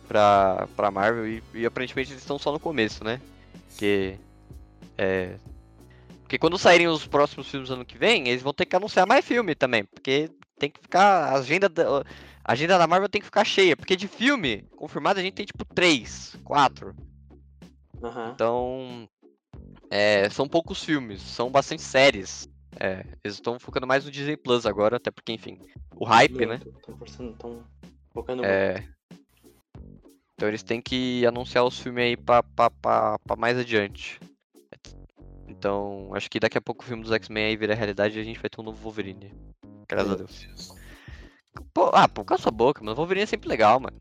pra, 0.08 0.68
pra 0.76 0.92
Marvel 0.92 1.28
e, 1.28 1.44
e 1.54 1.66
aparentemente 1.66 2.12
eles 2.12 2.22
estão 2.22 2.38
só 2.38 2.52
no 2.52 2.60
começo, 2.60 3.04
né? 3.04 3.20
Porque. 3.70 4.18
É. 4.98 5.36
Porque 6.22 6.38
quando 6.40 6.58
saírem 6.58 6.88
os 6.88 7.06
próximos 7.06 7.48
filmes 7.48 7.70
ano 7.70 7.86
que 7.86 7.98
vem, 7.98 8.28
eles 8.30 8.42
vão 8.42 8.54
ter 8.54 8.66
que 8.66 8.76
anunciar 8.76 9.06
mais 9.06 9.24
filme 9.24 9.54
também. 9.54 9.84
Porque 9.86 10.30
tem 10.58 10.70
que 10.70 10.80
ficar. 10.80 11.34
A 11.34 11.38
agenda 11.38 11.70
da, 11.70 12.00
a 12.00 12.52
agenda 12.52 12.78
da 12.78 12.88
Marvel 12.88 13.10
tem 13.10 13.22
que 13.22 13.26
ficar 13.26 13.46
cheia, 13.46 13.76
porque 13.76 13.96
de 13.96 14.08
filme, 14.08 14.64
confirmado, 14.76 15.20
a 15.20 15.24
gente 15.24 15.34
tem 15.34 15.46
tipo 15.46 15.66
três, 15.66 16.36
quatro. 16.44 16.96
Aham. 18.04 18.32
Então. 18.34 19.10
é, 19.90 20.30
são 20.30 20.48
poucos 20.48 20.84
filmes, 20.84 21.22
são 21.22 21.50
bastante 21.50 21.82
séries. 21.82 22.48
É, 22.78 23.06
eles 23.24 23.36
estão 23.36 23.58
focando 23.58 23.88
mais 23.88 24.04
no 24.04 24.12
Disney 24.12 24.36
Plus 24.36 24.66
agora, 24.66 24.98
até 24.98 25.10
porque, 25.10 25.32
enfim, 25.32 25.60
o 25.96 26.04
hype, 26.04 26.46
né? 26.46 26.60
Estão 27.16 27.64
focando 28.14 28.44
muito. 28.44 28.54
É. 28.54 28.86
Então 30.34 30.50
eles 30.50 30.62
têm 30.62 30.82
que 30.82 31.26
anunciar 31.26 31.64
os 31.64 31.80
filmes 31.80 32.04
aí 32.04 32.18
pra, 32.18 32.44
pra, 32.44 32.70
pra, 32.70 33.18
pra 33.20 33.36
mais 33.38 33.58
adiante. 33.58 34.20
Então, 35.48 36.10
acho 36.14 36.30
que 36.30 36.40
daqui 36.40 36.58
a 36.58 36.62
pouco 36.62 36.84
o 36.84 36.88
filme 36.88 37.04
dos 37.04 37.12
X-Men 37.12 37.46
aí 37.46 37.56
vira 37.56 37.76
realidade 37.76 38.18
e 38.18 38.22
a 38.22 38.24
gente 38.24 38.40
vai 38.40 38.50
ter 38.50 38.60
um 38.60 38.64
novo 38.64 38.82
Wolverine. 38.82 39.34
Graças 39.88 40.12
a 40.12 40.16
Deus. 40.16 40.48
Pô, 41.74 41.90
ah, 41.94 42.08
pô, 42.08 42.24
cala 42.26 42.42
sua 42.42 42.52
boca, 42.52 42.84
mano. 42.84 42.96
Wolverine 42.96 43.24
é 43.24 43.28
sempre 43.28 43.48
legal, 43.48 43.80
mano. 43.80 43.98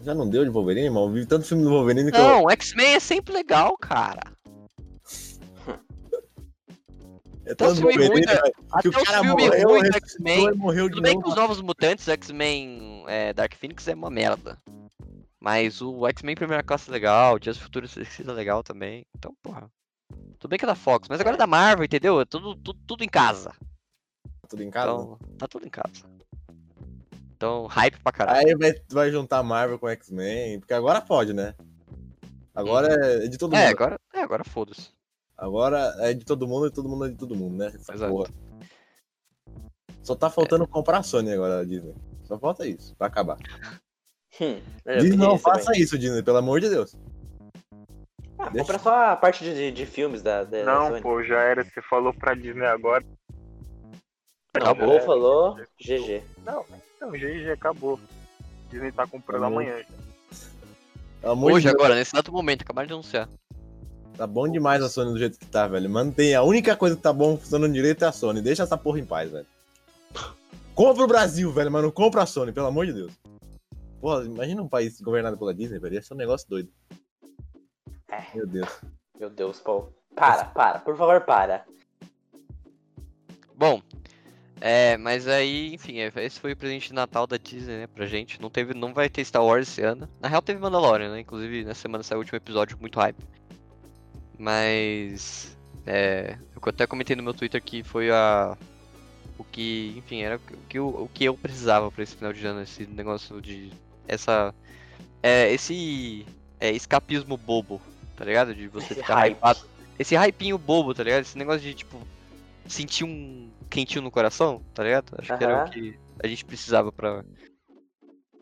Já 0.00 0.14
não 0.14 0.28
deu 0.28 0.44
de 0.44 0.50
Wolverine, 0.50 0.86
irmão? 0.86 1.04
Eu 1.04 1.12
vi 1.12 1.26
tanto 1.26 1.46
filme 1.46 1.64
do 1.64 1.70
Wolverine 1.70 2.12
que 2.12 2.18
eu... 2.18 2.22
Não, 2.22 2.50
X-Men 2.50 2.94
é 2.94 3.00
sempre 3.00 3.34
legal, 3.34 3.76
cara. 3.78 4.22
É 7.46 7.52
Até 7.52 7.66
os 7.66 7.78
filmes 7.78 7.96
Wolverine, 7.96 8.26
ruins, 8.26 8.40
velho, 8.40 8.54
Até 8.72 8.88
os 8.88 9.08
filmes 9.08 9.64
ruins 9.64 9.96
X-Men. 9.96 10.46
Tudo 10.90 11.02
bem 11.02 11.14
novo. 11.14 11.24
que 11.24 11.30
os 11.30 11.36
Novos 11.36 11.62
Mutantes, 11.62 12.08
X-Men 12.08 13.04
é, 13.06 13.32
Dark 13.32 13.54
Phoenix 13.54 13.86
é 13.86 13.94
uma 13.94 14.10
merda. 14.10 14.58
Mas 15.40 15.80
o 15.80 16.06
X-Men 16.08 16.34
Primeira 16.34 16.62
Classe 16.62 16.90
é 16.90 16.92
legal, 16.92 17.38
Dias 17.38 17.56
Futuros 17.56 17.96
é 17.96 18.32
legal 18.32 18.64
também. 18.64 19.06
Então, 19.16 19.32
porra. 19.42 19.70
Tudo 20.38 20.50
bem 20.50 20.58
que 20.58 20.64
é 20.64 20.68
da 20.68 20.74
Fox, 20.74 21.08
mas 21.08 21.20
agora 21.20 21.36
é 21.36 21.38
da 21.38 21.46
Marvel, 21.46 21.84
entendeu? 21.84 22.20
É 22.20 22.24
tudo, 22.24 22.54
tudo, 22.56 22.78
tudo 22.86 23.02
em 23.04 23.08
casa. 23.08 23.52
Tudo 24.48 24.62
em 24.62 24.70
casa. 24.70 24.92
Então, 24.92 25.18
tá 25.38 25.48
tudo 25.48 25.66
em 25.66 25.70
casa. 25.70 25.90
Então, 27.34 27.66
hype 27.66 27.98
pra 28.00 28.12
caralho. 28.12 28.46
Aí 28.48 28.54
vai, 28.54 28.74
vai 28.88 29.10
juntar 29.10 29.42
Marvel 29.42 29.78
com 29.78 29.88
X-Men, 29.88 30.60
porque 30.60 30.72
agora 30.74 31.00
pode, 31.00 31.32
né? 31.32 31.54
Agora 32.54 32.88
é 33.24 33.28
de 33.28 33.36
todo 33.36 33.54
É, 33.54 33.64
mundo. 33.66 33.70
agora, 33.72 34.00
é, 34.14 34.20
agora 34.20 34.44
foda-se. 34.44 34.90
Agora 35.36 35.94
é 35.98 36.14
de 36.14 36.24
todo 36.24 36.46
mundo 36.48 36.66
e 36.66 36.70
todo 36.70 36.88
mundo 36.88 37.04
é 37.06 37.08
de 37.10 37.16
todo 37.16 37.34
mundo, 37.36 37.56
né? 37.56 37.66
Essa 37.74 37.92
Exato. 37.92 38.12
porra. 38.12 38.30
Só 40.02 40.14
tá 40.14 40.30
faltando 40.30 40.66
comprar 40.66 40.98
a 40.98 41.02
Sony 41.02 41.32
agora, 41.32 41.60
a 41.60 41.64
Disney. 41.64 41.94
Só 42.24 42.38
falta 42.38 42.66
isso, 42.66 42.94
pra 42.96 43.08
acabar. 43.08 43.36
Hum, 44.40 44.60
eu 44.84 45.00
Disney, 45.00 45.16
não 45.16 45.34
isso 45.34 45.44
também. 45.44 45.64
faça 45.64 45.78
isso, 45.78 45.98
Disney, 45.98 46.22
pelo 46.22 46.38
amor 46.38 46.60
de 46.60 46.68
Deus. 46.70 46.94
Ah, 48.38 48.50
Deixa- 48.50 48.58
compra 48.72 48.78
só 48.78 49.10
a 49.12 49.16
parte 49.16 49.42
de, 49.44 49.54
de, 49.54 49.72
de 49.72 49.86
filmes 49.86 50.22
da, 50.22 50.44
da 50.44 50.62
da 50.62 50.64
Não, 50.64 50.88
Sony. 50.88 51.00
pô, 51.02 51.22
já 51.22 51.40
era. 51.40 51.64
Você 51.64 51.80
falou 51.82 52.12
pra 52.12 52.34
Disney 52.34 52.66
agora. 52.66 53.04
Acabou. 54.54 54.96
Acabou, 54.96 55.00
falou, 55.00 55.56
GG. 55.80 56.22
Não, 56.44 56.64
não, 57.00 57.10
GG 57.12 57.50
acabou. 57.52 58.00
Disney 58.70 58.90
tá 58.92 59.06
comprando 59.06 59.44
Acabou. 59.44 59.60
amanhã. 59.60 59.84
Amor 61.22 61.52
Hoje, 61.52 61.68
de 61.68 61.74
agora, 61.74 61.94
nesse 61.94 62.14
exato 62.14 62.32
momento, 62.32 62.62
acabaram 62.62 62.86
de 62.86 62.92
anunciar. 62.92 63.28
tá 64.16 64.26
bom 64.26 64.48
demais 64.48 64.82
a 64.82 64.88
Sony 64.88 65.12
do 65.12 65.18
jeito 65.18 65.38
que 65.38 65.46
tá, 65.46 65.66
velho. 65.66 65.88
Mantém. 65.90 66.34
A 66.34 66.42
única 66.42 66.76
coisa 66.76 66.94
que 66.96 67.02
tá 67.02 67.12
bom 67.12 67.36
funcionando 67.36 67.72
direito 67.72 68.04
é 68.04 68.08
a 68.08 68.12
Sony. 68.12 68.40
Deixa 68.40 68.62
essa 68.62 68.76
porra 68.76 68.98
em 69.00 69.04
paz, 69.04 69.30
velho. 69.30 69.46
Compra 70.74 71.04
o 71.04 71.08
Brasil, 71.08 71.50
velho, 71.52 71.70
mas 71.70 71.82
não 71.82 71.90
compra 71.90 72.22
a 72.22 72.26
Sony, 72.26 72.52
pelo 72.52 72.66
amor 72.66 72.86
de 72.86 72.92
Deus. 72.92 73.12
Porra, 74.00 74.24
imagina 74.24 74.62
um 74.62 74.68
país 74.68 75.00
governado 75.00 75.36
pela 75.38 75.54
Disney, 75.54 75.78
velho. 75.78 75.94
Ia 75.94 76.02
ser 76.02 76.14
um 76.14 76.18
negócio 76.18 76.48
doido. 76.48 76.68
É. 78.18 78.36
Meu 78.36 78.46
Deus. 78.46 78.80
Meu 79.18 79.30
Deus, 79.30 79.60
Paul. 79.60 79.92
Para, 80.14 80.44
para, 80.46 80.78
por 80.78 80.96
favor, 80.96 81.20
para. 81.22 81.64
Bom, 83.54 83.80
é, 84.60 84.96
mas 84.96 85.26
aí, 85.28 85.74
enfim, 85.74 85.98
é, 85.98 86.10
esse 86.16 86.40
foi 86.40 86.52
o 86.52 86.56
presente 86.56 86.88
de 86.88 86.94
Natal 86.94 87.26
da 87.26 87.36
Disney, 87.36 87.78
né, 87.80 87.86
pra 87.86 88.06
gente. 88.06 88.40
Não 88.40 88.48
teve, 88.50 88.74
não 88.74 88.92
vai 88.94 89.08
ter 89.08 89.24
Star 89.24 89.44
Wars 89.44 89.68
esse 89.68 89.82
ano. 89.82 90.08
Na 90.20 90.28
real 90.28 90.40
teve 90.42 90.60
Mandalorian, 90.60 91.12
né? 91.12 91.20
Inclusive, 91.20 91.64
nessa 91.64 91.82
semana 91.82 92.02
saiu 92.02 92.18
o 92.18 92.20
último 92.20 92.36
episódio 92.36 92.78
muito 92.80 92.98
hype. 92.98 93.22
Mas 94.38 95.56
é, 95.86 96.38
eu 96.54 96.60
até 96.64 96.86
comentei 96.86 97.16
no 97.16 97.22
meu 97.22 97.32
Twitter 97.34 97.62
que 97.62 97.82
foi 97.82 98.10
a 98.10 98.56
o 99.38 99.44
que, 99.44 99.94
enfim, 99.98 100.22
era 100.22 100.36
o 100.36 100.40
que, 100.68 100.78
eu- 100.78 100.88
o 100.88 101.10
que 101.12 101.24
eu 101.24 101.36
precisava 101.36 101.90
pra 101.92 102.02
esse 102.02 102.16
final 102.16 102.32
de 102.32 102.46
ano, 102.46 102.62
esse 102.62 102.86
negócio 102.86 103.40
de 103.40 103.70
essa 104.08 104.54
é, 105.22 105.52
esse 105.52 106.24
é, 106.58 106.70
escapismo 106.70 107.36
bobo, 107.36 107.80
tá 108.16 108.24
ligado? 108.24 108.54
De 108.54 108.68
você 108.68 108.92
Esse 108.92 109.02
ficar 109.02 109.14
hype. 109.14 109.36
hypado. 109.36 109.60
Esse 109.98 110.16
hypinho 110.16 110.58
bobo, 110.58 110.94
tá 110.94 111.02
ligado? 111.02 111.22
Esse 111.22 111.38
negócio 111.38 111.60
de 111.60 111.74
tipo 111.74 112.00
sentir 112.66 113.04
um 113.04 113.50
quentinho 113.70 114.02
no 114.02 114.10
coração, 114.10 114.62
tá 114.74 114.82
ligado? 114.82 115.14
Acho 115.18 115.36
que 115.36 115.44
era 115.44 115.64
o 115.64 115.70
que 115.70 115.98
a 116.22 116.26
gente 116.26 116.44
precisava 116.44 116.90
pra 116.90 117.24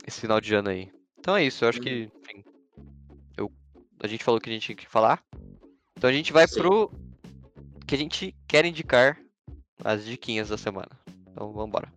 esse 0.07 0.21
final 0.21 0.41
de 0.41 0.55
ano 0.55 0.71
aí. 0.71 0.91
Então 1.19 1.37
é 1.37 1.45
isso, 1.45 1.65
eu 1.65 1.69
acho 1.69 1.81
que, 1.81 2.11
enfim, 2.23 2.45
eu, 3.37 3.51
a 4.03 4.07
gente 4.07 4.23
falou 4.25 4.39
o 4.39 4.41
que 4.41 4.51
a 4.51 4.53
gente 4.53 4.67
tinha 4.67 4.77
que 4.77 4.89
falar. 4.89 5.23
Então 5.97 6.09
a 6.09 6.13
gente 6.13 6.33
vai 6.33 6.47
Sim. 6.47 6.61
pro 6.61 6.91
que 7.87 7.95
a 7.95 7.99
gente 7.99 8.35
quer 8.47 8.65
indicar 8.65 9.19
as 9.83 10.05
diquinhas 10.05 10.49
da 10.49 10.59
semana. 10.59 10.91
Então 11.31 11.53
vambora. 11.53 11.93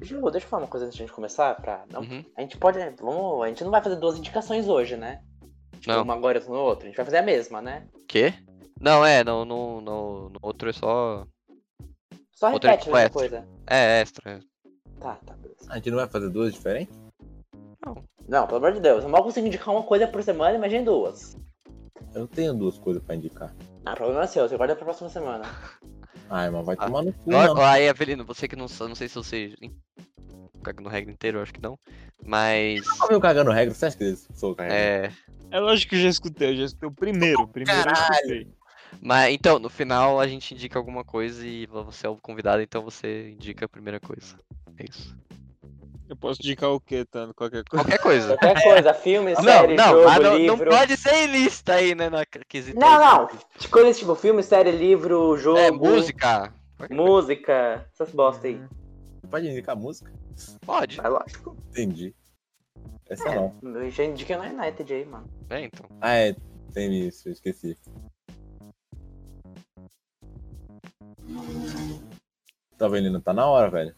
Ju, 0.00 0.20
deixa 0.30 0.46
eu 0.46 0.50
falar 0.50 0.62
uma 0.62 0.68
coisa 0.68 0.86
antes 0.86 0.96
de 0.96 1.02
a 1.02 1.06
gente 1.06 1.14
começar. 1.14 1.54
Pra... 1.56 1.84
Não, 1.90 2.02
Uhum. 2.02 2.24
A 2.36 2.40
gente 2.42 2.58
pode. 2.58 2.78
Vamos, 3.00 3.42
a 3.44 3.48
gente 3.48 3.64
não 3.64 3.70
vai 3.70 3.82
fazer 3.82 3.96
duas 3.96 4.18
indicações 4.18 4.68
hoje, 4.68 4.96
né? 4.96 5.22
Tipo, 5.84 5.96
Não. 5.96 6.02
uma 6.02 6.14
agora 6.14 6.38
e 6.42 6.48
no 6.48 6.54
outro. 6.54 6.86
A 6.86 6.88
gente 6.88 6.96
vai 6.96 7.04
fazer 7.04 7.18
a 7.18 7.22
mesma, 7.22 7.60
né? 7.60 7.86
Quê? 8.08 8.32
Não, 8.80 9.04
é, 9.04 9.22
no, 9.22 9.44
no, 9.44 9.82
no, 9.82 10.28
no 10.30 10.38
outro 10.40 10.70
é 10.70 10.72
só. 10.72 11.26
Só 12.32 12.50
Outra 12.50 12.70
repete 12.70 12.88
a 12.88 13.10
coisa. 13.10 13.46
É, 13.66 14.00
extra. 14.00 14.40
Tá, 14.98 15.16
tá, 15.26 15.34
beleza. 15.34 15.66
A 15.68 15.74
gente 15.76 15.90
não 15.90 15.98
vai 15.98 16.08
fazer 16.08 16.30
duas 16.30 16.54
diferentes? 16.54 16.98
Não, 18.26 18.46
pelo 18.46 18.56
amor 18.56 18.72
de 18.72 18.80
Deus. 18.80 19.04
Eu 19.04 19.10
mal 19.10 19.22
consigo 19.22 19.46
indicar 19.46 19.74
uma 19.74 19.82
coisa 19.82 20.08
por 20.08 20.22
semana, 20.22 20.56
imagine 20.56 20.86
duas. 20.86 21.36
Eu 22.14 22.20
não 22.20 22.26
tenho 22.26 22.54
duas 22.54 22.78
coisas 22.78 23.02
pra 23.02 23.14
indicar. 23.14 23.54
Ah, 23.84 23.94
problema 23.94 24.22
é 24.22 24.26
seu, 24.26 24.48
você 24.48 24.56
guarda 24.56 24.74
pra 24.74 24.86
próxima 24.86 25.10
semana. 25.10 25.44
Ai, 26.30 26.48
mas 26.48 26.64
vai 26.64 26.76
Ah. 26.78 26.86
tomar 26.86 27.02
no 27.02 27.12
cu, 27.12 27.30
Ó, 27.30 27.44
não. 27.44 27.56
ó, 27.56 27.62
aí, 27.66 27.86
Avelino, 27.90 28.24
você 28.24 28.48
que 28.48 28.56
não 28.56 28.66
não 28.80 28.94
sei 28.94 29.06
se 29.08 29.16
você. 29.16 29.54
Caga 30.64 30.82
no 30.82 30.88
regra 30.88 31.12
inteiro, 31.12 31.38
eu 31.38 31.42
acho 31.42 31.52
que 31.54 31.62
não. 31.62 31.78
Mas. 32.24 32.84
Eu 33.08 33.20
cagando 33.20 33.50
regra, 33.50 33.74
você 33.74 33.86
acha 33.86 33.96
que 33.96 34.04
eles 34.04 34.28
sou 34.34 34.54
cagando? 34.54 34.74
É. 34.74 35.12
É 35.50 35.60
lógico 35.60 35.90
que 35.90 35.96
eu 35.96 36.00
já 36.00 36.08
escutei, 36.08 36.50
eu 36.50 36.56
já 36.56 36.64
escutei 36.64 36.88
o 36.88 36.92
primeiro. 36.92 37.42
O 37.42 37.46
primeiro 37.46 37.80
eu 37.80 37.84
Caralho. 37.84 38.14
escutei. 38.14 38.48
Mas 39.00 39.34
então, 39.34 39.58
no 39.58 39.68
final 39.68 40.18
a 40.18 40.26
gente 40.26 40.54
indica 40.54 40.78
alguma 40.78 41.04
coisa 41.04 41.46
e 41.46 41.66
você 41.66 42.06
é 42.06 42.10
o 42.10 42.16
convidado, 42.16 42.62
então 42.62 42.82
você 42.82 43.30
indica 43.30 43.66
a 43.66 43.68
primeira 43.68 44.00
coisa. 44.00 44.36
É 44.78 44.84
isso. 44.90 45.16
Eu 46.08 46.16
posso 46.16 46.40
indicar 46.42 46.70
o 46.70 46.80
que, 46.80 47.04
Tano? 47.04 47.32
Qualquer 47.32 47.64
coisa. 47.64 47.84
Qualquer 47.84 47.98
coisa. 47.98 48.36
Qualquer 48.36 48.62
coisa, 48.62 48.94
filme, 48.94 49.32
Não, 49.32 49.42
série, 49.42 49.74
não, 49.74 49.90
jogo, 49.90 50.22
não, 50.22 50.22
não 50.22 50.38
livro. 50.38 50.70
pode 50.70 50.96
ser 50.96 51.14
em 51.14 51.26
lista 51.26 51.74
aí, 51.74 51.94
né? 51.94 52.10
Na 52.10 52.26
quesito 52.26 52.78
Não, 52.78 53.00
não. 53.00 53.28
De 53.58 53.68
Coisas 53.68 53.98
tipo 53.98 54.14
filme, 54.14 54.42
série, 54.42 54.70
livro, 54.70 55.36
jogo. 55.38 55.58
É, 55.58 55.70
música. 55.70 56.52
Música. 56.90 57.86
Essas 57.92 58.10
bosta 58.10 58.46
aí. 58.46 58.60
Pode 59.30 59.48
indicar 59.48 59.76
música? 59.76 60.12
Pode. 60.64 61.00
É 61.00 61.08
lógico. 61.08 61.56
Entendi. 61.70 62.14
Essa 63.08 63.28
É, 63.28 63.34
não. 63.36 63.54
eu 63.80 63.90
já 63.90 64.04
indiquei 64.04 64.36
no 64.36 64.42
United 64.44 64.92
aí, 64.92 65.04
mano. 65.04 65.28
É, 65.50 65.60
então. 65.64 65.86
Ah, 66.00 66.14
é. 66.14 66.34
Tem 66.72 67.06
isso, 67.06 67.28
eu 67.28 67.32
esqueci. 67.32 67.78
Tá 72.76 72.88
vendo? 72.88 73.20
Tá 73.20 73.32
na 73.32 73.46
hora, 73.46 73.70
velho. 73.70 73.94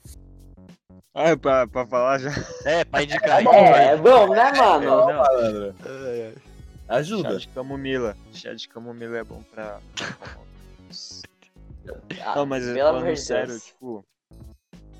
Ah, 1.15 1.31
é 1.31 1.36
pra, 1.36 1.66
pra 1.66 1.86
falar 1.86 2.19
já? 2.19 2.31
É, 2.65 2.85
pra 2.85 3.03
indicar. 3.03 3.40
É, 3.47 3.85
é 3.93 3.97
bom, 3.97 4.28
né, 4.35 4.53
mano? 4.53 5.74
É, 5.85 6.19
é. 6.19 6.32
Chá 6.35 6.94
Ajuda. 6.94 7.39
de 7.39 7.48
camomila. 7.48 8.16
Chá 8.32 8.53
de 8.55 8.69
camomila 8.69 9.16
é 9.19 9.24
bom 9.24 9.43
pra. 9.44 9.81
Ah, 12.23 12.36
Não, 12.36 12.47
mas 12.47 12.65
pelo 12.65 12.78
falando 12.78 13.03
amor 13.03 13.15
de 13.15 13.20
sério, 13.20 13.48
Deus. 13.48 13.65
tipo, 13.65 14.05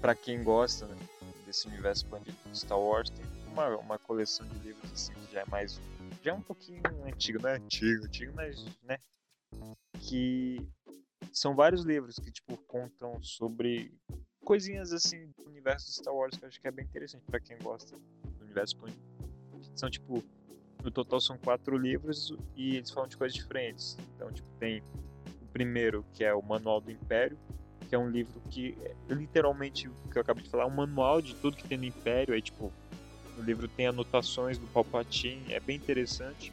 pra 0.07 0.15
quem 0.15 0.41
gosta 0.41 0.87
né, 0.87 0.97
desse 1.45 1.67
universo 1.67 2.05
expandido 2.05 2.37
do 2.45 2.57
Star 2.57 2.79
Wars, 2.79 3.11
tem 3.11 3.27
uma, 3.49 3.77
uma 3.77 3.99
coleção 3.99 4.47
de 4.47 4.57
livros 4.61 4.93
assim 4.93 5.13
que 5.13 5.33
já 5.33 5.41
é 5.41 5.45
mais. 5.47 5.81
Já 6.23 6.31
é 6.31 6.35
um 6.35 6.41
pouquinho 6.41 6.81
antigo, 7.05 7.43
não 7.43 7.49
é 7.49 7.57
antigo, 7.57 8.05
antigo, 8.05 8.33
mas, 8.37 8.65
né? 8.85 8.99
Que 9.99 10.65
são 11.33 11.57
vários 11.57 11.83
livros 11.83 12.21
que, 12.21 12.31
tipo, 12.31 12.57
contam 12.69 13.21
sobre 13.21 13.93
coisinhas 14.45 14.93
assim 14.93 15.27
do 15.37 15.45
universo 15.49 15.87
do 15.87 15.93
Star 15.95 16.15
Wars 16.15 16.37
que 16.37 16.45
eu 16.45 16.49
acho 16.51 16.61
que 16.61 16.69
é 16.69 16.71
bem 16.71 16.85
interessante 16.85 17.25
pra 17.25 17.41
quem 17.41 17.59
gosta 17.59 17.97
do 17.97 18.45
universo 18.45 18.77
expandido. 18.77 19.03
São, 19.75 19.91
tipo, 19.91 20.23
no 20.85 20.91
total 20.93 21.21
são 21.21 21.37
quatro 21.37 21.77
livros 21.77 22.33
e 22.55 22.77
eles 22.77 22.93
falam 22.93 23.09
de 23.09 23.17
coisas 23.17 23.37
diferentes. 23.37 23.97
Então, 24.15 24.31
tipo, 24.31 24.49
tem 24.61 24.85
o 25.43 25.47
primeiro, 25.53 26.07
que 26.13 26.23
é 26.23 26.33
o 26.33 26.41
Manual 26.41 26.81
do 26.81 26.93
Império, 26.93 27.37
que 27.89 27.95
é 27.95 27.99
um 27.99 28.09
livro 28.09 28.41
que 28.51 28.77
é 29.09 29.15
literalmente, 29.15 29.89
o 29.89 30.11
que 30.11 30.19
eu 30.19 30.23
acabei 30.23 30.43
de 30.43 30.51
falar, 30.51 30.65
é 30.65 30.67
um 30.67 30.71
manual 30.71 31.21
de 31.21 31.35
tudo 31.35 31.57
que 31.57 31.67
tem 31.67 31.79
no 31.79 31.85
Império. 31.85 32.35
Aí, 32.35 32.43
tipo, 32.43 32.73
o 33.39 33.43
livro 33.43 33.69
tem 33.69 33.87
anotações 33.87 34.59
do 34.59 34.67
Palpatine, 34.69 35.53
é 35.53 35.61
bem 35.61 35.77
interessante. 35.77 36.53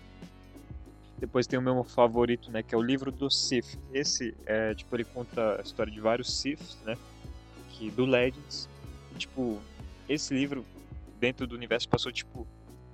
Depois 1.18 1.48
tem 1.48 1.58
o 1.58 1.62
meu 1.62 1.84
favorito, 1.84 2.52
né, 2.52 2.62
que 2.62 2.76
é 2.76 2.78
o 2.78 2.82
livro 2.82 3.12
do 3.12 3.30
Sith. 3.30 3.80
Esse, 3.94 4.36
é, 4.46 4.74
tipo, 4.76 4.96
ele 4.96 5.06
conta 5.06 5.60
a 5.60 5.62
história 5.62 5.92
de 5.92 6.00
vários 6.00 6.40
Siths, 6.40 6.78
né, 6.84 6.98
que 7.70 7.90
do 7.92 8.06
Legends. 8.06 8.68
E, 9.16 9.20
tipo, 9.20 9.62
esse 10.08 10.34
livro 10.34 10.66
dentro 11.20 11.48
do 11.48 11.56
universo 11.56 11.88
passou 11.88 12.12
tipo 12.12 12.46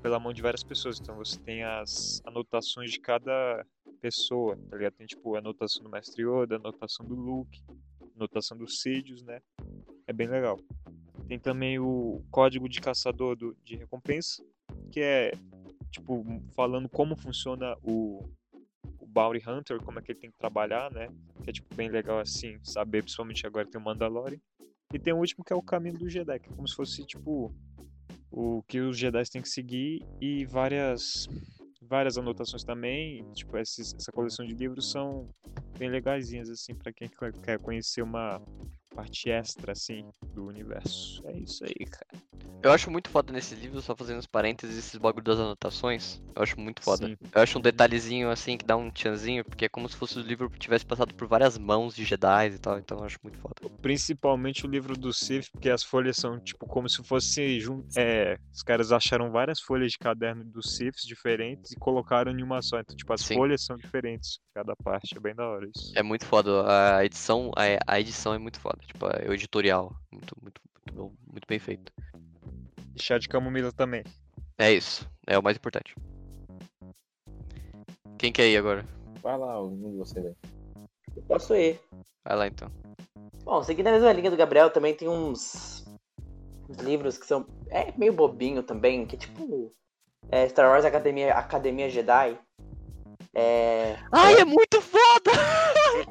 pela 0.02 0.20
mão 0.20 0.32
de 0.32 0.42
várias 0.42 0.64
pessoas. 0.64 1.00
Então 1.00 1.16
você 1.16 1.40
tem 1.40 1.64
as 1.64 2.22
anotações 2.26 2.92
de 2.92 3.00
cada 3.00 3.66
pessoa, 4.00 4.58
tá 4.70 4.78
ligado? 4.78 4.94
Tem 4.94 5.08
tipo 5.08 5.36
a 5.36 5.40
anotação 5.40 5.84
do 5.84 5.90
Mestre 5.90 6.24
Yoda, 6.24 6.56
a 6.56 6.60
anotação 6.60 7.06
do 7.06 7.16
Luke, 7.16 7.62
a 8.20 8.24
anotação 8.24 8.58
dos 8.58 8.82
Sidious, 8.82 9.24
né? 9.24 9.42
É 10.06 10.14
bem 10.14 10.28
legal. 10.28 10.60
Tem 11.28 11.40
também 11.40 11.80
o 11.80 12.24
código 12.32 12.68
de 12.68 12.82
caçador 12.82 13.36
do, 13.36 13.56
de 13.64 13.76
recompensa, 13.76 14.44
que 14.92 15.00
é 15.00 15.32
tipo 15.92 16.24
falando 16.56 16.90
como 16.90 17.16
funciona 17.16 17.76
o, 17.84 18.28
o 19.00 19.06
Bounty 19.06 19.48
Hunter, 19.48 19.80
como 19.82 20.00
é 20.00 20.02
que 20.02 20.12
ele 20.12 20.20
tem 20.20 20.32
que 20.32 20.38
trabalhar, 20.38 20.92
né? 20.92 21.10
Que 21.44 21.50
é 21.50 21.54
tipo 21.54 21.74
bem 21.76 21.90
legal 21.90 22.20
assim, 22.20 22.60
saber, 22.64 23.04
principalmente 23.04 23.46
agora 23.46 23.68
tem 23.68 23.80
o 23.80 23.84
Mandalorian. 23.84 24.40
E 24.94 24.98
tem 24.98 25.14
o 25.14 25.18
último 25.18 25.44
que 25.44 25.54
é 25.54 25.56
o 25.56 25.62
caminho 25.62 25.98
do 25.98 26.10
Jedi, 26.10 26.40
que 26.40 26.50
é 26.50 26.56
como 26.56 26.68
se 26.68 26.76
fosse 26.76 27.06
tipo 27.06 27.54
o 28.32 28.64
que 28.64 28.80
os 28.80 28.98
Jedi 28.98 29.24
têm 29.30 29.42
que 29.42 29.50
seguir 29.50 30.04
e 30.20 30.46
várias 30.46 31.28
várias 31.82 32.18
anotações 32.18 32.64
também, 32.64 33.24
tipo 33.34 33.58
esses, 33.58 33.96
essa 33.96 34.12
coleção 34.12 34.46
de 34.46 34.54
livros 34.54 34.92
são 34.92 35.28
bem 35.80 35.90
legaisinhas 35.90 36.50
assim 36.50 36.76
para 36.76 36.92
quem 36.92 37.10
quer 37.42 37.58
conhecer 37.58 38.02
uma 38.02 38.42
parte 38.96 39.30
extra, 39.30 39.72
assim, 39.72 40.10
do 40.34 40.46
universo. 40.46 41.22
É 41.26 41.38
isso 41.38 41.64
aí, 41.64 41.86
cara. 41.86 42.24
Eu 42.62 42.74
acho 42.74 42.92
muito 42.92 43.10
foda 43.10 43.32
nesse 43.32 43.56
livro, 43.56 43.82
só 43.82 43.96
fazendo 43.96 44.20
os 44.20 44.28
parênteses, 44.28 44.78
esses 44.78 44.98
bagulho 44.98 45.24
das 45.24 45.40
anotações. 45.40 46.22
Eu 46.36 46.44
acho 46.44 46.60
muito 46.60 46.82
foda. 46.84 47.08
Sim. 47.08 47.18
Eu 47.34 47.42
acho 47.42 47.58
um 47.58 47.62
detalhezinho 47.62 48.30
assim 48.30 48.58
que 48.58 48.66
dá 48.66 48.76
um 48.76 48.92
tchanzinho, 48.92 49.46
porque 49.46 49.66
é 49.66 49.70
como 49.70 49.88
se 49.88 49.96
fosse 49.96 50.20
o 50.20 50.22
livro 50.22 50.50
tivesse 50.60 50.86
passado 50.86 51.14
por 51.14 51.26
várias 51.26 51.58
mãos 51.58 51.96
de 51.96 52.04
Jedi 52.04 52.48
e 52.48 52.60
tal, 52.60 52.78
então 52.78 52.98
eu 52.98 53.06
acho 53.06 53.18
muito 53.24 53.38
foda. 53.38 53.56
Principalmente 53.82 54.66
o 54.66 54.70
livro 54.70 54.98
do 54.98 55.14
Sith, 55.14 55.50
porque 55.52 55.70
as 55.70 55.84
folhas 55.84 56.18
são 56.18 56.38
tipo 56.38 56.66
como 56.68 56.90
se 56.90 57.02
fosse 57.02 57.60
é, 57.96 58.38
os 58.54 58.62
caras 58.62 58.92
acharam 58.92 59.32
várias 59.32 59.62
folhas 59.62 59.94
de 59.94 59.98
caderno 59.98 60.44
dos 60.44 60.76
Siths 60.76 61.04
diferentes 61.04 61.72
e 61.72 61.76
colocaram 61.78 62.32
em 62.32 62.44
uma 62.44 62.62
só. 62.62 62.80
Então, 62.80 62.96
tipo, 62.96 63.14
as 63.14 63.22
Sim. 63.22 63.36
folhas 63.36 63.64
são 63.64 63.78
diferentes, 63.78 64.40
cada 64.54 64.76
parte, 64.76 65.16
é 65.16 65.20
bem 65.20 65.34
da 65.34 65.48
hora 65.48 65.66
isso. 65.74 65.94
É 65.96 66.04
muito 66.04 66.26
foda. 66.26 66.98
A 66.98 67.06
edição, 67.06 67.52
a, 67.56 67.94
a 67.94 68.00
edição 68.00 68.34
é 68.34 68.38
muito 68.38 68.60
foda. 68.60 68.79
Tipo, 68.88 69.08
é 69.08 69.30
o 69.30 69.34
editorial. 69.34 69.96
Muito, 70.12 70.36
muito, 70.42 70.62
muito, 70.74 70.94
bom, 70.94 71.14
muito 71.32 71.48
bem 71.48 71.60
feito. 71.60 71.92
E 72.96 73.02
chá 73.02 73.18
de 73.18 73.30
camomila 73.30 73.72
também. 73.72 74.04
É 74.58 74.72
isso. 74.72 75.10
É 75.26 75.38
o 75.38 75.44
mais 75.44 75.58
importante. 75.58 75.96
Quem 78.18 78.32
quer 78.32 78.50
ir 78.50 78.58
agora? 78.58 78.86
Vai 79.22 79.38
lá, 79.38 79.54
algum 79.54 79.92
de 79.92 79.98
vocês 79.98 80.26
aí. 80.26 80.36
Eu 81.16 81.24
posso 81.24 81.56
ir. 81.56 81.80
Vai 82.26 82.36
lá 82.36 82.48
então. 82.48 82.70
Bom, 83.44 83.64
seguindo 83.64 83.88
a 83.88 83.92
mesma 83.92 84.12
linha 84.12 84.30
do 84.30 84.38
Gabriel, 84.38 84.70
também 84.70 84.94
tem 84.94 85.08
uns, 85.08 85.86
uns 86.70 86.78
livros 86.78 87.18
que 87.18 87.26
são. 87.26 87.46
É 87.70 87.94
meio 87.98 88.14
bobinho 88.14 88.62
também, 88.62 89.06
que 89.06 89.16
é 89.16 89.20
tipo. 89.20 89.74
É 90.30 90.48
Star 90.50 90.70
Wars 90.70 90.86
Academia, 90.86 91.34
Academia 91.34 91.90
Jedi. 91.90 92.38
É, 93.34 93.98
Ai, 94.12 94.42
é 94.42 94.46
muito 94.46 94.82
foda! 94.82 95.32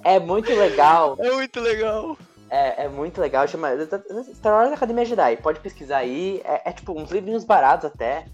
é 0.04 0.18
muito 0.18 0.50
legal. 0.52 1.16
É 1.20 1.30
muito 1.30 1.60
legal. 1.60 2.16
É, 2.50 2.84
é 2.84 2.88
muito 2.88 3.20
legal. 3.20 3.46
Chama 3.46 3.68
Star 4.34 4.54
Wars 4.54 4.72
Academia 4.72 5.04
Jedi. 5.04 5.36
Pode 5.36 5.60
pesquisar 5.60 5.98
aí. 5.98 6.40
É, 6.44 6.70
é, 6.70 6.72
tipo 6.72 6.92
uns 6.98 7.10
livrinhos 7.10 7.44
baratos 7.44 7.86
até. 7.86 8.24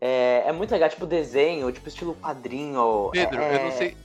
É, 0.00 0.44
é 0.46 0.52
muito 0.52 0.70
legal, 0.70 0.88
tipo 0.88 1.06
desenho, 1.06 1.70
tipo 1.70 1.88
estilo 1.88 2.14
quadrinho. 2.14 3.10
Pedro, 3.12 3.42
é- 3.42 3.56
eu 3.56 3.64
não 3.64 3.72
sei. 3.72 3.96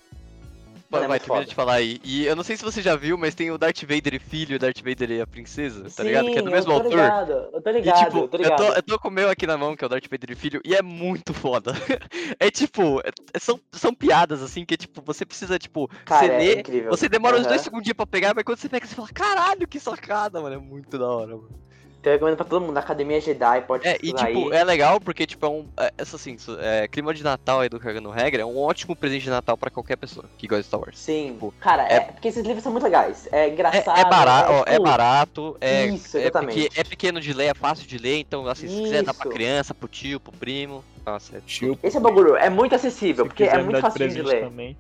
Mano, 0.96 1.08
Vai, 1.08 1.18
é 1.18 1.20
vai, 1.20 1.20
muito 1.20 1.24
termina 1.26 1.46
de 1.46 1.56
falar 1.56 1.74
aí. 1.76 2.00
E 2.04 2.26
eu 2.26 2.36
não 2.36 2.44
sei 2.44 2.58
se 2.58 2.64
você 2.64 2.82
já 2.82 2.96
viu, 2.96 3.18
mas 3.18 3.36
tem 3.36 3.52
o 3.52 3.58
Darth 3.58 3.82
Vader 3.82 4.14
e 4.16 4.20
filho, 4.20 4.54
e 4.54 4.56
o 4.56 4.60
Darth 4.60 4.78
Vader 4.80 5.12
e 5.12 5.22
a 5.22 5.28
princesa, 5.28 5.90
tá 5.96 6.04
ligado? 6.04 6.32
Que 6.32 6.40
é 6.40 6.42
do 6.42 6.50
Sim, 6.50 6.56
mesmo 6.56 6.72
eu 6.72 6.78
tô 6.78 6.84
autor. 6.84 7.04
Ligado, 7.04 7.32
eu 7.54 7.62
tô 7.62 7.70
E, 7.70 7.74
ligado, 7.74 8.06
tipo, 8.06 8.18
eu 8.18 8.28
tô 8.28 8.38
eu 8.38 8.44
ligado. 8.44 8.58
tô, 8.66 8.74
eu 8.74 8.84
tô 8.84 9.00
com 9.00 9.08
o 9.08 9.12
meu 9.12 9.30
aqui 9.30 9.46
na 9.48 9.58
mão, 9.58 9.76
que 9.76 9.84
é 9.84 9.88
o 9.88 9.90
Darth 9.90 10.08
Vader 10.10 10.32
e 10.32 10.36
Filho, 10.36 10.62
e 10.66 10.76
é 10.76 10.82
muito 10.82 11.34
foda. 11.34 11.74
É 12.40 12.50
tipo, 12.50 13.02
é- 13.02 13.40
são, 13.40 13.60
são 13.72 13.94
piadas, 13.94 14.42
assim, 14.42 14.66
que 14.66 14.76
tipo, 14.78 15.02
você 15.02 15.26
precisa, 15.26 15.58
tipo, 15.60 15.90
Cara, 16.06 16.28
você 16.28 16.34
é 16.34 16.38
lê, 16.38 16.60
incrível. 16.60 16.90
você 16.90 17.08
demora 17.08 17.36
uns 17.36 17.42
Aham. 17.42 17.50
dois 17.50 17.62
segundinhos 17.62 17.96
pra 17.96 18.06
pegar, 18.06 18.34
mas 18.34 18.44
quando 18.44 18.58
você 18.58 18.68
pega, 18.70 18.86
você 18.88 18.96
fala, 18.96 19.08
caralho, 19.10 19.68
que 19.68 19.80
sacada, 19.80 20.42
mano, 20.42 20.56
é 20.56 20.60
muito 20.60 20.98
da 20.98 21.08
hora, 21.08 21.36
mano. 21.36 21.65
Então 22.06 22.12
eu 22.14 22.18
recomendo 22.18 22.36
pra 22.38 22.46
todo 22.46 22.64
mundo. 22.64 22.78
Academia 22.78 23.20
Jedi, 23.20 23.62
pode 23.62 23.88
É, 23.88 23.96
e 23.96 24.14
tipo, 24.14 24.52
aí. 24.54 24.60
é 24.60 24.64
legal 24.64 25.02
porque, 25.02 25.26
tipo, 25.26 25.44
é 25.44 25.50
um. 25.50 25.66
É, 25.76 25.92
essa 25.98 26.18
assim, 26.18 26.34
isso- 26.36 26.56
é, 26.62 26.88
clima 26.88 27.12
de 27.16 27.24
Natal 27.24 27.62
aí 27.62 27.68
do 27.70 27.80
Cagando 27.80 28.12
Regra 28.12 28.44
é 28.44 28.46
um 28.46 28.60
ótimo 28.60 28.96
presente 28.96 29.24
de 29.24 29.32
Natal 29.32 29.58
pra 29.58 29.72
qualquer 29.72 29.96
pessoa 29.96 30.24
que 30.38 30.46
gosta 30.46 30.62
de 30.62 30.68
Star 30.68 30.80
Wars. 30.80 31.00
Sim, 31.00 31.32
tipo, 31.34 31.52
cara, 31.60 31.88
é... 31.88 31.96
é- 31.96 32.00
porque 32.02 32.28
esses 32.28 32.44
livros 32.46 32.62
são 32.62 32.72
muito 32.72 32.84
legais. 32.84 33.28
É 33.32 33.46
É, 33.46 33.50
engraçado. 33.50 33.98
é 34.00 34.06
barato, 34.08 34.52
ó, 34.52 34.64
é 34.68 34.74
tipo, 34.74 34.84
barato, 34.84 35.58
é, 35.60 35.86
Isso, 35.88 36.16
é, 36.16 36.22
exatamente. 36.22 36.70
é 36.80 36.84
pequeno 36.84 37.20
de 37.20 37.34
ler, 37.34 37.46
é 37.48 37.54
fácil 37.56 37.88
de 37.88 37.98
ler, 37.98 38.20
então 38.20 38.46
assim, 38.48 38.68
se 38.68 38.84
quiser 38.84 39.02
dar 39.02 39.14
pra 39.16 39.26
Isso. 39.28 39.34
criança, 39.36 39.74
pro 39.74 39.88
tio, 39.88 40.20
pro 40.20 40.32
primo. 40.32 40.84
Nossa, 41.04 41.38
é 41.38 41.42
Tio, 41.44 41.78
Esse 41.82 41.98
é 41.98 42.00
o 42.00 42.04
bagulho, 42.04 42.36
é 42.36 42.52
muito 42.52 42.76
acessível, 42.76 43.26
Se 43.26 43.30
porque 43.30 43.46
é 43.46 43.64
muito 43.64 43.82
fácil 43.82 44.08
de 44.10 44.22
ler. 44.22 44.42
também. 44.44 44.78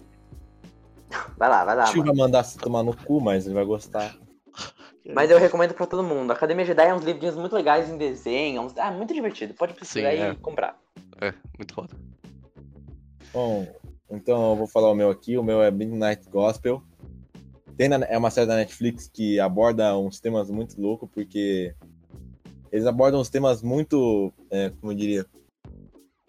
Vai 1.37 1.49
lá, 1.49 1.65
vai 1.65 1.75
lá. 1.75 1.83
tio 1.85 1.99
mano. 2.01 2.13
vai 2.13 2.25
mandar 2.27 2.43
você 2.43 2.59
tomar 2.59 2.83
no 2.83 2.95
cu, 2.95 3.19
mas 3.19 3.45
ele 3.47 3.55
vai 3.55 3.65
gostar. 3.65 4.13
Mas 5.13 5.29
eu 5.29 5.37
recomendo 5.37 5.73
pra 5.73 5.85
todo 5.85 6.03
mundo. 6.03 6.31
Academia 6.31 6.65
Jedi 6.65 6.87
é 6.87 6.93
uns 6.93 7.03
livrinhos 7.03 7.35
muito 7.35 7.53
legais 7.55 7.89
em 7.89 7.97
desenho. 7.97 8.61
uns- 8.63 8.77
Ah, 8.77 8.91
muito 8.91 9.13
divertido. 9.13 9.53
Pode 9.53 9.73
pesquisar 9.73 10.11
Sim, 10.11 10.17
e 10.17 10.21
é. 10.21 10.35
comprar. 10.35 10.79
É, 11.21 11.33
muito 11.57 11.73
foda. 11.73 11.93
Bom, 13.31 13.67
então 14.09 14.51
eu 14.51 14.55
vou 14.55 14.67
falar 14.67 14.89
o 14.89 14.95
meu 14.95 15.09
aqui. 15.09 15.37
O 15.37 15.43
meu 15.43 15.61
é 15.61 15.69
Midnight 15.69 16.27
Gospel. 16.29 16.81
Tem 17.77 17.89
na- 17.89 18.05
é 18.05 18.17
uma 18.17 18.31
série 18.31 18.47
da 18.47 18.55
Netflix 18.55 19.07
que 19.07 19.39
aborda 19.39 19.97
uns 19.97 20.19
temas 20.19 20.49
muito 20.49 20.79
loucos, 20.81 21.09
porque 21.13 21.75
eles 22.71 22.85
abordam 22.87 23.19
uns 23.19 23.29
temas 23.29 23.61
muito, 23.61 24.31
é, 24.49 24.69
como 24.79 24.91
eu 24.91 24.95
diria, 24.95 25.25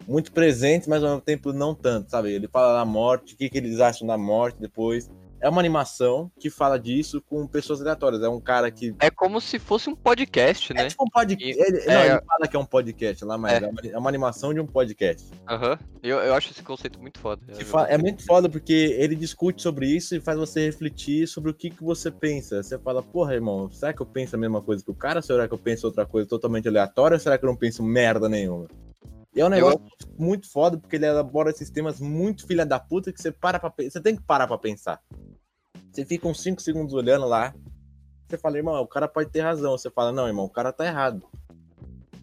muito 0.07 0.31
presentes, 0.31 0.87
mas 0.87 1.01
ao 1.03 1.09
mesmo 1.09 1.21
tempo 1.21 1.51
não 1.53 1.73
tanto, 1.73 2.11
sabe? 2.11 2.31
Ele 2.31 2.47
fala 2.47 2.73
da 2.79 2.85
morte, 2.85 3.33
o 3.33 3.37
que, 3.37 3.49
que 3.49 3.57
eles 3.57 3.79
acham 3.79 4.05
da 4.07 4.17
morte 4.17 4.59
depois. 4.59 5.09
É 5.39 5.47
uma 5.49 5.59
animação 5.61 6.31
que 6.39 6.49
fala 6.49 6.79
disso 6.79 7.21
com 7.29 7.45
pessoas 7.45 7.79
aleatórias. 7.81 8.23
É 8.23 8.29
um 8.29 8.39
cara 8.41 8.71
que. 8.71 8.95
É 8.99 9.09
como 9.11 9.39
se 9.39 9.59
fosse 9.59 9.89
um 9.89 9.95
podcast, 9.95 10.71
É 10.71 10.75
né? 10.75 10.87
tipo 10.89 11.03
um 11.03 11.09
podcast. 11.09 11.59
Ele, 11.61 11.85
não, 11.85 11.93
é- 11.93 12.07
ele 12.13 12.21
fala 12.25 12.47
que 12.47 12.55
é 12.55 12.59
um 12.59 12.65
podcast 12.65 13.23
lá, 13.25 13.37
mas 13.37 13.53
É. 13.53 13.65
é, 13.65 13.69
uma, 13.69 13.81
é 13.93 13.97
uma 13.97 14.09
animação 14.09 14.53
de 14.53 14.59
um 14.59 14.65
podcast. 14.65 15.29
Aham. 15.47 15.77
Eu, 16.01 16.17
eu 16.19 16.33
acho 16.33 16.51
esse 16.51 16.63
conceito 16.63 16.99
muito 16.99 17.19
foda. 17.19 17.41
É 17.89 17.97
muito 17.97 18.25
foda 18.25 18.47
porque 18.49 18.95
ele 18.97 19.15
discute 19.15 19.61
sobre 19.61 19.87
isso 19.87 20.15
e 20.15 20.19
faz 20.19 20.37
você 20.39 20.65
refletir 20.65 21.27
sobre 21.27 21.51
o 21.51 21.53
que, 21.53 21.69
que 21.69 21.83
você 21.83 22.09
pensa. 22.09 22.63
Você 22.63 22.77
fala, 22.79 23.03
porra, 23.03 23.33
irmão, 23.33 23.69
será 23.71 23.93
que 23.93 24.01
eu 24.01 24.05
penso 24.05 24.35
a 24.35 24.39
mesma 24.39 24.61
coisa 24.61 24.83
que 24.83 24.91
o 24.91 24.95
cara? 24.95 25.21
Será 25.21 25.47
que 25.47 25.53
eu 25.53 25.57
penso 25.57 25.85
outra 25.87 26.05
coisa 26.05 26.27
totalmente 26.27 26.67
aleatória? 26.67 27.15
Ou 27.15 27.19
será 27.19 27.37
que 27.37 27.45
eu 27.45 27.49
não 27.49 27.55
penso 27.55 27.83
merda 27.83 28.27
nenhuma? 28.29 28.67
E 29.37 29.41
é 29.41 29.45
um 29.45 29.49
negócio 29.49 29.79
muito 30.17 30.49
foda 30.51 30.77
porque 30.77 30.95
ele 30.95 31.05
elabora 31.05 31.51
esses 31.51 31.69
temas 31.69 31.99
muito 32.01 32.47
filha 32.47 32.65
da 32.65 32.79
puta 32.79 33.13
que 33.13 33.21
você 33.21 33.31
para 33.31 33.59
pra. 33.59 33.71
Você 33.79 34.01
tem 34.01 34.15
que 34.15 34.21
parar 34.23 34.47
pra 34.47 34.57
pensar. 34.57 34.99
Você 35.91 36.03
fica 36.05 36.27
uns 36.27 36.41
5 36.41 36.61
segundos 36.61 36.93
olhando 36.93 37.25
lá. 37.27 37.53
Você 38.27 38.37
fala, 38.37 38.57
irmão, 38.57 38.81
o 38.81 38.87
cara 38.87 39.07
pode 39.07 39.29
ter 39.29 39.41
razão. 39.41 39.77
Você 39.77 39.89
fala, 39.91 40.11
não, 40.11 40.27
irmão, 40.27 40.45
o 40.45 40.49
cara 40.49 40.73
tá 40.73 40.85
errado. 40.85 41.23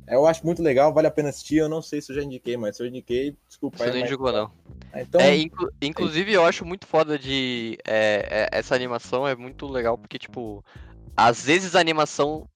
Eu 0.06 0.26
acho 0.26 0.44
muito 0.44 0.62
legal, 0.62 0.92
vale 0.92 1.06
a 1.06 1.10
pena 1.10 1.30
assistir. 1.30 1.56
Eu 1.56 1.68
não 1.68 1.80
sei 1.80 2.00
se 2.02 2.12
eu 2.12 2.16
já 2.16 2.22
indiquei, 2.22 2.56
mas 2.56 2.76
se 2.76 2.82
eu 2.82 2.86
indiquei, 2.86 3.36
desculpa. 3.48 3.78
Você 3.78 3.84
aí, 3.84 3.90
não 3.90 4.00
mas- 4.00 4.08
indicou, 4.10 4.32
não. 4.32 4.50
Então, 4.94 5.20
É, 5.20 5.36
inclu- 5.36 5.70
inclusive, 5.80 6.32
eu 6.32 6.44
acho 6.44 6.64
muito 6.64 6.86
foda 6.86 7.18
de. 7.18 7.78
é, 7.86 8.48
é, 8.52 8.58
essa 8.58 8.74
animação 8.74 9.26
é 9.26 9.34
muito 9.34 9.66
legal 9.66 9.96
porque, 9.96 10.18
tipo, 10.18 10.62
às 11.16 11.42
vezes 11.44 11.74
a 11.74 11.80
animação. 11.80 12.46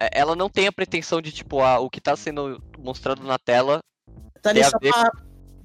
É, 0.00 0.08
Ela 0.12 0.34
não 0.36 0.48
tem 0.48 0.66
a 0.66 0.72
pretensão 0.72 1.20
de, 1.20 1.32
tipo, 1.32 1.60
a, 1.60 1.78
o 1.80 1.88
que 1.90 2.00
tá 2.00 2.16
sendo 2.16 2.62
mostrado 2.78 3.22
na 3.22 3.38
tela. 3.38 3.80
tá 4.42 4.50
ali 4.50 4.62
a 4.62 4.70
só 4.70 4.78
pra 4.78 5.10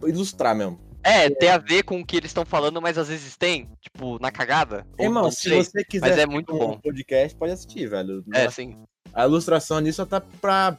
ilustrar 0.08 0.56
mesmo. 0.56 0.80
É, 1.04 1.30
tem 1.32 1.50
a 1.50 1.58
ver 1.58 1.82
com 1.84 2.00
o 2.00 2.06
que 2.06 2.16
eles 2.16 2.30
estão 2.30 2.46
falando, 2.46 2.80
mas 2.80 2.96
às 2.98 3.08
vezes 3.08 3.36
tem, 3.36 3.68
tipo, 3.82 4.20
na 4.22 4.32
cagada. 4.32 4.86
Irmão, 5.00 5.32
se 5.32 5.50
sei. 5.50 5.58
você 5.64 5.84
quiser 5.84 6.10
mas 6.10 6.18
é 6.20 6.26
muito 6.28 6.54
um 6.54 6.60
bom. 6.60 6.78
podcast, 6.80 7.36
pode 7.36 7.54
assistir, 7.54 7.88
velho. 7.90 8.24
É, 8.34 8.50
sim. 8.52 8.78
A 9.12 9.26
ilustração 9.26 9.78
ali 9.78 9.92
só 9.92 10.06
tá 10.06 10.22
pra 10.22 10.78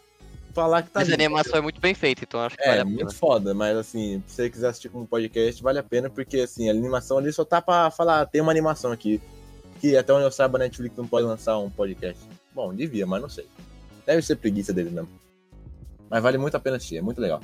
falar 0.55 0.83
que 0.83 0.91
tá 0.91 1.01
Mas 1.01 1.09
a 1.11 1.15
ali. 1.15 1.25
animação 1.25 1.57
é 1.59 1.61
muito 1.61 1.81
bem 1.81 1.93
feita, 1.95 2.23
então 2.25 2.39
acho 2.41 2.57
que 2.57 2.63
É, 2.63 2.67
vale 2.69 2.79
é 2.79 2.83
a 2.83 2.85
pena. 2.85 2.97
muito 2.97 3.15
foda, 3.17 3.53
mas 3.53 3.77
assim, 3.77 4.23
se 4.29 4.35
você 4.37 4.51
quiser 4.51 4.69
assistir 4.69 4.91
como 4.91 5.07
podcast, 5.07 5.61
vale 5.63 5.79
a 5.79 5.83
pena, 5.83 6.09
porque 6.09 6.39
assim, 6.41 6.69
a 6.69 6.73
animação 6.73 7.19
ali 7.19 7.33
só 7.33 7.45
tá 7.45 7.61
pra 7.61 7.91
falar, 7.91 8.25
tem 8.27 8.41
uma 8.41 8.53
animação 8.53 8.93
aqui, 8.93 9.21
que 9.81 9.97
até 9.97 10.13
onde 10.13 10.25
eu 10.25 10.31
saiba 10.31 10.57
a 10.57 10.61
Netflix 10.61 10.97
não 10.97 11.07
pode 11.07 11.27
lançar 11.27 11.59
um 11.59 11.69
podcast. 11.71 12.23
Bom, 12.55 12.75
devia, 12.75 13.07
mas 13.07 13.23
não 13.23 13.29
sei. 13.29 13.47
Deve 14.07 14.23
ser 14.23 14.37
preguiça 14.37 14.73
dele 14.73 14.91
mesmo. 14.91 15.09
Mas 16.11 16.23
vale 16.23 16.39
muito 16.39 16.57
a 16.57 16.61
pena 16.61 16.77
assistir, 16.77 16.99
é 16.99 17.03
muito 17.03 17.21
legal. 17.21 17.41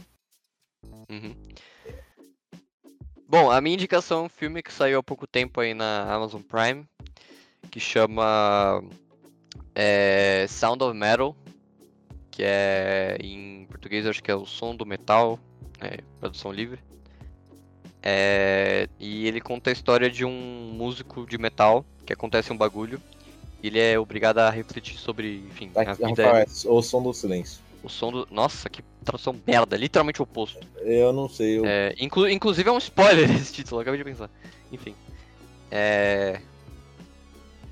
Uhum. 1.11 1.35
Bom, 3.27 3.51
a 3.51 3.61
minha 3.61 3.75
indicação 3.75 4.21
é 4.21 4.23
um 4.25 4.29
filme 4.29 4.63
que 4.63 4.73
saiu 4.73 4.99
há 4.99 5.03
pouco 5.03 5.27
tempo 5.27 5.61
aí 5.61 5.75
na 5.75 6.03
Amazon 6.13 6.43
Prime, 6.43 6.87
que 7.71 7.79
chama 7.79 8.83
é, 9.75 10.47
Sound 10.49 10.83
of 10.83 10.97
Metal, 10.97 11.37
que 12.31 12.43
é 12.43 13.17
em 13.21 13.67
português 13.67 14.07
acho 14.07 14.23
que 14.23 14.31
é 14.31 14.35
o 14.35 14.47
som 14.47 14.75
do 14.75 14.87
metal, 14.87 15.39
é, 15.81 15.99
tradução 16.19 16.53
livre. 16.53 16.81
É, 18.03 18.89
e 18.99 19.27
ele 19.27 19.41
conta 19.41 19.71
a 19.71 19.73
história 19.73 20.11
de 20.11 20.25
um 20.25 20.73
músico 20.73 21.27
de 21.27 21.37
metal 21.37 21.85
que 22.07 22.13
acontece 22.13 22.53
um 22.53 22.57
bagulho 22.57 23.03
ele 23.63 23.79
é 23.79 23.99
obrigado 23.99 24.39
a 24.39 24.51
refletir 24.51 24.97
sobre, 24.99 25.39
enfim, 25.49 25.71
Tá 25.71 25.83
a 25.83 25.95
vida, 25.95 26.25
Rafael, 26.25 26.37
é 26.37 26.47
o 26.69 26.83
som 26.83 27.03
do 27.03 27.13
silêncio. 27.13 27.61
o 27.83 27.89
som 27.89 28.11
do. 28.13 28.27
Nossa, 28.31 28.69
que 28.69 28.83
tradução 29.05 29.35
merda, 29.47 29.77
literalmente 29.77 30.21
o 30.21 30.25
oposto. 30.25 30.59
Eu 30.77 31.13
não 31.13 31.29
sei, 31.29 31.59
eu... 31.59 31.65
É, 31.67 31.95
inclu- 31.99 32.29
inclusive 32.29 32.69
é 32.69 32.73
um 32.73 32.79
spoiler 32.79 33.29
esse 33.35 33.53
título, 33.53 33.81
acabei 33.81 33.99
de 33.99 34.05
pensar. 34.05 34.31
Enfim. 34.71 34.95
É. 35.71 36.41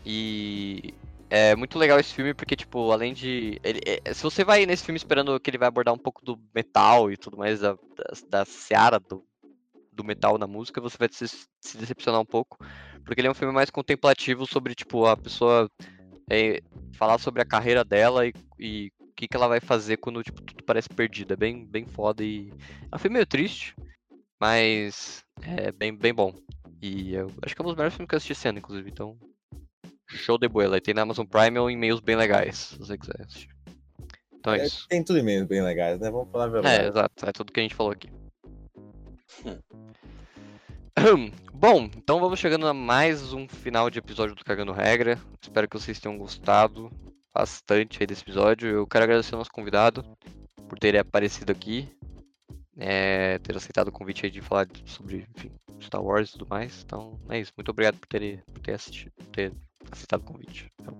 E. 0.04 0.94
É 1.28 1.56
muito 1.56 1.76
legal 1.76 1.98
esse 1.98 2.14
filme 2.14 2.32
porque, 2.32 2.54
tipo, 2.54 2.92
além 2.92 3.12
de. 3.12 3.60
ele- 3.64 3.80
é, 3.84 4.14
se 4.14 4.22
você 4.22 4.44
vai 4.44 4.64
nesse 4.64 4.84
filme 4.84 4.96
esperando 4.96 5.38
que 5.40 5.50
ele 5.50 5.58
vai 5.58 5.66
abordar 5.66 5.92
um 5.92 5.98
pouco 5.98 6.24
do 6.24 6.38
metal 6.54 7.10
e 7.10 7.16
tudo 7.16 7.36
mais, 7.36 7.58
da, 7.60 7.72
da, 7.72 8.04
da 8.28 8.44
seara 8.44 9.00
do, 9.00 9.24
do 9.92 10.04
metal 10.04 10.38
na 10.38 10.46
música, 10.46 10.80
você 10.80 10.96
vai 10.96 11.08
se, 11.10 11.26
se 11.26 11.76
decepcionar 11.76 12.20
um 12.20 12.24
pouco. 12.24 12.56
Porque 13.06 13.20
ele 13.20 13.28
é 13.28 13.30
um 13.30 13.34
filme 13.34 13.54
mais 13.54 13.70
contemplativo 13.70 14.46
sobre, 14.46 14.74
tipo, 14.74 15.06
a 15.06 15.16
pessoa 15.16 15.70
é, 16.28 16.60
falar 16.94 17.18
sobre 17.18 17.40
a 17.40 17.44
carreira 17.46 17.84
dela 17.84 18.26
e, 18.26 18.34
e 18.58 18.92
o 19.00 19.12
que, 19.14 19.28
que 19.28 19.36
ela 19.36 19.48
vai 19.48 19.60
fazer 19.60 19.96
quando, 19.96 20.22
tipo, 20.22 20.42
tudo 20.42 20.62
parece 20.64 20.88
perdido. 20.88 21.32
É 21.32 21.36
bem, 21.36 21.64
bem 21.64 21.86
foda 21.86 22.22
e. 22.24 22.52
É 22.92 22.96
um 22.96 22.98
filme 22.98 23.14
meio 23.14 23.26
triste, 23.26 23.74
mas 24.40 25.24
é 25.42 25.70
bem, 25.72 25.96
bem 25.96 26.12
bom. 26.12 26.34
E 26.82 27.14
eu 27.14 27.32
acho 27.42 27.54
que 27.54 27.62
é 27.62 27.64
um 27.64 27.68
dos 27.68 27.76
melhores 27.76 27.94
filmes 27.94 28.08
que 28.08 28.14
eu 28.14 28.18
assisti 28.18 28.48
ano, 28.48 28.58
inclusive. 28.58 28.90
Então, 28.90 29.16
show 30.08 30.36
de 30.36 30.48
bola. 30.48 30.76
E 30.76 30.80
tem 30.80 30.92
na 30.92 31.02
Amazon 31.02 31.24
Prime 31.26 31.58
ou 31.58 31.70
em 31.70 31.76
meios 31.76 32.00
bem 32.00 32.16
legais, 32.16 32.56
se 32.58 32.78
você 32.78 32.98
quiser 32.98 33.20
assistir. 33.22 33.48
Então 34.34 34.52
é 34.52 34.58
É, 34.58 34.66
isso. 34.66 34.86
tem 34.88 35.02
tudo 35.02 35.18
em 35.18 35.22
meio 35.22 35.46
bem 35.46 35.62
legais, 35.62 35.98
né? 36.00 36.10
Vamos 36.10 36.30
falar 36.30 36.44
a 36.44 36.48
É, 36.48 36.50
verdade. 36.50 36.88
exato. 36.88 37.26
É 37.28 37.32
tudo 37.32 37.52
que 37.52 37.60
a 37.60 37.62
gente 37.62 37.74
falou 37.74 37.92
aqui. 37.92 38.08
Hum, 38.76 38.92
Bom, 41.52 41.84
então 41.94 42.18
vamos 42.20 42.38
chegando 42.38 42.66
a 42.66 42.72
mais 42.74 43.32
um 43.32 43.46
final 43.46 43.90
de 43.90 43.98
episódio 43.98 44.34
do 44.34 44.44
Cagando 44.44 44.72
Regra. 44.72 45.18
Espero 45.40 45.68
que 45.68 45.78
vocês 45.78 46.00
tenham 46.00 46.16
gostado 46.16 46.90
bastante 47.34 47.98
aí 48.00 48.06
desse 48.06 48.22
episódio. 48.22 48.68
Eu 48.68 48.86
quero 48.86 49.04
agradecer 49.04 49.34
ao 49.34 49.38
nosso 49.38 49.50
convidado 49.52 50.02
por 50.68 50.78
ter 50.78 50.96
aparecido 50.96 51.52
aqui. 51.52 51.88
é, 52.78 53.38
ter 53.38 53.56
aceitado 53.56 53.88
o 53.88 53.92
convite 53.92 54.24
aí 54.26 54.30
de 54.30 54.40
falar 54.40 54.66
sobre 54.84 55.26
enfim, 55.36 55.50
Star 55.80 56.02
Wars 56.02 56.30
e 56.30 56.32
tudo 56.32 56.46
mais. 56.48 56.82
Então 56.84 57.18
é 57.28 57.40
isso. 57.40 57.52
Muito 57.56 57.70
obrigado 57.70 57.98
por 57.98 58.06
ter, 58.06 58.42
por 58.52 58.60
ter 58.60 58.72
assistido, 58.72 59.12
por 59.16 59.26
ter 59.26 59.52
aceitado 59.90 60.20
o 60.20 60.24
convite. 60.24 60.72
Então, 60.80 60.98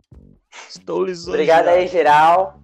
Estou 0.69 1.05
lisonjeado. 1.05 1.31
Obrigado 1.33 1.69
aí, 1.69 1.87
geral. 1.89 2.61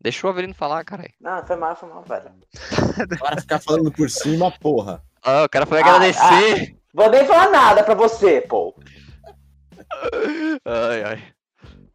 deixa 0.00 0.26
o 0.26 0.30
Avelino 0.30 0.54
falar, 0.54 0.84
caralho. 0.84 1.12
Não, 1.20 1.46
foi 1.46 1.56
mal, 1.56 1.76
foi 1.76 1.88
mal, 1.88 2.02
velho. 2.02 2.32
Para 3.18 3.40
ficar 3.40 3.60
falando 3.60 3.90
por 3.92 4.08
cima, 4.10 4.50
porra. 4.50 5.02
Ah, 5.26 5.42
o 5.44 5.48
cara 5.48 5.66
foi 5.66 5.80
Ah, 5.80 5.86
agradecer. 5.86 6.78
Vou 6.94 7.10
nem 7.10 7.26
falar 7.26 7.50
nada 7.50 7.82
pra 7.82 7.94
você, 7.94 8.40
pô. 8.40 8.78
Ai, 10.64 11.02
ai. 11.02 11.34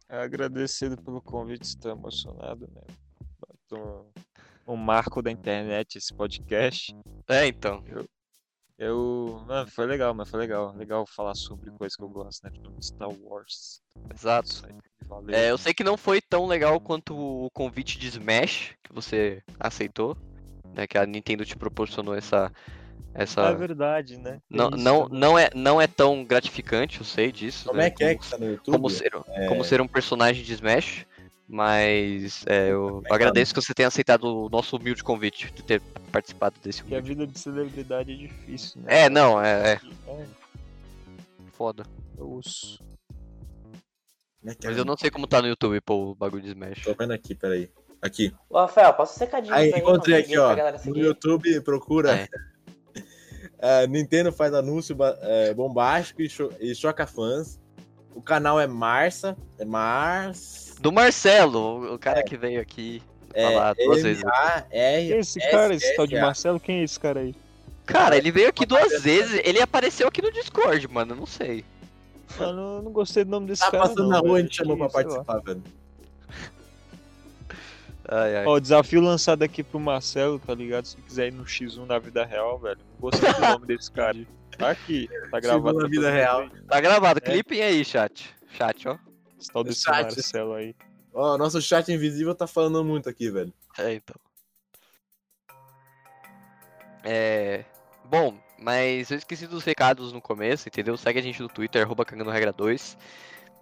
Agradecido 0.06 1.00
pelo 1.02 1.22
convite, 1.22 1.62
estou 1.62 1.92
emocionado, 1.92 2.68
né? 2.74 2.82
Tô 3.66 4.04
um 4.66 4.76
marco 4.76 5.22
da 5.22 5.30
internet 5.30 5.96
esse 5.96 6.12
podcast. 6.12 6.94
É, 7.26 7.46
então. 7.46 7.82
Eu. 8.78 9.42
Mano, 9.46 9.70
foi 9.70 9.86
legal, 9.86 10.12
mas 10.12 10.28
foi 10.28 10.40
legal. 10.40 10.74
Legal 10.76 11.06
falar 11.06 11.34
sobre 11.34 11.70
coisa 11.70 11.96
que 11.96 12.02
eu 12.02 12.10
gosto, 12.10 12.44
né? 12.44 12.50
Tipo, 12.50 12.70
Star 12.82 13.08
Wars. 13.22 13.80
Exato. 14.14 14.62
Valeu. 15.06 15.34
É, 15.34 15.50
eu 15.50 15.56
sei 15.56 15.72
que 15.72 15.82
não 15.82 15.96
foi 15.96 16.20
tão 16.20 16.46
legal 16.46 16.78
quanto 16.80 17.16
o 17.16 17.48
convite 17.52 17.98
de 17.98 18.08
Smash 18.08 18.74
que 18.82 18.92
você 18.92 19.42
aceitou, 19.58 20.16
né? 20.74 20.86
Que 20.86 20.98
a 20.98 21.06
Nintendo 21.06 21.46
te 21.46 21.56
proporcionou 21.56 22.14
essa. 22.14 22.52
Essa... 23.14 23.42
É 23.42 23.54
verdade, 23.54 24.16
né? 24.16 24.40
Tem 24.48 24.58
não, 24.58 24.68
isso 24.68 24.78
não, 24.78 25.02
também. 25.04 25.20
não, 25.20 25.38
é, 25.38 25.50
não 25.54 25.80
é 25.80 25.86
tão 25.86 26.24
gratificante, 26.24 27.00
eu 27.00 27.04
sei 27.04 27.30
disso. 27.30 27.66
Como 27.66 27.78
né, 27.78 27.86
é 27.86 27.90
que 27.90 28.04
é 28.04 28.14
que 28.14 28.28
tá 28.28 28.38
no 28.38 28.46
YouTube? 28.50 28.74
como 28.74 28.90
ser, 28.90 29.12
como 29.48 29.64
ser 29.64 29.80
um 29.80 29.86
personagem 29.88 30.42
de 30.42 30.52
Smash, 30.54 31.06
mas 31.48 32.44
é, 32.46 32.70
eu 32.70 32.98
é 32.98 33.02
que 33.02 33.08
tá? 33.08 33.14
agradeço 33.14 33.54
que 33.54 33.60
você 33.60 33.74
tenha 33.74 33.88
aceitado 33.88 34.24
o 34.24 34.48
nosso 34.48 34.76
humilde 34.76 35.04
convite 35.04 35.52
de 35.52 35.62
ter 35.62 35.82
participado 36.10 36.56
desse 36.62 36.80
Porque 36.80 36.94
a 36.94 37.00
vida 37.00 37.26
de 37.26 37.38
celebridade 37.38 38.12
é 38.12 38.16
difícil, 38.16 38.80
né? 38.80 39.04
É, 39.04 39.10
não, 39.10 39.42
é, 39.42 39.74
é 39.74 39.80
É, 40.08 40.26
foda. 41.52 41.84
eu 42.16 42.30
uso. 42.30 42.78
É 44.44 44.50
é? 44.50 44.56
Mas 44.64 44.76
eu 44.76 44.84
não 44.84 44.96
sei 44.96 45.10
como 45.10 45.26
tá 45.26 45.42
no 45.42 45.48
YouTube, 45.48 45.80
pô, 45.82 46.10
o 46.10 46.14
bagulho 46.14 46.42
de 46.42 46.48
Smash. 46.48 46.82
Tô 46.82 46.94
vendo 46.94 47.12
aqui, 47.12 47.34
peraí. 47.34 47.70
Aqui. 48.00 48.34
Ô, 48.50 48.58
Rafael, 48.58 48.92
posso 48.94 49.16
secadinho 49.16 49.54
Aí, 49.54 49.72
aí, 49.72 49.80
encontrei 49.80 50.20
aqui, 50.20 50.36
ó. 50.36 50.46
pra 50.46 50.54
galera 50.56 50.76
No 50.78 50.82
seguir? 50.82 51.00
YouTube, 51.00 51.60
procura. 51.60 52.12
É. 52.12 52.28
É, 53.64 53.86
Nintendo 53.86 54.32
faz 54.32 54.52
anúncio 54.52 54.96
é, 55.22 55.54
bombástico 55.54 56.20
e, 56.20 56.28
cho 56.28 56.50
e 56.58 56.74
choca 56.74 57.06
fãs. 57.06 57.60
O 58.14 58.20
canal 58.20 58.60
é 58.60 58.66
Marça. 58.66 59.36
É 59.58 59.64
Mars. 59.64 60.74
Do 60.80 60.90
Marcelo, 60.90 61.94
o 61.94 61.98
cara 61.98 62.24
que 62.24 62.36
veio 62.36 62.60
aqui 62.60 63.00
É, 63.32 63.44
falar 63.52 63.74
duas 63.74 64.02
vezes. 64.02 64.22
É 64.70 65.00
M-A-R. 65.04 65.18
esse 65.20 65.38
cara, 65.50 65.74
esse 65.74 65.96
tal 65.96 66.06
de. 66.08 66.16
Marcelo? 66.20 66.58
Quem 66.58 66.80
é 66.80 66.82
esse 66.82 66.98
cara 66.98 67.20
aí? 67.20 67.34
Cara, 67.86 68.16
ele 68.16 68.30
veio 68.32 68.48
aqui 68.48 68.66
duas 68.66 69.00
vezes, 69.02 69.40
ele 69.44 69.60
apareceu 69.62 70.08
aqui 70.08 70.20
no 70.20 70.30
Discord, 70.32 70.86
mano, 70.88 71.12
eu 71.12 71.16
não 71.16 71.26
sei. 71.26 71.64
Mano, 72.38 72.76
eu 72.78 72.82
não 72.82 72.92
gostei 72.92 73.24
do 73.24 73.30
nome 73.30 73.46
desse 73.46 73.62
Tá 73.62 73.70
cara. 73.70 73.82
passando 73.84 74.02
não, 74.02 74.08
na 74.08 74.18
rua, 74.18 74.38
a 74.38 74.40
gente 74.42 74.56
chamou 74.56 74.76
pra 74.76 74.88
participar, 74.88 75.38
velho. 75.38 75.62
Ai, 78.08 78.36
ai. 78.38 78.46
Ó, 78.46 78.58
desafio 78.58 79.00
lançado 79.00 79.42
aqui 79.42 79.62
pro 79.62 79.78
Marcelo, 79.78 80.38
tá 80.38 80.54
ligado? 80.54 80.86
Se 80.86 80.96
quiser 80.96 81.28
ir 81.28 81.32
no 81.32 81.44
X1 81.44 81.86
na 81.86 81.98
vida 81.98 82.24
real, 82.24 82.58
velho. 82.58 82.78
Não 82.94 83.00
gostei 83.00 83.32
do 83.32 83.40
nome 83.40 83.66
desse 83.66 83.90
cara. 83.92 84.16
Tá 84.58 84.70
aqui, 84.70 85.08
tá 85.30 85.40
gravado. 85.40 85.78
na 85.78 85.88
vida 85.88 86.10
real. 86.10 86.48
Tá 86.68 86.80
gravado, 86.80 87.20
É. 87.22 87.30
clipem 87.30 87.62
aí, 87.62 87.84
chat. 87.84 88.34
Chat, 88.50 88.86
ó. 88.88 88.98
Esse 89.40 89.50
tal 89.52 89.64
desse 89.64 89.82
Chat. 89.82 90.02
Marcelo 90.14 90.54
aí. 90.54 90.74
Ó, 91.14 91.36
nosso 91.38 91.60
chat 91.62 91.90
invisível 91.92 92.34
tá 92.34 92.46
falando 92.46 92.84
muito 92.84 93.08
aqui, 93.08 93.30
velho. 93.30 93.52
É, 93.78 93.94
então. 93.94 94.16
É. 97.04 97.64
Bom, 98.04 98.38
mas 98.58 99.10
eu 99.10 99.16
esqueci 99.18 99.46
dos 99.46 99.64
recados 99.64 100.12
no 100.12 100.20
começo, 100.20 100.68
entendeu? 100.68 100.96
Segue 100.96 101.18
a 101.18 101.22
gente 101.22 101.40
no 101.40 101.48
Twitter, 101.48 101.82
arroba 101.82 102.04
cagando 102.04 102.30
regra 102.30 102.52
2. 102.52 102.96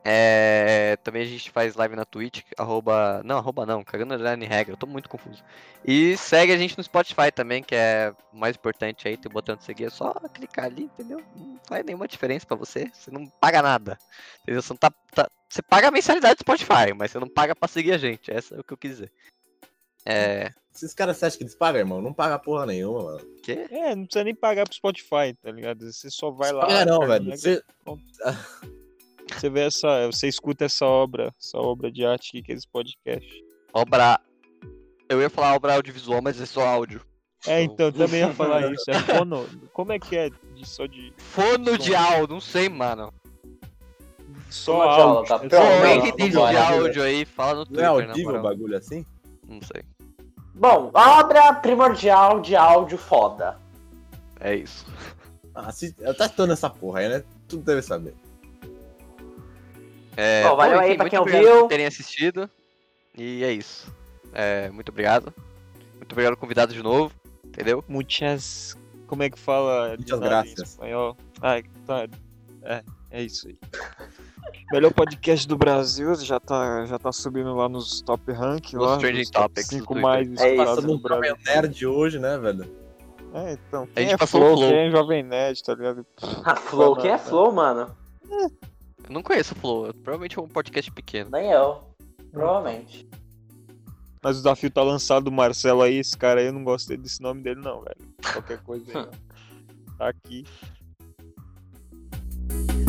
É, 0.03 0.97
também 1.05 1.23
a 1.23 1.27
gente 1.27 1.51
faz 1.51 1.75
live 1.75 1.95
na 1.95 2.05
Twitch, 2.07 2.43
arroba. 2.57 3.21
Não, 3.25 3.37
arroba 3.37 3.67
não, 3.67 3.85
cagando 3.85 4.15
underline 4.15 4.47
regra, 4.47 4.73
eu 4.73 4.77
tô 4.79 4.87
muito 4.87 5.09
confuso. 5.11 5.45
E 5.85 6.17
segue 6.17 6.53
a 6.53 6.57
gente 6.57 6.77
no 6.77 6.83
Spotify 6.83 7.31
também, 7.35 7.63
que 7.63 7.75
é 7.75 8.15
o 8.33 8.37
mais 8.37 8.57
importante 8.57 9.07
aí, 9.07 9.17
tem 9.17 9.29
o 9.29 9.33
botão 9.33 9.57
de 9.57 9.65
seguir, 9.65 9.85
é 9.85 9.91
só 9.91 10.15
clicar 10.33 10.65
ali, 10.67 10.85
entendeu? 10.85 11.23
Não 11.37 11.61
faz 11.69 11.85
nenhuma 11.85 12.09
diferença 12.09 12.47
pra 12.47 12.57
você, 12.57 12.91
você 12.95 13.11
não 13.11 13.27
paga 13.27 13.61
nada. 13.61 13.99
Entendeu? 14.43 14.63
Você, 14.63 14.73
não 14.73 14.79
tá, 14.79 14.91
tá- 15.15 15.31
você 15.49 15.61
paga 15.61 15.89
a 15.89 15.91
mensalidade 15.91 16.37
do 16.37 16.41
Spotify, 16.41 16.95
mas 16.97 17.11
você 17.11 17.19
não 17.19 17.29
paga 17.29 17.55
pra 17.55 17.69
seguir 17.69 17.93
a 17.93 17.99
gente, 17.99 18.31
essa 18.33 18.55
é 18.57 18.61
o 18.61 18.65
que 18.65 18.73
eu 18.73 18.79
quis 18.79 18.93
dizer. 18.93 19.13
É. 20.07 20.51
Esses 20.75 20.95
caras, 20.95 21.19
você 21.19 21.27
acha 21.27 21.37
que 21.37 21.43
eles 21.43 21.55
pagam, 21.55 21.79
irmão? 21.81 22.01
Não 22.01 22.15
paga 22.15 22.39
porra 22.39 22.65
nenhuma, 22.65 23.03
mano. 23.03 23.27
Quê? 23.43 23.67
É, 23.71 23.95
não 23.95 24.05
precisa 24.05 24.25
nem 24.25 24.35
pagar 24.35 24.65
pro 24.65 24.75
Spotify, 24.75 25.35
tá 25.43 25.51
ligado? 25.51 25.93
Você 25.93 26.09
só 26.09 26.31
vai 26.31 26.53
lá. 26.53 26.67
Paga 26.67 26.87
não, 26.87 27.01
velho. 27.07 27.25
né? 27.27 27.37
Você- 27.37 27.63
Você 29.35 29.51
vê 29.51 29.61
essa. 29.61 30.07
Você 30.07 30.29
escuta 30.29 30.65
essa 30.65 30.87
obra, 30.87 31.33
essa 31.39 31.59
obra 31.59 31.91
de 31.91 32.05
arte 32.05 32.31
aqui, 32.31 32.43
que 32.43 32.53
é 32.53 32.55
esse 32.55 32.69
podcast. 32.69 33.45
Obra. 33.73 34.21
Eu 35.09 35.21
ia 35.21 35.31
falar 35.31 35.55
obra 35.55 35.75
audiovisual, 35.75 36.21
mas 36.23 36.41
é 36.41 36.47
só 36.47 36.67
áudio. 36.67 37.01
É, 37.47 37.63
então, 37.63 37.87
eu 37.87 37.93
também 37.93 38.21
ia 38.21 38.33
falar 38.33 38.71
isso. 38.73 38.91
É 38.91 38.95
fono. 38.95 39.47
Como 39.73 39.93
é 39.93 39.99
que 39.99 40.17
é 40.17 40.31
de, 40.55 40.69
só 40.69 40.87
de. 40.87 41.13
Fono 41.17 41.79
de 41.79 41.95
áudio, 41.95 42.35
não 42.35 42.41
sei, 42.41 42.69
mano. 42.69 43.13
Só 44.51 44.95
de 44.95 45.01
aula, 45.01 45.19
áudio? 45.19 45.29
tá 45.29 45.35
É. 45.45 45.49
Pô, 45.49 45.57
Não, 45.57 45.77
alguém 45.77 46.13
que 46.13 46.29
de 46.29 46.37
áudio 46.37 47.03
aí, 47.03 47.25
fala 47.25 47.53
no 47.53 47.59
Não 47.59 47.65
Twitter, 47.67 47.81
é 47.81 47.85
na 47.85 48.13
audível 48.13 48.35
o 48.37 48.43
bagulho 48.43 48.77
assim? 48.77 49.05
Não 49.49 49.61
sei. 49.63 49.85
Bom, 50.55 50.91
obra 50.93 51.55
primordial 51.55 52.41
de 52.41 52.55
áudio 52.55 52.99
foda. 52.99 53.57
É 54.39 54.55
isso. 54.55 54.85
Ah, 55.55 55.73
se... 55.73 55.95
eu 56.01 56.15
tá 56.15 56.29
testando 56.29 56.53
essa 56.53 56.69
porra 56.69 57.01
aí, 57.01 57.09
né? 57.09 57.25
Tudo 57.49 57.63
deve 57.63 57.83
saber. 57.83 58.15
É, 60.17 60.43
Bom, 60.49 60.57
valeu 60.57 60.79
aí 60.81 60.89
enfim, 60.91 60.99
pra 60.99 61.09
quem 61.11 61.19
obrigado 61.19 61.45
ouviu. 61.47 61.61
por 61.63 61.69
terem 61.69 61.87
assistido. 61.87 62.51
E 63.17 63.43
é 63.45 63.53
isso. 63.53 63.93
É, 64.33 64.71
muito 64.71 64.89
obrigado. 64.91 65.33
Muito 65.97 66.13
obrigado, 66.13 66.37
convidado 66.37 66.73
de 66.73 66.83
novo. 66.83 67.13
Entendeu? 67.45 67.85
Muitas. 67.89 68.77
Como 69.07 69.23
é 69.23 69.31
que 69.31 69.39
fala? 69.39 69.91
de 69.97 69.99
Muitas 70.13 70.21
graças. 70.21 70.59
espanhol? 70.71 71.17
Ai, 71.43 71.65
tá. 71.87 72.07
É, 72.63 72.83
é 73.11 73.23
isso 73.23 73.49
aí. 73.49 73.59
Melhor 74.73 74.93
podcast 74.93 75.47
do 75.49 75.57
Brasil, 75.57 76.15
já 76.17 76.39
tá, 76.39 76.87
já 76.87 76.99
tá 76.99 77.11
subindo 77.11 77.55
lá 77.57 77.69
nos 77.69 78.01
top 78.03 78.31
rank 78.33 78.73
Nos 78.73 78.87
lá. 78.87 78.99
trending 78.99 79.19
nos 79.21 79.31
top 79.31 79.49
topics 79.49 79.69
do 79.69 79.75
5 79.79 79.87
Twitter. 79.87 80.03
mais 80.03 80.41
É 80.41 80.55
isso. 80.55 80.83
no 80.83 80.99
Brasil. 80.99 81.25
Jovem 81.31 81.45
Nerd 81.47 81.87
hoje, 81.87 82.19
né, 82.21 82.39
velho? 82.39 82.71
É, 83.35 83.53
então. 83.53 83.83
A 83.85 83.87
Quem 83.95 84.05
gente 84.05 84.15
é 84.15 84.17
passou 84.19 84.41
o 84.41 84.45
Flow, 84.45 84.57
Flow. 84.59 84.71
quem 84.71 84.79
é 84.79 84.91
Jovem 84.91 85.23
Nerd, 85.25 85.63
tá 85.65 85.75
ligado? 85.75 86.07
A 86.45 86.57
Flow, 86.57 86.95
quem 86.97 87.07
é 87.11 87.13
Banana. 87.17 87.29
Flow, 87.29 87.53
mano? 87.53 87.97
Eu 88.31 88.51
não 89.11 89.23
conheço 89.23 89.55
o 89.55 89.57
Flow. 89.57 89.93
Provavelmente 89.95 90.39
é 90.39 90.43
um 90.43 90.49
podcast 90.49 90.91
pequeno. 90.91 91.31
Nem 91.31 91.51
eu. 91.51 91.83
Provavelmente. 92.31 93.09
Mas 94.23 94.37
o 94.37 94.41
desafio 94.41 94.71
tá 94.71 94.83
lançado 94.83 95.25
do 95.25 95.33
Marcelo 95.33 95.83
aí, 95.83 95.97
esse 95.97 96.17
cara 96.17 96.41
aí, 96.41 96.47
eu 96.47 96.53
não 96.53 96.63
gostei 96.63 96.97
desse 96.97 97.23
nome 97.23 97.43
dele 97.43 97.61
não, 97.61 97.81
velho. 97.81 98.15
Qualquer 98.33 98.59
coisa 98.63 98.85
aí, 98.87 98.95
ó. 99.09 99.97
Tá 99.97 100.09
aqui. 100.09 100.45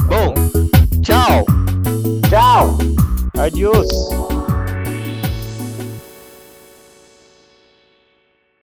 Bom, 0.07 0.33
tchau! 1.01 1.45
Tchau! 2.29 2.77
Adiós! 3.41 4.30